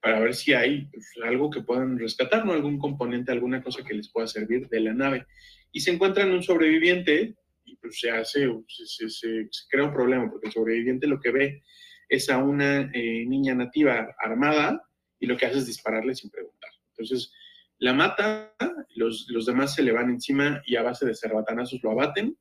para 0.00 0.20
ver 0.20 0.34
si 0.34 0.54
hay 0.54 0.86
pues, 0.86 1.12
algo 1.22 1.50
que 1.50 1.60
puedan 1.60 1.98
rescatar, 1.98 2.44
¿no? 2.44 2.52
Algún 2.52 2.78
componente, 2.78 3.32
alguna 3.32 3.62
cosa 3.62 3.84
que 3.84 3.94
les 3.94 4.10
pueda 4.10 4.26
servir 4.26 4.68
de 4.68 4.80
la 4.80 4.94
nave. 4.94 5.26
Y 5.72 5.80
se 5.80 5.90
encuentran 5.90 6.30
un 6.30 6.42
sobreviviente 6.42 7.36
y 7.64 7.76
pues 7.76 8.00
se 8.00 8.10
hace, 8.10 8.48
se, 8.66 9.08
se, 9.08 9.48
crea 9.68 9.84
un 9.84 9.92
problema 9.92 10.28
porque 10.30 10.48
el 10.48 10.52
sobreviviente 10.52 11.06
lo 11.06 11.20
que 11.20 11.30
ve 11.30 11.62
es 12.08 12.28
a 12.30 12.38
una 12.38 12.90
eh, 12.92 13.24
niña 13.26 13.54
nativa 13.54 14.14
armada 14.18 14.82
y 15.20 15.26
lo 15.26 15.36
que 15.36 15.46
hace 15.46 15.58
es 15.58 15.66
dispararle 15.66 16.14
sin 16.14 16.30
preguntar. 16.30 16.70
Entonces 16.92 17.32
la 17.78 17.92
mata, 17.92 18.54
los, 18.96 19.26
los 19.28 19.46
demás 19.46 19.74
se 19.74 19.82
le 19.82 19.92
van 19.92 20.10
encima 20.10 20.62
y 20.66 20.76
a 20.76 20.82
base 20.82 21.06
de 21.06 21.14
cerbatanazos 21.14 21.82
lo 21.82 21.92
abaten. 21.92 22.36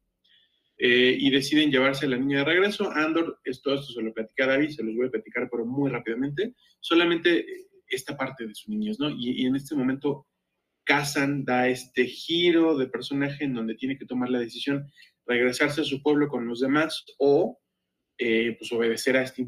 Eh, 0.82 1.18
y 1.20 1.30
deciden 1.30 1.72
llevarse 1.72 2.06
a 2.06 2.10
la 2.10 2.18
niña 2.18 2.40
de 2.40 2.46
regreso. 2.46 2.90
Andor, 2.90 3.40
esto, 3.44 3.74
esto 3.74 3.92
se 3.92 4.02
lo 4.02 4.14
platica 4.14 4.46
a 4.46 4.48
David, 4.48 4.70
se 4.70 4.84
los 4.84 4.96
voy 4.96 5.08
a 5.08 5.12
platicar, 5.12 5.50
pero 5.52 5.66
muy 5.66 5.92
rápidamente. 5.92 6.56
Solamente 6.80 7.46
esta 7.86 8.16
parte 8.16 8.48
de 8.48 8.56
sus 8.56 8.70
niños, 8.70 8.98
¿no? 8.98 9.10
Y, 9.10 9.42
y 9.42 9.46
en 9.46 9.58
este 9.58 9.76
momento 9.76 10.26
Kazan 10.86 11.44
da 11.44 11.68
este 11.68 12.06
giro 12.06 12.78
de 12.78 12.88
personaje 12.88 13.44
en 13.44 13.54
donde 13.54 13.76
tiene 13.76 13.98
que 13.98 14.06
tomar 14.06 14.30
la 14.30 14.40
decisión 14.40 14.90
regresarse 15.26 15.82
a 15.82 15.84
su 15.84 16.02
pueblo 16.02 16.28
con 16.28 16.48
los 16.48 16.62
demás 16.62 17.06
o 17.20 17.60
eh, 18.18 18.56
pues 18.58 18.72
obedecer 18.72 19.16
a 19.16 19.24
este 19.24 19.48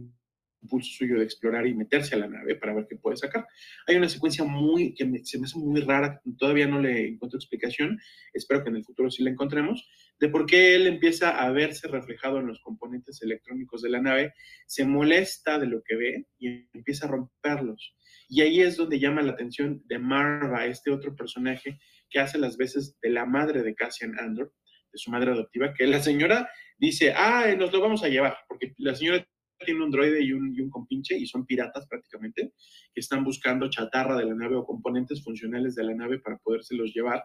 impulso 0.62 0.92
suyo 0.92 1.18
de 1.18 1.24
explorar 1.24 1.68
y 1.68 1.74
meterse 1.74 2.16
a 2.16 2.20
la 2.20 2.28
nave 2.28 2.56
para 2.56 2.74
ver 2.74 2.88
qué 2.90 2.96
puede 2.96 3.18
sacar. 3.18 3.48
Hay 3.88 3.96
una 3.96 4.10
secuencia 4.10 4.44
muy 4.44 4.94
que 4.94 5.06
se 5.24 5.40
me 5.40 5.46
hace 5.46 5.58
muy 5.58 5.82
rara, 5.82 6.22
todavía 6.38 6.68
no 6.68 6.80
le 6.80 7.08
encuentro 7.08 7.38
explicación, 7.38 8.00
espero 8.34 8.64
que 8.64 8.70
en 8.70 8.76
el 8.78 8.86
futuro 8.86 9.10
sí 9.10 9.24
la 9.24 9.32
encontremos, 9.32 9.90
de 10.20 10.30
por 10.30 10.46
qué 10.46 10.76
él 10.76 10.88
empieza 10.88 11.42
a 11.42 11.52
verse 11.52 11.88
reflejado 11.88 12.40
en 12.40 12.48
los 12.48 12.62
componentes 12.62 13.22
electrónicos 13.22 13.82
de 13.82 13.90
la 13.90 14.02
nave, 14.02 14.34
se 14.68 14.86
molesta 14.86 15.58
de 15.58 15.68
lo 15.68 15.82
que 15.84 15.96
ve 15.96 16.26
y 16.38 16.68
empieza 16.74 17.08
a 17.08 17.10
romperlos. 17.10 17.96
Y 18.30 18.42
ahí 18.42 18.62
es 18.62 18.78
donde 18.78 19.00
llama 19.00 19.22
la 19.22 19.32
atención 19.32 19.82
de 19.86 20.00
Marva, 20.00 20.66
este 20.66 20.92
otro 20.92 21.16
personaje 21.16 21.80
que 22.10 22.20
hace 22.20 22.38
las 22.38 22.58
veces 22.58 22.98
de 23.02 23.10
la 23.10 23.26
madre 23.26 23.64
de 23.64 23.74
Cassian 23.74 24.18
Andor, 24.20 24.54
de 24.92 24.98
su 25.00 25.10
madre 25.10 25.32
adoptiva, 25.32 25.74
que 25.74 25.88
la 25.88 26.02
señora 26.02 26.50
dice, 26.78 27.14
ah, 27.16 27.48
nos 27.58 27.72
lo 27.72 27.80
vamos 27.80 28.04
a 28.04 28.10
llevar, 28.10 28.38
porque 28.48 28.74
la 28.78 28.94
señora 28.96 29.26
tiene 29.66 29.84
un 29.84 29.92
droide 29.92 30.24
y 30.24 30.34
un, 30.34 30.54
y 30.56 30.62
un 30.62 30.70
compinche 30.70 31.18
y 31.18 31.26
son 31.26 31.46
piratas 31.46 31.88
prácticamente, 31.88 32.54
que 32.94 33.00
están 33.00 33.24
buscando 33.24 33.70
chatarra 33.70 34.18
de 34.18 34.26
la 34.26 34.36
nave 34.36 34.56
o 34.56 34.66
componentes 34.66 35.24
funcionales 35.24 35.76
de 35.76 35.84
la 35.84 35.96
nave 35.96 36.20
para 36.20 36.38
podérselos 36.38 36.94
llevar. 36.94 37.24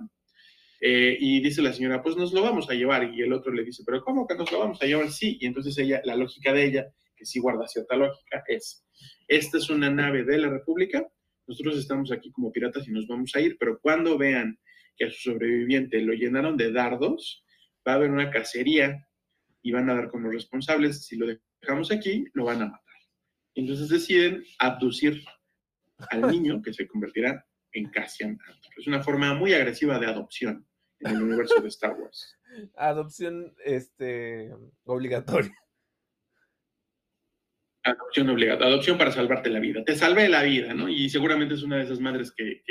Eh, 0.80 1.16
y 1.18 1.40
dice 1.40 1.62
la 1.62 1.72
señora, 1.72 2.02
pues 2.02 2.16
nos 2.16 2.32
lo 2.32 2.42
vamos 2.42 2.68
a 2.70 2.74
llevar. 2.74 3.12
Y 3.12 3.22
el 3.22 3.32
otro 3.32 3.52
le 3.52 3.64
dice, 3.64 3.82
pero 3.84 4.02
¿cómo 4.02 4.26
que 4.26 4.34
nos 4.34 4.50
lo 4.52 4.60
vamos 4.60 4.82
a 4.82 4.86
llevar? 4.86 5.10
Sí. 5.10 5.38
Y 5.40 5.46
entonces 5.46 5.76
ella, 5.78 6.00
la 6.04 6.16
lógica 6.16 6.52
de 6.52 6.66
ella, 6.66 6.86
que 7.16 7.24
sí 7.24 7.40
guarda 7.40 7.66
cierta 7.66 7.96
lógica, 7.96 8.44
es, 8.46 8.84
esta 9.26 9.58
es 9.58 9.70
una 9.70 9.90
nave 9.90 10.24
de 10.24 10.38
la 10.38 10.50
República, 10.50 11.06
nosotros 11.46 11.78
estamos 11.78 12.12
aquí 12.12 12.30
como 12.32 12.52
piratas 12.52 12.86
y 12.88 12.90
nos 12.90 13.06
vamos 13.06 13.34
a 13.34 13.40
ir, 13.40 13.56
pero 13.58 13.78
cuando 13.80 14.18
vean 14.18 14.58
que 14.96 15.06
a 15.06 15.10
su 15.10 15.30
sobreviviente 15.30 16.00
lo 16.00 16.12
llenaron 16.12 16.56
de 16.56 16.72
dardos, 16.72 17.44
va 17.86 17.92
a 17.92 17.94
haber 17.96 18.10
una 18.10 18.30
cacería 18.30 19.06
y 19.62 19.72
van 19.72 19.88
a 19.90 19.94
dar 19.94 20.08
con 20.08 20.22
los 20.22 20.32
responsables. 20.32 21.04
Si 21.06 21.16
lo 21.16 21.26
dejamos 21.60 21.90
aquí, 21.90 22.24
lo 22.34 22.44
van 22.44 22.62
a 22.62 22.66
matar. 22.66 22.80
Entonces 23.54 23.88
deciden 23.88 24.44
abducir 24.58 25.24
al 26.10 26.20
niño 26.30 26.62
que 26.62 26.72
se 26.72 26.86
convertirá 26.86 27.44
en 27.72 27.90
Cassian 27.90 28.38
Es 28.76 28.86
una 28.86 29.02
forma 29.02 29.34
muy 29.34 29.52
agresiva 29.52 29.98
de 29.98 30.06
adopción 30.06 30.66
en 31.00 31.16
el 31.16 31.22
universo 31.22 31.60
de 31.60 31.68
Star 31.68 31.94
Wars. 31.98 32.38
Adopción 32.76 33.54
este, 33.64 34.50
obligatoria. 34.84 35.54
Adopción 37.86 38.28
obligada, 38.30 38.66
adopción 38.66 38.98
para 38.98 39.12
salvarte 39.12 39.48
la 39.48 39.60
vida. 39.60 39.84
Te 39.84 39.94
salvé 39.94 40.28
la 40.28 40.42
vida, 40.42 40.74
¿no? 40.74 40.88
Y 40.88 41.08
seguramente 41.08 41.54
es 41.54 41.62
una 41.62 41.76
de 41.76 41.84
esas 41.84 42.00
madres 42.00 42.32
que, 42.36 42.62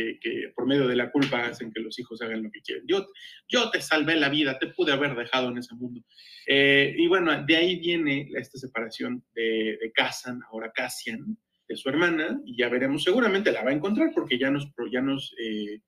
por 0.54 0.68
medio 0.68 0.88
de 0.88 0.96
la 0.98 1.10
culpa 1.10 1.46
hacen 1.46 1.72
que 1.72 1.80
los 1.80 1.98
hijos 2.00 2.22
hagan 2.22 2.44
lo 2.44 2.52
que 2.52 2.60
quieren. 2.60 2.84
Yo, 2.86 3.08
yo 3.48 3.70
te 3.70 3.80
salvé 3.80 4.18
la 4.18 4.28
vida, 4.28 4.60
te 4.60 4.68
pude 4.68 4.92
haber 4.92 5.16
dejado 5.16 5.52
en 5.52 5.60
ese 5.60 5.74
mundo. 5.76 6.02
Eh, 6.48 6.94
y 6.98 7.08
bueno, 7.08 7.46
de 7.46 7.56
ahí 7.56 7.80
viene 7.80 8.28
esta 8.36 8.58
separación 8.58 9.24
de, 9.34 9.78
de 9.82 9.92
Casan, 9.94 10.42
ahora 10.52 10.74
Cassian, 10.76 11.38
de 11.68 11.76
su 11.78 11.88
hermana, 11.88 12.42
y 12.46 12.58
ya 12.58 12.68
veremos, 12.68 13.04
seguramente 13.04 13.54
la 13.54 13.64
va 13.64 13.72
a 13.72 13.74
encontrar 13.74 14.12
porque 14.14 14.38
ya 14.38 14.52
nos, 14.52 14.70
ya 14.92 15.02
nos 15.02 15.34
eh, 15.40 15.80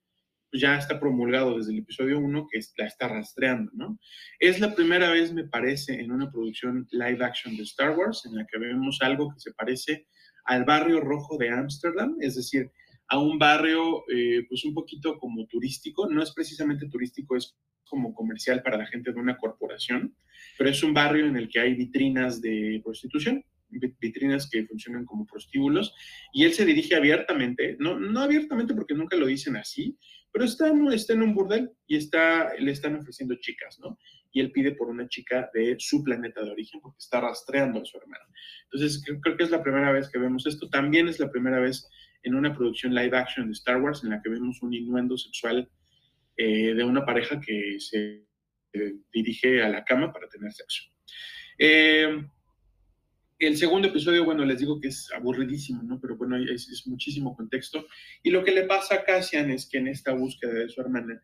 ya 0.54 0.78
está 0.78 1.00
promulgado 1.00 1.58
desde 1.58 1.74
el 1.74 1.80
episodio 1.80 2.20
1 2.20 2.48
que 2.52 2.60
la 2.78 2.86
está 2.86 3.08
rastreando, 3.08 3.72
¿no? 3.74 4.00
Es 4.40 4.60
la 4.60 4.74
primera 4.74 5.10
vez, 5.12 5.34
me 5.34 5.46
parece, 5.46 6.00
en 6.00 6.12
una 6.12 6.32
producción 6.32 6.88
live 6.92 7.24
action 7.24 7.56
de 7.58 7.64
Star 7.64 7.98
Wars 7.98 8.24
en 8.26 8.36
la 8.36 8.46
que 8.46 8.58
vemos 8.58 9.00
algo 9.02 9.30
que 9.34 9.40
se 9.40 9.54
parece 9.54 10.08
al 10.46 10.64
barrio 10.64 11.02
rojo 11.02 11.38
de 11.38 11.50
Ámsterdam, 11.50 12.16
es 12.20 12.36
decir, 12.36 12.72
a 13.10 13.20
un 13.20 13.38
barrio 13.38 14.04
eh, 14.10 14.46
pues 14.48 14.66
un 14.66 14.74
poquito 14.74 15.18
como 15.18 15.46
turístico, 15.48 16.08
no 16.10 16.22
es 16.22 16.34
precisamente 16.34 16.88
turístico, 16.88 17.36
es 17.36 17.56
como 17.86 18.14
comercial 18.14 18.62
para 18.64 18.78
la 18.78 18.88
gente 18.88 19.12
de 19.14 19.20
una 19.20 19.38
corporación, 19.38 20.16
pero 20.58 20.70
es 20.70 20.84
un 20.84 20.94
barrio 20.94 21.26
en 21.26 21.38
el 21.38 21.50
que 21.50 21.60
hay 21.60 21.76
vitrinas 21.76 22.42
de 22.42 22.82
prostitución 22.84 23.44
vitrinas 23.70 24.50
que 24.50 24.66
funcionan 24.66 25.06
como 25.06 25.26
prostíbulos, 25.26 25.94
y 26.34 26.46
él 26.46 26.54
se 26.54 26.66
dirige 26.66 26.96
abiertamente, 26.96 27.76
no, 27.80 28.00
no 28.00 28.22
abiertamente 28.22 28.74
porque 28.74 28.94
nunca 28.94 29.18
lo 29.18 29.28
dicen 29.28 29.56
así, 29.56 29.98
pero 30.32 30.46
está, 30.46 30.68
en 30.68 31.22
un 31.22 31.34
burdel 31.34 31.72
y 31.88 31.98
está, 31.98 32.54
le 32.60 32.72
están 32.72 32.96
ofreciendo 32.96 33.36
chicas, 33.36 33.80
¿no? 33.80 33.98
Y 34.32 34.40
él 34.40 34.52
pide 34.52 34.74
por 34.74 34.90
una 34.90 35.08
chica 35.08 35.50
de 35.54 35.76
su 35.80 36.04
planeta 36.04 36.44
de 36.44 36.52
origen 36.52 36.80
porque 36.82 37.00
está 37.00 37.22
rastreando 37.22 37.82
a 37.82 37.86
su 37.86 37.98
hermano. 37.98 38.24
Entonces, 38.66 39.04
creo, 39.22 39.38
que 39.38 39.44
es 39.44 39.50
la 39.50 39.64
primera 39.64 39.92
vez 39.92 40.10
que 40.10 40.20
vemos 40.20 40.46
esto. 40.46 40.70
También 40.70 41.08
es 41.08 41.20
la 41.20 41.32
primera 41.32 41.60
vez 41.60 41.88
en 42.24 42.36
una 42.36 42.54
producción 42.54 42.94
live 42.94 43.18
action 43.18 43.48
de 43.48 43.54
Star 43.54 43.82
Wars 43.82 44.04
en 44.04 44.12
la 44.12 44.22
que 44.22 44.30
vemos 44.30 44.62
un 44.62 44.74
innuendo 44.74 45.18
sexual 45.18 45.70
eh, 46.36 46.74
de 46.74 46.84
una 46.84 47.06
pareja 47.06 47.40
que 47.40 47.80
se 47.80 48.28
eh, 48.74 48.94
dirige 49.12 49.64
a 49.64 49.70
la 49.70 49.84
cama 49.84 50.12
para 50.12 50.28
tener 50.28 50.52
sexo. 50.52 50.84
Eh, 51.58 52.28
el 53.40 53.58
segundo 53.58 53.90
episodio, 53.90 54.26
bueno, 54.26 54.44
les 54.46 54.60
digo 54.60 54.80
que 54.80 54.88
es 54.88 55.12
aburridísimo, 55.14 55.84
¿no? 55.84 56.00
Pero 56.00 56.18
bueno, 56.18 56.38
es, 56.38 56.88
muchísimo 56.88 57.36
contexto. 57.36 57.86
Y 58.24 58.32
lo 58.32 58.44
que 58.44 58.52
le 58.52 58.64
pasa 58.64 58.96
a 58.96 59.04
Cassian 59.04 59.52
es 59.52 59.68
que 59.70 59.78
en 59.78 59.88
esta 59.88 60.14
búsqueda 60.14 60.54
de 60.54 60.70
su 60.70 60.82
hermana, 60.82 61.22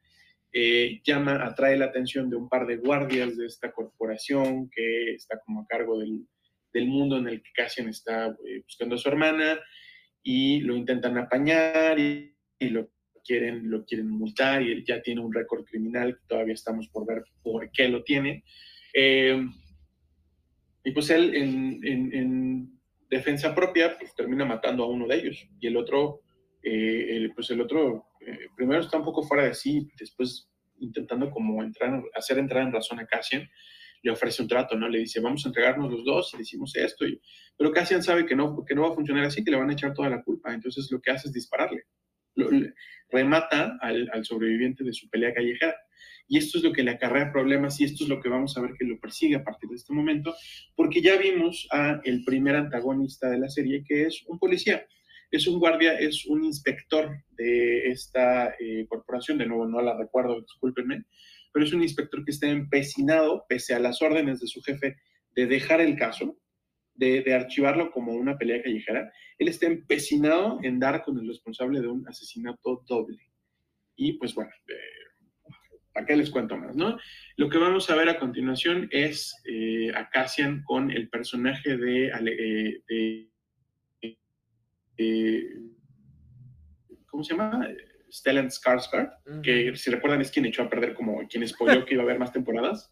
eh, 0.51 1.01
llama, 1.03 1.43
atrae 1.43 1.77
la 1.77 1.85
atención 1.85 2.29
de 2.29 2.35
un 2.35 2.47
par 2.47 2.67
de 2.67 2.77
guardias 2.77 3.35
de 3.35 3.47
esta 3.47 3.71
corporación 3.71 4.69
que 4.69 5.15
está 5.15 5.39
como 5.39 5.61
a 5.61 5.67
cargo 5.67 5.99
del, 5.99 6.27
mundo 6.87 7.17
en 7.17 7.27
el 7.27 7.41
que 7.41 7.51
Cassian 7.55 7.87
está 7.89 8.27
eh, 8.27 8.61
buscando 8.63 8.95
a 8.95 8.97
su 8.97 9.07
hermana 9.07 9.59
y 10.23 10.59
lo 10.61 10.75
intentan 10.75 11.17
apañar 11.17 11.99
y, 11.99 12.35
lo 12.59 12.89
quieren, 13.25 13.69
lo 13.69 13.83
quieren 13.85 14.09
multar 14.09 14.61
y 14.61 14.71
él 14.71 14.83
ya 14.85 15.01
tiene 15.01 15.21
un 15.21 15.33
récord 15.33 15.65
criminal 15.65 16.15
que 16.15 16.27
todavía 16.27 16.53
estamos 16.53 16.87
por 16.87 17.05
ver 17.05 17.23
por 17.41 17.69
qué 17.71 17.89
lo 17.89 18.03
tiene. 18.03 18.43
Eh, 18.93 19.43
y 20.83 20.91
pues 20.91 21.09
él 21.09 21.33
en, 21.35 22.79
defensa 23.09 23.53
propia 23.53 23.95
pues 23.95 24.15
termina 24.15 24.43
matando 24.43 24.83
a 24.83 24.87
uno 24.87 25.05
de 25.05 25.15
ellos 25.15 25.47
y 25.59 25.67
el 25.67 25.77
otro, 25.77 26.21
eh, 26.63 27.29
pues 27.35 27.51
el 27.51 27.61
otro 27.61 28.07
eh, 28.19 28.47
primero 28.55 28.81
está 28.81 28.97
un 28.97 29.03
poco 29.03 29.21
fuera 29.21 29.43
de 29.43 29.53
sí, 29.53 29.87
después 29.99 30.49
intentando 30.79 31.29
como 31.29 31.61
entrar, 31.63 32.01
hacer 32.15 32.39
entrar 32.39 32.63
en 32.63 32.73
razón 32.73 32.99
a 32.99 33.05
Cassian, 33.05 33.47
le 34.01 34.11
ofrece 34.11 34.41
un 34.41 34.47
trato, 34.47 34.75
¿no? 34.75 34.89
Le 34.89 34.99
dice, 34.99 35.21
vamos 35.21 35.45
a 35.45 35.49
entregarnos 35.49 35.91
los 35.91 36.03
dos 36.03 36.33
y 36.33 36.39
decimos 36.39 36.75
esto. 36.75 37.07
Y, 37.07 37.21
pero 37.57 37.71
Cassian 37.71 38.03
sabe 38.03 38.25
que 38.25 38.35
no, 38.35 38.63
que 38.65 38.75
no 38.75 38.83
va 38.83 38.89
a 38.89 38.95
funcionar 38.95 39.23
así, 39.23 39.43
que 39.43 39.51
le 39.51 39.57
van 39.57 39.69
a 39.69 39.73
echar 39.73 39.93
toda 39.93 40.09
la 40.09 40.21
culpa. 40.21 40.53
Entonces 40.53 40.89
lo 40.91 40.99
que 40.99 41.11
hace 41.11 41.29
es 41.29 41.33
dispararle. 41.33 41.83
remata 43.09 43.77
al, 43.79 44.25
sobreviviente 44.25 44.83
de 44.83 44.91
su 44.91 45.09
pelea 45.09 45.33
callejera 45.33 45.75
y 46.27 46.37
esto 46.37 46.57
es 46.57 46.63
lo 46.63 46.71
que 46.71 46.83
le 46.83 46.91
acarrea 46.91 47.31
problemas 47.31 47.79
y 47.79 47.83
esto 47.83 48.03
es 48.03 48.09
lo 48.09 48.21
que 48.21 48.29
vamos 48.29 48.57
a 48.57 48.61
ver 48.61 48.73
que 48.77 48.85
lo 48.85 48.99
persigue 48.99 49.35
a 49.35 49.43
partir 49.43 49.69
de 49.69 49.75
este 49.75 49.93
momento, 49.93 50.35
porque 50.75 51.01
ya 51.01 51.17
vimos 51.17 51.67
a 51.71 52.01
el 52.03 52.23
primer 52.23 52.55
antagonista 52.55 53.29
de 53.29 53.39
la 53.39 53.49
serie, 53.49 53.83
que 53.85 54.03
es 54.03 54.23
un 54.27 54.39
policía. 54.39 54.85
Es 55.31 55.47
un 55.47 55.59
guardia, 55.59 55.97
es 55.97 56.27
un 56.27 56.43
inspector 56.43 57.09
de 57.31 57.87
esta 57.89 58.53
eh, 58.59 58.85
corporación, 58.87 59.39
de 59.39 59.47
nuevo 59.47 59.65
no 59.65 59.81
la 59.81 59.97
recuerdo, 59.97 60.39
discúlpenme, 60.39 61.05
pero 61.51 61.65
es 61.65 61.73
un 61.73 61.81
inspector 61.81 62.23
que 62.23 62.31
está 62.31 62.47
empecinado, 62.47 63.43
pese 63.49 63.73
a 63.73 63.79
las 63.79 64.01
órdenes 64.01 64.39
de 64.39 64.47
su 64.47 64.61
jefe, 64.61 64.97
de 65.35 65.47
dejar 65.47 65.81
el 65.81 65.97
caso, 65.97 66.37
de, 66.95 67.33
archivarlo 67.33 67.91
como 67.91 68.13
una 68.13 68.37
pelea 68.37 68.61
callejera. 68.61 69.11
Él 69.37 69.47
está 69.47 69.65
empecinado 69.65 70.59
en 70.61 70.79
dar 70.79 71.03
con 71.03 71.17
el 71.17 71.27
responsable 71.27 71.81
de 71.81 71.87
un 71.87 72.07
asesinato 72.07 72.83
doble. 72.87 73.19
Y 73.95 74.13
pues 74.13 74.33
bueno, 74.33 74.51
eh, 74.67 75.02
¿Para 75.93 76.07
qué 76.07 76.15
les 76.15 76.31
cuento 76.31 76.57
más, 76.57 76.75
no? 76.75 76.97
Lo 77.37 77.49
que 77.49 77.59
vamos 77.59 77.89
a 77.89 77.95
ver 77.95 78.09
a 78.09 78.19
continuación 78.19 78.87
es 78.91 79.35
eh, 79.45 79.91
a 79.93 80.09
Cassian 80.09 80.63
con 80.63 80.89
el 80.89 81.07
personaje 81.09 81.77
de, 81.77 82.11
eh, 82.89 83.29
eh, 84.97 85.47
¿cómo 87.05 87.23
se 87.23 87.35
llama? 87.35 87.67
Stellan 88.11 88.49
Skarsgård, 88.49 89.41
que 89.43 89.75
si 89.75 89.91
recuerdan 89.91 90.21
es 90.21 90.31
quien 90.31 90.45
echó 90.45 90.63
a 90.63 90.69
perder 90.69 90.95
como 90.95 91.27
quien 91.27 91.47
spoiló 91.47 91.85
que 91.85 91.93
iba 91.93 92.03
a 92.03 92.05
haber 92.05 92.19
más 92.19 92.31
temporadas. 92.31 92.91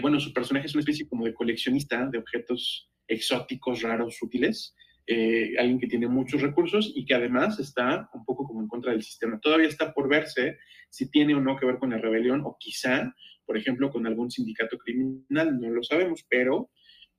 bueno, 0.00 0.20
su 0.20 0.32
personaje 0.32 0.66
es 0.66 0.74
una 0.74 0.80
especie 0.80 1.08
como 1.08 1.24
de 1.24 1.34
coleccionista 1.34 2.06
de 2.06 2.18
objetos 2.18 2.90
exóticos, 3.06 3.82
raros, 3.82 4.20
útiles, 4.22 4.74
eh, 5.06 5.54
alguien 5.58 5.78
que 5.78 5.86
tiene 5.86 6.08
muchos 6.08 6.42
recursos 6.42 6.92
y 6.94 7.04
que 7.04 7.14
además 7.14 7.60
está 7.60 8.08
un 8.12 8.24
poco 8.24 8.44
como 8.44 8.60
en 8.60 8.68
contra 8.68 8.92
del 8.92 9.02
sistema. 9.02 9.38
Todavía 9.40 9.68
está 9.68 9.92
por 9.92 10.08
verse 10.08 10.58
si 10.90 11.10
tiene 11.10 11.34
o 11.34 11.40
no 11.40 11.56
que 11.56 11.66
ver 11.66 11.78
con 11.78 11.90
la 11.90 11.98
rebelión 11.98 12.42
o 12.44 12.56
quizá, 12.58 13.14
por 13.44 13.56
ejemplo, 13.56 13.90
con 13.90 14.06
algún 14.06 14.30
sindicato 14.30 14.78
criminal, 14.78 15.60
no 15.60 15.70
lo 15.70 15.82
sabemos, 15.82 16.24
pero 16.28 16.70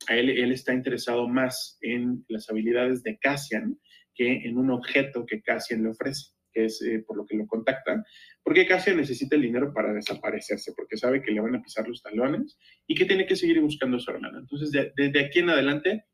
él, 0.09 0.29
él 0.29 0.51
está 0.51 0.73
interesado 0.73 1.27
más 1.27 1.77
en 1.81 2.25
las 2.27 2.49
habilidades 2.49 3.03
de 3.03 3.17
Cassian 3.17 3.79
que 4.17 4.47
en 4.47 4.57
un 4.57 4.71
objeto 4.71 5.25
que 5.25 5.41
Cassian 5.41 5.83
le 5.83 5.89
ofrece, 5.89 6.31
que 6.51 6.65
es 6.65 6.81
eh, 6.81 7.03
por 7.05 7.15
lo 7.15 7.25
que 7.25 7.37
lo 7.37 7.45
contactan, 7.45 8.03
porque 8.43 8.65
Cassian 8.65 8.97
necesita 8.97 9.35
el 9.35 9.43
dinero 9.43 9.71
para 9.73 9.93
desaparecerse, 9.93 10.73
porque 10.75 10.97
sabe 10.97 11.21
que 11.21 11.31
le 11.31 11.39
van 11.39 11.55
a 11.55 11.61
pisar 11.61 11.87
los 11.87 12.01
talones 12.01 12.57
y 12.87 12.95
que 12.95 13.05
tiene 13.05 13.27
que 13.27 13.35
seguir 13.35 13.61
buscando 13.61 13.97
a 13.97 13.99
su 13.99 14.09
hermana. 14.09 14.39
Entonces, 14.39 14.91
desde 14.95 15.25
aquí 15.25 15.39
en 15.39 15.51
adelante, 15.51 16.05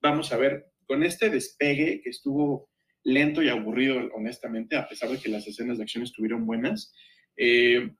vamos 0.00 0.32
a 0.32 0.36
ver 0.36 0.66
con 0.88 1.04
este 1.04 1.28
despegue 1.28 2.00
que 2.02 2.10
estuvo 2.10 2.70
lento 3.04 3.42
y 3.42 3.48
aburrido, 3.48 4.10
honestamente, 4.14 4.74
a 4.74 4.88
pesar 4.88 5.10
de 5.10 5.18
que 5.18 5.28
las 5.28 5.46
escenas 5.46 5.76
de 5.76 5.84
acción 5.84 6.02
estuvieron 6.02 6.46
buenas. 6.46 6.92
Eh, 7.36 7.90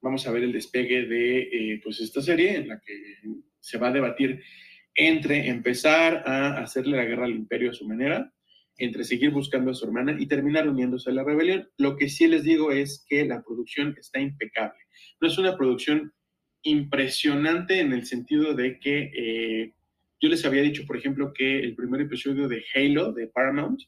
vamos 0.00 0.26
a 0.26 0.32
ver 0.32 0.42
el 0.42 0.52
despegue 0.52 1.06
de 1.06 1.40
eh, 1.40 1.80
pues 1.84 2.00
esta 2.00 2.22
serie 2.22 2.56
en 2.56 2.68
la 2.68 2.80
que 2.80 2.94
se 3.60 3.78
va 3.78 3.88
a 3.88 3.92
debatir 3.92 4.42
entre 4.94 5.48
empezar 5.48 6.24
a 6.26 6.62
hacerle 6.62 6.96
la 6.96 7.04
guerra 7.04 7.26
al 7.26 7.34
imperio 7.34 7.70
a 7.70 7.74
su 7.74 7.86
manera, 7.86 8.32
entre 8.78 9.04
seguir 9.04 9.30
buscando 9.30 9.70
a 9.70 9.74
su 9.74 9.84
hermana 9.84 10.16
y 10.18 10.26
terminar 10.26 10.68
uniéndose 10.68 11.10
a 11.10 11.14
la 11.14 11.24
rebelión. 11.24 11.68
Lo 11.76 11.96
que 11.96 12.08
sí 12.08 12.26
les 12.26 12.42
digo 12.42 12.72
es 12.72 13.04
que 13.06 13.24
la 13.24 13.42
producción 13.42 13.94
está 13.98 14.18
impecable. 14.18 14.80
No 15.20 15.28
es 15.28 15.38
una 15.38 15.56
producción 15.56 16.12
impresionante 16.62 17.80
en 17.80 17.92
el 17.92 18.06
sentido 18.06 18.54
de 18.54 18.78
que 18.78 19.10
eh, 19.14 19.74
yo 20.22 20.28
les 20.28 20.44
había 20.44 20.62
dicho, 20.62 20.86
por 20.86 20.96
ejemplo, 20.96 21.32
que 21.34 21.58
el 21.58 21.74
primer 21.74 22.00
episodio 22.00 22.46
de 22.46 22.64
Halo 22.74 23.12
de 23.12 23.26
Paramount 23.26 23.80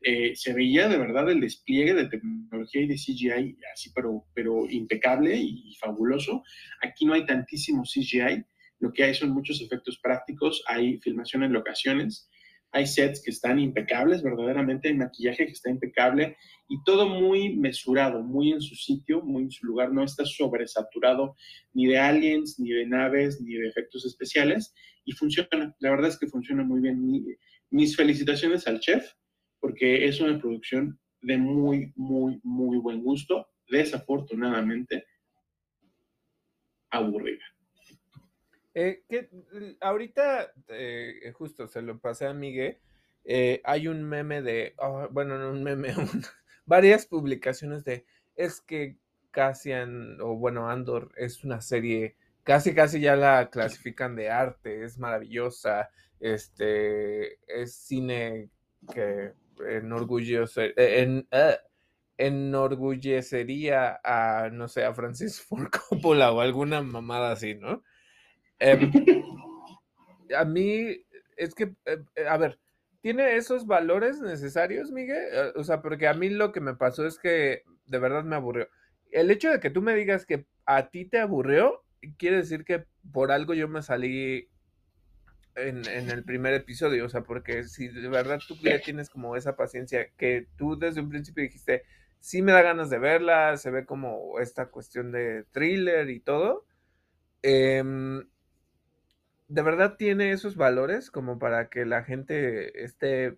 eh, 0.00 0.36
se 0.36 0.52
veía 0.52 0.88
de 0.88 0.98
verdad 0.98 1.28
el 1.28 1.40
despliegue 1.40 1.94
de 1.94 2.06
tecnología 2.06 2.82
y 2.82 2.86
de 2.86 2.94
CGI 2.94 3.58
así, 3.72 3.90
pero, 3.92 4.24
pero 4.34 4.70
impecable 4.70 5.36
y, 5.36 5.74
fabuloso. 5.80 6.44
Aquí 6.80 7.04
no 7.04 7.14
hay 7.14 7.26
tantísimo 7.26 7.82
CGI, 7.82 8.44
lo 8.78 8.92
que 8.92 9.02
hay 9.02 9.14
son 9.14 9.30
muchos 9.30 9.60
efectos 9.60 9.98
prácticos, 9.98 10.62
hay 10.68 10.98
filmación 10.98 11.42
en 11.42 11.52
locaciones, 11.52 12.30
hay 12.74 12.88
sets 12.88 13.22
que 13.22 13.30
están 13.30 13.60
impecables, 13.60 14.22
verdaderamente 14.22 14.88
hay 14.88 14.94
maquillaje 14.94 15.46
que 15.46 15.52
está 15.52 15.70
impecable 15.70 16.36
y 16.68 16.82
todo 16.84 17.08
muy 17.08 17.56
mesurado, 17.56 18.20
muy 18.20 18.50
en 18.50 18.60
su 18.60 18.74
sitio, 18.74 19.22
muy 19.22 19.44
en 19.44 19.50
su 19.52 19.64
lugar, 19.64 19.92
no 19.92 20.02
está 20.02 20.24
sobresaturado 20.26 21.36
ni 21.72 21.86
de 21.86 21.98
aliens, 21.98 22.58
ni 22.58 22.70
de 22.70 22.84
naves, 22.84 23.40
ni 23.40 23.54
de 23.54 23.68
efectos 23.68 24.04
especiales 24.04 24.74
y 25.04 25.12
funciona, 25.12 25.74
la 25.78 25.90
verdad 25.90 26.08
es 26.08 26.18
que 26.18 26.26
funciona 26.26 26.64
muy 26.64 26.80
bien. 26.80 27.38
Mis 27.70 27.96
felicitaciones 27.96 28.66
al 28.66 28.80
chef, 28.80 29.12
porque 29.60 30.06
es 30.06 30.20
una 30.20 30.38
producción 30.38 30.98
de 31.20 31.38
muy, 31.38 31.92
muy, 31.94 32.40
muy 32.42 32.78
buen 32.78 33.02
gusto, 33.02 33.46
desafortunadamente 33.68 35.06
aburrida. 36.90 37.53
Eh, 38.74 39.04
que 39.08 39.30
ahorita, 39.80 40.52
eh, 40.68 41.32
justo 41.34 41.68
se 41.68 41.80
lo 41.82 41.98
pasé 42.00 42.26
a 42.26 42.34
Miguel, 42.34 42.78
eh, 43.24 43.60
hay 43.64 43.88
un 43.88 44.02
meme 44.02 44.42
de, 44.42 44.74
ah, 44.78 45.08
bueno, 45.10 45.38
no 45.38 45.50
un 45.50 45.62
meme, 45.62 45.94
varias 46.66 47.06
publicaciones 47.06 47.84
de, 47.84 48.04
es 48.36 48.60
que 48.60 48.98
Cassian, 49.30 50.20
o 50.20 50.36
bueno, 50.36 50.68
Andor 50.68 51.12
es 51.16 51.44
una 51.44 51.60
serie, 51.60 52.16
casi 52.42 52.74
casi 52.74 53.00
ya 53.00 53.16
la 53.16 53.48
clasifican 53.50 54.16
de 54.16 54.30
arte, 54.30 54.84
es 54.84 54.98
maravillosa, 54.98 55.90
este, 56.20 57.38
es 57.46 57.74
cine 57.74 58.50
que 58.92 59.32
enorgullece, 59.68 60.74
eh, 60.76 61.02
en, 61.02 61.28
uh, 61.32 61.54
enorgullecería 62.16 64.00
a, 64.04 64.50
no 64.50 64.68
sé, 64.68 64.84
a 64.84 64.94
Francis 64.94 65.40
Ford 65.40 65.68
Coppola 65.90 66.32
o 66.32 66.40
alguna 66.40 66.82
mamada 66.82 67.32
así, 67.32 67.54
¿no? 67.54 67.82
Em, 68.58 68.90
a 70.36 70.44
mí, 70.44 70.96
es 71.36 71.54
que, 71.54 71.74
eh, 71.84 72.26
a 72.28 72.36
ver, 72.36 72.58
¿tiene 73.00 73.36
esos 73.36 73.66
valores 73.66 74.20
necesarios, 74.20 74.90
Miguel? 74.90 75.52
O 75.56 75.64
sea, 75.64 75.82
porque 75.82 76.08
a 76.08 76.14
mí 76.14 76.28
lo 76.30 76.52
que 76.52 76.60
me 76.60 76.74
pasó 76.74 77.06
es 77.06 77.18
que 77.18 77.62
de 77.86 77.98
verdad 77.98 78.24
me 78.24 78.36
aburrió. 78.36 78.68
El 79.10 79.30
hecho 79.30 79.50
de 79.50 79.60
que 79.60 79.70
tú 79.70 79.82
me 79.82 79.94
digas 79.94 80.26
que 80.26 80.46
a 80.66 80.88
ti 80.88 81.04
te 81.04 81.18
aburrió, 81.18 81.82
quiere 82.18 82.38
decir 82.38 82.64
que 82.64 82.86
por 83.12 83.30
algo 83.30 83.54
yo 83.54 83.68
me 83.68 83.82
salí 83.82 84.48
en, 85.56 85.86
el 86.10 86.24
primer 86.24 86.54
episodio, 86.54 87.04
o 87.06 87.08
sea, 87.08 87.22
porque 87.22 87.64
si 87.64 87.88
de 87.88 88.08
verdad 88.08 88.40
tú 88.46 88.56
ya 88.62 88.80
tienes 88.80 89.08
como 89.08 89.36
esa 89.36 89.56
paciencia 89.56 90.08
que 90.16 90.48
tú 90.56 90.76
desde 90.76 91.00
un 91.00 91.08
principio 91.08 91.44
dijiste, 91.44 91.84
sí 92.18 92.42
me 92.42 92.52
da 92.52 92.62
ganas 92.62 92.90
de 92.90 92.98
verla, 92.98 93.56
se 93.56 93.70
ve 93.70 93.86
como 93.86 94.40
esta 94.40 94.66
cuestión 94.66 95.12
de 95.12 95.44
thriller 95.52 96.10
y 96.10 96.20
todo, 96.20 96.66
em, 97.42 98.28
de 99.48 99.62
verdad 99.62 99.96
tiene 99.96 100.32
esos 100.32 100.56
valores 100.56 101.10
como 101.10 101.38
para 101.38 101.68
que 101.68 101.84
la 101.84 102.04
gente 102.04 102.84
esté, 102.84 103.36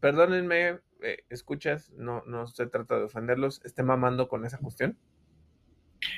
perdónenme, 0.00 0.78
eh, 1.02 1.24
escuchas, 1.30 1.90
no, 1.92 2.22
no 2.26 2.46
se 2.46 2.66
trata 2.66 2.98
de 2.98 3.04
ofenderlos, 3.04 3.60
esté 3.64 3.82
mamando 3.82 4.28
con 4.28 4.44
esa 4.44 4.58
cuestión. 4.58 4.98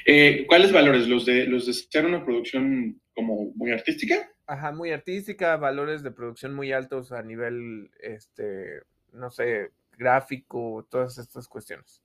Eh, 0.07 0.45
¿Cuáles 0.47 0.73
valores? 0.73 1.09
¿Los 1.09 1.27
de, 1.27 1.47
¿Los 1.47 1.67
de 1.67 1.73
ser 1.73 2.07
una 2.07 2.25
producción 2.25 3.01
como 3.15 3.53
muy 3.55 3.71
artística? 3.71 4.29
Ajá, 4.47 4.73
muy 4.73 4.91
artística, 4.91 5.57
valores 5.57 6.03
de 6.03 6.11
producción 6.11 6.55
muy 6.55 6.73
altos 6.73 7.13
a 7.13 7.23
nivel, 7.23 7.91
este, 8.01 8.83
no 9.13 9.31
sé, 9.31 9.71
gráfico, 9.97 10.87
todas 10.91 11.19
estas 11.19 11.49
cuestiones. 11.49 12.03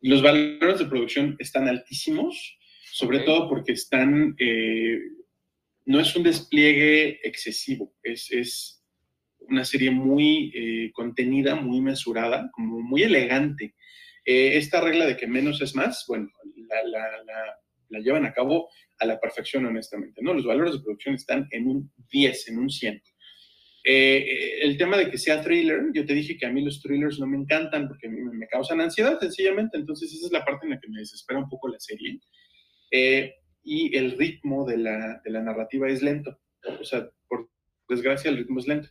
Los 0.00 0.22
valores 0.22 0.78
de 0.78 0.86
producción 0.86 1.36
están 1.38 1.68
altísimos, 1.68 2.58
sobre 2.92 3.20
todo 3.20 3.48
porque 3.48 3.72
están, 3.72 4.34
eh, 4.38 4.98
no 5.90 5.98
es 5.98 6.14
un 6.14 6.22
despliegue 6.22 7.18
excesivo, 7.26 7.92
es, 8.02 8.30
es 8.30 8.84
una 9.40 9.64
serie 9.64 9.90
muy 9.90 10.52
eh, 10.54 10.92
contenida, 10.92 11.56
muy 11.56 11.80
mesurada, 11.80 12.48
como 12.52 12.80
muy 12.80 13.02
elegante. 13.02 13.74
esta 14.24 14.80
regla 14.80 15.06
de 15.06 15.16
que 15.16 15.26
menos 15.26 15.60
es 15.60 15.74
más, 15.74 16.04
bueno, 16.06 16.30
la, 17.88 18.00
llevan 18.00 18.24
a 18.24 18.32
cabo 18.32 18.68
a 19.00 19.06
la 19.06 19.18
perfección, 19.18 19.66
honestamente, 19.66 20.22
¿no? 20.22 20.32
Los 20.32 20.46
valores 20.46 20.74
de 20.74 20.80
producción 20.80 21.16
están 21.16 21.48
en 21.50 21.66
un 21.66 21.92
10, 22.08 22.48
en 22.50 22.58
un 22.58 22.70
100. 22.70 23.02
Eh, 23.82 24.60
el 24.62 24.76
tema 24.76 24.96
de 24.96 25.10
que 25.10 25.18
sea 25.18 25.42
thriller, 25.42 25.86
yo 25.92 26.06
te 26.06 26.14
dije 26.14 26.36
que 26.36 26.46
a 26.46 26.52
mí 26.52 26.62
los 26.62 26.80
thrillers 26.80 27.18
no 27.18 27.26
me 27.26 27.38
encantan 27.38 27.88
porque 27.88 28.08
me, 28.08 28.46
causan 28.46 28.80
ansiedad, 28.80 29.18
sencillamente, 29.18 29.76
entonces 29.76 30.12
esa 30.12 30.26
es 30.26 30.32
la 30.32 30.44
parte 30.44 30.66
en 30.66 30.70
la 30.70 30.80
que 30.80 30.88
me 30.88 31.00
desespera 31.00 31.40
un 31.40 31.48
poco 31.48 31.68
la 31.68 31.80
serie. 31.80 32.20
Eh, 32.92 33.34
y 33.62 33.96
el 33.96 34.18
ritmo 34.18 34.64
de 34.66 34.78
la, 34.78 35.20
de 35.24 35.30
la 35.30 35.42
narrativa 35.42 35.88
es 35.88 36.02
lento, 36.02 36.38
o 36.80 36.84
sea, 36.84 37.08
por 37.28 37.50
desgracia 37.88 38.30
el 38.30 38.38
ritmo 38.38 38.60
es 38.60 38.66
lento. 38.66 38.88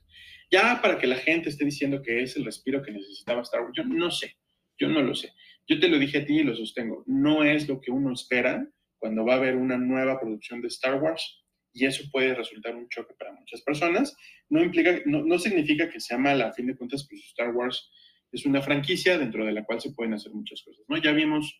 Ya 0.52 0.82
para 0.82 0.98
que 0.98 1.08
la 1.08 1.18
gente 1.18 1.50
esté 1.50 1.66
diciendo 1.66 2.02
que 2.02 2.24
es 2.24 2.36
el 2.36 2.46
respiro 2.46 2.82
que 2.82 2.92
necesitaba 2.92 3.42
Star 3.42 3.62
Wars, 3.62 3.74
yo 3.76 3.84
no 3.84 4.10
sé, 4.10 4.36
yo 4.78 4.88
no 4.88 5.02
lo 5.02 5.14
sé. 5.14 5.32
Yo 5.68 5.80
te 5.80 5.88
lo 5.88 6.00
dije 6.00 6.20
a 6.20 6.26
ti 6.26 6.40
y 6.40 6.44
lo 6.44 6.56
sostengo. 6.56 7.04
No 7.06 7.44
es 7.44 7.68
lo 7.68 7.80
que 7.80 7.92
uno 7.92 8.12
espera 8.12 8.68
cuando 8.98 9.24
va 9.24 9.36
a 9.36 9.38
haber 9.38 9.56
una 9.56 9.78
nueva 9.78 10.20
producción 10.20 10.62
de 10.62 10.68
Star 10.70 11.02
Wars 11.02 11.46
y 11.74 11.86
eso 11.86 12.04
puede 12.12 12.34
resultar 12.34 12.76
un 12.76 12.90
choque 12.90 13.14
para 13.18 13.34
muchas 13.34 13.62
personas. 13.62 14.16
No, 14.50 14.64
implica, 14.64 15.00
no, 15.06 15.38
significa 15.38 15.90
que 15.90 16.00
sea 16.00 16.18
mala, 16.18 16.48
a 16.48 16.54
fin 16.54 16.66
de 16.66 16.76
cuentas, 16.76 17.06
pues 17.08 17.22
Star 17.26 17.54
Wars 17.54 17.92
es 18.32 18.46
una 18.46 18.62
franquicia 18.62 19.18
dentro 19.18 19.46
de 19.46 19.52
la 19.52 19.64
cual 19.64 19.80
se 19.80 19.92
pueden 19.94 20.14
hacer 20.14 20.34
muchas 20.34 20.64
cosas. 20.64 20.84
¿no? 20.88 20.98
Ya 20.98 21.12
vimos, 21.12 21.60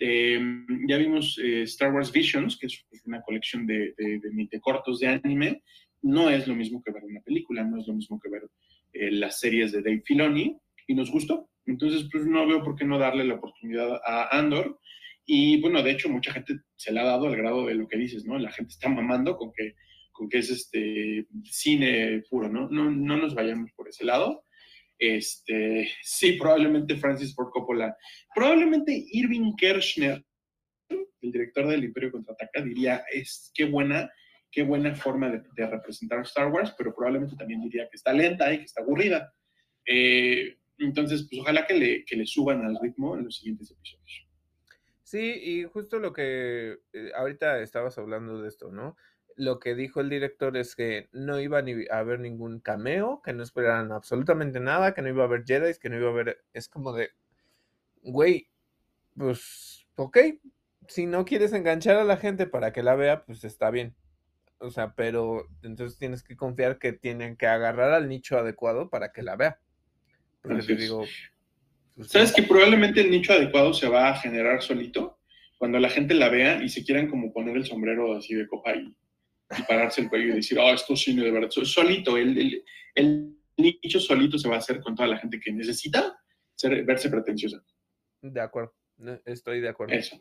em, 0.00 0.66
ya 0.88 0.96
vimos 0.96 1.38
eh, 1.38 1.62
Star 1.62 1.92
Wars 1.92 2.10
Visions, 2.10 2.56
que 2.58 2.66
es 2.66 2.84
una 3.04 3.22
colección 3.22 3.66
de, 3.66 3.94
de, 3.96 4.60
cortos 4.60 4.98
de 4.98 5.08
anime. 5.08 5.62
No 6.02 6.30
es 6.30 6.48
lo 6.48 6.54
mismo 6.54 6.82
que 6.82 6.90
ver 6.90 7.04
una 7.04 7.20
película, 7.20 7.62
no 7.62 7.78
es 7.78 7.86
lo 7.86 7.94
mismo 7.94 8.18
que 8.18 8.30
ver 8.30 8.42
eh, 8.92 9.10
las 9.12 9.38
series 9.38 9.72
de 9.72 9.82
Dave 9.82 10.02
Filoni, 10.04 10.58
y 10.86 10.94
nos 10.94 11.10
gustó. 11.10 11.48
Entonces, 11.66 12.08
pues 12.10 12.26
no 12.26 12.46
veo 12.46 12.64
por 12.64 12.74
qué 12.74 12.84
no 12.84 12.98
darle 12.98 13.24
la 13.24 13.34
oportunidad 13.34 14.00
a 14.04 14.36
Andor. 14.36 14.80
Y 15.24 15.60
bueno, 15.60 15.82
de 15.82 15.92
hecho, 15.92 16.08
mucha 16.08 16.32
gente 16.32 16.60
se 16.74 16.92
le 16.92 17.00
ha 17.00 17.04
dado 17.04 17.28
al 17.28 17.36
grado 17.36 17.66
de 17.66 17.74
lo 17.74 17.86
que 17.86 17.98
dices, 17.98 18.24
¿no? 18.24 18.38
La 18.38 18.50
gente 18.50 18.72
está 18.72 18.88
mamando 18.88 19.36
con 19.36 19.52
que, 19.52 19.74
con 20.10 20.28
que 20.28 20.38
es 20.38 20.50
este 20.50 21.26
cine 21.44 22.24
puro, 22.28 22.48
¿no? 22.48 22.68
No, 22.68 22.90
no 22.90 23.16
nos 23.16 23.34
vayamos 23.34 23.70
por 23.72 23.88
ese 23.88 24.04
lado. 24.04 24.44
Este, 25.00 25.90
sí, 26.02 26.32
probablemente 26.32 26.94
Francis 26.94 27.34
Ford 27.34 27.48
Coppola, 27.50 27.96
probablemente 28.34 28.92
Irving 29.12 29.56
Kershner, 29.56 30.22
el 30.90 31.32
director 31.32 31.66
del 31.66 31.84
Imperio 31.84 32.12
Contraataca, 32.12 32.60
diría, 32.60 33.02
es 33.10 33.50
qué 33.54 33.64
buena, 33.64 34.12
qué 34.50 34.62
buena 34.62 34.94
forma 34.94 35.30
de, 35.30 35.66
representar 35.66 36.20
Star 36.20 36.52
Wars, 36.52 36.74
pero 36.76 36.94
probablemente 36.94 37.34
también 37.34 37.62
diría 37.62 37.88
que 37.88 37.96
está 37.96 38.12
lenta 38.12 38.52
y 38.52 38.58
que 38.58 38.64
está 38.64 38.82
aburrida. 38.82 39.32
Eh, 39.86 40.58
entonces, 40.78 41.26
pues 41.30 41.40
ojalá 41.40 41.66
que 41.66 41.74
le, 41.74 42.04
que 42.04 42.16
le 42.16 42.26
suban 42.26 42.62
al 42.66 42.78
ritmo 42.78 43.16
en 43.16 43.24
los 43.24 43.38
siguientes 43.38 43.70
episodios. 43.70 44.26
Sí, 45.02 45.18
y 45.18 45.64
justo 45.64 45.98
lo 45.98 46.12
que 46.12 46.76
eh, 46.92 47.10
ahorita 47.16 47.62
estabas 47.62 47.96
hablando 47.96 48.42
de 48.42 48.48
esto, 48.48 48.70
¿no? 48.70 48.96
Lo 49.36 49.58
que 49.58 49.74
dijo 49.74 50.00
el 50.00 50.10
director 50.10 50.56
es 50.56 50.74
que 50.76 51.08
no 51.12 51.40
iba 51.40 51.58
a 51.58 51.98
haber 51.98 52.20
ningún 52.20 52.60
cameo, 52.60 53.22
que 53.24 53.32
no 53.32 53.42
esperaran 53.42 53.92
absolutamente 53.92 54.60
nada, 54.60 54.94
que 54.94 55.02
no 55.02 55.08
iba 55.08 55.22
a 55.22 55.26
haber 55.26 55.44
Jedi, 55.44 55.74
que 55.80 55.88
no 55.88 55.96
iba 55.96 56.08
a 56.08 56.12
haber. 56.12 56.44
Es 56.52 56.68
como 56.68 56.92
de. 56.92 57.10
Güey, 58.02 58.48
pues, 59.16 59.86
ok. 59.96 60.18
Si 60.88 61.06
no 61.06 61.24
quieres 61.24 61.52
enganchar 61.52 61.96
a 61.96 62.04
la 62.04 62.16
gente 62.16 62.46
para 62.46 62.72
que 62.72 62.82
la 62.82 62.96
vea, 62.96 63.24
pues 63.24 63.44
está 63.44 63.70
bien. 63.70 63.94
O 64.58 64.70
sea, 64.70 64.94
pero 64.94 65.46
entonces 65.62 65.98
tienes 65.98 66.22
que 66.22 66.36
confiar 66.36 66.78
que 66.78 66.92
tienen 66.92 67.36
que 67.36 67.46
agarrar 67.46 67.92
al 67.92 68.08
nicho 68.08 68.36
adecuado 68.38 68.90
para 68.90 69.12
que 69.12 69.22
la 69.22 69.36
vea. 69.36 69.58
Porque 70.42 70.62
te 70.62 70.76
digo, 70.76 71.04
Pues, 71.96 72.08
¿Sabes 72.08 72.32
que 72.32 72.42
probablemente 72.42 73.00
el 73.00 73.10
nicho 73.10 73.32
adecuado 73.32 73.72
se 73.72 73.88
va 73.88 74.08
a 74.08 74.16
generar 74.16 74.62
solito? 74.62 75.18
Cuando 75.58 75.78
la 75.78 75.90
gente 75.90 76.14
la 76.14 76.28
vea 76.30 76.62
y 76.62 76.68
se 76.68 76.84
quieran 76.84 77.08
como 77.08 77.32
poner 77.32 77.56
el 77.56 77.66
sombrero 77.66 78.16
así 78.16 78.34
de 78.34 78.48
copa 78.48 78.74
y, 78.74 78.94
pararse 79.66 80.02
el 80.02 80.08
cuello 80.08 80.28
y 80.28 80.36
decir, 80.36 80.58
oh, 80.58 80.72
esto 80.72 80.96
sí, 80.96 81.14
de 81.14 81.30
verdad. 81.30 81.50
Solito, 81.50 82.16
el, 82.16 82.64
el, 82.94 83.36
nicho 83.56 84.00
solito 84.00 84.38
se 84.38 84.48
va 84.48 84.54
a 84.54 84.58
hacer 84.58 84.80
con 84.80 84.94
toda 84.94 85.08
la 85.08 85.18
gente 85.18 85.38
que 85.38 85.52
necesita 85.52 86.18
verse 86.62 87.10
pretenciosa. 87.10 87.62
De 88.22 88.40
acuerdo, 88.40 88.74
estoy 89.24 89.60
de 89.60 89.68
acuerdo. 89.68 89.94
Eso. 89.94 90.20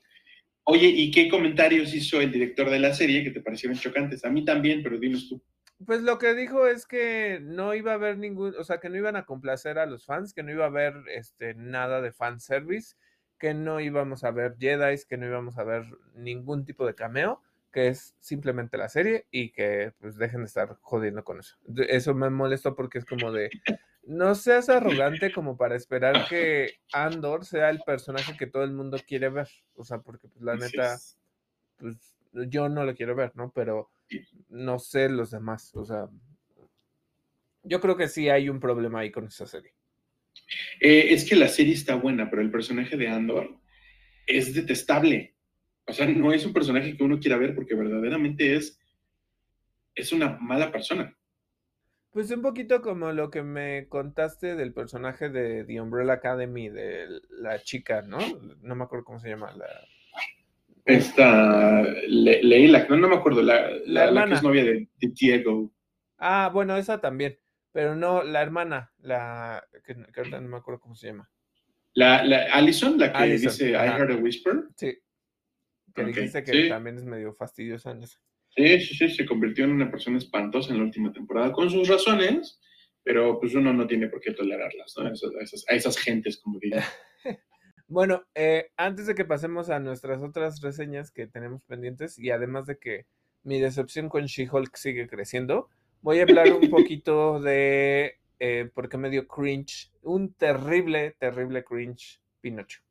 Oye, 0.66 0.88
¿y 0.88 1.10
qué 1.10 1.30
comentarios 1.30 1.94
hizo 1.94 2.22
el 2.22 2.32
director 2.32 2.70
de 2.70 2.80
la 2.80 2.94
serie 2.94 3.24
que 3.24 3.32
te 3.32 3.42
parecieron 3.42 3.78
chocantes? 3.78 4.26
A 4.26 4.30
mí 4.30 4.44
también, 4.46 4.84
pero 4.84 5.00
dinos 5.00 5.28
tú. 5.30 5.42
Pues 5.86 6.02
lo 6.02 6.20
que 6.20 6.36
dijo 6.36 6.68
es 6.68 6.86
que 6.86 7.40
no 7.42 7.74
iba 7.74 7.94
a 7.94 7.96
haber 7.96 8.18
ningún, 8.18 8.54
o 8.60 8.64
sea, 8.66 8.80
que 8.80 8.90
no 8.90 8.98
iban 8.98 9.16
a 9.16 9.26
complacer 9.26 9.80
a 9.80 9.86
los 9.86 10.06
fans, 10.06 10.34
que 10.34 10.44
no 10.44 10.52
iba 10.52 10.66
a 10.66 10.68
haber 10.68 10.94
este, 11.16 11.54
nada 11.56 12.02
de 12.02 12.12
fan 12.12 12.42
service, 12.42 12.96
que 13.40 13.54
no 13.54 13.80
íbamos 13.80 14.26
a 14.26 14.32
ver 14.32 14.58
Jedi, 14.60 14.98
que 15.08 15.18
no 15.18 15.26
íbamos 15.26 15.58
a 15.58 15.64
ver 15.64 15.86
ningún 16.14 16.66
tipo 16.66 16.86
de 16.86 16.96
cameo, 16.96 17.42
que 17.72 17.88
es 17.88 18.16
simplemente 18.20 18.78
la 18.78 18.90
serie 18.90 19.28
y 19.32 19.52
que 19.52 19.94
pues 20.00 20.18
dejen 20.18 20.42
de 20.42 20.48
estar 20.48 20.78
jodiendo 20.82 21.24
con 21.24 21.40
eso. 21.40 21.58
Eso 21.88 22.14
me 22.14 22.30
molestó 22.30 22.76
porque 22.76 22.98
es 22.98 23.06
como 23.06 23.32
de, 23.32 23.50
no 24.04 24.34
seas 24.36 24.70
arrogante 24.70 25.32
como 25.32 25.58
para 25.58 25.76
esperar 25.76 26.28
que 26.28 26.80
Andor 26.94 27.46
sea 27.46 27.70
el 27.70 27.80
personaje 27.86 28.36
que 28.38 28.48
todo 28.48 28.64
el 28.64 28.72
mundo 28.72 28.98
quiere 29.06 29.30
ver. 29.30 29.48
O 29.76 29.84
sea, 29.84 30.00
porque 30.00 30.28
pues 30.28 30.42
la 30.42 30.56
neta, 30.56 30.98
pues 31.78 32.16
yo 32.32 32.70
no 32.70 32.86
lo 32.86 32.96
quiero 32.96 33.16
ver, 33.16 33.32
¿no? 33.36 33.52
Pero 33.52 33.92
no 34.50 34.80
sé 34.80 35.10
los 35.10 35.32
demás. 35.32 35.76
O 35.76 35.86
sea, 35.86 36.10
yo 37.64 37.80
creo 37.80 37.98
que 37.98 38.08
sí 38.08 38.30
hay 38.30 38.50
un 38.50 38.60
problema 38.60 39.00
ahí 39.00 39.12
con 39.12 39.28
esa 39.28 39.46
serie. 39.46 39.74
Eh, 40.80 41.14
es 41.14 41.28
que 41.28 41.36
la 41.36 41.48
serie 41.48 41.74
está 41.74 41.96
buena, 41.96 42.30
pero 42.30 42.42
el 42.42 42.52
personaje 42.52 42.98
de 42.98 43.08
Andor 43.08 43.58
es 44.26 44.54
detestable. 44.54 45.36
O 45.90 45.94
sea, 45.94 46.06
no 46.06 46.32
es 46.32 46.46
un 46.46 46.54
personaje 46.54 46.96
que 46.96 47.04
uno 47.04 47.20
quiera 47.20 47.38
ver 47.38 47.56
porque 47.56 47.76
verdaderamente 47.76 48.56
es, 48.56 48.80
es 49.96 50.12
una 50.12 50.38
mala 50.40 50.72
persona. 50.72 51.16
Pues 52.12 52.32
un 52.32 52.42
poquito 52.42 52.82
como 52.82 53.12
lo 53.12 53.30
que 53.30 53.44
me 53.44 53.88
contaste 53.88 54.56
del 54.56 54.74
personaje 54.74 55.30
de 55.30 55.64
The 55.64 55.82
Umbrella 55.82 56.14
Academy, 56.14 56.70
de 56.70 57.22
la 57.30 57.62
chica, 57.62 58.02
¿no? 58.02 58.20
No 58.62 58.76
me 58.76 58.84
acuerdo 58.84 59.06
cómo 59.06 59.20
se 59.20 59.30
llama. 59.30 59.52
La, 59.56 59.68
esta 60.86 61.84
Leila, 62.08 62.88
no, 62.90 62.98
no 62.98 63.10
me 63.10 63.16
acuerdo, 63.16 63.44
la, 63.44 63.70
la, 63.86 64.26
que 64.26 64.34
es 64.34 64.44
novia 64.44 64.64
de, 64.64 64.88
Diego. 65.00 65.72
Ah, 66.18 66.50
bueno, 66.52 66.78
esa 66.78 67.00
también, 67.00 67.38
pero 67.72 67.96
no, 67.96 68.24
la 68.24 68.42
hermana, 68.42 68.92
la 69.00 69.64
que, 69.86 69.94
no 69.96 70.42
me 70.42 70.58
acuerdo 70.58 70.80
cómo 70.80 70.96
se 70.96 71.08
llama. 71.08 71.30
La, 71.94 72.24
la 72.24 72.46
Allison, 72.54 72.98
la 72.98 73.14
que 73.14 73.38
dice 73.38 73.72
I 73.72 73.76
heard 73.76 74.12
a 74.12 74.16
whisper. 74.16 74.64
Sí. 74.76 74.98
Que 75.96 76.04
dice 76.06 76.44
que 76.44 76.70
también 76.70 76.98
es 76.98 77.06
medio 77.06 77.34
fastidiosa 77.34 77.92
en 77.92 78.04
eso. 78.04 78.20
Sí, 78.50 78.80
sí, 78.82 78.96
sí, 78.96 79.10
se 79.10 79.26
convirtió 79.26 79.66
en 79.66 79.72
una 79.72 79.92
persona 79.92 80.18
espantosa 80.18 80.72
en 80.72 80.80
la 80.80 80.86
última 80.86 81.12
temporada, 81.12 81.52
con 81.52 81.70
sus 81.70 81.88
razones, 81.88 82.60
pero 83.04 83.40
pues 83.40 83.54
uno 83.56 83.74
no 83.74 83.88
tiene 83.88 84.08
por 84.08 84.22
qué 84.22 84.34
tolerarlas, 84.34 84.94
¿no? 84.98 85.08
A 85.08 85.12
esas, 85.12 85.66
a 85.70 85.76
esas 85.76 85.98
gentes, 85.98 86.38
como 86.38 86.60
diría. 86.60 86.84
Bueno, 87.92 88.24
eh, 88.36 88.70
antes 88.78 89.08
de 89.08 89.16
que 89.16 89.26
pasemos 89.26 89.72
a 89.72 89.80
nuestras 89.80 90.22
otras 90.22 90.62
reseñas 90.62 91.10
que 91.10 91.26
tenemos 91.26 91.64
pendientes 91.64 92.20
y 92.20 92.30
además 92.30 92.68
de 92.68 92.78
que 92.78 93.08
mi 93.42 93.60
decepción 93.60 94.10
con 94.10 94.26
She-Hulk 94.26 94.76
sigue 94.76 95.08
creciendo, 95.08 95.70
voy 96.02 96.20
a 96.20 96.22
hablar 96.22 96.54
un 96.54 96.70
poquito 96.70 97.40
de 97.40 98.20
eh, 98.40 98.70
por 98.76 98.90
qué 98.90 98.98
me 98.98 99.10
dio 99.10 99.28
cringe, 99.28 99.92
un 100.04 100.34
terrible, 100.34 101.16
terrible 101.18 101.64
cringe 101.64 102.22
Pinocho. 102.42 102.82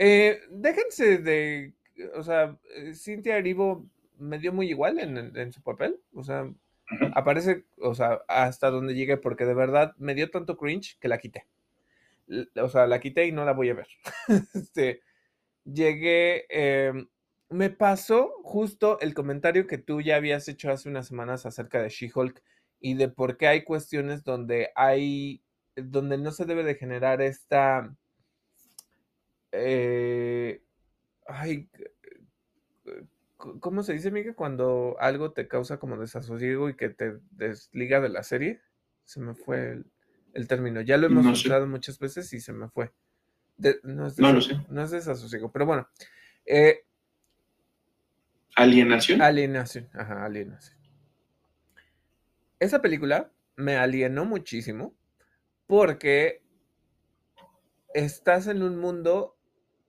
Eh, 0.00 0.40
déjense 0.50 1.18
de, 1.18 1.74
o 2.14 2.22
sea, 2.22 2.56
Cynthia 2.94 3.36
Erivo 3.36 3.84
me 4.18 4.38
dio 4.38 4.52
muy 4.52 4.68
igual 4.68 4.98
en, 4.98 5.36
en 5.36 5.52
su 5.52 5.62
papel, 5.62 6.00
o 6.14 6.22
sea, 6.22 6.48
aparece, 7.14 7.64
o 7.80 7.94
sea, 7.94 8.20
hasta 8.28 8.70
donde 8.70 8.94
llegué 8.94 9.16
porque 9.16 9.44
de 9.44 9.54
verdad 9.54 9.94
me 9.98 10.14
dio 10.14 10.30
tanto 10.30 10.56
cringe 10.56 10.98
que 11.00 11.08
la 11.08 11.18
quité 11.18 11.46
o 12.62 12.68
sea, 12.68 12.86
la 12.86 13.00
quité 13.00 13.26
y 13.26 13.32
no 13.32 13.44
la 13.44 13.52
voy 13.52 13.70
a 13.70 13.74
ver. 13.74 13.88
este, 14.54 15.02
llegué, 15.64 16.46
em, 16.50 17.08
me 17.48 17.70
pasó 17.70 18.32
justo 18.42 18.98
el 19.00 19.14
comentario 19.14 19.66
que 19.66 19.78
tú 19.78 20.00
ya 20.00 20.16
habías 20.16 20.48
hecho 20.48 20.70
hace 20.70 20.88
unas 20.88 21.08
semanas 21.08 21.46
acerca 21.46 21.82
de 21.82 21.88
She-Hulk 21.88 22.42
y 22.80 22.94
de 22.94 23.08
por 23.08 23.36
qué 23.36 23.48
hay 23.48 23.64
cuestiones 23.64 24.24
donde 24.24 24.70
hay, 24.74 25.42
donde 25.76 26.18
no 26.18 26.30
se 26.30 26.44
debe 26.44 26.64
de 26.64 26.74
generar 26.74 27.22
esta, 27.22 27.94
eh, 29.52 30.62
ay, 31.26 31.68
¿cómo 33.36 33.82
se 33.82 33.92
dice, 33.92 34.10
Miguel? 34.10 34.34
Cuando 34.34 34.96
algo 35.00 35.32
te 35.32 35.48
causa 35.48 35.78
como 35.78 35.96
desasosiego 35.96 36.68
y 36.68 36.76
que 36.76 36.90
te 36.90 37.18
desliga 37.30 38.00
de 38.00 38.08
la 38.08 38.22
serie. 38.22 38.60
Se 39.04 39.20
me 39.20 39.34
fue 39.34 39.72
el 39.72 39.86
el 40.34 40.46
término. 40.46 40.80
Ya 40.80 40.96
lo 40.96 41.06
hemos 41.06 41.44
no 41.46 41.66
muchas 41.66 41.98
veces 41.98 42.32
y 42.32 42.40
se 42.40 42.52
me 42.52 42.68
fue. 42.68 42.92
no, 43.82 44.06
es 44.06 44.18
no 44.18 44.40
sé. 44.40 44.60
No 44.68 44.82
es 44.82 44.90
desasosiego, 44.90 45.50
pero 45.52 45.66
bueno. 45.66 45.88
Eh, 46.46 46.84
¿Alienación? 48.54 49.22
Alienación, 49.22 49.88
ajá, 49.92 50.24
alienación. 50.24 50.78
Esa 52.58 52.80
película 52.82 53.30
me 53.56 53.76
alienó 53.76 54.24
muchísimo 54.24 54.94
porque 55.66 56.42
estás 57.94 58.46
en 58.48 58.62
un 58.62 58.78
mundo 58.78 59.37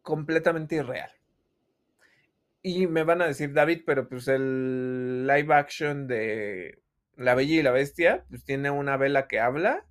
completamente 0.10 0.78
irreal. 0.78 1.12
Y 2.64 2.88
me 2.88 3.04
van 3.04 3.22
a 3.22 3.28
decir, 3.28 3.54
David, 3.54 3.84
pero 3.86 4.10
pues 4.10 4.28
el 4.28 5.28
live 5.28 5.54
action 5.54 6.08
de 6.08 6.82
La 7.16 7.36
Bella 7.36 7.54
y 7.54 7.62
la 7.62 7.70
Bestia, 7.70 8.26
pues 8.28 8.44
tiene 8.44 8.72
una 8.72 8.98
vela 8.98 9.28
que 9.28 9.40
habla 9.40 9.86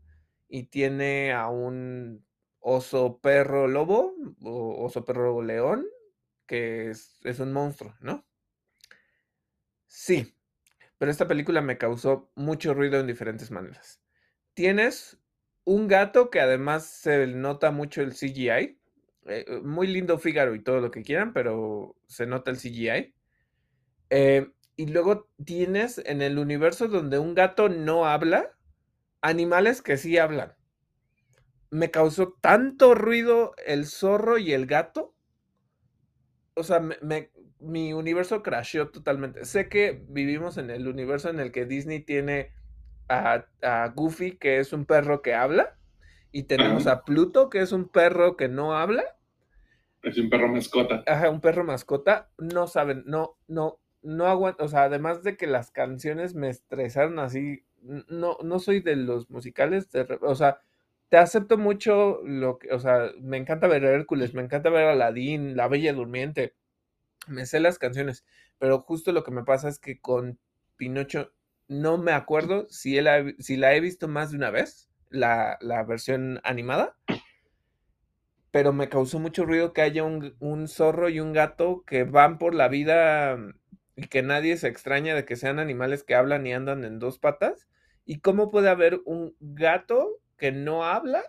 y 0.49 0.65
tiene 0.65 1.33
a 1.33 1.47
un 1.47 2.27
oso 2.59 3.21
perro 3.21 3.69
lobo 3.69 4.13
o 4.43 4.85
oso 4.85 5.05
perro 5.05 5.41
león, 5.41 5.87
que 6.47 6.91
es, 6.91 7.39
un 7.39 7.53
monstruo, 7.53 7.95
¿no? 8.01 8.27
Sí, 9.87 10.35
pero 10.99 11.13
esta 11.13 11.29
película 11.29 11.61
me 11.61 11.79
causó 11.79 12.33
mucho 12.35 12.75
ruido 12.75 12.99
en 12.99 13.07
diferentes 13.07 13.53
maneras. 13.53 14.01
Tienes 14.55 15.17
un 15.63 15.87
gato 15.87 16.29
que 16.29 16.41
además 16.41 16.87
se 16.87 17.25
nota 17.29 17.71
mucho 17.71 18.03
el 18.03 18.15
CGI. 18.15 18.81
Eh, 19.29 19.61
muy 19.63 19.87
lindo 19.87 20.19
Fígaro 20.19 20.55
y 20.55 20.63
todo 20.63 20.81
lo 20.81 20.91
que 20.91 21.03
quieran, 21.03 21.33
pero 21.33 21.97
se 22.07 22.27
nota 22.27 22.51
el 22.51 22.59
CGI. 22.59 23.15
Eh, 24.11 24.49
y 24.77 24.87
luego 24.87 25.29
tienes 25.45 25.99
en 26.05 26.23
el 26.23 26.39
universo 26.39 26.89
donde 26.89 27.19
un 27.19 27.35
gato 27.35 27.69
no 27.69 28.07
habla, 28.07 28.51
animales 29.21 29.83
que 29.83 29.97
sí 29.97 30.19
hablan. 30.19 30.55
Me 31.71 31.91
causó 31.91 32.35
tanto 32.41 32.95
ruido 32.95 33.55
el 33.67 33.87
zorro 33.87 34.39
y 34.39 34.53
el 34.53 34.67
gato. 34.67 35.15
O 36.55 36.63
sea, 36.63 36.81
mi 37.61 37.93
universo 37.93 38.43
crasheó 38.43 38.89
totalmente. 38.91 39.45
Sé 39.45 39.69
que 39.69 40.05
vivimos 40.09 40.57
en 40.59 40.71
el 40.71 40.89
universo 40.89 41.29
en 41.29 41.41
el 41.41 41.53
que 41.53 41.67
Disney 41.67 42.01
tiene 42.01 42.53
a, 43.09 43.93
Goofy, 43.95 44.37
que 44.37 44.59
es 44.59 44.73
un 44.73 44.85
perro 44.85 45.23
que 45.23 45.35
habla, 45.35 45.77
y 46.31 46.45
tenemos 46.45 46.87
a 46.87 47.05
Pluto, 47.05 47.49
que 47.49 47.61
es 47.61 47.73
un 47.73 47.89
perro 47.89 48.37
que 48.37 48.49
no 48.49 48.77
habla. 48.77 49.05
Es 50.03 50.19
un 50.19 50.31
perro 50.31 50.49
mascota. 50.49 51.03
Ajá, 51.07 51.31
un 51.31 51.41
perro 51.41 51.65
mascota. 51.65 52.31
No 52.39 52.67
saben, 52.67 53.03
no, 53.07 53.37
no, 53.47 53.81
no 54.03 54.27
aguanto. 54.27 54.65
O 54.65 54.69
sea, 54.69 54.85
además 54.85 55.23
de 55.23 55.37
que 55.37 55.47
las 55.47 55.71
canciones 55.71 56.35
me 56.35 56.49
estresaron 56.49 57.19
así 57.19 57.65
no, 57.83 58.39
no 58.43 58.59
soy 58.59 58.81
de 58.81 58.97
los 58.97 59.31
musicales, 59.31 59.89
o 60.21 60.35
sea, 60.35 60.61
te 61.09 61.17
acepto 61.17 61.57
mucho 61.59 62.21
lo 62.25 62.59
que, 62.59 62.73
o 62.73 62.79
sea, 62.79 63.11
me 63.21 63.37
encanta 63.37 63.67
ver 63.67 63.85
Hércules, 63.85 64.35
me 64.35 64.43
encanta 64.43 64.71
ver 64.71 64.87
Aladdin, 64.89 65.57
La 65.57 65.69
Bella 65.69 65.93
Durmiente, 65.93 66.55
me 67.27 67.47
sé 67.47 67.61
las 67.61 67.79
canciones, 67.79 68.25
pero 68.59 68.81
justo 68.81 69.13
lo 69.13 69.25
que 69.25 69.31
me 69.31 69.45
pasa 69.45 69.69
es 69.69 69.79
que 69.79 70.01
con 70.01 70.39
Pinocho 70.77 71.33
no 71.69 71.99
me 71.99 72.13
acuerdo 72.13 72.67
si, 72.71 72.99
si 73.39 73.57
la 73.57 73.75
he 73.75 73.81
visto 73.81 74.09
más 74.09 74.31
de 74.31 74.37
una 74.37 74.51
vez, 74.51 74.89
la, 75.11 75.59
versión 75.87 76.41
animada, 76.45 76.97
pero 78.51 78.73
me 78.73 78.89
causó 78.89 79.19
mucho 79.19 79.45
ruido 79.45 79.73
que 79.73 79.83
haya 79.83 80.05
un, 80.05 80.37
un 80.41 80.69
zorro 80.69 81.09
y 81.09 81.21
un 81.21 81.33
gato 81.33 81.85
que 81.87 82.05
van 82.05 82.39
por 82.39 82.55
la 82.55 82.69
vida 82.69 83.39
y 83.97 84.07
que 84.09 84.23
nadie 84.23 84.57
se 84.57 84.69
extraña 84.69 85.15
de 85.15 85.25
que 85.25 85.37
sean 85.37 85.59
animales 85.59 86.05
que 86.05 86.15
hablan 86.15 86.47
y 86.47 86.53
andan 86.53 86.85
en 86.85 86.99
dos 86.99 87.19
patas. 87.19 87.69
¿Y 88.05 88.21
cómo 88.21 88.51
puede 88.51 88.69
haber 88.71 89.01
un 89.05 89.37
gato 89.41 90.21
que 90.37 90.53
no 90.53 90.85
habla 90.85 91.23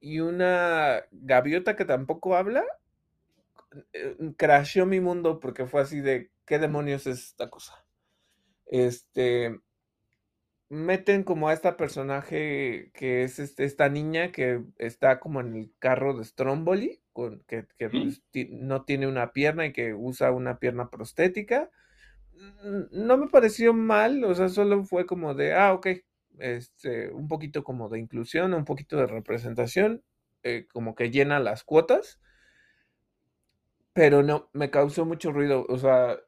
y 0.00 0.20
una 0.20 1.04
gaviota 1.12 1.76
que 1.76 1.84
tampoco 1.84 2.36
habla? 2.36 2.64
Eh, 3.92 4.16
crasheó 4.36 4.86
mi 4.86 5.00
mundo 5.00 5.40
porque 5.40 5.66
fue 5.66 5.80
así 5.82 6.00
de, 6.00 6.30
¿qué 6.46 6.58
demonios 6.58 7.06
es 7.06 7.18
esta 7.28 7.48
cosa? 7.48 7.84
Este, 8.66 9.60
meten 10.72 11.22
como 11.22 11.48
a 11.48 11.52
esta 11.52 11.76
personaje 11.76 12.90
que 12.94 13.24
es 13.24 13.38
este, 13.38 13.64
esta 13.64 13.90
niña 13.90 14.32
que 14.32 14.62
está 14.78 15.20
como 15.20 15.42
en 15.42 15.54
el 15.54 15.70
carro 15.78 16.16
de 16.16 16.24
Stromboli, 16.24 17.02
con, 17.12 17.44
que, 17.46 17.66
pues, 17.90 18.22
no 18.48 18.82
tiene 18.82 19.06
una 19.06 19.34
pierna 19.34 19.66
y 19.66 19.74
que 19.74 19.92
usa 19.92 20.32
una 20.32 20.58
pierna 20.58 20.88
prostética. 20.88 21.70
No 22.90 23.18
me 23.18 23.28
pareció 23.28 23.74
mal, 23.74 24.24
o 24.24 24.34
sea, 24.34 24.48
solo 24.48 24.82
fue 24.84 25.04
como 25.04 25.34
de, 25.34 25.52
ah, 25.52 25.74
ok, 25.74 25.88
este, 26.38 27.10
un 27.10 27.28
poquito 27.28 27.64
como 27.64 27.90
de 27.90 27.98
inclusión, 27.98 28.54
un 28.54 28.64
poquito 28.64 28.96
de 28.96 29.06
representación, 29.06 30.02
eh, 30.42 30.66
como 30.72 30.94
que 30.94 31.10
llena 31.10 31.38
las 31.38 31.64
cuotas, 31.64 32.18
pero 33.92 34.22
no, 34.22 34.48
me 34.54 34.70
causó 34.70 35.04
mucho 35.04 35.32
ruido, 35.32 35.66
o 35.68 35.76
sea, 35.76 36.18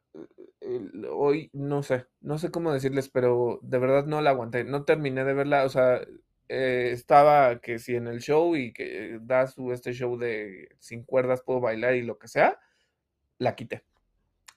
hoy 1.11 1.49
no 1.53 1.83
sé, 1.83 2.05
no 2.21 2.37
sé 2.37 2.51
cómo 2.51 2.73
decirles, 2.73 3.09
pero 3.09 3.59
de 3.61 3.79
verdad 3.79 4.05
no 4.05 4.21
la 4.21 4.31
aguanté, 4.31 4.63
no 4.63 4.83
terminé 4.83 5.23
de 5.23 5.33
verla, 5.33 5.65
o 5.65 5.69
sea, 5.69 6.01
eh, 6.49 6.91
estaba 6.91 7.59
que 7.59 7.79
si 7.79 7.95
en 7.95 8.07
el 8.07 8.21
show 8.21 8.55
y 8.55 8.73
que 8.73 9.19
da 9.21 9.47
su 9.47 9.71
este 9.71 9.93
show 9.93 10.17
de 10.17 10.69
sin 10.79 11.03
cuerdas 11.03 11.41
puedo 11.43 11.59
bailar 11.59 11.95
y 11.95 12.03
lo 12.03 12.17
que 12.19 12.27
sea, 12.27 12.59
la 13.39 13.55
quité. 13.55 13.83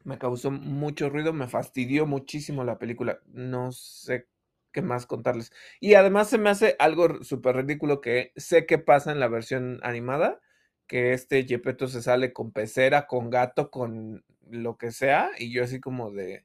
Me 0.04 0.18
causó 0.18 0.50
mucho 0.50 1.10
ruido, 1.10 1.32
me 1.32 1.48
fastidió 1.48 2.06
muchísimo 2.06 2.64
la 2.64 2.78
película. 2.78 3.20
No 3.26 3.72
sé 3.72 4.28
qué 4.72 4.82
más 4.82 5.06
contarles. 5.06 5.52
Y 5.80 5.94
además 5.94 6.30
se 6.30 6.38
me 6.38 6.50
hace 6.50 6.76
algo 6.78 7.22
súper 7.24 7.56
ridículo 7.56 8.00
que 8.00 8.32
sé 8.36 8.66
que 8.66 8.78
pasa 8.78 9.12
en 9.12 9.20
la 9.20 9.28
versión 9.28 9.80
animada, 9.82 10.40
que 10.86 11.12
este 11.12 11.44
Yepeto 11.46 11.88
se 11.88 12.02
sale 12.02 12.32
con 12.32 12.52
pecera, 12.52 13.06
con 13.06 13.30
gato, 13.30 13.70
con 13.70 14.24
lo 14.50 14.76
que 14.76 14.90
sea, 14.90 15.30
y 15.38 15.52
yo 15.52 15.64
así 15.64 15.80
como 15.80 16.10
de, 16.10 16.44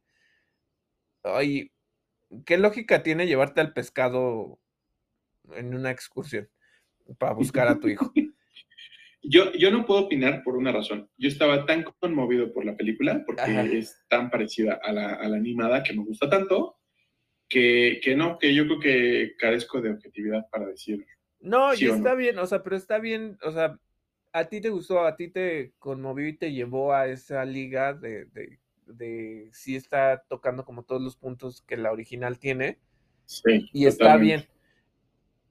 ay, 1.24 1.72
¿qué 2.46 2.58
lógica 2.58 3.04
tiene 3.04 3.28
llevarte 3.28 3.62
al 3.62 3.74
pescado 3.74 4.60
en 5.56 5.76
una 5.76 5.92
excursión 5.92 6.50
para 7.18 7.34
buscar 7.34 7.68
a 7.68 7.80
tu 7.80 7.88
hijo? 7.88 8.12
Yo, 9.26 9.54
yo 9.54 9.72
no 9.72 9.86
puedo 9.86 10.02
opinar 10.02 10.44
por 10.44 10.58
una 10.58 10.74
razón. 10.74 11.10
Yo 11.18 11.30
estaba 11.30 11.66
tan 11.66 11.84
conmovido 11.84 12.52
por 12.52 12.66
la 12.66 12.76
película, 12.76 13.24
porque 13.26 13.78
es 13.78 14.04
tan 14.10 14.30
parecida 14.30 14.82
a 14.84 14.92
la, 14.92 15.14
a 15.14 15.30
la, 15.30 15.38
animada 15.38 15.82
que 15.82 15.94
me 15.94 16.04
gusta 16.04 16.30
tanto, 16.30 16.76
que, 17.48 18.02
que, 18.04 18.18
no, 18.18 18.38
que 18.38 18.54
yo 18.54 18.66
creo 18.66 18.80
que 18.82 19.36
carezco 19.38 19.80
de 19.80 19.92
objetividad 19.92 20.50
para 20.52 20.68
decir. 20.68 21.06
No, 21.40 21.74
y 21.74 21.86
está 21.86 22.16
bien, 22.16 22.38
o 22.38 22.46
sea, 22.46 22.64
pero 22.64 22.76
está 22.76 23.00
bien, 23.00 23.38
o 23.44 23.52
sea, 23.54 23.80
a 24.34 24.46
ti 24.46 24.60
te 24.60 24.70
gustó, 24.70 25.06
a 25.06 25.16
ti 25.16 25.30
te 25.30 25.74
conmovió 25.78 26.28
y 26.28 26.36
te 26.36 26.52
llevó 26.52 26.94
a 26.94 27.08
esa 27.08 27.46
liga 27.46 27.94
de, 27.94 28.26
de, 28.26 28.60
de 28.88 29.50
sí 29.54 29.76
está 29.76 30.24
tocando 30.28 30.66
como 30.66 30.84
todos 30.84 31.02
los 31.02 31.16
puntos 31.16 31.62
que 31.62 31.78
la 31.78 31.92
original 31.92 32.40
tiene. 32.40 32.80
Sí. 33.26 33.70
Y 33.72 33.86
está 33.86 34.18
bien. 34.18 34.46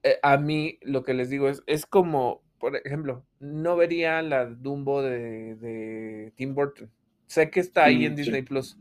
Eh, 0.03 0.19
a 0.21 0.37
mí 0.37 0.79
lo 0.81 1.03
que 1.03 1.13
les 1.13 1.29
digo 1.29 1.47
es, 1.47 1.63
es 1.65 1.85
como, 1.85 2.43
por 2.59 2.75
ejemplo, 2.75 3.25
no 3.39 3.77
vería 3.77 4.21
la 4.21 4.45
Dumbo 4.45 5.01
de, 5.01 5.55
de 5.55 6.33
Tim 6.35 6.53
Burton. 6.53 6.91
Sé 7.25 7.49
que 7.49 7.61
está 7.61 7.85
ahí 7.85 8.05
en 8.05 8.15
Disney 8.15 8.41
Plus, 8.41 8.77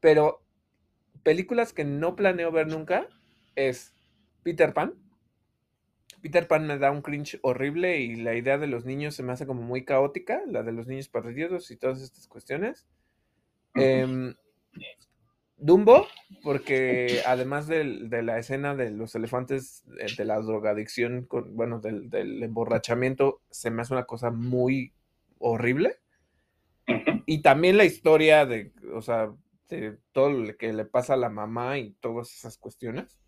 pero 0.00 0.42
películas 1.22 1.74
que 1.74 1.84
no 1.84 2.16
planeo 2.16 2.50
ver 2.50 2.66
nunca 2.66 3.06
es 3.54 3.94
Peter 4.42 4.72
Pan 4.72 4.94
Peter 6.22 6.48
Pan 6.48 6.66
me 6.66 6.78
da 6.78 6.90
un 6.90 7.02
cringe 7.02 7.38
horrible 7.42 8.00
y 8.00 8.16
la 8.16 8.34
idea 8.34 8.58
de 8.58 8.66
los 8.66 8.84
niños 8.84 9.14
se 9.14 9.22
me 9.22 9.32
hace 9.32 9.46
como 9.46 9.62
muy 9.62 9.84
caótica, 9.84 10.42
la 10.46 10.62
de 10.62 10.72
los 10.72 10.86
niños 10.86 11.08
perdidos 11.08 11.70
y 11.70 11.76
todas 11.76 12.02
estas 12.02 12.26
cuestiones. 12.26 12.86
Em, 13.74 14.34
Dumbo, 15.60 16.06
porque 16.44 17.20
además 17.26 17.66
de, 17.66 17.84
la 18.22 18.38
escena 18.38 18.76
de 18.76 18.90
los 18.90 19.14
elefantes, 19.16 19.84
de, 19.86 20.24
la 20.24 20.40
drogadicción, 20.40 21.24
con, 21.24 21.56
bueno, 21.56 21.80
del, 21.80 22.42
emborrachamiento, 22.42 23.42
se 23.50 23.70
me 23.70 23.82
hace 23.82 23.92
una 23.92 24.04
cosa 24.04 24.30
muy 24.30 24.92
horrible. 25.38 25.96
Y 27.26 27.42
también 27.42 27.76
la 27.76 27.84
historia 27.84 28.46
de, 28.46 28.72
o 28.94 29.02
sea, 29.02 29.34
de 29.68 29.98
todo 30.12 30.30
lo 30.30 30.56
que 30.56 30.72
le 30.72 30.84
pasa 30.84 31.14
a 31.14 31.18
la 31.18 31.28
mamá 31.28 31.78
y 31.78 31.90
todas 32.00 32.32
esas 32.32 32.56
cuestiones. 32.56 33.18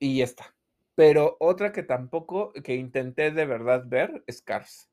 Y 0.00 0.18
ya 0.18 0.24
está. 0.24 0.54
Pero 0.98 1.36
otra 1.38 1.70
que 1.70 1.84
tampoco, 1.84 2.52
que 2.52 2.74
intenté 2.74 3.30
de 3.30 3.46
verdad 3.46 3.84
ver, 3.86 4.24
es 4.26 4.42
Cars. 4.42 4.90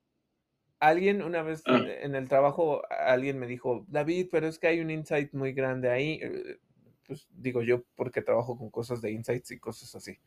Alguien 0.80 1.24
una 1.24 1.42
vez 1.42 1.64
ah. 1.66 1.82
en 1.84 2.14
el 2.14 2.30
trabajo, 2.30 2.84
alguien 2.92 3.40
me 3.40 3.48
dijo, 3.48 3.88
David, 3.88 4.28
pero 4.32 4.46
es 4.46 4.60
que 4.60 4.68
hay 4.68 4.82
un 4.82 4.92
insight 4.92 5.34
muy 5.34 5.54
grande 5.54 5.90
ahí. 5.90 6.20
Eh, 6.22 6.60
pues 7.08 7.28
digo 7.32 7.64
yo 7.64 7.86
porque 7.96 8.22
trabajo 8.22 8.56
con 8.56 8.70
cosas 8.70 9.02
de 9.02 9.14
insights 9.14 9.50
y 9.50 9.58
cosas 9.58 9.96
así. 9.96 10.20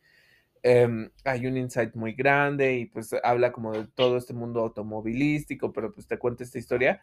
Em, 0.63 1.09
hay 1.23 1.47
un 1.47 1.55
insight 1.55 1.95
muy 1.95 2.11
grande 2.11 2.75
y 2.75 2.85
pues 2.87 3.15
habla 3.23 3.53
como 3.53 3.71
de 3.71 3.87
todo 3.87 4.17
este 4.17 4.33
mundo 4.33 4.59
automovilístico, 4.59 5.71
pero 5.71 5.93
pues 5.93 6.07
te 6.07 6.19
cuento 6.19 6.43
esta 6.43 6.59
historia. 6.59 7.01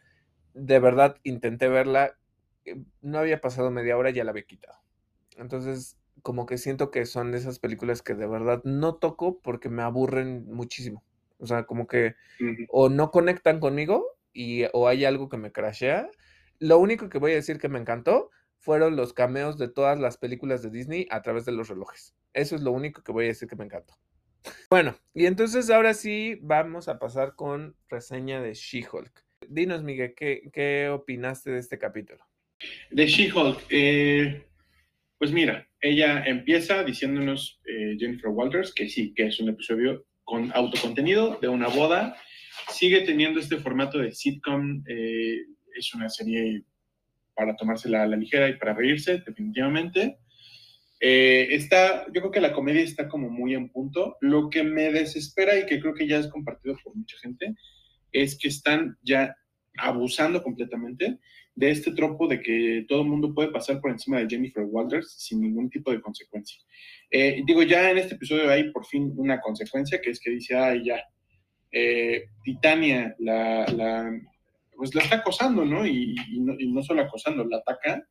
De 0.52 0.80
verdad 0.80 1.16
intenté 1.22 1.68
verla, 1.70 2.18
eh, 2.66 2.76
no 3.00 3.20
había 3.20 3.40
pasado 3.40 3.70
media 3.70 3.96
hora, 3.96 4.10
ya 4.10 4.22
la 4.22 4.32
había 4.32 4.44
quitado. 4.44 4.78
Entonces, 5.38 5.96
como 6.22 6.46
que 6.46 6.58
siento 6.58 6.90
que 6.90 7.06
son 7.06 7.32
de 7.32 7.38
esas 7.38 7.58
películas 7.58 8.02
que 8.02 8.14
de 8.14 8.26
verdad 8.26 8.62
no 8.64 8.96
toco 8.96 9.40
porque 9.40 9.68
me 9.68 9.82
aburren 9.82 10.46
muchísimo. 10.52 11.04
O 11.38 11.46
sea, 11.46 11.64
como 11.64 11.86
que 11.86 12.14
o 12.68 12.88
no 12.88 13.10
conectan 13.10 13.60
conmigo 13.60 14.06
y 14.32 14.64
o 14.72 14.88
hay 14.88 15.04
algo 15.04 15.28
que 15.28 15.36
me 15.36 15.52
crashea. 15.52 16.10
Lo 16.58 16.78
único 16.78 17.08
que 17.08 17.18
voy 17.18 17.32
a 17.32 17.36
decir 17.36 17.58
que 17.58 17.68
me 17.68 17.78
encantó 17.78 18.30
fueron 18.58 18.96
los 18.96 19.12
cameos 19.12 19.58
de 19.58 19.68
todas 19.68 19.98
las 19.98 20.16
películas 20.16 20.62
de 20.62 20.70
Disney 20.70 21.06
a 21.10 21.22
través 21.22 21.44
de 21.44 21.52
los 21.52 21.68
relojes. 21.68 22.14
Eso 22.32 22.56
es 22.56 22.62
lo 22.62 22.72
único 22.72 23.02
que 23.02 23.12
voy 23.12 23.26
a 23.26 23.28
decir 23.28 23.48
que 23.48 23.56
me 23.56 23.64
encantó. 23.64 23.94
Bueno, 24.70 24.96
y 25.14 25.26
entonces 25.26 25.70
ahora 25.70 25.94
sí 25.94 26.38
vamos 26.40 26.88
a 26.88 26.98
pasar 26.98 27.34
con 27.34 27.76
reseña 27.88 28.40
de 28.40 28.54
She-Hulk. 28.54 29.24
Dinos, 29.48 29.82
Miguel, 29.82 30.14
¿qué, 30.14 30.50
¿qué, 30.52 30.88
opinaste 30.88 31.50
de 31.50 31.58
este 31.58 31.78
capítulo? 31.78 32.24
De 32.90 33.06
She-Hulk, 33.06 33.66
eh, 33.70 34.46
pues 35.18 35.32
mira, 35.32 35.65
ella 35.88 36.24
empieza 36.24 36.82
diciéndonos, 36.82 37.60
eh, 37.64 37.96
Jennifer 37.98 38.30
Walters, 38.30 38.72
que 38.74 38.88
sí, 38.88 39.14
que 39.14 39.26
es 39.26 39.38
un 39.40 39.50
episodio 39.50 40.04
con 40.24 40.50
autocontenido 40.54 41.38
de 41.40 41.48
una 41.48 41.68
boda. 41.68 42.16
Sigue 42.70 43.02
teniendo 43.02 43.38
este 43.38 43.58
formato 43.58 43.98
de 43.98 44.12
sitcom. 44.12 44.82
Eh, 44.88 45.42
es 45.76 45.94
una 45.94 46.08
serie 46.08 46.64
para 47.34 47.54
tomársela 47.54 48.02
a 48.02 48.06
la 48.06 48.16
ligera 48.16 48.48
y 48.48 48.56
para 48.56 48.74
reírse, 48.74 49.22
definitivamente. 49.24 50.18
Eh, 50.98 51.48
está, 51.50 52.06
yo 52.06 52.20
creo 52.20 52.30
que 52.30 52.40
la 52.40 52.52
comedia 52.52 52.82
está 52.82 53.08
como 53.08 53.30
muy 53.30 53.54
en 53.54 53.68
punto. 53.68 54.16
Lo 54.20 54.50
que 54.50 54.64
me 54.64 54.90
desespera 54.90 55.56
y 55.56 55.66
que 55.66 55.80
creo 55.80 55.94
que 55.94 56.08
ya 56.08 56.18
es 56.18 56.26
compartido 56.26 56.76
por 56.82 56.96
mucha 56.96 57.16
gente 57.18 57.54
es 58.10 58.36
que 58.36 58.48
están 58.48 58.96
ya 59.02 59.36
abusando 59.78 60.42
completamente 60.42 61.18
de 61.56 61.70
este 61.70 61.92
tropo 61.92 62.28
de 62.28 62.40
que 62.40 62.84
todo 62.86 63.00
el 63.00 63.08
mundo 63.08 63.34
puede 63.34 63.50
pasar 63.50 63.80
por 63.80 63.90
encima 63.90 64.18
de 64.20 64.28
Jennifer 64.28 64.62
Walters 64.64 65.10
sin 65.18 65.40
ningún 65.40 65.70
tipo 65.70 65.90
de 65.90 66.02
consecuencia. 66.02 66.60
Eh, 67.10 67.42
digo, 67.46 67.62
ya 67.62 67.90
en 67.90 67.98
este 67.98 68.14
episodio 68.14 68.50
hay 68.50 68.70
por 68.70 68.84
fin 68.84 69.12
una 69.16 69.40
consecuencia, 69.40 70.00
que 70.00 70.10
es 70.10 70.20
que 70.20 70.30
dice, 70.30 70.54
ay, 70.54 70.84
ya, 70.84 71.02
eh, 71.72 72.26
Titania 72.44 73.16
la, 73.18 73.66
pues 74.76 74.94
la 74.94 75.02
está 75.02 75.16
acosando, 75.16 75.64
¿no? 75.64 75.86
Y, 75.86 76.14
no 76.68 76.82
solo 76.82 77.02
acosando, 77.02 77.44
la 77.44 77.56
ataca 77.56 78.06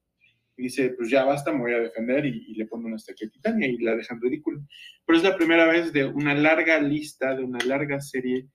y 0.58 0.64
dice, 0.64 0.92
pues 0.98 1.10
ya 1.10 1.24
basta, 1.24 1.52
me 1.52 1.60
voy 1.60 1.74
a 1.74 1.80
defender 1.80 2.26
y, 2.26 2.56
le 2.56 2.66
pone 2.66 2.86
una 2.86 2.96
estatua 2.96 3.28
a 3.28 3.32
Titania 3.32 3.68
y 3.68 3.78
la 3.78 3.96
dejan 3.96 4.20
ridículo. 4.20 4.66
Pero 5.06 5.18
es 5.18 5.24
la 5.24 5.36
primera 5.36 5.68
vez 5.68 5.94
de 5.94 6.06
una 6.06 6.34
larga 6.34 6.80
lista, 6.82 7.36
de 7.36 7.44
una 7.44 7.60
larga 7.66 8.00
serie 8.02 8.48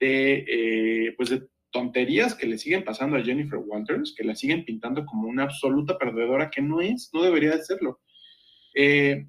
de, 0.00 0.44
eh, 0.48 1.14
pues 1.16 1.30
de 1.30 1.46
tonterías 1.74 2.36
que 2.36 2.46
le 2.46 2.56
siguen 2.56 2.84
pasando 2.84 3.16
a 3.16 3.22
Jennifer 3.22 3.58
Walters, 3.58 4.14
que 4.16 4.22
la 4.22 4.36
siguen 4.36 4.64
pintando 4.64 5.04
como 5.04 5.26
una 5.26 5.42
absoluta 5.42 5.98
perdedora 5.98 6.48
que 6.48 6.62
no 6.62 6.80
es, 6.80 7.10
no 7.12 7.20
debería 7.20 7.50
de 7.50 7.64
serlo. 7.64 8.00
Eh, 8.76 9.26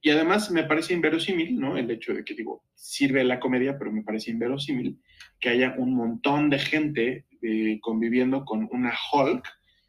y 0.00 0.08
además 0.08 0.50
me 0.50 0.64
parece 0.64 0.94
inverosímil, 0.94 1.60
¿no? 1.60 1.76
El 1.76 1.90
hecho 1.90 2.14
de 2.14 2.24
que, 2.24 2.32
digo, 2.32 2.64
sirve 2.74 3.22
la 3.22 3.38
comedia, 3.38 3.78
pero 3.78 3.92
me 3.92 4.02
parece 4.02 4.30
inverosímil 4.30 4.98
que 5.38 5.50
haya 5.50 5.74
un 5.76 5.94
montón 5.94 6.48
de 6.48 6.58
gente 6.58 7.26
eh, 7.42 7.78
conviviendo 7.82 8.46
con 8.46 8.66
una 8.72 8.94
Hulk 9.12 9.46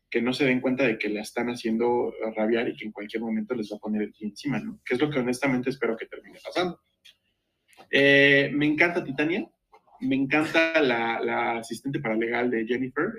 que 0.10 0.22
no 0.22 0.34
se 0.34 0.44
den 0.44 0.60
cuenta 0.60 0.85
de 0.85 0.98
que 0.98 1.07
la 1.07 1.22
están 1.22 1.48
haciendo 1.48 2.14
rabiar 2.35 2.68
y 2.68 2.76
que 2.76 2.85
en 2.85 2.91
cualquier 2.91 3.23
momento 3.23 3.56
les 3.56 3.72
va 3.72 3.77
a 3.77 3.80
poner 3.80 4.11
encima, 4.19 4.60
¿no? 4.60 4.81
Que 4.84 4.95
es 4.95 4.99
lo 4.99 5.10
que 5.10 5.19
honestamente 5.19 5.69
espero 5.69 5.95
que 5.95 6.07
termine 6.07 6.40
pasando. 6.44 6.81
Eh, 7.90 8.52
me 8.53 8.65
encanta 8.65 9.02
Titania, 9.02 9.49
me 10.04 10.16
encanta 10.16 10.82
la, 10.82 11.58
asistente 11.58 12.00
paralegal 12.00 12.50
de 12.50 12.66
Jennifer, 12.66 13.14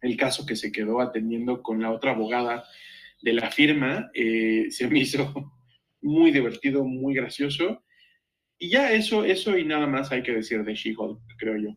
el, 0.00 0.16
caso 0.16 0.44
que 0.46 0.56
se 0.56 0.70
quedó 0.70 1.00
atendiendo 1.00 1.62
con 1.62 1.80
la 1.80 1.90
otra 1.90 2.12
abogada 2.12 2.64
de 3.22 3.32
la 3.32 3.50
firma, 3.50 4.10
eh, 4.14 4.66
se 4.70 4.86
me 4.86 5.00
hizo 5.00 5.54
muy 6.02 6.30
divertido, 6.30 6.84
muy 6.84 7.14
gracioso. 7.14 7.82
Y 8.58 8.70
ya 8.70 8.92
eso, 8.92 9.24
eso 9.24 9.56
y 9.56 9.64
nada 9.64 9.86
más 9.86 10.12
hay 10.12 10.22
que 10.22 10.32
decir 10.32 10.62
de 10.62 10.74
She-Hulk, 10.74 11.20
creo 11.38 11.56
yo. 11.56 11.76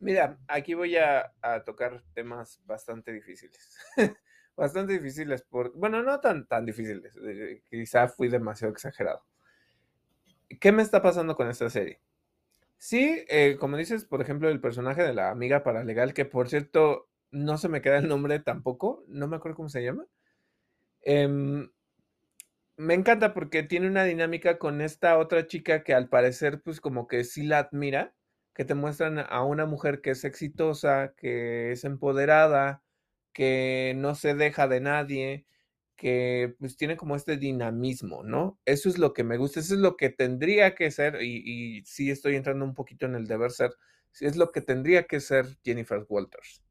Mira, 0.00 0.38
aquí 0.48 0.74
voy 0.74 0.96
a, 0.96 1.32
tocar 1.64 2.02
temas 2.14 2.60
bastante 2.64 3.12
difíciles. 3.12 3.78
bastante 4.56 4.94
difíciles. 4.94 5.42
Por, 5.42 5.72
bueno, 5.76 6.02
no 6.02 6.20
tan, 6.20 6.46
tan 6.46 6.64
difíciles. 6.66 7.14
Eh, 7.16 7.62
quizá 7.70 8.08
fui 8.08 8.28
demasiado 8.28 8.72
exagerado. 8.72 9.24
¿Qué 10.58 10.72
me 10.72 10.82
está 10.82 11.00
pasando 11.00 11.36
con 11.36 11.48
esta 11.48 11.70
serie? 11.70 12.00
Sí, 12.82 13.24
eh, 13.28 13.58
como 13.60 13.76
dices, 13.76 14.06
por 14.06 14.22
ejemplo, 14.22 14.48
el 14.48 14.58
personaje 14.60 15.02
de 15.02 15.12
la 15.12 15.30
amiga 15.30 15.62
paralegal, 15.62 16.14
que 16.14 16.24
por 16.24 16.48
cierto, 16.48 17.10
no 17.30 17.58
se 17.58 17.68
me 17.68 17.82
queda 17.82 17.98
el 17.98 18.08
nombre 18.08 18.38
tampoco, 18.40 19.04
no 19.06 19.28
me 19.28 19.36
acuerdo 19.36 19.56
cómo 19.56 19.68
se 19.68 19.82
llama. 19.84 20.06
Em, 21.02 21.70
me 22.76 22.94
encanta 22.94 23.34
porque 23.34 23.62
tiene 23.62 23.86
una 23.88 24.04
dinámica 24.04 24.58
con 24.58 24.80
esta 24.80 25.18
otra 25.18 25.46
chica 25.46 25.84
que 25.84 25.94
al 25.94 26.08
parecer, 26.08 26.62
pues 26.62 26.80
como 26.80 27.06
que 27.08 27.24
sí 27.24 27.42
la 27.44 27.58
admira, 27.58 28.14
que 28.54 28.64
te 28.64 28.74
muestran 28.74 29.18
a 29.18 29.44
una 29.44 29.66
mujer 29.66 30.00
que 30.00 30.10
es 30.10 30.24
exitosa, 30.24 31.14
que 31.16 31.72
es 31.72 31.84
empoderada, 31.84 32.82
que 33.32 33.94
no 33.96 34.14
se 34.14 34.34
deja 34.34 34.66
de 34.68 34.80
nadie, 34.80 35.46
que 36.00 36.54
pues 36.58 36.78
tiene 36.78 36.96
como 36.96 37.14
este 37.14 37.36
dinamismo, 37.36 38.22
¿no? 38.24 38.58
Eso 38.64 38.88
es 38.88 38.96
lo 38.96 39.12
que 39.12 39.22
me 39.22 39.36
gusta, 39.36 39.60
eso 39.60 39.74
es 39.74 39.80
lo 39.80 39.98
que 39.98 40.08
tendría 40.08 40.74
que 40.74 40.90
ser, 40.90 41.22
y, 41.22 41.42
y 41.44 41.84
sí 41.84 42.10
estoy 42.10 42.36
entrando 42.36 42.64
un 42.64 42.74
poquito 42.74 43.04
en 43.04 43.14
el 43.16 43.26
deber 43.26 43.50
ser, 43.50 43.72
es 44.18 44.36
lo 44.36 44.50
que 44.50 44.62
tendría 44.62 45.02
que 45.02 45.20
ser 45.20 45.58
Jennifer 45.62 46.06
Walters. 46.08 46.62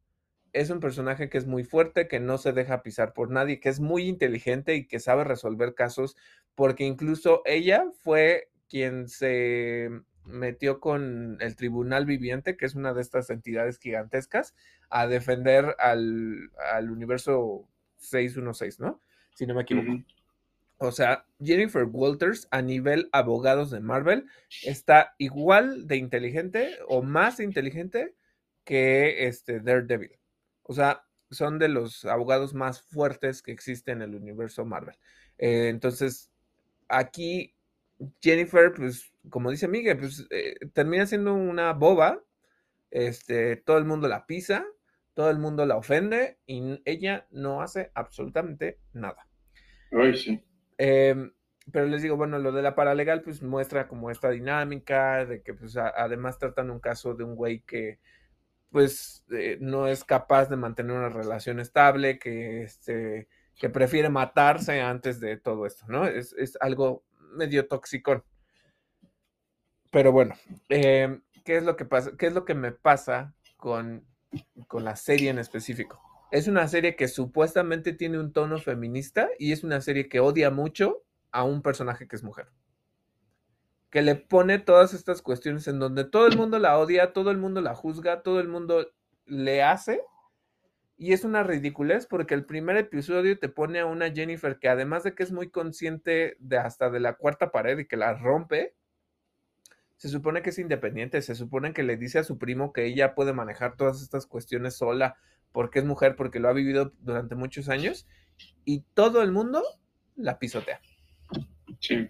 Es 0.52 0.72
un 0.72 0.80
personaje 0.80 1.30
que 1.30 1.38
es 1.38 1.46
muy 1.46 1.64
fuerte, 1.64 2.08
que 2.08 2.20
no 2.20 2.40
se 2.40 2.54
deja 2.54 2.82
pisar 2.82 3.14
por 3.14 3.30
nadie, 3.30 3.60
que 3.60 3.70
es 3.70 3.80
muy 3.80 4.08
inteligente 4.08 4.74
y 4.74 4.88
que 4.88 5.00
sabe 5.00 5.24
resolver 5.24 5.76
casos, 5.76 6.18
porque 6.56 6.86
incluso 6.86 7.44
ella 7.46 7.86
fue 8.02 8.50
quien 8.68 9.08
se 9.10 9.90
metió 10.26 10.80
con 10.80 11.38
el 11.40 11.56
Tribunal 11.56 12.08
Viviente, 12.08 12.58
que 12.58 12.66
es 12.66 12.74
una 12.74 12.96
de 12.96 13.02
estas 13.02 13.30
entidades 13.30 13.78
gigantescas, 13.78 14.56
a 14.90 15.06
defender 15.06 15.76
al, 15.78 16.50
al 16.74 16.90
universo 16.90 17.70
616, 17.98 18.80
¿no? 18.80 19.04
Si 19.40 19.48
no 19.48 19.54
me 19.54 19.62
equivoco. 19.62 20.04
O 20.80 20.92
sea, 20.92 21.26
Jennifer 21.42 21.86
Walters 21.86 22.50
a 22.52 22.62
nivel 22.62 23.08
abogados 23.14 23.72
de 23.72 23.80
Marvel 23.80 24.26
está 24.64 25.16
igual 25.18 25.88
de 25.88 25.96
inteligente 25.96 26.78
o 26.90 27.02
más 27.02 27.40
inteligente 27.40 28.16
que 28.66 29.28
este 29.28 29.62
Daredevil. 29.62 30.20
O 30.64 30.74
sea, 30.74 31.06
son 31.32 31.58
de 31.58 31.70
los 31.70 32.04
abogados 32.04 32.54
más 32.54 32.82
fuertes 32.82 33.42
que 33.42 33.54
existen 33.54 34.02
en 34.02 34.10
el 34.10 34.16
universo 34.16 34.66
Marvel. 34.66 34.98
Eh, 35.38 35.70
entonces, 35.70 36.30
aquí 36.90 37.56
Jennifer, 38.22 38.74
pues, 38.76 39.14
como 39.30 39.52
dice 39.52 39.70
Miguel, 39.70 40.00
pues 40.00 40.28
eh, 40.32 40.56
termina 40.74 41.06
siendo 41.06 41.34
una 41.34 41.72
boba. 41.72 42.22
Este, 42.92 43.56
todo 43.56 43.78
el 43.78 43.86
mundo 43.86 44.10
la 44.10 44.26
pisa, 44.26 44.66
todo 45.14 45.30
el 45.30 45.40
mundo 45.40 45.66
la 45.66 45.78
ofende 45.78 46.40
y 46.46 46.82
ella 46.84 47.26
no 47.32 47.62
hace 47.62 47.92
absolutamente 47.96 48.80
nada. 48.92 49.29
Em, 50.78 51.32
pero 51.72 51.86
les 51.86 52.02
digo, 52.02 52.18
bueno, 52.18 52.40
lo 52.40 52.52
de 52.52 52.62
la 52.62 52.76
paralegal, 52.76 53.22
pues 53.22 53.42
muestra 53.42 53.88
como 53.88 54.12
esta 54.12 54.30
dinámica 54.30 55.26
de 55.26 55.42
que, 55.42 55.54
pues, 55.54 55.78
además 55.78 56.40
tratan 56.40 56.72
un 56.72 56.80
caso 56.80 57.14
de 57.16 57.24
un 57.24 57.36
güey 57.36 57.62
que, 57.62 58.00
pues, 58.72 59.26
eh, 59.32 59.58
no 59.62 59.88
es 59.88 60.04
capaz 60.04 60.50
de 60.50 60.58
mantener 60.58 60.96
una 60.96 61.10
relación 61.10 61.60
estable, 61.60 62.20
que, 62.20 62.64
este, 62.64 63.28
que 63.56 63.70
prefiere 63.70 64.10
matarse 64.10 64.82
antes 64.82 65.20
de 65.20 65.38
todo 65.38 65.66
esto, 65.66 65.86
¿no? 65.88 66.06
Es, 66.08 66.34
algo 66.62 67.04
medio 67.36 67.68
tóxico. 67.68 68.24
Pero 69.92 70.12
bueno, 70.12 70.36
em, 70.70 71.22
¿qué 71.44 71.58
es 71.58 71.64
lo 71.64 71.76
que 71.76 71.86
pasa? 71.86 72.12
¿Qué 72.18 72.28
es 72.28 72.34
lo 72.34 72.46
que 72.46 72.56
me 72.56 72.72
pasa 72.72 73.34
con, 73.58 74.06
con 74.68 74.84
la 74.86 74.96
serie 74.96 75.30
en 75.30 75.40
específico? 75.40 76.09
Es 76.32 76.48
una 76.48 76.68
serie 76.68 76.96
que 76.96 77.08
supuestamente 77.08 77.94
tiene 77.94 78.20
un 78.20 78.32
tono 78.32 78.60
feminista 78.60 79.30
y 79.40 79.52
es 79.52 79.64
una 79.64 79.82
serie 79.82 80.10
que 80.10 80.20
odia 80.20 80.52
mucho 80.52 81.04
a 81.32 81.44
un 81.44 81.62
personaje 81.62 82.08
que 82.08 82.16
es 82.16 82.24
mujer. 82.24 82.50
Que 83.90 84.04
le 84.04 84.16
pone 84.16 84.60
todas 84.60 84.94
estas 84.94 85.24
cuestiones 85.24 85.68
en 85.68 85.80
donde 85.80 86.06
todo 86.06 86.28
el 86.28 86.38
mundo 86.38 86.60
la 86.60 86.78
odia, 86.78 87.14
todo 87.14 87.32
el 87.32 87.40
mundo 87.40 87.62
la 87.62 87.74
juzga, 87.74 88.22
todo 88.22 88.40
el 88.40 88.48
mundo 88.48 88.92
le 89.26 89.64
hace. 89.64 90.02
Y 90.98 91.14
es 91.14 91.24
una 91.24 91.42
ridiculez 91.42 92.06
porque 92.06 92.36
el 92.36 92.46
primer 92.46 92.78
episodio 92.78 93.40
te 93.40 93.50
pone 93.50 93.80
a 93.80 93.88
una 93.88 94.12
Jennifer 94.12 94.60
que 94.60 94.70
además 94.70 95.04
de 95.04 95.16
que 95.16 95.24
es 95.24 95.32
muy 95.32 95.50
consciente 95.50 96.36
de 96.40 96.58
hasta 96.58 96.92
de 96.92 97.00
la 97.00 97.14
cuarta 97.14 97.52
pared 97.52 97.80
y 97.80 97.88
que 97.88 97.98
la 97.98 98.14
rompe, 98.14 98.76
se 99.96 100.10
supone 100.10 100.42
que 100.44 100.52
es 100.52 100.60
independiente, 100.60 101.22
se 101.22 101.36
supone 101.36 101.74
que 101.74 101.84
le 101.84 101.98
dice 101.98 102.20
a 102.20 102.24
su 102.24 102.38
primo 102.38 102.72
que 102.72 102.86
ella 102.86 103.16
puede 103.16 103.34
manejar 103.34 103.76
todas 103.76 104.02
estas 104.02 104.28
cuestiones 104.28 104.76
sola, 104.78 105.18
porque 105.52 105.80
es 105.80 105.86
mujer, 105.86 106.16
porque 106.16 106.40
lo 106.40 106.50
ha 106.50 106.54
vivido 106.54 106.94
durante 107.02 107.36
muchos 107.36 107.70
años, 107.70 108.08
y 108.66 108.82
todo 108.94 109.22
el 109.22 109.32
mundo 109.32 109.64
la 110.16 110.40
pisotea. 110.40 110.82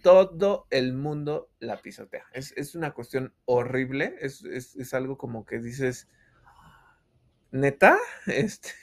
Todo 0.01 0.67
el 0.71 0.93
mundo 0.93 1.49
la 1.59 1.81
pisotea. 1.81 2.25
Es, 2.33 2.75
una 2.75 2.91
cuestión 2.91 3.33
horrible, 3.45 4.15
es, 4.19 4.93
algo 4.93 5.17
como 5.17 5.45
que 5.45 5.59
dices, 5.59 6.07
neta, 7.51 7.97
este, 8.25 8.73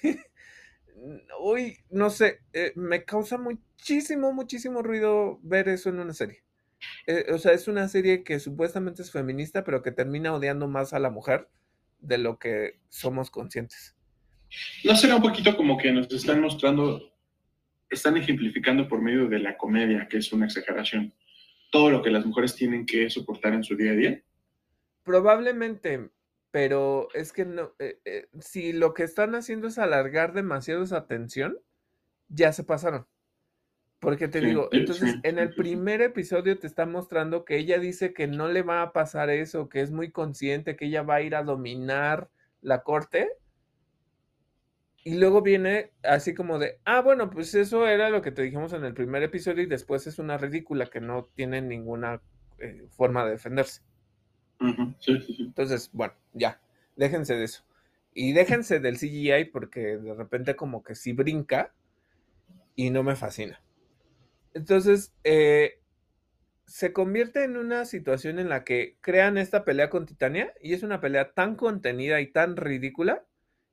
uy, 1.41 1.79
no 1.91 2.11
sé, 2.11 2.41
eh, 2.53 2.73
me 2.77 3.05
causa 3.05 3.39
muchísimo, 3.39 4.33
muchísimo 4.33 4.83
ruido 4.83 5.41
ver 5.43 5.69
eso 5.69 5.89
en 5.89 6.01
una 6.01 6.13
serie. 6.13 6.45
Eh, 7.07 7.33
o 7.33 7.39
sea, 7.39 7.53
es 7.53 7.69
una 7.69 7.89
serie 7.89 8.23
que 8.23 8.39
supuestamente 8.39 9.03
es 9.03 9.11
feminista, 9.11 9.65
pero 9.65 9.83
que 9.83 9.93
termina 9.93 10.35
odiando 10.35 10.69
más 10.69 10.93
a 10.93 10.99
la 10.99 11.11
mujer 11.11 11.49
de 12.01 12.19
lo 12.19 12.39
que 12.39 12.79
somos 12.91 13.31
conscientes. 13.31 13.96
¿No 14.85 14.97
será 14.97 15.17
un 15.17 15.23
poquito 15.23 15.57
como 15.57 15.77
que 15.77 15.93
nos 15.93 16.13
están 16.13 16.41
mostrando, 16.41 17.13
están 17.91 18.17
ejemplificando 18.17 18.89
por 18.89 19.03
medio 19.03 19.29
de 19.29 19.39
la 19.39 19.57
comedia, 19.57 20.09
que 20.09 20.19
es 20.19 20.33
una 20.33 20.47
exageración, 20.47 21.13
todo 21.71 21.91
lo 21.91 22.03
que 22.03 22.11
las 22.11 22.25
mujeres 22.25 22.55
tienen 22.55 22.87
que 22.87 23.09
soportar 23.11 23.53
en 23.53 23.65
su 23.65 23.77
día 23.77 23.93
a 23.93 23.95
día? 23.95 24.23
Probablemente, 25.03 26.11
pero 26.51 27.09
es 27.15 27.33
que 27.33 27.45
no, 27.45 27.73
eh, 27.79 28.01
eh, 28.05 28.29
si 28.41 28.73
lo 28.73 28.95
que 28.95 29.03
están 29.03 29.35
haciendo 29.35 29.69
es 29.69 29.79
alargar 29.79 30.33
demasiado 30.33 30.83
esa 30.83 30.99
atención, 30.99 31.59
ya 32.29 32.53
se 32.53 32.65
pasaron. 32.65 33.07
Porque 33.99 34.29
te 34.29 34.41
digo, 34.41 34.69
entonces 34.73 35.17
en 35.23 35.39
el 35.39 35.55
primer 35.55 36.03
episodio 36.03 36.59
te 36.59 36.67
está 36.67 36.85
mostrando 36.85 37.45
que 37.45 37.57
ella 37.57 37.79
dice 37.79 38.13
que 38.13 38.27
no 38.27 38.47
le 38.47 38.63
va 38.63 38.83
a 38.83 38.93
pasar 38.93 39.31
eso, 39.31 39.69
que 39.69 39.81
es 39.81 39.91
muy 39.91 40.11
consciente, 40.11 40.77
que 40.77 40.87
ella 40.87 41.03
va 41.03 41.17
a 41.17 41.23
ir 41.23 41.35
a 41.35 41.43
dominar 41.43 42.29
la 42.61 42.83
corte 42.83 43.31
y 45.07 45.15
luego 45.15 45.41
viene 45.41 45.93
así 46.03 46.35
como 46.35 46.59
de, 46.59 46.81
ah, 46.85 47.01
bueno, 47.01 47.31
pues 47.31 47.55
eso 47.55 47.87
era 47.87 48.11
lo 48.11 48.23
que 48.23 48.33
te 48.33 48.43
dijimos 48.43 48.73
en 48.73 48.85
el 48.85 48.93
primer 48.93 49.23
episodio 49.23 49.63
y 49.63 49.67
después 49.67 50.05
es 50.09 50.19
una 50.19 50.37
ridícula 50.37 50.87
que 50.87 51.01
no 51.01 51.29
tiene 51.37 51.63
ninguna 51.63 52.21
eh, 52.59 52.89
forma 52.91 53.25
de 53.25 53.31
defenderse. 53.31 53.83
Entonces, 54.59 55.91
bueno, 55.93 56.15
ya, 56.33 56.61
déjense 56.97 57.37
de 57.37 57.45
eso. 57.45 57.65
Y 58.15 58.33
déjense 58.33 58.81
del 58.81 58.99
CGI 58.99 59.45
porque 59.53 59.97
de 59.97 60.13
repente 60.13 60.57
como 60.57 60.83
que 60.83 60.97
sí 60.97 61.13
brinca 61.13 61.73
y 62.75 62.91
no 62.91 63.05
me 63.05 63.15
fascina. 63.15 63.63
Entonces, 64.55 65.15
eh, 65.23 65.83
se 66.65 66.93
convierte 66.93 67.45
en 67.45 67.57
una 67.57 67.85
situación 67.85 68.41
en 68.41 68.49
la 68.49 68.65
que 68.65 68.97
crean 69.03 69.39
esta 69.39 69.65
pelea 69.65 69.89
con 69.89 70.05
Titania 70.05 70.53
y 70.61 70.75
es 70.75 70.83
una 70.83 71.01
pelea 71.01 71.31
tan 71.31 71.55
contenida 71.55 72.21
y 72.21 72.27
tan 72.27 72.57
ridícula 72.57 73.25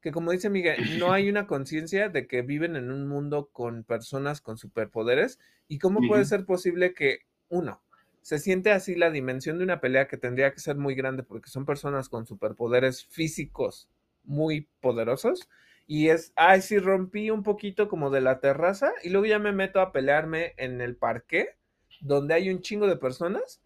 que 0.04 0.12
como 0.12 0.32
dice 0.32 0.50
Miguel, 0.50 1.00
no 1.00 1.14
hay 1.14 1.30
una 1.30 1.48
conciencia 1.48 2.10
de 2.10 2.28
que 2.28 2.42
viven 2.42 2.76
en 2.76 2.92
un 2.92 3.08
mundo 3.08 3.50
con 3.54 3.86
personas 3.86 4.42
con 4.42 4.58
superpoderes 4.58 5.40
y 5.70 5.80
cómo 5.80 6.02
puede 6.06 6.26
ser 6.26 6.46
posible 6.46 6.94
que 6.94 7.20
uno 7.48 7.82
se 8.22 8.38
siente 8.38 8.72
así 8.72 8.96
la 8.96 9.12
dimensión 9.12 9.58
de 9.58 9.64
una 9.64 9.80
pelea 9.80 10.10
que 10.10 10.18
tendría 10.18 10.54
que 10.54 10.60
ser 10.60 10.76
muy 10.76 10.94
grande 10.94 11.24
porque 11.24 11.50
son 11.50 11.66
personas 11.66 12.10
con 12.10 12.26
superpoderes 12.26 13.06
físicos 13.06 13.90
muy 14.26 14.68
poderosos 14.82 15.50
y 15.88 16.10
es, 16.10 16.34
ay, 16.36 16.62
sí 16.62 16.80
rompí 16.80 17.30
un 17.30 17.44
poquito 17.44 17.88
como 17.88 18.10
de 18.10 18.20
la 18.20 18.42
terraza 18.42 18.92
y 19.04 19.10
luego 19.10 19.26
ya 19.26 19.40
me 19.40 19.54
meto 19.54 19.80
a 19.80 19.94
pelearme 19.94 20.54
en 20.58 20.82
el 20.82 20.98
parque 20.98 21.56
donde 22.02 22.34
hay 22.34 22.50
un 22.50 22.62
chingo 22.62 22.88
de 22.88 22.98
personas 22.98 23.62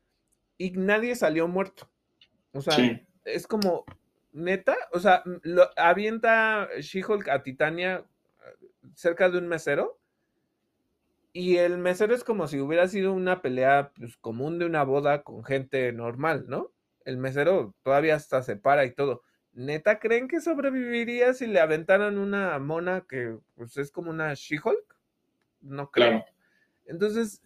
y 0.59 0.69
nadie 0.71 1.15
salió 1.15 1.47
muerto. 1.47 1.89
O 2.53 2.61
sea, 2.61 2.75
es 3.25 3.47
como, 3.47 3.85
neta, 4.37 4.77
o 4.93 4.99
sea, 4.99 5.23
lo, 5.43 5.69
avienta 5.75 6.69
She-Hulk 6.79 7.27
a 7.29 7.43
Titania 7.43 8.05
eh, 8.45 8.67
cerca 8.95 9.29
de 9.29 9.39
un 9.39 9.47
mesero. 9.47 9.99
Y 11.33 11.57
el 11.57 11.77
mesero 11.77 12.15
es 12.15 12.23
como 12.23 12.47
si 12.47 12.59
hubiera 12.59 12.87
sido 12.87 13.13
una 13.13 13.41
pelea 13.41 13.91
pues, 13.95 14.17
común 14.17 14.59
de 14.59 14.65
una 14.65 14.83
boda 14.83 15.23
con 15.23 15.43
gente 15.43 15.91
normal, 15.91 16.45
¿no? 16.47 16.71
El 17.05 17.17
mesero 17.17 17.75
todavía 17.83 18.15
hasta 18.15 18.41
se 18.43 18.55
para 18.55 18.85
y 18.85 18.91
todo. 18.91 19.23
¿Neta 19.53 19.99
creen 19.99 20.27
que 20.27 20.41
sobreviviría 20.41 21.33
si 21.33 21.47
le 21.47 21.59
aventaran 21.59 22.17
una 22.17 22.57
mona 22.59 23.05
que 23.07 23.37
pues, 23.55 23.77
es 23.77 23.91
como 23.91 24.09
una 24.11 24.33
She-Hulk? 24.33 24.95
No 25.61 25.91
creo. 25.91 26.25
Entonces, 26.85 27.41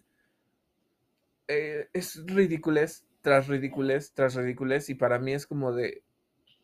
eh, 1.48 1.88
es 1.92 2.24
ridículo 2.26 2.80
tras 3.22 3.48
ridículo 3.48 3.94
tras 4.14 4.34
ridículo 4.34 4.74
y 4.86 4.94
para 4.94 5.18
mí 5.18 5.32
es 5.32 5.46
como 5.46 5.72
de, 5.72 6.02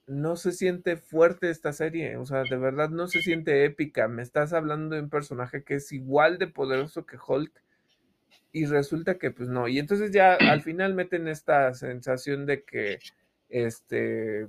no 0.08 0.36
se 0.36 0.52
siente 0.52 0.96
fuerte 0.96 1.50
esta 1.50 1.72
serie, 1.72 2.16
o 2.16 2.24
sea, 2.24 2.42
de 2.42 2.56
verdad 2.56 2.88
no 2.90 3.06
se 3.08 3.20
siente 3.20 3.64
épica. 3.64 4.08
Me 4.08 4.22
estás 4.22 4.52
hablando 4.52 4.96
de 4.96 5.02
un 5.02 5.10
personaje 5.10 5.62
que 5.64 5.74
es 5.74 5.92
igual 5.92 6.38
de 6.38 6.46
poderoso 6.46 7.06
que 7.06 7.18
Hulk 7.24 7.52
y 8.52 8.66
resulta 8.66 9.18
que 9.18 9.30
pues 9.30 9.48
no. 9.48 9.68
Y 9.68 9.78
entonces 9.78 10.10
ya 10.10 10.34
al 10.34 10.62
final 10.62 10.94
meten 10.94 11.28
esta 11.28 11.74
sensación 11.74 12.46
de 12.46 12.64
que 12.64 12.98
este 13.48 14.48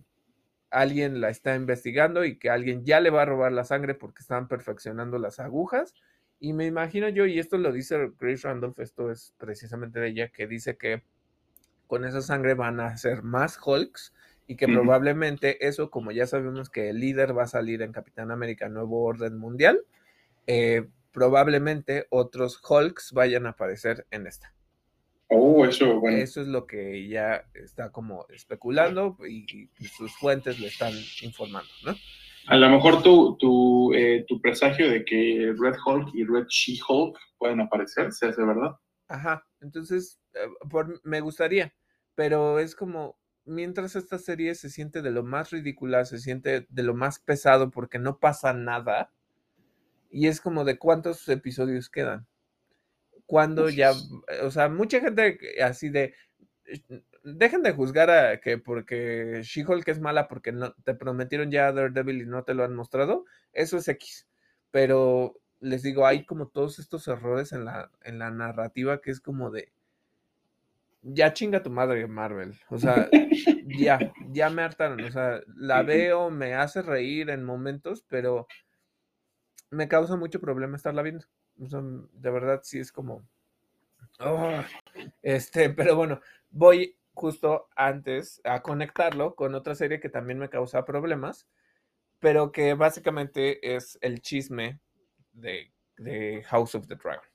alguien 0.71 1.19
la 1.19 1.29
está 1.29 1.55
investigando 1.55 2.23
y 2.25 2.37
que 2.37 2.49
alguien 2.49 2.85
ya 2.85 2.99
le 2.99 3.09
va 3.09 3.23
a 3.23 3.25
robar 3.25 3.51
la 3.51 3.63
sangre 3.63 3.95
porque 3.95 4.21
están 4.21 4.47
perfeccionando 4.47 5.17
las 5.17 5.39
agujas. 5.39 5.93
Y 6.39 6.53
me 6.53 6.65
imagino 6.65 7.09
yo, 7.09 7.25
y 7.25 7.39
esto 7.39 7.57
lo 7.57 7.73
dice 7.73 8.11
Grace 8.17 8.47
Randolph, 8.47 8.79
esto 8.79 9.11
es 9.11 9.33
precisamente 9.37 9.99
de 9.99 10.07
ella, 10.09 10.29
que 10.29 10.47
dice 10.47 10.77
que 10.77 11.03
con 11.87 12.05
esa 12.05 12.21
sangre 12.21 12.53
van 12.53 12.79
a 12.79 12.95
ser 12.97 13.23
más 13.23 13.59
Hulks 13.63 14.13
y 14.49 14.55
que 14.55 14.67
probablemente 14.67 15.67
eso, 15.67 15.91
como 15.91 16.11
ya 16.11 16.25
sabemos 16.25 16.71
que 16.71 16.89
el 16.89 16.99
líder 16.99 17.37
va 17.37 17.43
a 17.43 17.47
salir 17.47 17.83
en 17.83 17.91
Capitán 17.91 18.31
América 18.31 18.67
Nuevo 18.67 19.03
Orden 19.03 19.37
Mundial, 19.37 19.81
eh, 20.47 20.87
probablemente 21.11 22.07
otros 22.09 22.59
Hulks 22.67 23.13
vayan 23.13 23.45
a 23.45 23.49
aparecer 23.49 24.07
en 24.09 24.25
esta. 24.25 24.51
Oh, 25.27 25.63
eso, 25.67 25.99
bueno. 25.99 26.17
Eso 26.17 26.41
es 26.41 26.47
lo 26.47 26.65
que 26.65 27.07
ya 27.07 27.45
está 27.53 27.91
como 27.91 28.25
especulando 28.29 29.15
y, 29.23 29.69
sus 29.95 30.17
fuentes 30.17 30.59
le 30.59 30.69
están 30.69 30.93
informando, 31.21 31.69
¿no? 31.85 31.93
A 32.47 32.57
lo 32.57 32.69
mejor 32.71 33.03
tu, 33.03 33.37
tu, 33.37 33.93
eh, 33.93 34.25
tu 34.27 34.41
presagio 34.41 34.89
de 34.89 35.05
que 35.05 35.53
Red 35.59 35.75
Hulk 35.85 36.09
y 36.15 36.23
Red 36.23 36.47
She-Hulk 36.47 37.15
pueden 37.37 37.61
aparecer, 37.61 38.11
¿se 38.11 38.25
hace 38.25 38.43
verdad? 38.43 38.71
Ajá, 39.09 39.45
entonces 39.61 40.19
eh, 40.33 40.47
por, 40.71 40.99
me 41.03 41.21
gustaría, 41.21 41.71
pero 42.15 42.57
es 42.57 42.75
como, 42.75 43.18
mientras 43.49 43.95
esta 43.95 44.17
serie 44.17 44.55
se 44.55 44.69
siente 44.69 45.01
de 45.01 45.11
lo 45.11 45.23
más 45.23 45.51
ridícula, 45.51 46.05
se 46.05 46.19
siente 46.19 46.67
de 46.69 46.83
lo 46.83 46.93
más 46.93 47.19
pesado 47.19 47.71
porque 47.71 47.99
no 47.99 48.19
pasa 48.19 48.53
nada, 48.53 49.11
y 50.09 50.27
es 50.27 50.41
como 50.41 50.63
de 50.65 50.77
cuántos 50.77 51.27
episodios 51.29 51.89
quedan. 51.89 52.27
Cuando 53.25 53.69
ya, 53.69 53.91
o 54.43 54.51
sea, 54.51 54.69
mucha 54.69 54.99
gente 55.01 55.37
así 55.63 55.89
de, 55.89 56.15
dejen 57.23 57.61
de 57.63 57.73
juzgar 57.73 58.09
a 58.09 58.39
que 58.39 58.57
porque 58.57 59.41
She-Hulk 59.43 59.87
es 59.87 59.99
mala 59.99 60.27
porque 60.27 60.51
no 60.51 60.73
te 60.83 60.95
prometieron 60.95 61.51
ya 61.51 61.71
Daredevil 61.71 62.21
y 62.21 62.25
no 62.25 62.43
te 62.43 62.53
lo 62.53 62.63
han 62.63 62.75
mostrado, 62.75 63.25
eso 63.53 63.77
es 63.77 63.87
X. 63.87 64.27
Pero 64.71 65.39
les 65.59 65.83
digo, 65.83 66.05
hay 66.07 66.25
como 66.25 66.47
todos 66.47 66.79
estos 66.79 67.07
errores 67.07 67.51
en 67.51 67.65
la, 67.65 67.91
en 68.03 68.19
la 68.19 68.31
narrativa 68.31 69.01
que 69.01 69.11
es 69.11 69.19
como 69.19 69.51
de, 69.51 69.71
ya 71.01 71.33
chinga 71.33 71.63
tu 71.63 71.69
madre, 71.69 72.07
Marvel. 72.07 72.57
O 72.69 72.77
sea, 72.77 73.09
ya, 73.65 73.99
ya 74.31 74.49
me 74.49 74.61
hartaron. 74.61 75.03
O 75.03 75.11
sea, 75.11 75.41
la 75.55 75.83
veo, 75.83 76.29
me 76.29 76.55
hace 76.55 76.81
reír 76.81 77.29
en 77.29 77.43
momentos, 77.43 78.05
pero 78.07 78.47
me 79.71 79.87
causa 79.87 80.15
mucho 80.15 80.39
problema 80.39 80.75
estarla 80.75 81.01
viendo. 81.01 81.25
O 81.59 81.67
sea, 81.67 81.81
de 81.81 82.31
verdad 82.31 82.61
sí 82.63 82.79
es 82.79 82.91
como. 82.91 83.27
Oh, 84.19 84.61
este, 85.21 85.69
pero 85.69 85.95
bueno, 85.95 86.19
voy 86.49 86.97
justo 87.13 87.67
antes 87.75 88.41
a 88.43 88.61
conectarlo 88.61 89.35
con 89.35 89.55
otra 89.55 89.75
serie 89.75 89.99
que 89.99 90.09
también 90.09 90.39
me 90.39 90.49
causa 90.49 90.85
problemas, 90.85 91.47
pero 92.19 92.51
que 92.51 92.73
básicamente 92.73 93.75
es 93.75 93.97
el 94.01 94.21
chisme 94.21 94.79
de, 95.33 95.71
de 95.97 96.43
House 96.47 96.75
of 96.75 96.87
the 96.87 96.95
Dragon. 96.95 97.28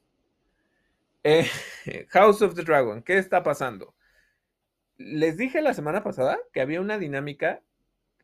Eh, 1.25 1.49
House 2.11 2.43
of 2.43 2.55
the 2.55 2.63
Dragon, 2.63 3.03
¿qué 3.03 3.17
está 3.17 3.43
pasando? 3.43 3.95
Les 4.99 5.39
dije 5.39 5.63
la 5.63 5.73
semana 5.73 6.05
pasada 6.05 6.39
que 6.53 6.61
había 6.61 6.83
una 6.83 6.99
dinámica 6.99 7.63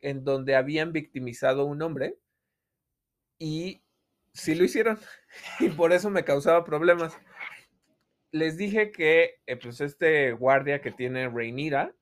en 0.01 0.23
donde 0.23 0.55
habían 0.55 0.93
victimizado 0.93 1.63
a 1.63 1.65
un 1.65 1.81
hombre 1.81 2.17
y 3.39 3.81
sí 4.33 4.53
lo 4.53 4.63
hicieron 4.63 4.99
y 5.59 5.69
por 5.69 5.93
eso 5.93 6.11
me 6.11 6.23
causaba 6.23 6.63
problemas. 6.63 7.17
Les 8.31 8.55
dije 8.55 8.91
que 8.91 9.41
eh, 9.47 9.57
pues 9.57 9.81
este 9.81 10.31
guardia 10.33 10.79
que 10.81 10.91
tiene 10.91 11.27
Reinira 11.27 11.93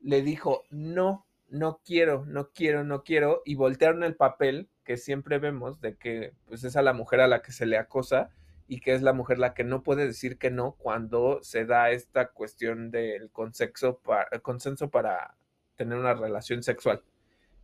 le 0.00 0.22
dijo, 0.22 0.64
no, 0.70 1.24
no 1.48 1.80
quiero, 1.84 2.26
no 2.26 2.50
quiero, 2.50 2.82
no 2.82 3.04
quiero 3.04 3.42
y 3.44 3.54
voltearon 3.54 4.02
el 4.02 4.16
papel 4.16 4.68
que 4.84 4.96
siempre 4.96 5.38
vemos 5.38 5.80
de 5.80 5.96
que 5.96 6.34
pues 6.46 6.64
es 6.64 6.74
a 6.74 6.82
la 6.82 6.92
mujer 6.92 7.20
a 7.20 7.28
la 7.28 7.42
que 7.42 7.52
se 7.52 7.64
le 7.64 7.78
acosa 7.78 8.32
y 8.72 8.80
que 8.80 8.94
es 8.94 9.02
la 9.02 9.12
mujer 9.12 9.38
la 9.38 9.52
que 9.52 9.64
no 9.64 9.82
puede 9.82 10.06
decir 10.06 10.38
que 10.38 10.50
no 10.50 10.76
cuando 10.78 11.40
se 11.42 11.66
da 11.66 11.90
esta 11.90 12.28
cuestión 12.28 12.90
del 12.90 13.30
consenso 13.30 13.98
para, 13.98 14.30
consenso 14.40 14.88
para 14.88 15.36
tener 15.76 15.98
una 15.98 16.14
relación 16.14 16.62
sexual. 16.62 17.02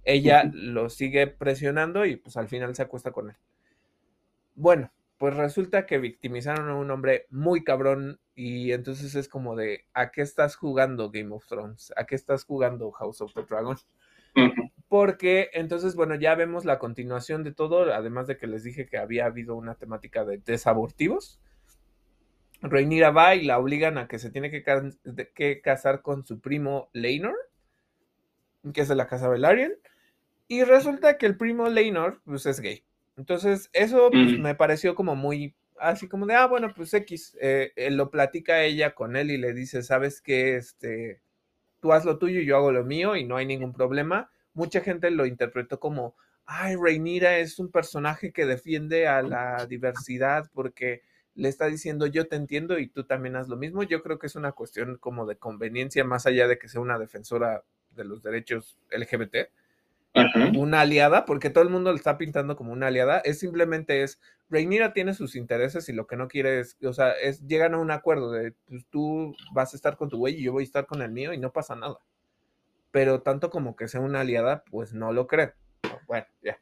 Ella 0.04 0.44
lo 0.52 0.90
sigue 0.90 1.26
presionando 1.26 2.04
y 2.04 2.16
pues 2.16 2.36
al 2.36 2.46
final 2.46 2.74
se 2.74 2.82
acuesta 2.82 3.10
con 3.10 3.30
él. 3.30 3.36
Bueno, 4.54 4.92
pues 5.16 5.34
resulta 5.34 5.86
que 5.86 5.96
victimizaron 5.96 6.68
a 6.68 6.74
un 6.74 6.90
hombre 6.90 7.26
muy 7.30 7.64
cabrón 7.64 8.20
y 8.34 8.72
entonces 8.72 9.14
es 9.14 9.28
como 9.28 9.56
de, 9.56 9.86
¿a 9.94 10.10
qué 10.10 10.20
estás 10.20 10.56
jugando 10.56 11.10
Game 11.10 11.34
of 11.34 11.46
Thrones? 11.46 11.90
¿A 11.96 12.04
qué 12.04 12.16
estás 12.16 12.44
jugando 12.44 12.92
House 12.92 13.22
of 13.22 13.32
the 13.32 13.44
Dragon? 13.44 13.78
Porque 14.88 15.50
entonces, 15.52 15.94
bueno, 15.94 16.14
ya 16.14 16.34
vemos 16.34 16.64
la 16.64 16.78
continuación 16.78 17.44
de 17.44 17.52
todo, 17.52 17.92
además 17.92 18.26
de 18.26 18.36
que 18.36 18.46
les 18.46 18.64
dije 18.64 18.86
que 18.86 18.96
había 18.96 19.26
habido 19.26 19.54
una 19.54 19.74
temática 19.74 20.24
de 20.24 20.38
desabortivos. 20.38 21.40
Rhaenyra 22.62 23.10
va 23.10 23.34
y 23.34 23.44
la 23.44 23.58
obligan 23.58 23.98
a 23.98 24.08
que 24.08 24.18
se 24.18 24.30
tiene 24.30 24.50
que, 24.50 24.64
que 25.34 25.60
casar 25.60 26.02
con 26.02 26.26
su 26.26 26.40
primo 26.40 26.88
Leinor, 26.92 27.36
que 28.72 28.80
es 28.80 28.88
de 28.88 28.96
la 28.96 29.06
casa 29.06 29.28
Velaryon, 29.28 29.72
y 30.48 30.64
resulta 30.64 31.18
que 31.18 31.26
el 31.26 31.36
primo 31.36 31.68
Leinor, 31.68 32.20
pues 32.24 32.46
es 32.46 32.60
gay. 32.60 32.82
Entonces, 33.18 33.68
eso 33.72 34.10
pues, 34.10 34.38
me 34.38 34.54
pareció 34.54 34.94
como 34.94 35.14
muy, 35.14 35.54
así 35.78 36.08
como 36.08 36.24
de, 36.26 36.34
ah, 36.34 36.46
bueno, 36.46 36.72
pues 36.74 36.94
X, 36.94 37.36
eh, 37.40 37.72
eh, 37.76 37.90
lo 37.90 38.10
platica 38.10 38.62
ella 38.62 38.94
con 38.94 39.16
él 39.16 39.30
y 39.30 39.36
le 39.36 39.52
dice, 39.52 39.82
¿sabes 39.82 40.20
qué? 40.22 40.56
Este, 40.56 41.20
tú 41.80 41.92
haz 41.92 42.04
lo 42.04 42.18
tuyo 42.18 42.40
y 42.40 42.46
yo 42.46 42.56
hago 42.56 42.72
lo 42.72 42.84
mío 42.84 43.16
y 43.16 43.24
no 43.24 43.36
hay 43.36 43.44
ningún 43.44 43.72
problema. 43.72 44.30
Mucha 44.58 44.80
gente 44.80 45.12
lo 45.12 45.24
interpretó 45.24 45.78
como, 45.78 46.16
ay, 46.44 46.74
Reinira 46.74 47.38
es 47.38 47.60
un 47.60 47.70
personaje 47.70 48.32
que 48.32 48.44
defiende 48.44 49.06
a 49.06 49.22
la 49.22 49.66
diversidad 49.66 50.50
porque 50.52 51.02
le 51.36 51.48
está 51.48 51.66
diciendo 51.66 52.08
yo 52.08 52.26
te 52.26 52.34
entiendo 52.34 52.80
y 52.80 52.88
tú 52.88 53.04
también 53.04 53.36
haz 53.36 53.46
lo 53.46 53.56
mismo. 53.56 53.84
Yo 53.84 54.02
creo 54.02 54.18
que 54.18 54.26
es 54.26 54.34
una 54.34 54.50
cuestión 54.50 54.96
como 54.96 55.26
de 55.26 55.36
conveniencia 55.36 56.02
más 56.02 56.26
allá 56.26 56.48
de 56.48 56.58
que 56.58 56.66
sea 56.66 56.80
una 56.80 56.98
defensora 56.98 57.62
de 57.92 58.04
los 58.04 58.20
derechos 58.20 58.76
LGBT. 58.90 59.48
Una 60.56 60.80
aliada, 60.80 61.24
porque 61.24 61.50
todo 61.50 61.62
el 61.62 61.70
mundo 61.70 61.92
le 61.92 61.98
está 61.98 62.18
pintando 62.18 62.56
como 62.56 62.72
una 62.72 62.88
aliada, 62.88 63.20
es 63.20 63.38
simplemente 63.38 64.02
es, 64.02 64.18
Reinira 64.50 64.92
tiene 64.92 65.14
sus 65.14 65.36
intereses 65.36 65.88
y 65.88 65.92
lo 65.92 66.08
que 66.08 66.16
no 66.16 66.26
quiere 66.26 66.58
es, 66.58 66.76
o 66.82 66.92
sea, 66.92 67.12
es, 67.12 67.46
llegan 67.46 67.74
a 67.74 67.78
un 67.78 67.92
acuerdo 67.92 68.32
de, 68.32 68.54
pues 68.66 68.84
tú 68.90 69.36
vas 69.52 69.72
a 69.72 69.76
estar 69.76 69.96
con 69.96 70.08
tu 70.08 70.18
güey 70.18 70.34
y 70.34 70.42
yo 70.42 70.50
voy 70.50 70.64
a 70.64 70.66
estar 70.66 70.86
con 70.86 71.00
el 71.00 71.12
mío 71.12 71.32
y 71.32 71.38
no 71.38 71.52
pasa 71.52 71.76
nada. 71.76 71.98
Pero 72.98 73.22
tanto 73.22 73.48
como 73.48 73.76
que 73.76 73.86
sea 73.86 74.00
una 74.00 74.22
aliada, 74.22 74.64
pues 74.72 74.92
no 74.92 75.12
lo 75.12 75.28
creo. 75.28 75.52
Bueno, 76.08 76.26
ya. 76.42 76.58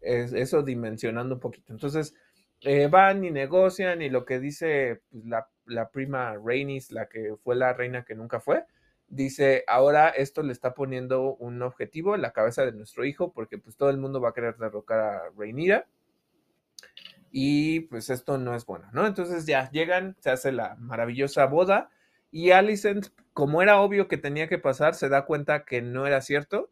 Es 0.00 0.32
eso 0.32 0.62
dimensionando 0.62 1.34
un 1.34 1.42
poquito. 1.42 1.74
Entonces, 1.74 2.14
eh, 2.62 2.86
van 2.86 3.22
y 3.22 3.30
negocian 3.30 4.00
y 4.00 4.08
lo 4.08 4.24
que 4.24 4.40
dice 4.40 5.02
pues, 5.10 5.26
la, 5.26 5.46
la 5.66 5.90
prima 5.90 6.38
Rainis, 6.42 6.90
la 6.90 7.06
que 7.10 7.36
fue 7.44 7.54
la 7.54 7.74
reina 7.74 8.02
que 8.02 8.14
nunca 8.14 8.40
fue, 8.40 8.64
dice, 9.08 9.62
ahora 9.66 10.08
esto 10.08 10.42
le 10.42 10.54
está 10.54 10.72
poniendo 10.72 11.34
un 11.34 11.60
objetivo 11.60 12.14
en 12.14 12.22
la 12.22 12.32
cabeza 12.32 12.64
de 12.64 12.72
nuestro 12.72 13.04
hijo 13.04 13.34
porque 13.34 13.58
pues 13.58 13.76
todo 13.76 13.90
el 13.90 13.98
mundo 13.98 14.22
va 14.22 14.30
a 14.30 14.32
querer 14.32 14.56
derrocar 14.56 15.00
a 15.00 15.22
Reinira 15.36 15.86
y 17.30 17.80
pues 17.80 18.08
esto 18.08 18.38
no 18.38 18.54
es 18.54 18.64
bueno, 18.64 18.88
¿no? 18.94 19.06
Entonces 19.06 19.44
ya 19.44 19.70
llegan, 19.70 20.16
se 20.20 20.30
hace 20.30 20.50
la 20.50 20.76
maravillosa 20.76 21.44
boda 21.44 21.90
y 22.34 22.50
Alicent, 22.50 23.10
como 23.32 23.62
era 23.62 23.80
obvio 23.80 24.08
que 24.08 24.16
tenía 24.18 24.48
que 24.48 24.58
pasar, 24.58 24.96
se 24.96 25.08
da 25.08 25.24
cuenta 25.24 25.64
que 25.64 25.82
no 25.82 26.04
era 26.04 26.20
cierto, 26.20 26.68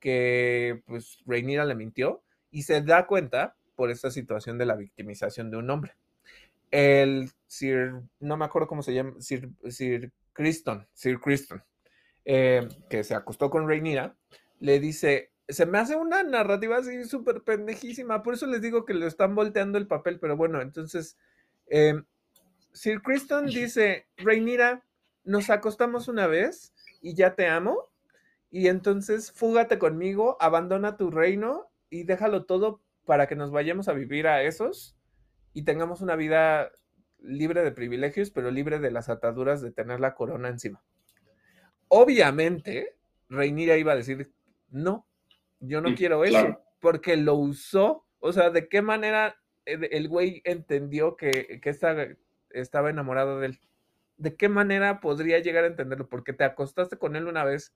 que 0.00 0.82
pues 0.86 1.18
Reinira 1.26 1.66
le 1.66 1.74
mintió 1.74 2.22
y 2.50 2.62
se 2.62 2.80
da 2.80 3.06
cuenta 3.06 3.54
por 3.76 3.90
esta 3.90 4.10
situación 4.10 4.56
de 4.56 4.64
la 4.64 4.76
victimización 4.76 5.50
de 5.50 5.58
un 5.58 5.68
hombre. 5.68 5.92
El 6.70 7.30
Sir, 7.46 8.00
no 8.18 8.38
me 8.38 8.46
acuerdo 8.46 8.66
cómo 8.66 8.82
se 8.82 8.94
llama, 8.94 9.12
Sir, 9.18 9.50
Sir 9.68 10.10
Criston, 10.32 10.88
Sir 10.94 11.20
Criston, 11.20 11.62
eh, 12.24 12.66
que 12.88 13.04
se 13.04 13.14
acostó 13.14 13.50
con 13.50 13.68
Reinira, 13.68 14.16
le 14.58 14.80
dice, 14.80 15.32
se 15.46 15.66
me 15.66 15.76
hace 15.76 15.96
una 15.96 16.22
narrativa 16.22 16.78
así 16.78 17.04
súper 17.04 17.42
pendejísima, 17.42 18.22
por 18.22 18.32
eso 18.32 18.46
les 18.46 18.62
digo 18.62 18.86
que 18.86 18.94
le 18.94 19.06
están 19.06 19.34
volteando 19.34 19.76
el 19.76 19.86
papel, 19.86 20.18
pero 20.18 20.34
bueno, 20.34 20.62
entonces, 20.62 21.18
eh, 21.66 22.00
Sir 22.72 23.02
Criston 23.02 23.48
dice, 23.48 24.06
Reinira, 24.16 24.82
nos 25.24 25.50
acostamos 25.50 26.08
una 26.08 26.26
vez 26.26 26.72
y 27.00 27.14
ya 27.14 27.34
te 27.34 27.48
amo, 27.48 27.90
y 28.50 28.68
entonces 28.68 29.32
fúgate 29.32 29.78
conmigo, 29.78 30.36
abandona 30.40 30.96
tu 30.96 31.10
reino 31.10 31.70
y 31.90 32.04
déjalo 32.04 32.44
todo 32.44 32.80
para 33.04 33.26
que 33.26 33.34
nos 33.34 33.50
vayamos 33.50 33.88
a 33.88 33.92
vivir 33.92 34.26
a 34.28 34.42
esos 34.42 34.96
y 35.52 35.62
tengamos 35.62 36.00
una 36.00 36.16
vida 36.16 36.70
libre 37.18 37.62
de 37.62 37.72
privilegios, 37.72 38.30
pero 38.30 38.50
libre 38.50 38.78
de 38.78 38.90
las 38.90 39.08
ataduras 39.08 39.60
de 39.60 39.72
tener 39.72 39.98
la 39.98 40.14
corona 40.14 40.48
encima. 40.48 40.82
Obviamente, 41.88 42.96
Reinira 43.28 43.76
iba 43.76 43.92
a 43.92 43.96
decir, 43.96 44.32
no, 44.70 45.06
Yo 45.60 45.80
no 45.80 45.94
quiero 45.94 46.24
eso, 46.24 46.60
porque 46.80 47.16
lo 47.16 47.34
usó. 47.34 48.04
O 48.18 48.32
sea, 48.32 48.50
¿de 48.50 48.68
qué 48.68 48.82
manera 48.82 49.36
el 49.64 50.08
güey 50.08 50.42
entendió 50.44 51.16
que, 51.16 51.60
que 51.62 51.70
estaba 52.50 52.90
enamorado 52.90 53.40
de 53.40 53.46
él? 53.46 53.60
¿De 54.16 54.36
qué 54.36 54.48
manera 54.48 55.00
podría 55.00 55.38
llegar 55.40 55.64
a 55.64 55.68
entenderlo? 55.68 56.08
Porque 56.08 56.32
te 56.32 56.44
acostaste 56.44 56.98
con 56.98 57.16
él 57.16 57.26
una 57.26 57.44
vez. 57.44 57.74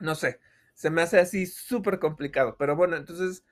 No 0.00 0.14
sé, 0.14 0.40
se 0.74 0.90
me 0.90 1.02
hace 1.02 1.18
así 1.18 1.46
súper 1.46 1.98
complicado. 1.98 2.56
Pero 2.58 2.76
bueno, 2.76 2.96
entonces 2.96 3.44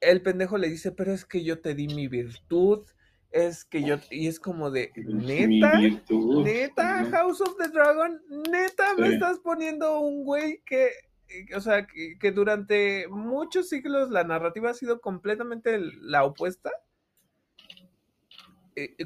el 0.00 0.22
pendejo 0.22 0.58
le 0.58 0.68
dice, 0.68 0.92
pero 0.92 1.12
es 1.12 1.24
que 1.24 1.44
yo 1.44 1.60
te 1.60 1.74
di 1.74 1.88
mi 1.88 2.08
virtud, 2.08 2.86
es 3.30 3.64
que 3.64 3.82
yo, 3.82 3.96
y 4.10 4.28
es 4.28 4.38
como 4.38 4.70
de, 4.70 4.92
neta, 4.96 5.78
neta, 6.44 7.04
House 7.10 7.40
of 7.40 7.56
the 7.58 7.68
Dragon, 7.68 8.20
neta, 8.50 8.94
me 8.96 9.08
estás 9.08 9.40
poniendo 9.40 9.98
un 9.98 10.24
güey 10.24 10.62
que, 10.64 10.90
o 11.56 11.60
sea, 11.60 11.86
que, 11.86 12.32
durante 12.32 13.08
muchos 13.08 13.68
siglos 13.68 14.10
la 14.10 14.22
narrativa 14.22 14.70
ha 14.70 14.74
sido 14.74 15.00
completamente 15.00 15.78
la 15.80 16.24
opuesta. 16.24 16.70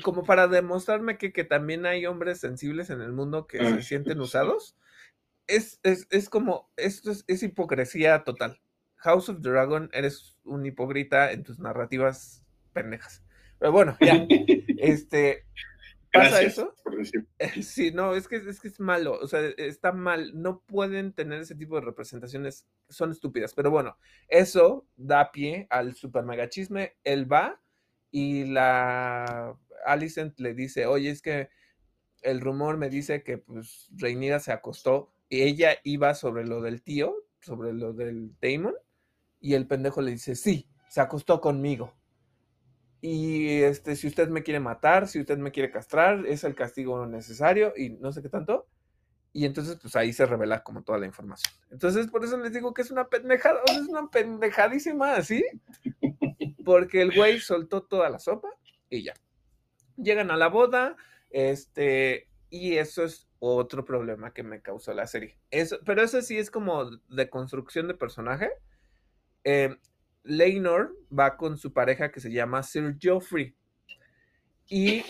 Como 0.03 0.24
para 0.24 0.49
demostrarme 0.49 1.19
que, 1.19 1.45
también 1.45 1.86
hay 1.86 2.07
hombres 2.07 2.40
sensibles 2.40 2.90
en 2.90 3.01
el 3.01 3.12
mundo 3.12 3.47
que 3.47 3.59
se 3.59 3.82
sienten 3.82 4.20
usados. 4.20 4.77
Es, 5.47 5.81
es, 5.82 6.28
como, 6.28 6.70
esto 6.77 7.11
es, 7.11 7.24
es 7.27 7.43
hipocresía 7.43 8.24
total. 8.24 8.61
House 8.97 9.28
of 9.28 9.40
Dragon, 9.40 9.89
eres 9.93 10.36
un 10.45 10.66
hipócrita 10.66 11.32
en 11.32 11.45
tus 11.45 11.59
narrativas 11.59 12.45
pendejas. 12.73 13.23
Pero 13.59 13.73
bueno, 13.73 13.97
ya. 14.01 14.27
este. 14.78 15.45
¿Pasa 16.12 16.43
eso? 16.43 16.74
Sí, 17.62 17.90
no, 17.93 18.15
es 18.15 18.27
que, 18.27 18.36
es 18.36 18.61
que 18.61 18.69
es 18.69 18.81
malo, 18.81 19.19
o 19.20 19.27
sea, 19.28 19.40
está 19.57 19.93
mal, 19.93 20.32
no 20.35 20.62
pueden 20.62 21.12
tener 21.12 21.40
ese 21.43 21.55
tipo 21.55 21.77
de 21.77 21.82
representaciones, 21.82 22.66
son 22.89 23.12
estúpidas, 23.12 23.55
pero 23.55 23.70
bueno, 23.70 23.97
eso 24.27 24.86
da 24.97 25.31
pie 25.31 25.66
al 25.70 25.95
super 25.95 26.24
mega 26.24 26.49
chisme, 26.49 26.97
él 27.05 27.31
va 27.31 27.61
y 28.10 28.44
la 28.44 29.56
Alicent 29.85 30.39
le 30.40 30.55
dice, 30.55 30.86
oye, 30.86 31.10
es 31.10 31.22
que 31.22 31.48
el 32.22 32.40
rumor 32.40 32.76
me 32.76 32.89
dice 32.89 33.22
que 33.22 33.39
pues 33.39 33.89
Reinira 33.97 34.40
se 34.40 34.52
acostó 34.52 35.12
y 35.28 35.43
ella 35.43 35.76
iba 35.85 36.14
sobre 36.14 36.47
lo 36.47 36.60
del 36.60 36.82
tío, 36.82 37.14
sobre 37.40 37.72
lo 37.72 37.93
del 37.93 38.32
Damon, 38.40 38.74
y 39.40 39.55
el 39.55 39.66
pendejo 39.66 40.01
le 40.01 40.12
dice, 40.12 40.35
sí, 40.35 40.68
se 40.89 41.01
acostó 41.01 41.40
conmigo. 41.40 41.94
Y 43.01 43.60
este, 43.62 43.94
si 43.94 44.09
usted 44.09 44.28
me 44.28 44.43
quiere 44.43 44.59
matar, 44.59 45.06
si 45.06 45.20
usted 45.20 45.39
me 45.39 45.52
quiere 45.52 45.70
castrar, 45.70 46.26
es 46.26 46.43
el 46.43 46.55
castigo 46.55 47.06
necesario 47.06 47.72
y 47.76 47.90
no 47.90 48.12
sé 48.12 48.22
qué 48.22 48.28
tanto. 48.28 48.66
Y 49.32 49.44
entonces, 49.44 49.78
pues 49.80 49.94
ahí 49.94 50.12
se 50.12 50.26
revela 50.26 50.64
como 50.64 50.82
toda 50.82 50.98
la 50.98 51.06
información. 51.06 51.52
Entonces, 51.70 52.09
por 52.09 52.24
eso 52.24 52.36
les 52.39 52.52
digo 52.52 52.74
que 52.74 52.82
es 52.82 52.90
una 52.90 53.09
pendejada, 53.09 53.60
es 53.66 53.86
una 53.86 54.09
pendejadísima 54.10 55.14
así, 55.14 55.44
porque 56.69 57.01
el 57.01 57.15
güey 57.16 57.40
soltó 57.40 57.85
toda 57.85 58.11
la 58.11 58.19
sopa 58.19 58.51
y 58.90 59.03
ya. 59.03 59.15
Llegan 59.97 60.31
a 60.31 60.36
la 60.36 60.49
boda, 60.49 60.97
este, 61.31 62.28
y 62.51 62.77
eso 62.77 63.05
es 63.05 63.27
otro 63.39 63.86
problema 63.86 64.35
que 64.35 64.43
me 64.43 64.61
causó 64.61 64.93
la 64.93 65.07
serie. 65.07 65.39
Eso, 65.51 65.78
pero 65.86 66.03
eso 66.03 66.20
sí 66.20 66.36
es 66.36 66.51
como 66.51 66.90
de 67.09 67.31
construcción 67.31 67.89
de 67.89 67.95
personaje 67.95 68.51
eh, 69.45 69.78
Leinor 70.24 70.95
va 71.11 71.39
con 71.39 71.57
su 71.57 71.73
pareja 71.73 72.12
que 72.12 72.20
se 72.20 72.31
llama 72.31 72.62
Sir 72.62 72.99
Geoffrey. 73.01 73.57
Y 74.69 75.07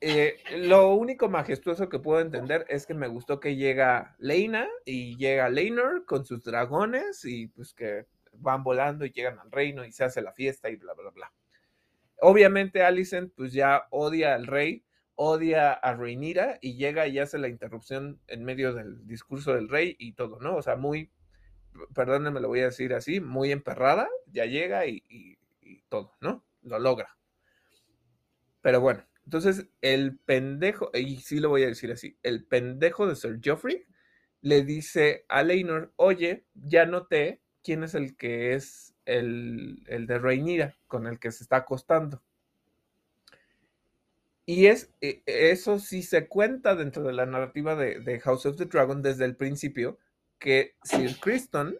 eh, 0.00 0.38
lo 0.56 0.92
único 0.96 1.28
majestuoso 1.28 1.88
que 1.88 2.00
puedo 2.00 2.20
entender 2.20 2.66
es 2.68 2.84
que 2.84 2.94
me 2.94 3.06
gustó 3.06 3.38
que 3.38 3.54
llega 3.54 4.16
Leina 4.18 4.66
y 4.84 5.16
llega 5.18 5.50
Leinor 5.50 6.04
con 6.04 6.26
sus 6.26 6.42
dragones 6.42 7.24
y 7.24 7.46
pues 7.46 7.72
que 7.74 8.06
van 8.40 8.62
volando 8.62 9.04
y 9.04 9.10
llegan 9.10 9.38
al 9.38 9.50
reino 9.50 9.84
y 9.84 9.92
se 9.92 10.04
hace 10.04 10.22
la 10.22 10.32
fiesta 10.32 10.70
y 10.70 10.76
bla, 10.76 10.94
bla, 10.94 11.10
bla. 11.10 11.32
Obviamente 12.20 12.82
Alicent 12.82 13.32
pues 13.34 13.52
ya 13.52 13.86
odia 13.90 14.34
al 14.34 14.46
rey, 14.46 14.84
odia 15.14 15.72
a 15.72 15.94
Rhaenyra 15.94 16.58
y 16.60 16.76
llega 16.76 17.06
y 17.06 17.18
hace 17.18 17.38
la 17.38 17.48
interrupción 17.48 18.20
en 18.26 18.44
medio 18.44 18.72
del 18.72 19.06
discurso 19.06 19.54
del 19.54 19.68
rey 19.68 19.96
y 19.98 20.12
todo, 20.12 20.40
¿no? 20.40 20.56
O 20.56 20.62
sea, 20.62 20.76
muy 20.76 21.10
perdónenme, 21.94 22.40
lo 22.40 22.48
voy 22.48 22.60
a 22.60 22.66
decir 22.66 22.94
así, 22.94 23.20
muy 23.20 23.52
emperrada, 23.52 24.08
ya 24.26 24.44
llega 24.46 24.86
y, 24.86 25.38
todo, 25.88 26.12
¿no? 26.20 26.44
Lo 26.62 26.78
logra. 26.78 27.16
Pero 28.60 28.80
bueno, 28.80 29.04
entonces 29.24 29.68
el 29.80 30.18
pendejo, 30.18 30.90
y 30.94 31.16
sí 31.16 31.38
lo 31.38 31.48
voy 31.48 31.62
a 31.62 31.68
decir 31.68 31.92
así, 31.92 32.18
el 32.22 32.44
pendejo 32.44 33.06
de 33.06 33.16
Sir 33.16 33.38
Geoffrey 33.40 33.84
le 34.40 34.62
dice 34.62 35.24
a 35.28 35.42
Leinor, 35.42 35.92
oye, 35.96 36.46
ya 36.54 36.86
noté 36.86 37.40
quién 37.66 37.82
es 37.82 37.96
el 37.96 38.16
que 38.16 38.54
es 38.54 38.94
el, 39.06 39.82
de 39.88 40.18
Rhaenyra 40.20 40.76
con 40.86 41.08
el 41.08 41.18
que 41.18 41.32
se 41.32 41.42
está 41.42 41.56
acostando. 41.56 42.22
Y 44.44 44.66
es, 44.66 44.92
e, 45.00 45.24
eso 45.26 45.80
sí 45.80 46.04
se 46.04 46.28
cuenta 46.28 46.76
dentro 46.76 47.02
de 47.02 47.12
la 47.12 47.26
narrativa 47.26 47.74
de, 47.74 47.98
de, 47.98 48.20
House 48.20 48.46
of 48.46 48.56
the 48.56 48.66
Dragon 48.66 49.02
desde 49.02 49.24
el 49.24 49.34
principio, 49.34 49.98
que 50.38 50.76
Sir 50.84 51.18
Criston 51.18 51.76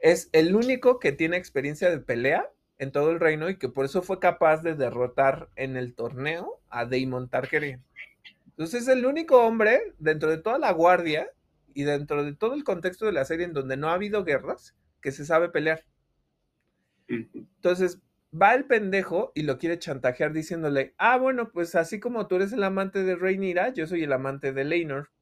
es 0.00 0.28
el 0.32 0.56
único 0.56 0.98
que 0.98 1.12
tiene 1.12 1.36
experiencia 1.36 1.88
de 1.88 2.00
pelea 2.00 2.50
en 2.78 2.90
todo 2.90 3.12
el 3.12 3.20
reino 3.20 3.48
y 3.48 3.58
que 3.58 3.68
por 3.68 3.84
eso 3.84 4.02
fue 4.02 4.18
capaz 4.18 4.60
de 4.62 4.74
derrotar 4.74 5.50
en 5.54 5.76
el 5.76 5.94
torneo 5.94 6.60
a 6.68 6.84
Daemon 6.84 7.28
Targaryen. 7.28 7.84
Entonces 8.46 8.82
es 8.82 8.88
el 8.88 9.06
único 9.06 9.40
hombre 9.46 9.94
dentro 10.00 10.30
de 10.30 10.38
toda 10.38 10.58
la 10.58 10.72
guardia 10.72 11.30
y 11.74 11.84
dentro 11.84 12.24
de 12.24 12.34
todo 12.34 12.54
el 12.54 12.64
contexto 12.64 13.06
de 13.06 13.12
la 13.12 13.24
serie 13.24 13.46
en 13.46 13.52
donde 13.52 13.76
no 13.76 13.90
ha 13.90 13.94
habido 13.94 14.24
guerras 14.24 14.74
que 15.06 15.12
se 15.12 15.24
sabe 15.24 15.50
pelear. 15.50 15.84
Entonces 17.06 18.02
va 18.32 18.56
el 18.56 18.64
pendejo 18.64 19.30
y 19.36 19.44
lo 19.44 19.56
quiere 19.56 19.78
chantajear 19.78 20.32
diciéndole, 20.32 20.96
ah, 20.98 21.16
bueno, 21.16 21.52
pues 21.52 21.76
así 21.76 22.00
como 22.00 22.26
tú 22.26 22.34
eres 22.34 22.52
el 22.52 22.64
amante 22.64 23.04
de 23.04 23.14
Rhaenyra, 23.14 23.72
yo 23.72 23.86
soy 23.86 24.02
el 24.02 24.12
amante 24.12 24.52
de 24.52 24.64
Leinor. 24.64 25.12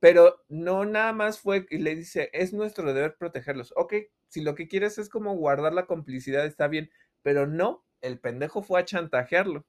Pero 0.00 0.42
no 0.48 0.86
nada 0.86 1.12
más 1.12 1.38
fue 1.38 1.66
y 1.68 1.76
le 1.80 1.94
dice, 1.94 2.30
es 2.32 2.54
nuestro 2.54 2.94
deber 2.94 3.16
protegerlos. 3.18 3.74
Ok, 3.76 3.92
si 4.28 4.40
lo 4.40 4.54
que 4.54 4.68
quieres 4.68 4.96
es 4.96 5.10
como 5.10 5.36
guardar 5.36 5.74
la 5.74 5.84
complicidad, 5.84 6.46
está 6.46 6.66
bien, 6.66 6.90
pero 7.20 7.46
no, 7.46 7.84
el 8.00 8.18
pendejo 8.18 8.62
fue 8.62 8.80
a 8.80 8.86
chantajearlo. 8.86 9.66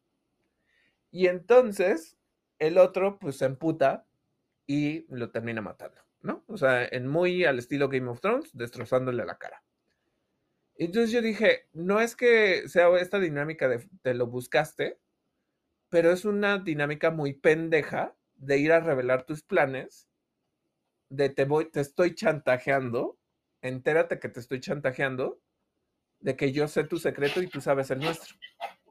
Y 1.11 1.27
entonces 1.27 2.17
el 2.57 2.77
otro 2.77 3.19
pues 3.19 3.35
se 3.35 3.47
emputa 3.47 4.07
y 4.65 5.05
lo 5.13 5.29
termina 5.29 5.61
matando, 5.61 5.99
¿no? 6.25 6.43
O 6.47 6.57
sea, 6.57 6.85
en 6.85 7.07
muy 7.07 7.45
al 7.45 7.59
estilo 7.59 7.87
Game 7.87 8.09
of 8.09 8.19
Thrones, 8.19 8.49
destrozándole 8.53 9.25
la 9.25 9.37
cara. 9.37 9.63
Entonces 10.77 11.11
yo 11.11 11.21
dije, 11.21 11.67
no 11.71 12.01
es 12.01 12.15
que 12.15 12.67
sea 12.67 12.89
esta 12.99 13.19
dinámica 13.19 13.69
de 13.69 13.87
te 14.01 14.13
lo 14.13 14.27
buscaste, 14.27 14.99
pero 15.89 16.11
es 16.11 16.25
una 16.25 16.57
dinámica 16.57 17.11
muy 17.11 17.33
pendeja 17.33 18.15
de 18.35 18.57
ir 18.57 18.73
a 18.73 18.81
revelar 18.81 19.25
tus 19.25 19.43
planes 19.43 20.09
de 21.09 21.29
te 21.29 21.45
voy, 21.45 21.69
te 21.71 21.79
estoy 21.79 22.15
chantajeando, 22.15 23.17
entérate 23.61 24.19
que 24.19 24.27
te 24.27 24.39
estoy 24.39 24.59
chantajeando, 24.59 25.39
de 26.19 26.35
que 26.35 26.51
yo 26.51 26.67
sé 26.67 26.83
tu 26.83 26.97
secreto 26.97 27.41
y 27.41 27.47
tú 27.47 27.61
sabes 27.61 27.91
el 27.91 27.99
nuestro. 27.99 28.35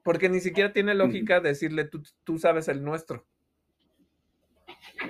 Porque 0.04 0.28
ni 0.28 0.40
siquiera 0.40 0.72
tiene 0.72 0.94
lógica 0.94 1.40
decirle 1.40 1.84
tú, 1.84 2.02
tú 2.22 2.38
sabes 2.38 2.68
el 2.68 2.84
nuestro. 2.84 3.26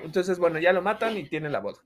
Entonces, 0.03 0.39
bueno, 0.39 0.59
ya 0.59 0.73
lo 0.73 0.81
matan 0.81 1.17
y 1.17 1.29
tiene 1.29 1.49
la 1.49 1.59
boda. 1.59 1.79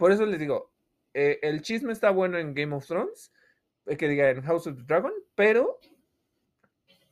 Por 0.00 0.12
eso 0.12 0.24
les 0.24 0.40
digo, 0.40 0.72
eh, 1.12 1.40
el 1.42 1.60
chisme 1.60 1.92
está 1.92 2.08
bueno 2.08 2.38
en 2.38 2.54
Game 2.54 2.74
of 2.74 2.86
Thrones, 2.86 3.34
eh, 3.84 3.98
que 3.98 4.08
diga 4.08 4.30
en 4.30 4.40
House 4.40 4.66
of 4.66 4.78
the 4.78 4.84
Dragon, 4.84 5.12
pero 5.34 5.78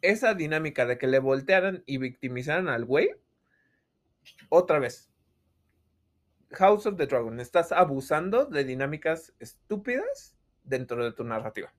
esa 0.01 0.33
dinámica 0.33 0.87
de 0.87 0.97
que 0.97 1.07
le 1.07 1.19
voltearan 1.19 1.83
y 1.85 1.99
victimizaran 1.99 2.67
al 2.67 2.87
güey, 2.87 3.11
otra 4.49 4.79
vez, 4.79 5.13
House 6.53 6.87
of 6.87 6.97
the 6.97 7.07
Dragon, 7.07 7.39
estás 7.41 7.73
abusando 7.73 8.47
de 8.47 8.65
dinámicas 8.65 9.35
estúpidas 9.39 10.39
dentro 10.65 11.05
de 11.05 11.13
tu 11.13 11.25
narrativa. 11.25 11.75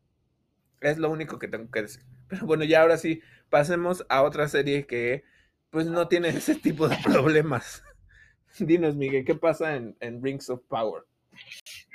Es 0.79 0.99
lo 0.99 1.09
único 1.09 1.39
que 1.39 1.47
tengo 1.47 1.71
que 1.71 1.81
decir. 1.81 2.03
Pero 2.27 2.45
bueno, 2.45 2.65
ya 2.65 2.83
ahora 2.83 2.97
sí, 2.97 3.19
pasemos 3.49 4.05
a 4.09 4.21
otra 4.21 4.47
serie 4.47 4.85
que 4.85 5.23
pues 5.71 5.87
no 5.87 6.07
tiene 6.07 6.29
ese 6.29 6.53
tipo 6.53 6.87
de 6.87 6.97
problemas. 7.03 7.81
Dinos, 8.59 8.95
Miguel, 8.95 9.25
¿qué 9.25 9.35
pasa 9.35 9.75
en, 9.75 10.23
Rings 10.23 10.49
of 10.49 10.61
Power? 10.67 11.03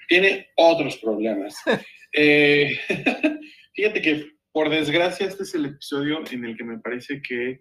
Tiene 0.09 0.48
otros 0.56 0.97
problemas. 0.98 1.56
Eh, 2.16 2.78
fíjate 3.74 4.01
que, 4.01 4.31
por 4.52 4.70
desgracia, 4.70 5.26
este 5.26 5.43
es 5.43 5.52
el 5.56 5.64
episodio 5.64 6.22
en 6.31 6.44
el 6.44 6.56
que 6.56 6.62
me 6.62 6.78
parece 6.78 7.20
que 7.20 7.60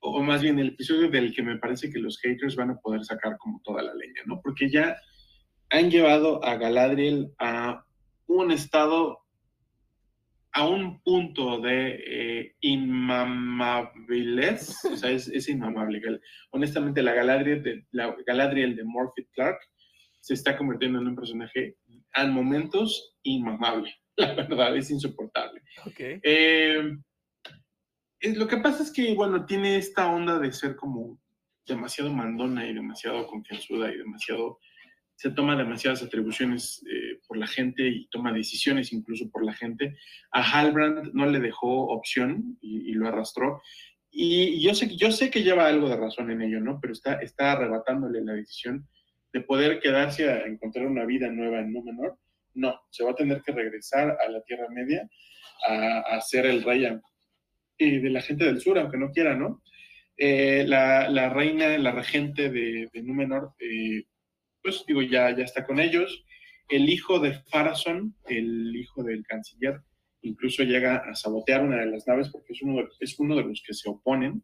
o 0.00 0.22
más 0.22 0.42
bien 0.42 0.58
el 0.58 0.68
episodio 0.68 1.10
del 1.10 1.34
que 1.34 1.42
me 1.42 1.58
parece 1.58 1.90
que 1.90 1.98
los 1.98 2.18
haters 2.20 2.56
van 2.56 2.70
a 2.70 2.76
poder 2.78 3.04
sacar 3.04 3.36
como 3.38 3.60
toda 3.64 3.82
la 3.82 3.94
leña, 3.94 4.22
¿no? 4.26 4.40
Porque 4.40 4.70
ya 4.70 4.96
han 5.70 5.90
llevado 5.90 6.44
a 6.44 6.56
Galadriel 6.56 7.32
a 7.38 7.84
un 8.26 8.50
estado, 8.50 9.25
a 10.56 10.66
un 10.66 11.00
punto 11.02 11.60
de 11.60 12.00
eh, 12.06 12.56
inmamabilez, 12.62 13.94
o 14.90 14.96
sea, 14.96 15.10
es, 15.10 15.28
es, 15.28 15.50
inmamable. 15.50 16.00
Honestamente, 16.50 17.02
la 17.02 17.12
Galadriel 17.12 17.62
de, 17.62 17.86
la 17.90 18.16
Galadriel 18.26 18.74
de 18.74 18.84
Morphy 18.84 19.26
Clark 19.34 19.58
se 20.18 20.32
está 20.32 20.56
convirtiendo 20.56 20.98
en 20.98 21.08
un 21.08 21.14
personaje 21.14 21.76
a 22.14 22.24
momentos 22.26 23.18
inmamable. 23.22 23.94
La 24.16 24.32
verdad, 24.32 24.74
es 24.74 24.90
insoportable. 24.90 25.60
Eh, 25.98 26.90
es- 28.18 28.38
lo 28.38 28.48
que 28.48 28.56
pasa 28.56 28.82
es 28.82 28.90
que, 28.90 29.12
bueno, 29.14 29.44
tiene 29.44 29.76
esta 29.76 30.10
onda 30.10 30.38
de 30.38 30.52
ser 30.52 30.74
como 30.74 31.20
demasiado 31.66 32.10
mandona 32.10 32.66
y 32.66 32.72
demasiado 32.72 33.26
confianzuda 33.26 33.92
y 33.92 33.98
demasiado... 33.98 34.58
Se 35.16 35.30
toma 35.30 35.54
demasiadas 35.54 36.02
atribuciones 36.02 36.82
eh, 36.90 37.05
la 37.36 37.46
gente 37.46 37.86
y 37.86 38.08
toma 38.08 38.32
decisiones 38.32 38.92
incluso 38.92 39.30
por 39.30 39.44
la 39.44 39.52
gente. 39.52 39.96
A 40.32 40.42
Halbrand 40.42 41.12
no 41.14 41.26
le 41.26 41.40
dejó 41.40 41.88
opción 41.88 42.58
y, 42.60 42.90
y 42.90 42.94
lo 42.94 43.08
arrastró. 43.08 43.62
Y 44.10 44.62
yo 44.62 44.74
sé, 44.74 44.96
yo 44.96 45.10
sé 45.10 45.30
que 45.30 45.42
lleva 45.42 45.66
algo 45.66 45.88
de 45.88 45.96
razón 45.96 46.30
en 46.30 46.42
ello, 46.42 46.60
¿no? 46.60 46.78
Pero 46.80 46.92
está, 46.92 47.14
está 47.20 47.52
arrebatándole 47.52 48.24
la 48.24 48.32
decisión 48.32 48.88
de 49.32 49.42
poder 49.42 49.80
quedarse 49.80 50.30
a 50.30 50.46
encontrar 50.46 50.86
una 50.86 51.04
vida 51.04 51.28
nueva 51.28 51.60
en 51.60 51.72
Númenor. 51.72 52.18
No, 52.54 52.80
se 52.90 53.04
va 53.04 53.10
a 53.10 53.16
tener 53.16 53.42
que 53.42 53.52
regresar 53.52 54.16
a 54.18 54.30
la 54.30 54.40
Tierra 54.42 54.68
Media 54.70 55.06
a, 55.68 56.00
a 56.00 56.20
ser 56.22 56.46
el 56.46 56.62
rey 56.62 56.86
eh, 57.78 58.00
de 58.00 58.10
la 58.10 58.22
gente 58.22 58.46
del 58.46 58.60
sur, 58.60 58.78
aunque 58.78 58.96
no 58.96 59.10
quiera, 59.10 59.34
¿no? 59.34 59.62
Eh, 60.16 60.64
la, 60.66 61.10
la 61.10 61.28
reina, 61.28 61.76
la 61.76 61.92
regente 61.92 62.48
de, 62.48 62.88
de 62.90 63.02
Númenor, 63.02 63.52
eh, 63.58 64.04
pues 64.62 64.84
digo, 64.86 65.02
ya, 65.02 65.36
ya 65.36 65.44
está 65.44 65.66
con 65.66 65.78
ellos. 65.78 66.24
El 66.68 66.88
hijo 66.88 67.18
de 67.20 67.34
Farason, 67.34 68.14
el 68.26 68.74
hijo 68.74 69.02
del 69.02 69.24
canciller, 69.24 69.80
incluso 70.22 70.64
llega 70.64 70.96
a 70.96 71.14
sabotear 71.14 71.64
una 71.64 71.78
de 71.78 71.86
las 71.86 72.06
naves 72.06 72.28
porque 72.30 72.52
es 72.52 72.62
uno 72.62 73.36
de, 73.36 73.44
los 73.44 73.62
que 73.64 73.74
se 73.74 73.88
oponen. 73.88 74.42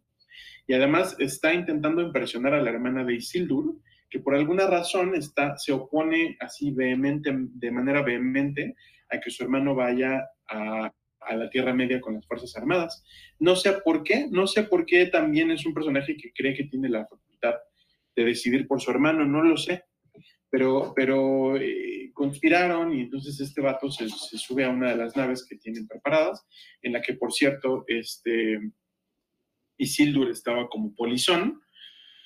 Y 0.67 0.75
además 0.75 1.17
está 1.19 1.53
intentando 1.53 2.01
impresionar 2.01 2.55
a 2.55 2.63
la 2.63 2.71
hermana 2.71 3.05
de 3.05 3.15
Isildur, 3.15 3.77
que 4.09 4.21
por 4.21 4.35
alguna 4.35 4.67
razón 4.67 5.15
está, 5.15 5.57
se 5.57 5.73
opone 5.73 6.37
así 6.41 6.71
vehemente, 6.71 7.33
de 7.35 7.71
manera 7.71 8.03
vehemente 8.03 8.77
a 9.11 9.19
que 9.19 9.31
su 9.31 9.43
hermano 9.43 9.75
vaya 9.75 10.23
a 10.47 10.93
la 11.37 11.51
Tierra 11.51 11.75
Media 11.75 12.01
con 12.01 12.15
las 12.15 12.27
Fuerzas 12.27 12.57
Armadas. 12.57 13.05
No 13.39 13.57
sé 13.57 13.73
por 13.85 14.03
qué, 14.03 14.29
no 14.31 14.47
sé 14.47 14.65
por 14.65 14.87
qué 14.87 15.07
también 15.07 15.51
es 15.51 15.65
un 15.67 15.75
personaje 15.75 16.17
que 16.17 16.33
cree 16.33 16.55
que 16.55 16.65
tiene 16.65 16.89
la 16.89 17.07
facultad 17.07 17.55
de 18.15 18.25
decidir 18.25 18.67
por 18.67 18.81
su 18.81 18.91
hermano, 18.91 19.25
no 19.25 19.43
lo 19.43 19.57
sé. 19.57 19.85
Pero, 20.53 20.93
pero 20.95 21.57
eh, 21.57 22.11
conspiraron 22.13 22.93
y 22.93 23.01
entonces 23.01 23.41
este 23.41 23.63
vato 23.63 23.91
se, 23.91 24.07
sube 24.09 24.65
a 24.65 24.69
una 24.69 24.91
de 24.91 24.97
las 24.97 25.17
naves 25.17 25.47
que 25.49 25.57
tienen 25.57 25.89
preparadas, 25.89 26.47
en 26.83 26.93
la 26.93 27.01
que, 27.01 27.15
por 27.15 27.33
cierto, 27.33 27.85
este, 27.87 28.61
Isildur 29.79 30.31
estaba 30.31 30.69
como 30.69 30.95
polizón 30.95 31.63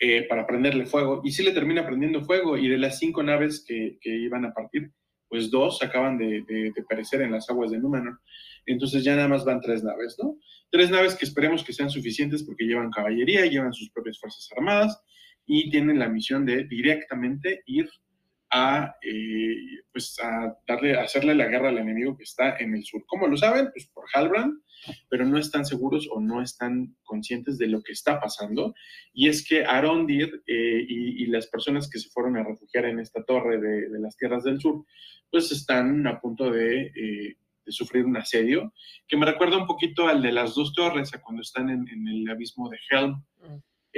eh, 0.01 0.27
para 0.29 0.45
prenderle 0.45 0.87
fuego, 0.87 1.23
y 1.25 1.31
sí 1.31 1.45
le 1.45 1.53
termina 1.53 1.87
prendiendo 1.87 2.25
fuego, 2.25 2.59
y 2.59 2.69
de 2.69 2.79
las 2.79 2.99
cinco 2.99 3.23
naves 3.23 3.65
que, 3.65 3.97
que 4.01 4.11
iban 4.11 4.45
a 4.45 4.53
partir, 4.53 4.91
pues 5.29 5.49
dos 5.49 5.81
acaban 5.83 6.19
de, 6.19 6.43
de, 6.49 6.73
de, 6.75 6.83
perecer 6.89 7.23
en 7.23 7.31
las 7.31 7.49
aguas 7.49 7.71
de 7.71 7.79
Númenor. 7.79 8.21
Entonces 8.67 9.05
ya 9.05 9.15
nada 9.15 9.29
más 9.29 9.45
van 9.45 9.61
tres 9.61 9.85
naves, 9.85 10.17
¿no? 10.21 10.37
Tres 10.71 10.91
naves 10.91 11.15
que 11.15 11.25
esperemos 11.25 11.63
que 11.63 11.73
sean 11.73 11.91
suficientes 11.91 12.43
porque 12.43 12.65
llevan 12.65 12.91
caballería, 12.91 13.47
llevan 13.47 13.73
sus 13.73 13.91
propias 13.91 14.19
fuerzas 14.19 14.49
armadas 14.57 15.01
y 15.47 15.71
tienen 15.71 15.99
la 15.99 16.09
misión 16.09 16.45
de 16.45 16.65
directamente 16.65 17.63
ir 17.67 17.89
a, 18.51 18.95
eh, 19.03 19.57
pues 19.93 20.19
a 20.23 20.57
darle, 20.67 20.99
a 20.99 21.03
hacerle 21.03 21.35
la 21.35 21.47
guerra 21.47 21.69
al 21.69 21.79
enemigo 21.79 22.17
que 22.17 22.25
está 22.25 22.57
en 22.59 22.75
el 22.75 22.85
sur. 22.85 23.05
¿Cómo 23.07 23.27
lo 23.27 23.37
saben? 23.37 23.71
Pues 23.73 23.87
por 23.89 24.05
Halbrand, 24.13 24.61
pero 25.09 25.25
no 25.25 25.39
están 25.39 25.65
seguros 25.65 26.09
o 26.11 26.21
no 26.21 26.43
están 26.43 26.97
conscientes 27.03 27.59
de 27.59 27.67
lo 27.67 27.83
que 27.83 27.93
está 27.93 28.21
pasando. 28.21 28.75
Y 29.13 29.29
es 29.29 29.47
que 29.47 29.65
Arondir 29.65 30.43
eh, 30.47 30.85
y, 30.87 31.25
y, 31.25 31.27
las 31.27 31.49
personas 31.49 31.91
que 31.91 31.99
se 31.99 32.09
fueron 32.11 32.37
a 32.37 32.45
refugiar 32.45 32.85
en 32.85 33.01
esta 33.01 33.25
torre 33.25 33.59
de, 33.59 33.89
de 33.89 33.99
las 33.99 34.17
tierras 34.17 34.45
del 34.45 34.61
sur, 34.61 34.85
pues 35.31 35.51
están 35.51 36.07
a 36.07 36.21
punto 36.21 36.51
de, 36.51 36.83
eh, 36.83 37.37
de, 37.65 37.73
sufrir 37.73 38.05
un 38.05 38.17
asedio, 38.17 38.73
que 39.09 39.17
me 39.17 39.27
recuerda 39.27 39.59
un 39.59 39.67
poquito 39.67 40.07
al 40.07 40.23
de 40.23 40.33
las 40.33 40.55
dos 40.55 40.73
torres, 40.73 41.13
a 41.15 41.21
cuando 41.21 41.43
están 41.43 41.69
en, 41.69 41.89
en 41.89 42.09
el 42.09 42.29
abismo 42.29 42.69
de 42.69 42.79
Helm. 42.91 43.23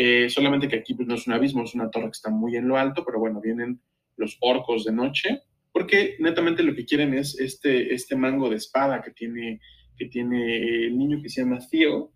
Eh, 0.00 0.30
solamente 0.30 0.68
que 0.68 0.76
aquí 0.76 0.94
pues, 0.94 1.08
no 1.08 1.16
es 1.16 1.26
un 1.26 1.32
abismo, 1.32 1.64
es 1.64 1.74
una 1.74 1.90
torre 1.90 2.04
que 2.04 2.12
está 2.12 2.30
muy 2.30 2.56
en 2.56 2.68
lo 2.68 2.76
alto, 2.76 3.04
pero 3.04 3.18
bueno, 3.18 3.40
vienen 3.40 3.82
los 4.18 4.36
orcos 4.40 4.84
de 4.84 4.92
noche, 4.92 5.42
porque 5.72 6.16
netamente 6.18 6.62
lo 6.62 6.74
que 6.74 6.84
quieren 6.84 7.14
es 7.14 7.38
este, 7.38 7.94
este 7.94 8.16
mango 8.16 8.50
de 8.50 8.56
espada 8.56 9.00
que 9.00 9.12
tiene, 9.12 9.60
que 9.96 10.06
tiene 10.06 10.86
el 10.86 10.98
niño 10.98 11.22
que 11.22 11.28
se 11.28 11.42
llama 11.42 11.60
Theo. 11.70 12.12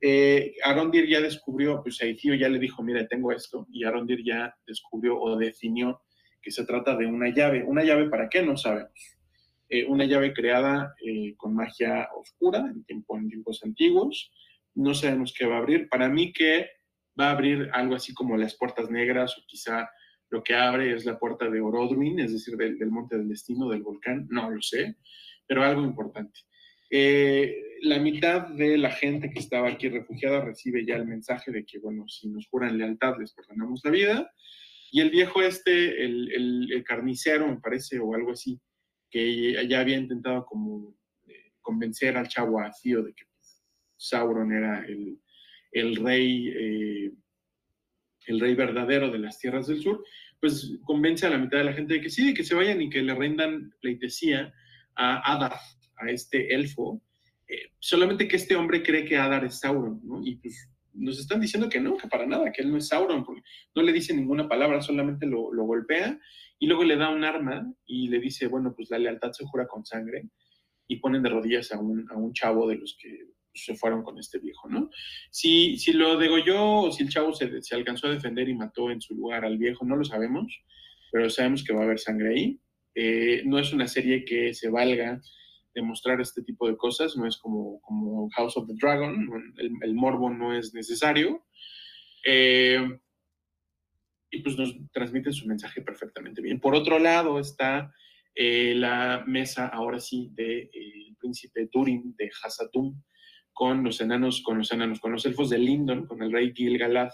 Eh, 0.00 0.54
Arondir 0.64 1.06
ya 1.06 1.20
descubrió, 1.20 1.82
pues 1.82 2.00
ahí 2.00 2.16
Theo 2.16 2.34
ya 2.34 2.48
le 2.48 2.58
dijo, 2.58 2.82
mira, 2.82 3.06
tengo 3.06 3.32
esto, 3.32 3.66
y 3.70 3.84
Arondir 3.84 4.24
ya 4.24 4.54
descubrió 4.66 5.20
o 5.20 5.36
definió 5.36 6.00
que 6.40 6.50
se 6.50 6.64
trata 6.64 6.96
de 6.96 7.06
una 7.06 7.28
llave. 7.28 7.62
¿Una 7.64 7.84
llave 7.84 8.08
para 8.08 8.28
qué? 8.28 8.42
No 8.42 8.56
sabemos. 8.56 9.18
Eh, 9.68 9.86
una 9.86 10.04
llave 10.04 10.32
creada 10.32 10.94
eh, 11.04 11.34
con 11.36 11.54
magia 11.54 12.08
oscura 12.16 12.58
en, 12.58 12.84
tiempo, 12.84 13.16
en 13.16 13.28
tiempos 13.28 13.60
antiguos. 13.62 14.32
No 14.74 14.94
sabemos 14.94 15.32
qué 15.36 15.46
va 15.46 15.56
a 15.56 15.58
abrir. 15.58 15.88
Para 15.88 16.08
mí 16.08 16.32
que 16.32 16.68
va 17.18 17.28
a 17.28 17.32
abrir 17.32 17.70
algo 17.72 17.94
así 17.94 18.14
como 18.14 18.36
las 18.36 18.56
puertas 18.56 18.90
negras 18.90 19.36
o 19.38 19.42
quizá 19.46 19.88
lo 20.30 20.42
que 20.42 20.54
abre 20.54 20.94
es 20.94 21.04
la 21.04 21.18
puerta 21.18 21.50
de 21.50 21.60
Orodruin, 21.60 22.20
es 22.20 22.32
decir, 22.32 22.56
del, 22.56 22.78
del, 22.78 22.90
Monte 22.90 23.18
del 23.18 23.28
Destino, 23.28 23.68
del 23.68 23.82
volcán, 23.82 24.28
no 24.30 24.50
lo 24.50 24.62
sé, 24.62 24.96
pero 25.46 25.64
algo 25.64 25.82
importante. 25.82 26.40
Eh, 26.88 27.56
la 27.82 27.98
mitad 27.98 28.48
de 28.48 28.78
la 28.78 28.90
gente 28.90 29.30
que 29.30 29.40
estaba 29.40 29.68
aquí 29.68 29.88
refugiada 29.88 30.44
recibe 30.44 30.84
ya 30.86 30.96
el 30.96 31.06
mensaje 31.06 31.50
de 31.50 31.64
que, 31.64 31.78
bueno, 31.78 32.06
si 32.08 32.28
nos 32.28 32.46
juran 32.48 32.78
lealtad, 32.78 33.14
les 33.18 33.32
perdonamos 33.32 33.80
la 33.84 33.90
vida. 33.90 34.32
Y 34.92 35.00
el 35.00 35.10
viejo 35.10 35.42
este, 35.42 36.04
el, 36.04 36.72
el, 36.72 36.84
carnicero, 36.84 37.46
me 37.46 37.60
parece, 37.60 37.98
o 38.00 38.14
algo 38.14 38.32
así, 38.32 38.60
que 39.08 39.66
ya 39.68 39.80
había 39.80 39.98
intentado 39.98 40.44
como 40.46 40.96
eh, 41.28 41.52
convencer 41.60 42.16
al 42.16 42.28
chavo 42.28 42.60
Acío 42.60 43.02
de 43.02 43.14
que 43.14 43.24
Sauron 43.96 44.52
era 44.52 44.84
el, 44.86 45.20
el 45.72 45.96
rey... 45.96 46.48
Eh, 46.48 47.12
el 48.30 48.40
rey 48.40 48.54
verdadero 48.54 49.10
de 49.10 49.18
las 49.18 49.38
tierras 49.38 49.66
del 49.66 49.80
sur, 49.80 50.04
pues 50.40 50.78
convence 50.84 51.26
a 51.26 51.30
la 51.30 51.38
mitad 51.38 51.58
de 51.58 51.64
la 51.64 51.72
gente 51.72 51.94
de 51.94 52.00
que 52.00 52.10
sí, 52.10 52.28
de 52.28 52.34
que 52.34 52.44
se 52.44 52.54
vayan 52.54 52.80
y 52.80 52.88
que 52.88 53.02
le 53.02 53.14
rendan 53.14 53.72
pleitesía 53.80 54.52
a 54.94 55.34
Adar, 55.34 55.54
a 55.96 56.10
este 56.10 56.54
elfo, 56.54 57.02
eh, 57.48 57.72
solamente 57.78 58.28
que 58.28 58.36
este 58.36 58.56
hombre 58.56 58.82
cree 58.82 59.04
que 59.04 59.16
Adar 59.16 59.44
es 59.44 59.60
Sauron, 59.60 60.00
¿no? 60.04 60.20
Y 60.24 60.36
pues 60.36 60.70
nos 60.92 61.18
están 61.18 61.40
diciendo 61.40 61.68
que 61.68 61.80
no, 61.80 61.96
que 61.96 62.08
para 62.08 62.26
nada, 62.26 62.50
que 62.52 62.62
él 62.62 62.70
no 62.70 62.78
es 62.78 62.88
Sauron, 62.88 63.24
porque 63.24 63.42
no 63.74 63.82
le 63.82 63.92
dice 63.92 64.14
ninguna 64.14 64.48
palabra, 64.48 64.80
solamente 64.80 65.26
lo, 65.26 65.52
lo 65.52 65.64
golpea 65.64 66.18
y 66.58 66.66
luego 66.66 66.84
le 66.84 66.96
da 66.96 67.10
un 67.10 67.24
arma 67.24 67.72
y 67.86 68.08
le 68.08 68.20
dice, 68.20 68.46
bueno, 68.46 68.74
pues 68.74 68.90
la 68.90 68.98
lealtad 68.98 69.32
se 69.32 69.44
jura 69.46 69.66
con 69.66 69.84
sangre 69.84 70.28
y 70.86 70.96
ponen 70.96 71.22
de 71.22 71.30
rodillas 71.30 71.72
a 71.72 71.78
un, 71.78 72.06
a 72.10 72.16
un 72.16 72.32
chavo 72.32 72.68
de 72.68 72.76
los 72.76 72.96
que 73.00 73.28
se 73.54 73.74
fueron 73.74 74.02
con 74.02 74.18
este 74.18 74.38
viejo, 74.38 74.68
¿no? 74.68 74.90
Si, 75.30 75.78
si 75.78 75.92
lo 75.92 76.16
degolló 76.16 76.82
o 76.82 76.92
si 76.92 77.02
el 77.02 77.10
chavo 77.10 77.32
se, 77.32 77.62
se, 77.62 77.74
alcanzó 77.74 78.06
a 78.06 78.12
defender 78.12 78.48
y 78.48 78.54
mató 78.54 78.90
en 78.90 79.00
su 79.00 79.14
lugar 79.14 79.44
al 79.44 79.58
viejo, 79.58 79.84
no 79.84 79.96
lo 79.96 80.04
sabemos, 80.04 80.62
pero 81.12 81.28
sabemos 81.30 81.64
que 81.64 81.72
va 81.72 81.80
a 81.80 81.84
haber 81.84 81.98
sangre 81.98 82.30
ahí. 82.30 82.60
Eh, 82.94 83.42
no 83.46 83.58
es 83.58 83.72
una 83.72 83.88
serie 83.88 84.24
que 84.24 84.54
se 84.54 84.68
valga 84.68 85.20
de 85.74 85.82
mostrar 85.82 86.20
este 86.20 86.42
tipo 86.42 86.68
de 86.68 86.76
cosas, 86.76 87.16
no 87.16 87.26
es 87.26 87.36
como, 87.36 87.80
como 87.80 88.28
House 88.30 88.56
of 88.56 88.66
the 88.66 88.74
Dragon, 88.80 89.54
el, 89.58 89.72
el 89.82 89.94
morbo 89.94 90.30
no 90.30 90.56
es 90.56 90.74
necesario. 90.74 91.44
Eh, 92.26 92.98
y 94.30 94.42
pues 94.42 94.56
nos 94.56 94.74
transmiten 94.92 95.32
su 95.32 95.46
mensaje 95.46 95.82
perfectamente 95.82 96.40
bien. 96.40 96.60
Por 96.60 96.74
otro 96.74 96.98
lado 96.98 97.40
está 97.40 97.92
eh, 98.34 98.74
la 98.76 99.24
mesa, 99.26 99.66
ahora 99.68 99.98
sí, 99.98 100.30
del 100.34 100.70
de, 100.70 101.16
príncipe 101.18 101.66
Turin 101.66 102.14
de 102.16 102.30
Hasatum, 102.42 103.02
con 103.60 103.84
los 103.84 104.00
enanos, 104.00 104.40
con 104.42 104.56
los 104.56 104.72
enanos, 104.72 105.00
con 105.00 105.12
los 105.12 105.26
elfos 105.26 105.50
de 105.50 105.58
Lindon, 105.58 106.06
con 106.06 106.22
el 106.22 106.32
rey 106.32 106.54
Gil-galad, 106.54 107.10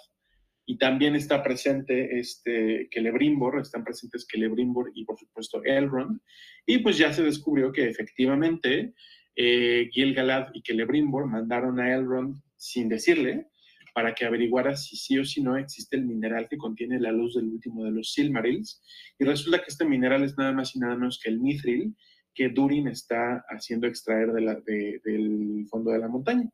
y 0.65 0.79
también 0.79 1.17
está 1.17 1.43
presente 1.43 2.21
este 2.21 2.89
Celebrimbor, 2.93 3.61
están 3.61 3.83
presentes 3.83 4.29
Celebrimbor 4.31 4.93
y 4.95 5.05
por 5.05 5.19
supuesto 5.19 5.61
Elrond, 5.65 6.21
y 6.65 6.79
pues 6.79 6.99
ya 6.99 7.13
se 7.13 7.25
descubrió 7.25 7.73
que 7.73 7.89
efectivamente 7.89 8.95
eh, 9.35 9.89
Gil-galad 9.91 10.51
y 10.55 10.63
Celebrimbor 10.65 11.27
mandaron 11.27 11.81
a 11.81 11.93
Elrond 11.93 12.41
sin 12.55 12.89
decirle 12.89 13.49
para 13.93 14.15
que 14.15 14.25
averiguara 14.25 14.77
si 14.77 14.95
sí 14.95 15.19
o 15.19 15.25
si 15.25 15.43
no 15.43 15.57
existe 15.57 15.97
el 15.97 16.07
mineral 16.07 16.47
que 16.49 16.59
contiene 16.59 17.01
la 17.01 17.11
luz 17.11 17.35
del 17.35 17.47
último 17.47 17.83
de 17.83 17.91
los 17.91 18.13
Silmarils, 18.13 18.85
y 19.19 19.25
resulta 19.25 19.59
que 19.59 19.71
este 19.71 19.85
mineral 19.85 20.23
es 20.23 20.39
nada 20.39 20.53
más 20.53 20.77
y 20.77 20.79
nada 20.79 20.95
menos 20.95 21.19
que 21.21 21.29
el 21.29 21.41
Mithril, 21.41 21.97
que 22.37 22.51
Durin 22.51 22.87
está 22.87 23.45
haciendo 23.49 23.87
extraer 23.87 24.31
del 24.31 25.67
fondo 25.71 25.91
de 25.91 25.99
la 25.99 26.09
montaña. 26.09 26.49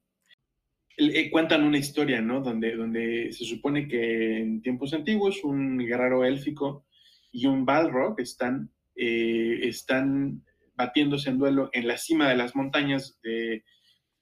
Eh, 0.97 1.29
cuentan 1.31 1.65
una 1.65 1.79
historia, 1.79 2.21
¿no? 2.21 2.41
Donde, 2.41 3.33
se 3.33 3.45
supone 3.45 3.89
que 3.89 4.39
en 4.39 4.63
tiempos 4.63 4.95
antiguos 4.95 5.43
un 5.43 5.79
guerrero 5.79 6.25
élfico 6.25 6.87
y 7.33 7.47
un 7.47 7.67
Balrog 7.67 8.21
están, 8.21 8.71
eh, 8.95 9.59
están 9.63 10.45
batiéndose 10.77 11.31
en 11.31 11.39
duelo 11.39 11.69
en 11.73 11.89
la 11.89 11.99
cima 11.99 12.29
de 12.29 12.37
las 12.37 12.55
montañas, 12.55 13.19
de 13.23 13.63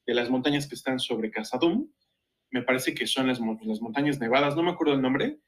las 0.06 0.30
montañas 0.30 0.66
que 0.66 0.76
están 0.76 0.98
sobre 0.98 1.30
Casadum. 1.30 1.90
Me 2.50 2.62
parece 2.62 2.94
que 2.94 3.06
son 3.06 3.26
las, 3.26 3.38
las, 3.62 3.80
montañas 3.82 4.18
nevadas, 4.18 4.56
no 4.56 4.62
me 4.62 4.70
acuerdo 4.70 4.94
el 4.94 5.02
nombre. 5.02 5.38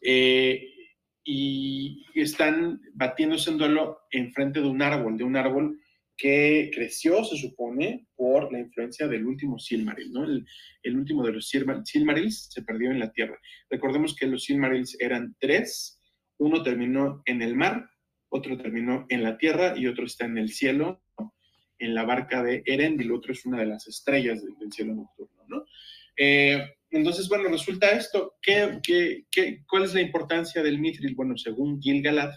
Eh, 0.00 0.77
y 1.24 2.04
están 2.14 2.80
batiéndose 2.94 3.50
en 3.50 3.58
duelo 3.58 3.98
enfrente 4.10 4.60
de 4.60 4.68
un 4.68 4.82
árbol, 4.82 5.18
de 5.18 5.24
un 5.24 5.36
árbol 5.36 5.78
que 6.18 6.70
creció, 6.74 7.22
se 7.24 7.36
supone, 7.36 8.08
por 8.16 8.52
la 8.52 8.58
influencia 8.58 9.06
del 9.06 9.24
último 9.24 9.58
Silmaril, 9.58 10.12
¿no? 10.12 10.24
El, 10.24 10.96
último 10.96 11.24
de 11.24 11.32
los 11.32 11.48
Silmarils 11.48 12.48
se 12.50 12.62
perdió 12.62 12.90
en 12.90 12.98
la 12.98 13.12
Tierra. 13.12 13.38
Recordemos 13.70 14.16
que 14.16 14.26
los 14.26 14.42
Silmarils 14.42 14.96
eran 14.98 15.36
tres, 15.38 16.02
uno 16.38 16.64
terminó 16.64 17.22
en 17.24 17.40
el 17.40 17.54
mar, 17.54 17.88
otro 18.30 18.58
terminó 18.58 19.06
en 19.08 19.22
la 19.22 19.38
Tierra 19.38 19.78
y 19.78 19.86
otro 19.86 20.04
está 20.04 20.24
en 20.24 20.38
el 20.38 20.50
cielo, 20.50 21.00
en 21.78 21.94
la 21.94 22.04
barca 22.04 22.42
de 22.42 22.64
Erendil, 22.66 23.12
otro 23.12 23.32
es 23.32 23.46
una 23.46 23.60
de 23.60 23.66
las 23.66 23.86
estrellas 23.86 24.42
del, 24.42 24.72
cielo 24.72 24.96
nocturno, 24.96 25.44
¿no? 25.46 25.64
Eh, 26.16 26.77
entonces, 26.90 27.28
bueno, 27.28 27.48
resulta 27.48 27.90
esto, 27.90 28.36
¿qué, 28.40 28.80
qué, 28.82 29.62
cuál 29.68 29.84
es 29.84 29.94
la 29.94 30.00
importancia 30.00 30.62
del 30.62 30.78
Mithril? 30.78 31.14
Bueno, 31.14 31.36
según 31.36 31.80
Gil-galad, 31.80 32.32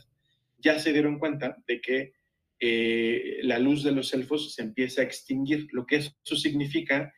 ya 0.57 0.77
se 0.79 0.93
dieron 0.93 1.19
cuenta 1.19 1.57
de 1.67 1.81
que 1.81 2.13
eh, 2.59 3.39
la 3.43 3.59
luz 3.59 3.83
de 3.83 3.91
los 3.91 4.13
elfos 4.13 4.53
se 4.53 4.61
empieza 4.61 5.01
a 5.01 5.05
extinguir. 5.05 5.67
Lo 5.71 5.85
que 5.85 5.97
eso 5.97 6.35
significa 6.35 7.13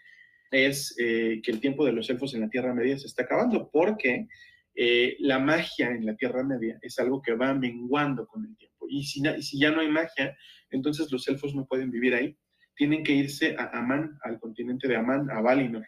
es 0.52 0.96
eh, 1.00 1.42
que 1.44 1.52
el 1.52 1.60
tiempo 1.60 1.86
de 1.86 1.94
los 1.94 2.10
elfos 2.10 2.34
en 2.34 2.42
la 2.42 2.50
Tierra 2.50 2.74
Media 2.74 2.98
se 2.98 3.08
está 3.08 3.24
acabando, 3.24 3.70
porque 3.72 4.28
la 5.20 5.38
magia 5.38 5.92
en 5.92 6.04
la 6.04 6.16
Tierra 6.16 6.44
Media 6.44 6.80
es 6.82 6.98
algo 6.98 7.22
que 7.22 7.34
va 7.34 7.54
menguando 7.54 8.26
con 8.26 8.44
el 8.44 8.58
tiempo. 8.58 8.88
Y 8.90 9.04
si, 9.04 9.22
si 9.42 9.60
ya 9.60 9.70
no 9.70 9.82
hay 9.82 9.88
magia, 9.88 10.36
entonces 10.72 11.12
los 11.12 11.28
elfos 11.28 11.56
no 11.56 11.66
pueden 11.66 11.92
vivir 11.92 12.16
ahí. 12.16 12.36
Tienen 12.76 13.04
que 13.04 13.14
irse 13.14 13.56
a 13.58 13.78
Amán, 13.78 14.18
al 14.24 14.40
continente 14.40 14.88
de 14.88 14.96
Amán, 14.96 15.30
a 15.30 15.42
Valinor. 15.42 15.86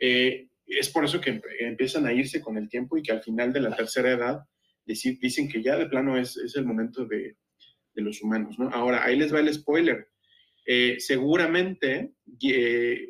Eh, 0.00 0.48
es 0.78 0.88
por 0.90 1.04
eso 1.04 1.20
que 1.20 1.40
empiezan 1.60 2.06
a 2.06 2.12
irse 2.12 2.40
con 2.40 2.56
el 2.56 2.68
tiempo 2.68 2.96
y 2.96 3.02
que 3.02 3.12
al 3.12 3.22
final 3.22 3.52
de 3.52 3.60
la 3.60 3.74
tercera 3.74 4.10
edad 4.10 4.40
dicen 4.84 5.48
que 5.48 5.62
ya 5.62 5.76
de 5.76 5.86
plano 5.86 6.16
es, 6.16 6.36
es 6.36 6.56
el 6.56 6.64
momento 6.64 7.04
de, 7.04 7.36
de, 7.94 8.02
los 8.02 8.22
humanos, 8.22 8.58
¿no? 8.58 8.68
Ahora, 8.70 9.04
ahí 9.04 9.16
les 9.16 9.32
va 9.32 9.40
el 9.40 9.52
spoiler. 9.52 10.08
Eh, 10.66 10.96
seguramente 10.98 12.14
eh, 12.42 13.08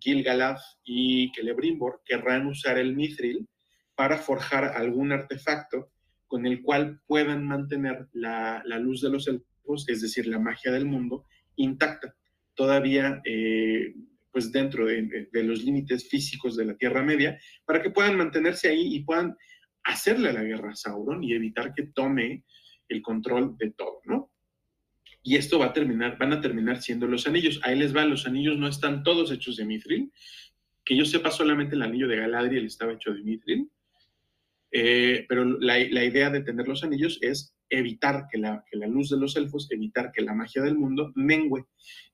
Gil-galad 0.00 0.56
y 0.84 1.30
Celebrimbor 1.34 2.02
querrán 2.04 2.46
usar 2.46 2.78
el 2.78 2.94
mithril 2.94 3.46
para 3.94 4.18
forjar 4.18 4.64
algún 4.64 5.12
artefacto 5.12 5.92
con 6.26 6.46
el 6.46 6.62
cual 6.62 7.00
puedan 7.06 7.46
mantener 7.46 8.08
la, 8.12 8.62
la 8.64 8.78
luz 8.78 9.00
de 9.02 9.10
los 9.10 9.28
elfos, 9.28 9.88
es 9.88 10.00
decir, 10.00 10.26
la 10.26 10.38
magia 10.38 10.72
del 10.72 10.86
mundo, 10.86 11.26
intacta. 11.56 12.14
Todavía 12.54 13.20
eh, 13.24 13.94
pues 14.34 14.50
dentro 14.50 14.86
de, 14.86 15.28
los 15.44 15.62
límites 15.62 16.08
físicos 16.08 16.56
de 16.56 16.64
la 16.64 16.76
Tierra 16.76 17.04
Media, 17.04 17.38
para 17.64 17.80
que 17.80 17.90
puedan 17.90 18.16
mantenerse 18.16 18.68
ahí 18.68 18.96
y 18.96 19.04
puedan 19.04 19.36
hacerle 19.84 20.32
la 20.32 20.42
guerra 20.42 20.72
a 20.72 20.74
Sauron 20.74 21.22
y 21.22 21.34
evitar 21.34 21.72
que 21.72 21.84
tome 21.84 22.42
el 22.88 23.00
control 23.00 23.56
de 23.56 23.70
todo, 23.70 24.00
¿no? 24.06 24.32
Y 25.22 25.36
esto 25.36 25.60
va 25.60 25.66
a 25.66 25.72
terminar, 25.72 26.18
van 26.18 26.32
a 26.32 26.40
terminar 26.40 26.82
siendo 26.82 27.06
los 27.06 27.28
anillos. 27.28 27.60
Ahí 27.62 27.78
les 27.78 27.94
va, 27.94 28.04
los 28.06 28.26
anillos 28.26 28.58
no 28.58 28.66
están 28.66 29.04
todos 29.04 29.30
hechos 29.30 29.56
de 29.56 29.66
mithril. 29.66 30.10
Que 30.84 30.96
yo 30.96 31.04
sepa, 31.04 31.30
solamente 31.30 31.76
el 31.76 31.82
anillo 31.82 32.08
de 32.08 32.16
Galadriel 32.16 32.66
estaba 32.66 32.94
hecho 32.94 33.14
de 33.14 33.22
mithril. 33.22 33.70
Eh, 34.72 35.26
pero 35.28 35.44
la, 35.44 35.78
la, 35.78 36.04
idea 36.04 36.30
de 36.30 36.40
tener 36.40 36.66
los 36.66 36.82
anillos 36.82 37.20
es 37.22 37.54
evitar 37.78 38.26
que 38.30 38.38
la, 38.38 38.64
que 38.70 38.76
la 38.76 38.86
luz 38.86 39.10
de 39.10 39.18
los 39.18 39.36
elfos, 39.36 39.70
evitar 39.70 40.12
que 40.12 40.22
la 40.22 40.34
magia 40.34 40.62
del 40.62 40.76
mundo 40.76 41.12
mengue, 41.14 41.64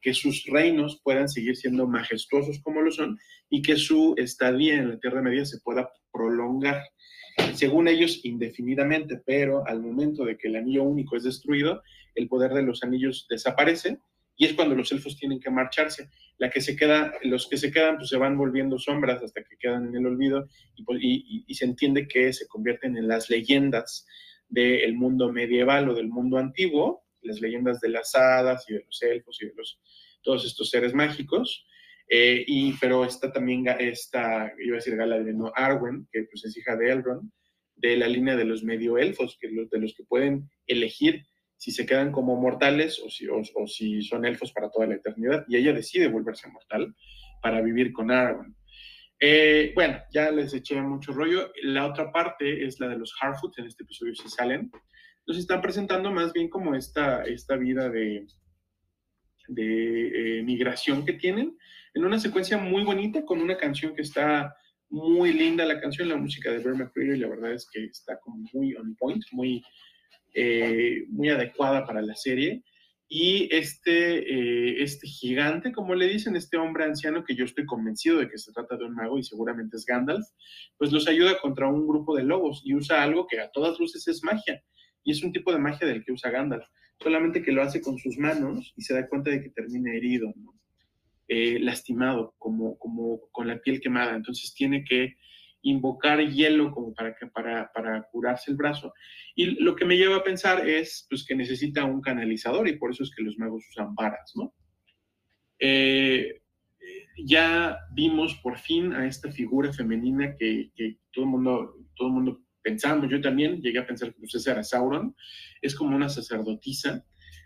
que 0.00 0.14
sus 0.14 0.44
reinos 0.46 1.00
puedan 1.02 1.28
seguir 1.28 1.56
siendo 1.56 1.86
majestuosos 1.86 2.60
como 2.60 2.80
lo 2.80 2.90
son 2.90 3.18
y 3.48 3.62
que 3.62 3.76
su 3.76 4.14
estadía 4.16 4.74
en 4.74 4.88
la 4.88 4.98
Tierra 4.98 5.22
Media 5.22 5.44
se 5.44 5.60
pueda 5.60 5.90
prolongar, 6.12 6.82
según 7.54 7.88
ellos, 7.88 8.20
indefinidamente, 8.24 9.20
pero 9.24 9.66
al 9.66 9.80
momento 9.80 10.24
de 10.24 10.36
que 10.36 10.48
el 10.48 10.56
anillo 10.56 10.82
único 10.82 11.16
es 11.16 11.24
destruido, 11.24 11.82
el 12.14 12.28
poder 12.28 12.52
de 12.52 12.62
los 12.62 12.82
anillos 12.82 13.26
desaparece 13.28 13.98
y 14.36 14.46
es 14.46 14.54
cuando 14.54 14.74
los 14.74 14.90
elfos 14.90 15.18
tienen 15.18 15.38
que 15.38 15.50
marcharse. 15.50 16.08
La 16.38 16.48
que 16.48 16.62
se 16.62 16.74
queda, 16.74 17.12
los 17.22 17.46
que 17.46 17.58
se 17.58 17.70
quedan, 17.70 17.98
pues 17.98 18.08
se 18.08 18.16
van 18.16 18.38
volviendo 18.38 18.78
sombras 18.78 19.22
hasta 19.22 19.42
que 19.42 19.58
quedan 19.58 19.88
en 19.88 19.96
el 19.96 20.06
olvido 20.06 20.48
y, 20.76 20.82
pues, 20.82 21.02
se 21.58 21.64
entiende 21.66 22.08
que 22.08 22.32
se 22.32 22.48
convierten 22.48 22.96
en 22.96 23.06
las 23.06 23.28
leyendas 23.28 24.06
del 24.50 24.94
mundo 24.94 25.32
medieval 25.32 25.88
o 25.88 25.94
del 25.94 26.08
mundo 26.08 26.36
antiguo, 26.36 27.04
las 27.22 27.40
leyendas 27.40 27.80
de 27.80 27.88
las 27.88 28.14
hadas 28.14 28.68
y 28.68 28.74
de 28.74 28.84
los 28.84 29.02
elfos 29.02 29.40
y 29.40 29.46
de 29.46 29.54
los, 29.56 29.80
todos 30.22 30.44
estos 30.44 30.68
seres 30.68 30.92
mágicos. 30.92 31.66
Eh, 32.08 32.44
y, 32.46 32.72
pero 32.74 33.04
está 33.04 33.32
también 33.32 33.66
esta, 33.78 34.52
iba 34.58 34.74
a 34.74 34.78
decir 34.78 34.96
Galadriel, 34.96 35.38
no, 35.38 35.52
Arwen, 35.54 36.08
que 36.10 36.24
pues 36.24 36.44
es 36.44 36.56
hija 36.56 36.76
de 36.76 36.90
Elrond, 36.90 37.30
de 37.76 37.96
la 37.96 38.08
línea 38.08 38.36
de 38.36 38.44
los 38.44 38.64
medio 38.64 38.98
elfos, 38.98 39.38
que 39.40 39.48
de 39.48 39.78
los 39.78 39.94
que 39.94 40.04
pueden 40.04 40.50
elegir 40.66 41.24
si 41.56 41.70
se 41.70 41.86
quedan 41.86 42.10
como 42.10 42.40
mortales 42.40 43.00
o 43.04 43.10
si, 43.10 43.28
o, 43.28 43.66
si 43.66 44.02
son 44.02 44.24
elfos 44.24 44.50
para 44.52 44.70
toda 44.70 44.86
la 44.86 44.96
eternidad. 44.96 45.44
Y 45.46 45.56
ella 45.56 45.72
decide 45.72 46.08
volverse 46.08 46.48
mortal 46.48 46.94
para 47.42 47.60
vivir 47.60 47.92
con 47.92 48.10
Arwen. 48.10 48.56
Eh, 49.22 49.72
bueno, 49.74 50.00
ya 50.10 50.30
les 50.30 50.54
eché 50.54 50.80
mucho 50.80 51.12
rollo. 51.12 51.52
La 51.62 51.86
otra 51.86 52.10
parte 52.10 52.64
es 52.64 52.80
la 52.80 52.88
de 52.88 52.96
los 52.96 53.14
Harfoots, 53.20 53.58
en 53.58 53.66
este 53.66 53.84
episodio 53.84 54.14
se 54.14 54.30
salen. 54.30 54.70
Nos 55.26 55.36
están 55.36 55.60
presentando 55.60 56.10
más 56.10 56.32
bien 56.32 56.48
como 56.48 56.74
esta, 56.74 57.22
esta 57.24 57.56
vida 57.56 57.90
de, 57.90 58.26
de 59.48 60.38
eh, 60.38 60.42
migración 60.42 61.04
que 61.04 61.12
tienen, 61.12 61.56
en 61.92 62.04
una 62.04 62.18
secuencia 62.18 62.56
muy 62.56 62.82
bonita, 62.82 63.24
con 63.24 63.40
una 63.40 63.58
canción 63.58 63.94
que 63.94 64.02
está 64.02 64.56
muy 64.88 65.32
linda, 65.34 65.66
la 65.66 65.80
canción, 65.80 66.08
la 66.08 66.16
música 66.16 66.50
de 66.50 66.58
Bear 66.58 66.76
McCreary, 66.76 67.18
la 67.18 67.28
verdad 67.28 67.52
es 67.52 67.68
que 67.70 67.84
está 67.84 68.18
muy 68.52 68.74
on 68.74 68.96
point, 68.96 69.22
muy, 69.32 69.62
eh, 70.34 71.04
muy 71.08 71.28
adecuada 71.28 71.84
para 71.84 72.00
la 72.00 72.14
serie 72.14 72.64
y 73.12 73.48
este, 73.50 74.18
eh, 74.18 74.84
este 74.84 75.08
gigante, 75.08 75.72
como 75.72 75.96
le 75.96 76.06
dicen, 76.06 76.36
este 76.36 76.56
hombre 76.56 76.84
anciano, 76.84 77.24
que 77.24 77.34
yo 77.34 77.44
estoy 77.44 77.66
convencido 77.66 78.18
de 78.18 78.28
que 78.28 78.38
se 78.38 78.52
trata 78.52 78.76
de 78.76 78.84
un 78.84 78.94
mago 78.94 79.18
y 79.18 79.24
seguramente 79.24 79.76
es 79.76 79.84
Gandalf, 79.84 80.24
pues 80.78 80.92
los 80.92 81.08
ayuda 81.08 81.40
contra 81.40 81.66
un 81.66 81.88
grupo 81.88 82.16
de 82.16 82.22
lobos 82.22 82.62
y 82.64 82.72
usa 82.72 83.02
algo 83.02 83.26
que 83.26 83.40
a 83.40 83.50
todas 83.50 83.80
luces 83.80 84.06
es 84.06 84.22
magia. 84.22 84.62
Y 85.02 85.10
es 85.10 85.24
un 85.24 85.32
tipo 85.32 85.52
de 85.52 85.58
magia 85.58 85.88
del 85.88 86.04
que 86.04 86.12
usa 86.12 86.30
Gandalf, 86.30 86.64
solamente 87.00 87.42
que 87.42 87.50
lo 87.50 87.62
hace 87.62 87.82
con 87.82 87.98
sus 87.98 88.16
manos 88.16 88.72
y 88.76 88.82
se 88.82 88.94
da 88.94 89.08
cuenta 89.08 89.32
de 89.32 89.42
que 89.42 89.50
termina 89.50 89.92
herido, 89.92 90.32
eh, 91.26 91.58
lastimado, 91.58 92.36
como, 92.38 92.78
como 92.78 93.22
con 93.32 93.48
la 93.48 93.60
piel 93.60 93.80
quemada. 93.80 94.14
Entonces 94.14 94.54
tiene 94.54 94.84
que 94.84 95.16
invocar 95.62 96.20
hielo 96.20 96.70
como 96.72 96.94
para, 96.94 97.14
que, 97.14 97.26
para, 97.26 97.70
para 97.72 98.02
curarse 98.10 98.50
el 98.50 98.56
brazo. 98.56 98.92
Y 99.34 99.62
lo 99.62 99.76
que 99.76 99.84
me 99.84 99.96
lleva 99.96 100.16
a 100.16 100.24
pensar 100.24 100.68
es 100.68 101.06
pues, 101.08 101.24
que 101.24 101.34
necesita 101.34 101.84
un 101.84 102.00
canalizador 102.00 102.68
y 102.68 102.78
por 102.78 102.90
eso 102.90 103.02
es 103.02 103.10
que 103.14 103.22
los 103.22 103.38
magos 103.38 103.64
usan 103.70 103.94
varas, 103.94 104.32
¿no? 104.34 104.54
Eh, 105.58 106.40
ya 107.24 107.78
vimos 107.92 108.34
por 108.42 108.58
fin 108.58 108.94
a 108.94 109.06
esta 109.06 109.30
figura 109.30 109.72
femenina 109.72 110.34
que, 110.36 110.70
que, 110.74 110.96
todo 111.12 111.24
el 111.24 111.30
mundo, 111.30 111.74
todo 111.94 112.08
mundo 112.08 112.40
pensamos, 112.62 113.10
yo 113.10 113.20
también 113.20 113.60
llegué 113.60 113.78
a 113.78 113.86
pensar 113.86 114.14
que 114.14 114.22
usted 114.22 114.52
era 114.52 114.64
Sauron, 114.64 115.14
es 115.60 115.74
como 115.74 115.96
una 115.96 116.08
sacerdotisa, 116.08 117.04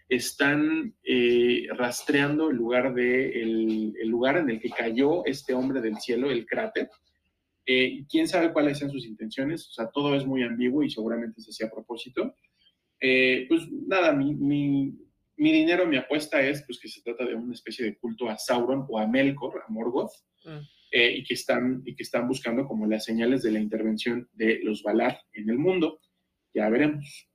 están 0.09 0.95
eh, 1.03 1.67
rastreando 1.77 2.51
el 2.51 2.57
lugar, 2.57 2.95
de, 2.95 3.43
el, 3.43 3.95
el 4.01 4.09
lugar 4.09 4.37
en 4.37 4.51
el 4.51 4.61
que 4.61 4.71
cayó 4.71 5.25
este 5.25 5.55
hombre 5.55 5.81
del 5.81 5.97
cielo, 5.97 6.31
el 6.31 6.47
cráter, 6.47 6.89
eh, 7.67 8.05
¿Quién 8.09 8.29
sabe 8.29 8.53
cuáles 8.53 8.79
sean 8.79 8.91
sus 8.91 9.07
intenciones? 9.07 9.69
O 9.69 9.73
sea, 9.73 9.91
todo 9.91 10.15
es 10.15 10.27
muy 10.27 10.43
ambiguo 10.43 10.83
y 10.83 10.91
seguramente 10.91 11.41
se 11.41 11.51
hacía 11.51 11.67
a 11.67 11.71
propósito. 11.71 12.35
Eh, 13.01 13.47
pues 13.49 13.63
nada, 13.71 14.13
mi, 14.13 14.35
mi, 14.35 14.95
mi, 15.37 15.53
dinero, 15.53 15.87
mi 15.87 15.97
apuesta 15.97 16.41
es 16.43 16.63
pues, 16.67 16.79
que 16.79 16.89
se 16.89 17.03
trata 17.03 17.25
de 17.25 17.35
una 17.35 17.55
especie 17.55 17.85
de 17.85 17.97
culto 17.97 18.29
a 18.29 18.39
Sauron 18.39 18.87
o 18.89 18.99
a 18.99 19.07
Melkor, 19.07 19.63
a 19.67 19.71
Morgoth, 19.71 20.13
mm. 20.45 20.59
eh, 20.91 21.17
y, 21.19 21.25
que 21.25 21.35
están, 21.35 21.83
y 21.87 21.95
que 21.95 22.03
están 22.03 22.29
buscando 22.29 22.67
como 22.67 22.87
las 22.87 23.05
señales 23.05 23.43
de 23.43 23.53
la 23.53 23.61
intervención 23.61 24.29
de 24.33 24.61
los 24.63 24.83
Valar 24.83 25.19
en 25.33 25.49
el 25.49 25.59
mundo. 25.59 26.01
Ya 26.53 26.69
veremos. 26.69 27.29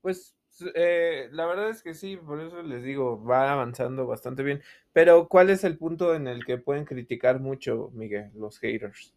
Pues 0.00 0.35
eh, 0.74 1.28
la 1.32 1.46
verdad 1.46 1.70
es 1.70 1.82
que 1.82 1.94
sí, 1.94 2.16
por 2.16 2.40
eso 2.40 2.62
les 2.62 2.82
digo, 2.82 3.22
va 3.24 3.52
avanzando 3.52 4.06
bastante 4.06 4.42
bien. 4.42 4.62
Pero, 4.92 5.28
¿cuál 5.28 5.50
es 5.50 5.64
el 5.64 5.76
punto 5.76 6.14
en 6.14 6.26
el 6.26 6.44
que 6.44 6.58
pueden 6.58 6.84
criticar 6.84 7.40
mucho, 7.40 7.90
Miguel, 7.94 8.30
los 8.34 8.58
haters? 8.58 9.14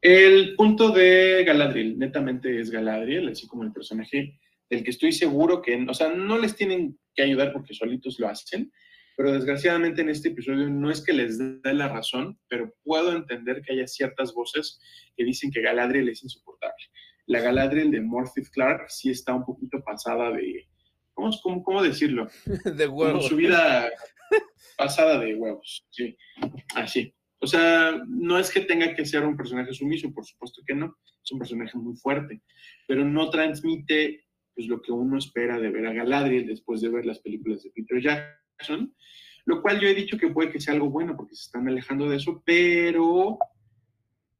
El 0.00 0.54
punto 0.54 0.90
de 0.90 1.44
Galadriel, 1.44 1.98
netamente 1.98 2.60
es 2.60 2.70
Galadriel, 2.70 3.28
así 3.28 3.48
como 3.48 3.64
el 3.64 3.72
personaje 3.72 4.38
del 4.70 4.84
que 4.84 4.90
estoy 4.90 5.12
seguro 5.12 5.60
que, 5.60 5.86
o 5.88 5.94
sea, 5.94 6.10
no 6.10 6.38
les 6.38 6.54
tienen 6.54 6.98
que 7.14 7.22
ayudar 7.22 7.52
porque 7.52 7.74
solitos 7.74 8.20
lo 8.20 8.28
hacen, 8.28 8.72
pero 9.16 9.32
desgraciadamente 9.32 10.02
en 10.02 10.10
este 10.10 10.28
episodio 10.28 10.68
no 10.68 10.90
es 10.90 11.04
que 11.04 11.12
les 11.12 11.38
dé 11.38 11.74
la 11.74 11.88
razón, 11.88 12.38
pero 12.48 12.72
puedo 12.84 13.10
entender 13.16 13.62
que 13.62 13.72
haya 13.72 13.88
ciertas 13.88 14.32
voces 14.32 14.80
que 15.16 15.24
dicen 15.24 15.50
que 15.50 15.62
Galadriel 15.62 16.08
es 16.08 16.22
insoportable 16.22 16.84
la 17.28 17.40
Galadriel 17.40 17.90
de 17.90 18.00
Morphy 18.00 18.42
Clark 18.42 18.90
sí 18.90 19.10
está 19.10 19.34
un 19.34 19.44
poquito 19.44 19.82
pasada 19.84 20.32
de, 20.32 20.66
¿cómo, 21.12 21.30
cómo, 21.62 21.82
decirlo? 21.82 22.28
De 22.64 22.88
huevos. 22.88 23.12
Como 23.12 23.28
su 23.28 23.36
vida 23.36 23.90
pasada 24.76 25.18
de 25.18 25.34
huevos, 25.34 25.86
sí, 25.90 26.16
así. 26.74 27.14
O 27.40 27.46
sea, 27.46 28.00
no 28.08 28.38
es 28.38 28.50
que 28.50 28.60
tenga 28.60 28.94
que 28.94 29.04
ser 29.04 29.24
un 29.24 29.36
personaje 29.36 29.72
sumiso, 29.72 30.12
por 30.12 30.24
supuesto 30.24 30.62
que 30.66 30.74
no, 30.74 30.96
es 31.22 31.32
un 31.32 31.38
personaje 31.38 31.76
muy 31.76 31.96
fuerte, 31.96 32.40
pero 32.86 33.04
no 33.04 33.30
transmite 33.30 34.24
pues, 34.54 34.66
lo 34.66 34.80
que 34.80 34.92
uno 34.92 35.18
espera 35.18 35.58
de 35.58 35.70
ver 35.70 35.86
a 35.86 35.92
Galadriel 35.92 36.46
después 36.46 36.80
de 36.80 36.88
ver 36.88 37.04
las 37.04 37.20
películas 37.20 37.62
de 37.62 37.70
Peter 37.70 38.00
Jackson, 38.00 38.94
lo 39.44 39.60
cual 39.62 39.80
yo 39.80 39.88
he 39.88 39.94
dicho 39.94 40.16
que 40.16 40.30
puede 40.30 40.50
que 40.50 40.60
sea 40.60 40.74
algo 40.74 40.90
bueno 40.90 41.16
porque 41.16 41.36
se 41.36 41.44
están 41.44 41.68
alejando 41.68 42.08
de 42.08 42.16
eso, 42.16 42.42
pero 42.44 43.38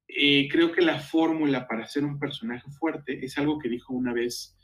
eh, 0.09 0.49
creo 0.51 0.73
que 0.73 0.81
la 0.81 0.99
fórmula 0.99 1.69
para 1.69 1.87
ser 1.87 2.03
un 2.05 2.19
personaje 2.19 2.71
fuerte 2.71 3.25
es 3.25 3.37
algo 3.37 3.59
que 3.59 3.69
dijo 3.69 3.93
una 3.93 4.15
vez, 4.15 4.57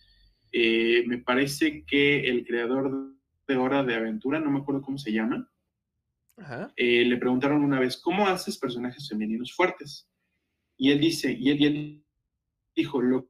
eh, 0.51 1.05
me 1.07 1.19
parece 1.19 1.85
que 1.85 2.25
el 2.31 2.47
creador 2.47 3.12
de 3.47 3.57
Hora 3.57 3.85
de 3.85 3.95
Aventura, 3.95 4.41
no 4.41 4.51
me 4.51 4.61
acuerdo 4.61 4.81
cómo 4.81 4.97
se 4.97 5.12
llama, 5.12 5.51
eh, 6.77 7.05
le 7.05 7.16
preguntaron 7.19 7.62
una 7.62 7.79
vez, 7.79 7.99
¿cómo 7.99 8.27
haces 8.27 8.59
personajes 8.59 9.09
femeninos 9.09 9.53
fuertes? 9.53 10.09
Y 10.79 10.91
él 10.91 10.99
dice, 10.99 11.37
y 11.39 11.51
él, 11.51 12.03
dijo, 12.75 13.03
lo 13.03 13.29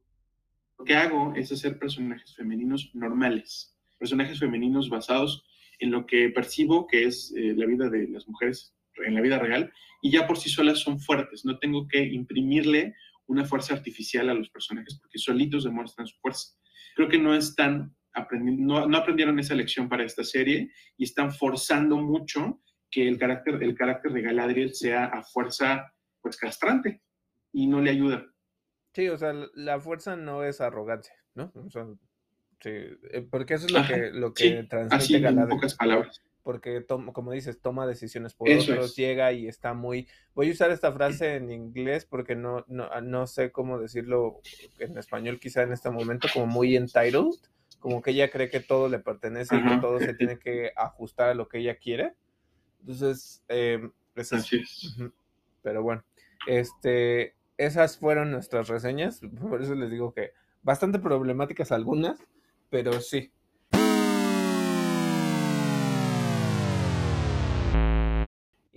que 0.85 0.95
hago 0.95 1.33
es 1.35 1.51
hacer 1.51 1.77
personajes 1.77 2.33
femeninos 2.33 2.91
normales, 2.93 3.77
personajes 3.99 4.39
femeninos 4.39 4.89
basados 4.89 5.45
en 5.79 5.91
lo 5.91 6.05
que 6.05 6.29
percibo 6.29 6.87
que 6.87 7.03
es 7.03 7.31
la 7.35 7.65
vida 7.65 7.89
de 7.89 8.07
las 8.07 8.27
mujeres 8.27 8.73
en 9.05 9.15
la 9.15 9.21
vida 9.21 9.39
real 9.39 9.71
y 10.01 10.11
ya 10.11 10.27
por 10.27 10.37
sí 10.37 10.49
solas 10.49 10.79
son 10.79 10.99
fuertes. 10.99 11.45
No 11.45 11.57
tengo 11.57 11.87
que 11.87 12.03
imprimirle 12.03 12.95
una 13.27 13.45
fuerza 13.45 13.73
artificial 13.73 14.29
a 14.29 14.33
los 14.33 14.49
personajes 14.49 14.99
porque 14.99 15.17
solitos 15.17 15.63
demuestran 15.63 16.07
su 16.07 16.15
fuerza. 16.19 16.55
Creo 16.95 17.09
que 17.09 17.17
no 17.17 17.33
están 17.33 17.95
aprendiendo, 18.13 18.87
no, 18.87 18.97
aprendieron 18.97 19.39
esa 19.39 19.55
lección 19.55 19.89
para 19.89 20.03
esta 20.03 20.23
serie 20.23 20.71
y 20.97 21.03
están 21.03 21.33
forzando 21.33 21.97
mucho 21.97 22.61
que 22.89 23.07
el 23.07 23.17
carácter, 23.17 23.61
el 23.61 23.75
carácter 23.75 24.13
de 24.13 24.21
Galadriel 24.21 24.73
sea 24.73 25.05
a 25.05 25.23
fuerza 25.23 25.91
pues 26.21 26.37
castrante 26.37 27.01
y 27.51 27.67
no 27.67 27.81
le 27.81 27.89
ayuda. 27.89 28.25
Sí, 28.93 29.09
o 29.09 29.17
sea, 29.17 29.33
la 29.55 29.79
fuerza 29.81 30.15
no 30.15 30.43
es 30.43 30.61
arrogancia, 30.61 31.15
¿no? 31.33 31.51
sí, 32.61 32.69
eh, 32.69 33.27
porque 33.29 33.55
eso 33.55 33.65
es 33.65 33.71
lo 33.73 33.85
que, 33.85 34.11
lo 34.11 34.33
que 34.33 34.63
transmite 34.69 35.19
Galadriel. 35.19 35.51
En 35.51 35.57
pocas 35.57 35.75
palabras 35.75 36.24
porque, 36.45 36.85
como 37.11 37.31
dices, 37.31 37.59
toma 37.59 37.87
decisiones 37.87 38.35
por 38.35 38.47
otros, 38.47 38.95
llega 38.95 39.33
y 39.33 39.47
está 39.47 39.73
muy... 39.73 40.07
Voy 40.35 40.49
a 40.49 40.51
usar 40.51 40.69
esta 40.69 40.93
frase 40.93 41.37
en 41.37 41.49
inglés 41.49 42.05
porque 42.05 42.35
no, 42.35 42.63
no, 42.67 42.87
no, 43.01 43.25
sé 43.25 43.51
cómo 43.51 43.79
decirlo 43.79 44.41
en 44.77 44.95
español 44.95 45.39
quizá 45.39 45.63
en 45.63 45.73
este 45.73 45.89
momento, 45.89 46.27
como 46.31 46.45
muy 46.45 46.75
entitled, 46.75 47.33
como 47.79 48.03
que 48.03 48.11
ella 48.11 48.29
cree 48.29 48.51
que 48.51 48.59
todo 48.59 48.89
le 48.89 48.99
pertenece 48.99 49.55
y 49.55 49.63
que 49.63 49.77
todo 49.77 49.99
se 49.99 50.13
tiene 50.13 50.37
que 50.37 50.71
ajustar 50.75 51.29
a 51.29 51.33
lo 51.33 51.47
que 51.47 51.57
ella 51.57 51.77
quiere. 51.77 52.13
Entonces, 52.81 53.43
eh, 53.49 53.89
Así 54.15 54.57
es. 54.57 54.95
Pero 55.63 55.81
bueno, 55.81 56.03
este, 56.45 57.33
esas 57.57 57.97
fueron 57.97 58.29
nuestras 58.29 58.67
reseñas, 58.67 59.19
por 59.49 59.63
eso 59.63 59.73
les 59.73 59.89
digo 59.89 60.13
que 60.13 60.33
bastante 60.61 60.99
problemáticas 60.99 61.71
algunas, 61.71 62.19
pero 62.69 63.01
sí, 63.01 63.31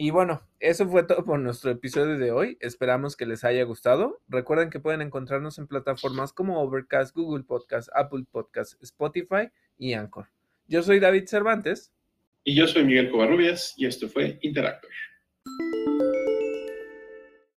Y 0.01 0.13
bueno, 0.13 0.41
eso 0.61 0.89
fue 0.89 1.03
todo 1.03 1.25
por 1.25 1.41
nuestro 1.41 1.73
episodio 1.73 2.19
de 2.19 2.31
hoy. 2.31 2.57
Esperamos 2.61 3.17
que 3.17 3.27
les 3.27 3.43
haya 3.43 3.65
gustado. 3.65 4.21
Recuerden 4.29 4.71
que 4.71 4.79
pueden 4.79 5.03
encontrarnos 5.03 5.59
en 5.59 5.67
plataformas 5.67 6.33
como 6.33 6.63
Overcast, 6.63 7.13
Google 7.17 7.43
Podcast, 7.43 7.89
Apple 7.93 8.25
Podcast, 8.31 8.81
Spotify 8.81 9.51
y 9.77 9.95
Anchor. 9.95 10.29
Yo 10.69 10.85
soy 10.85 11.01
David 11.01 11.25
Cervantes. 11.27 11.93
Y 12.45 12.55
yo 12.55 12.69
soy 12.69 12.85
Miguel 12.85 13.11
Covarrubias 13.11 13.75
y 13.77 13.87
esto 13.87 14.09
fue 14.09 14.39
Interactor. 14.43 14.93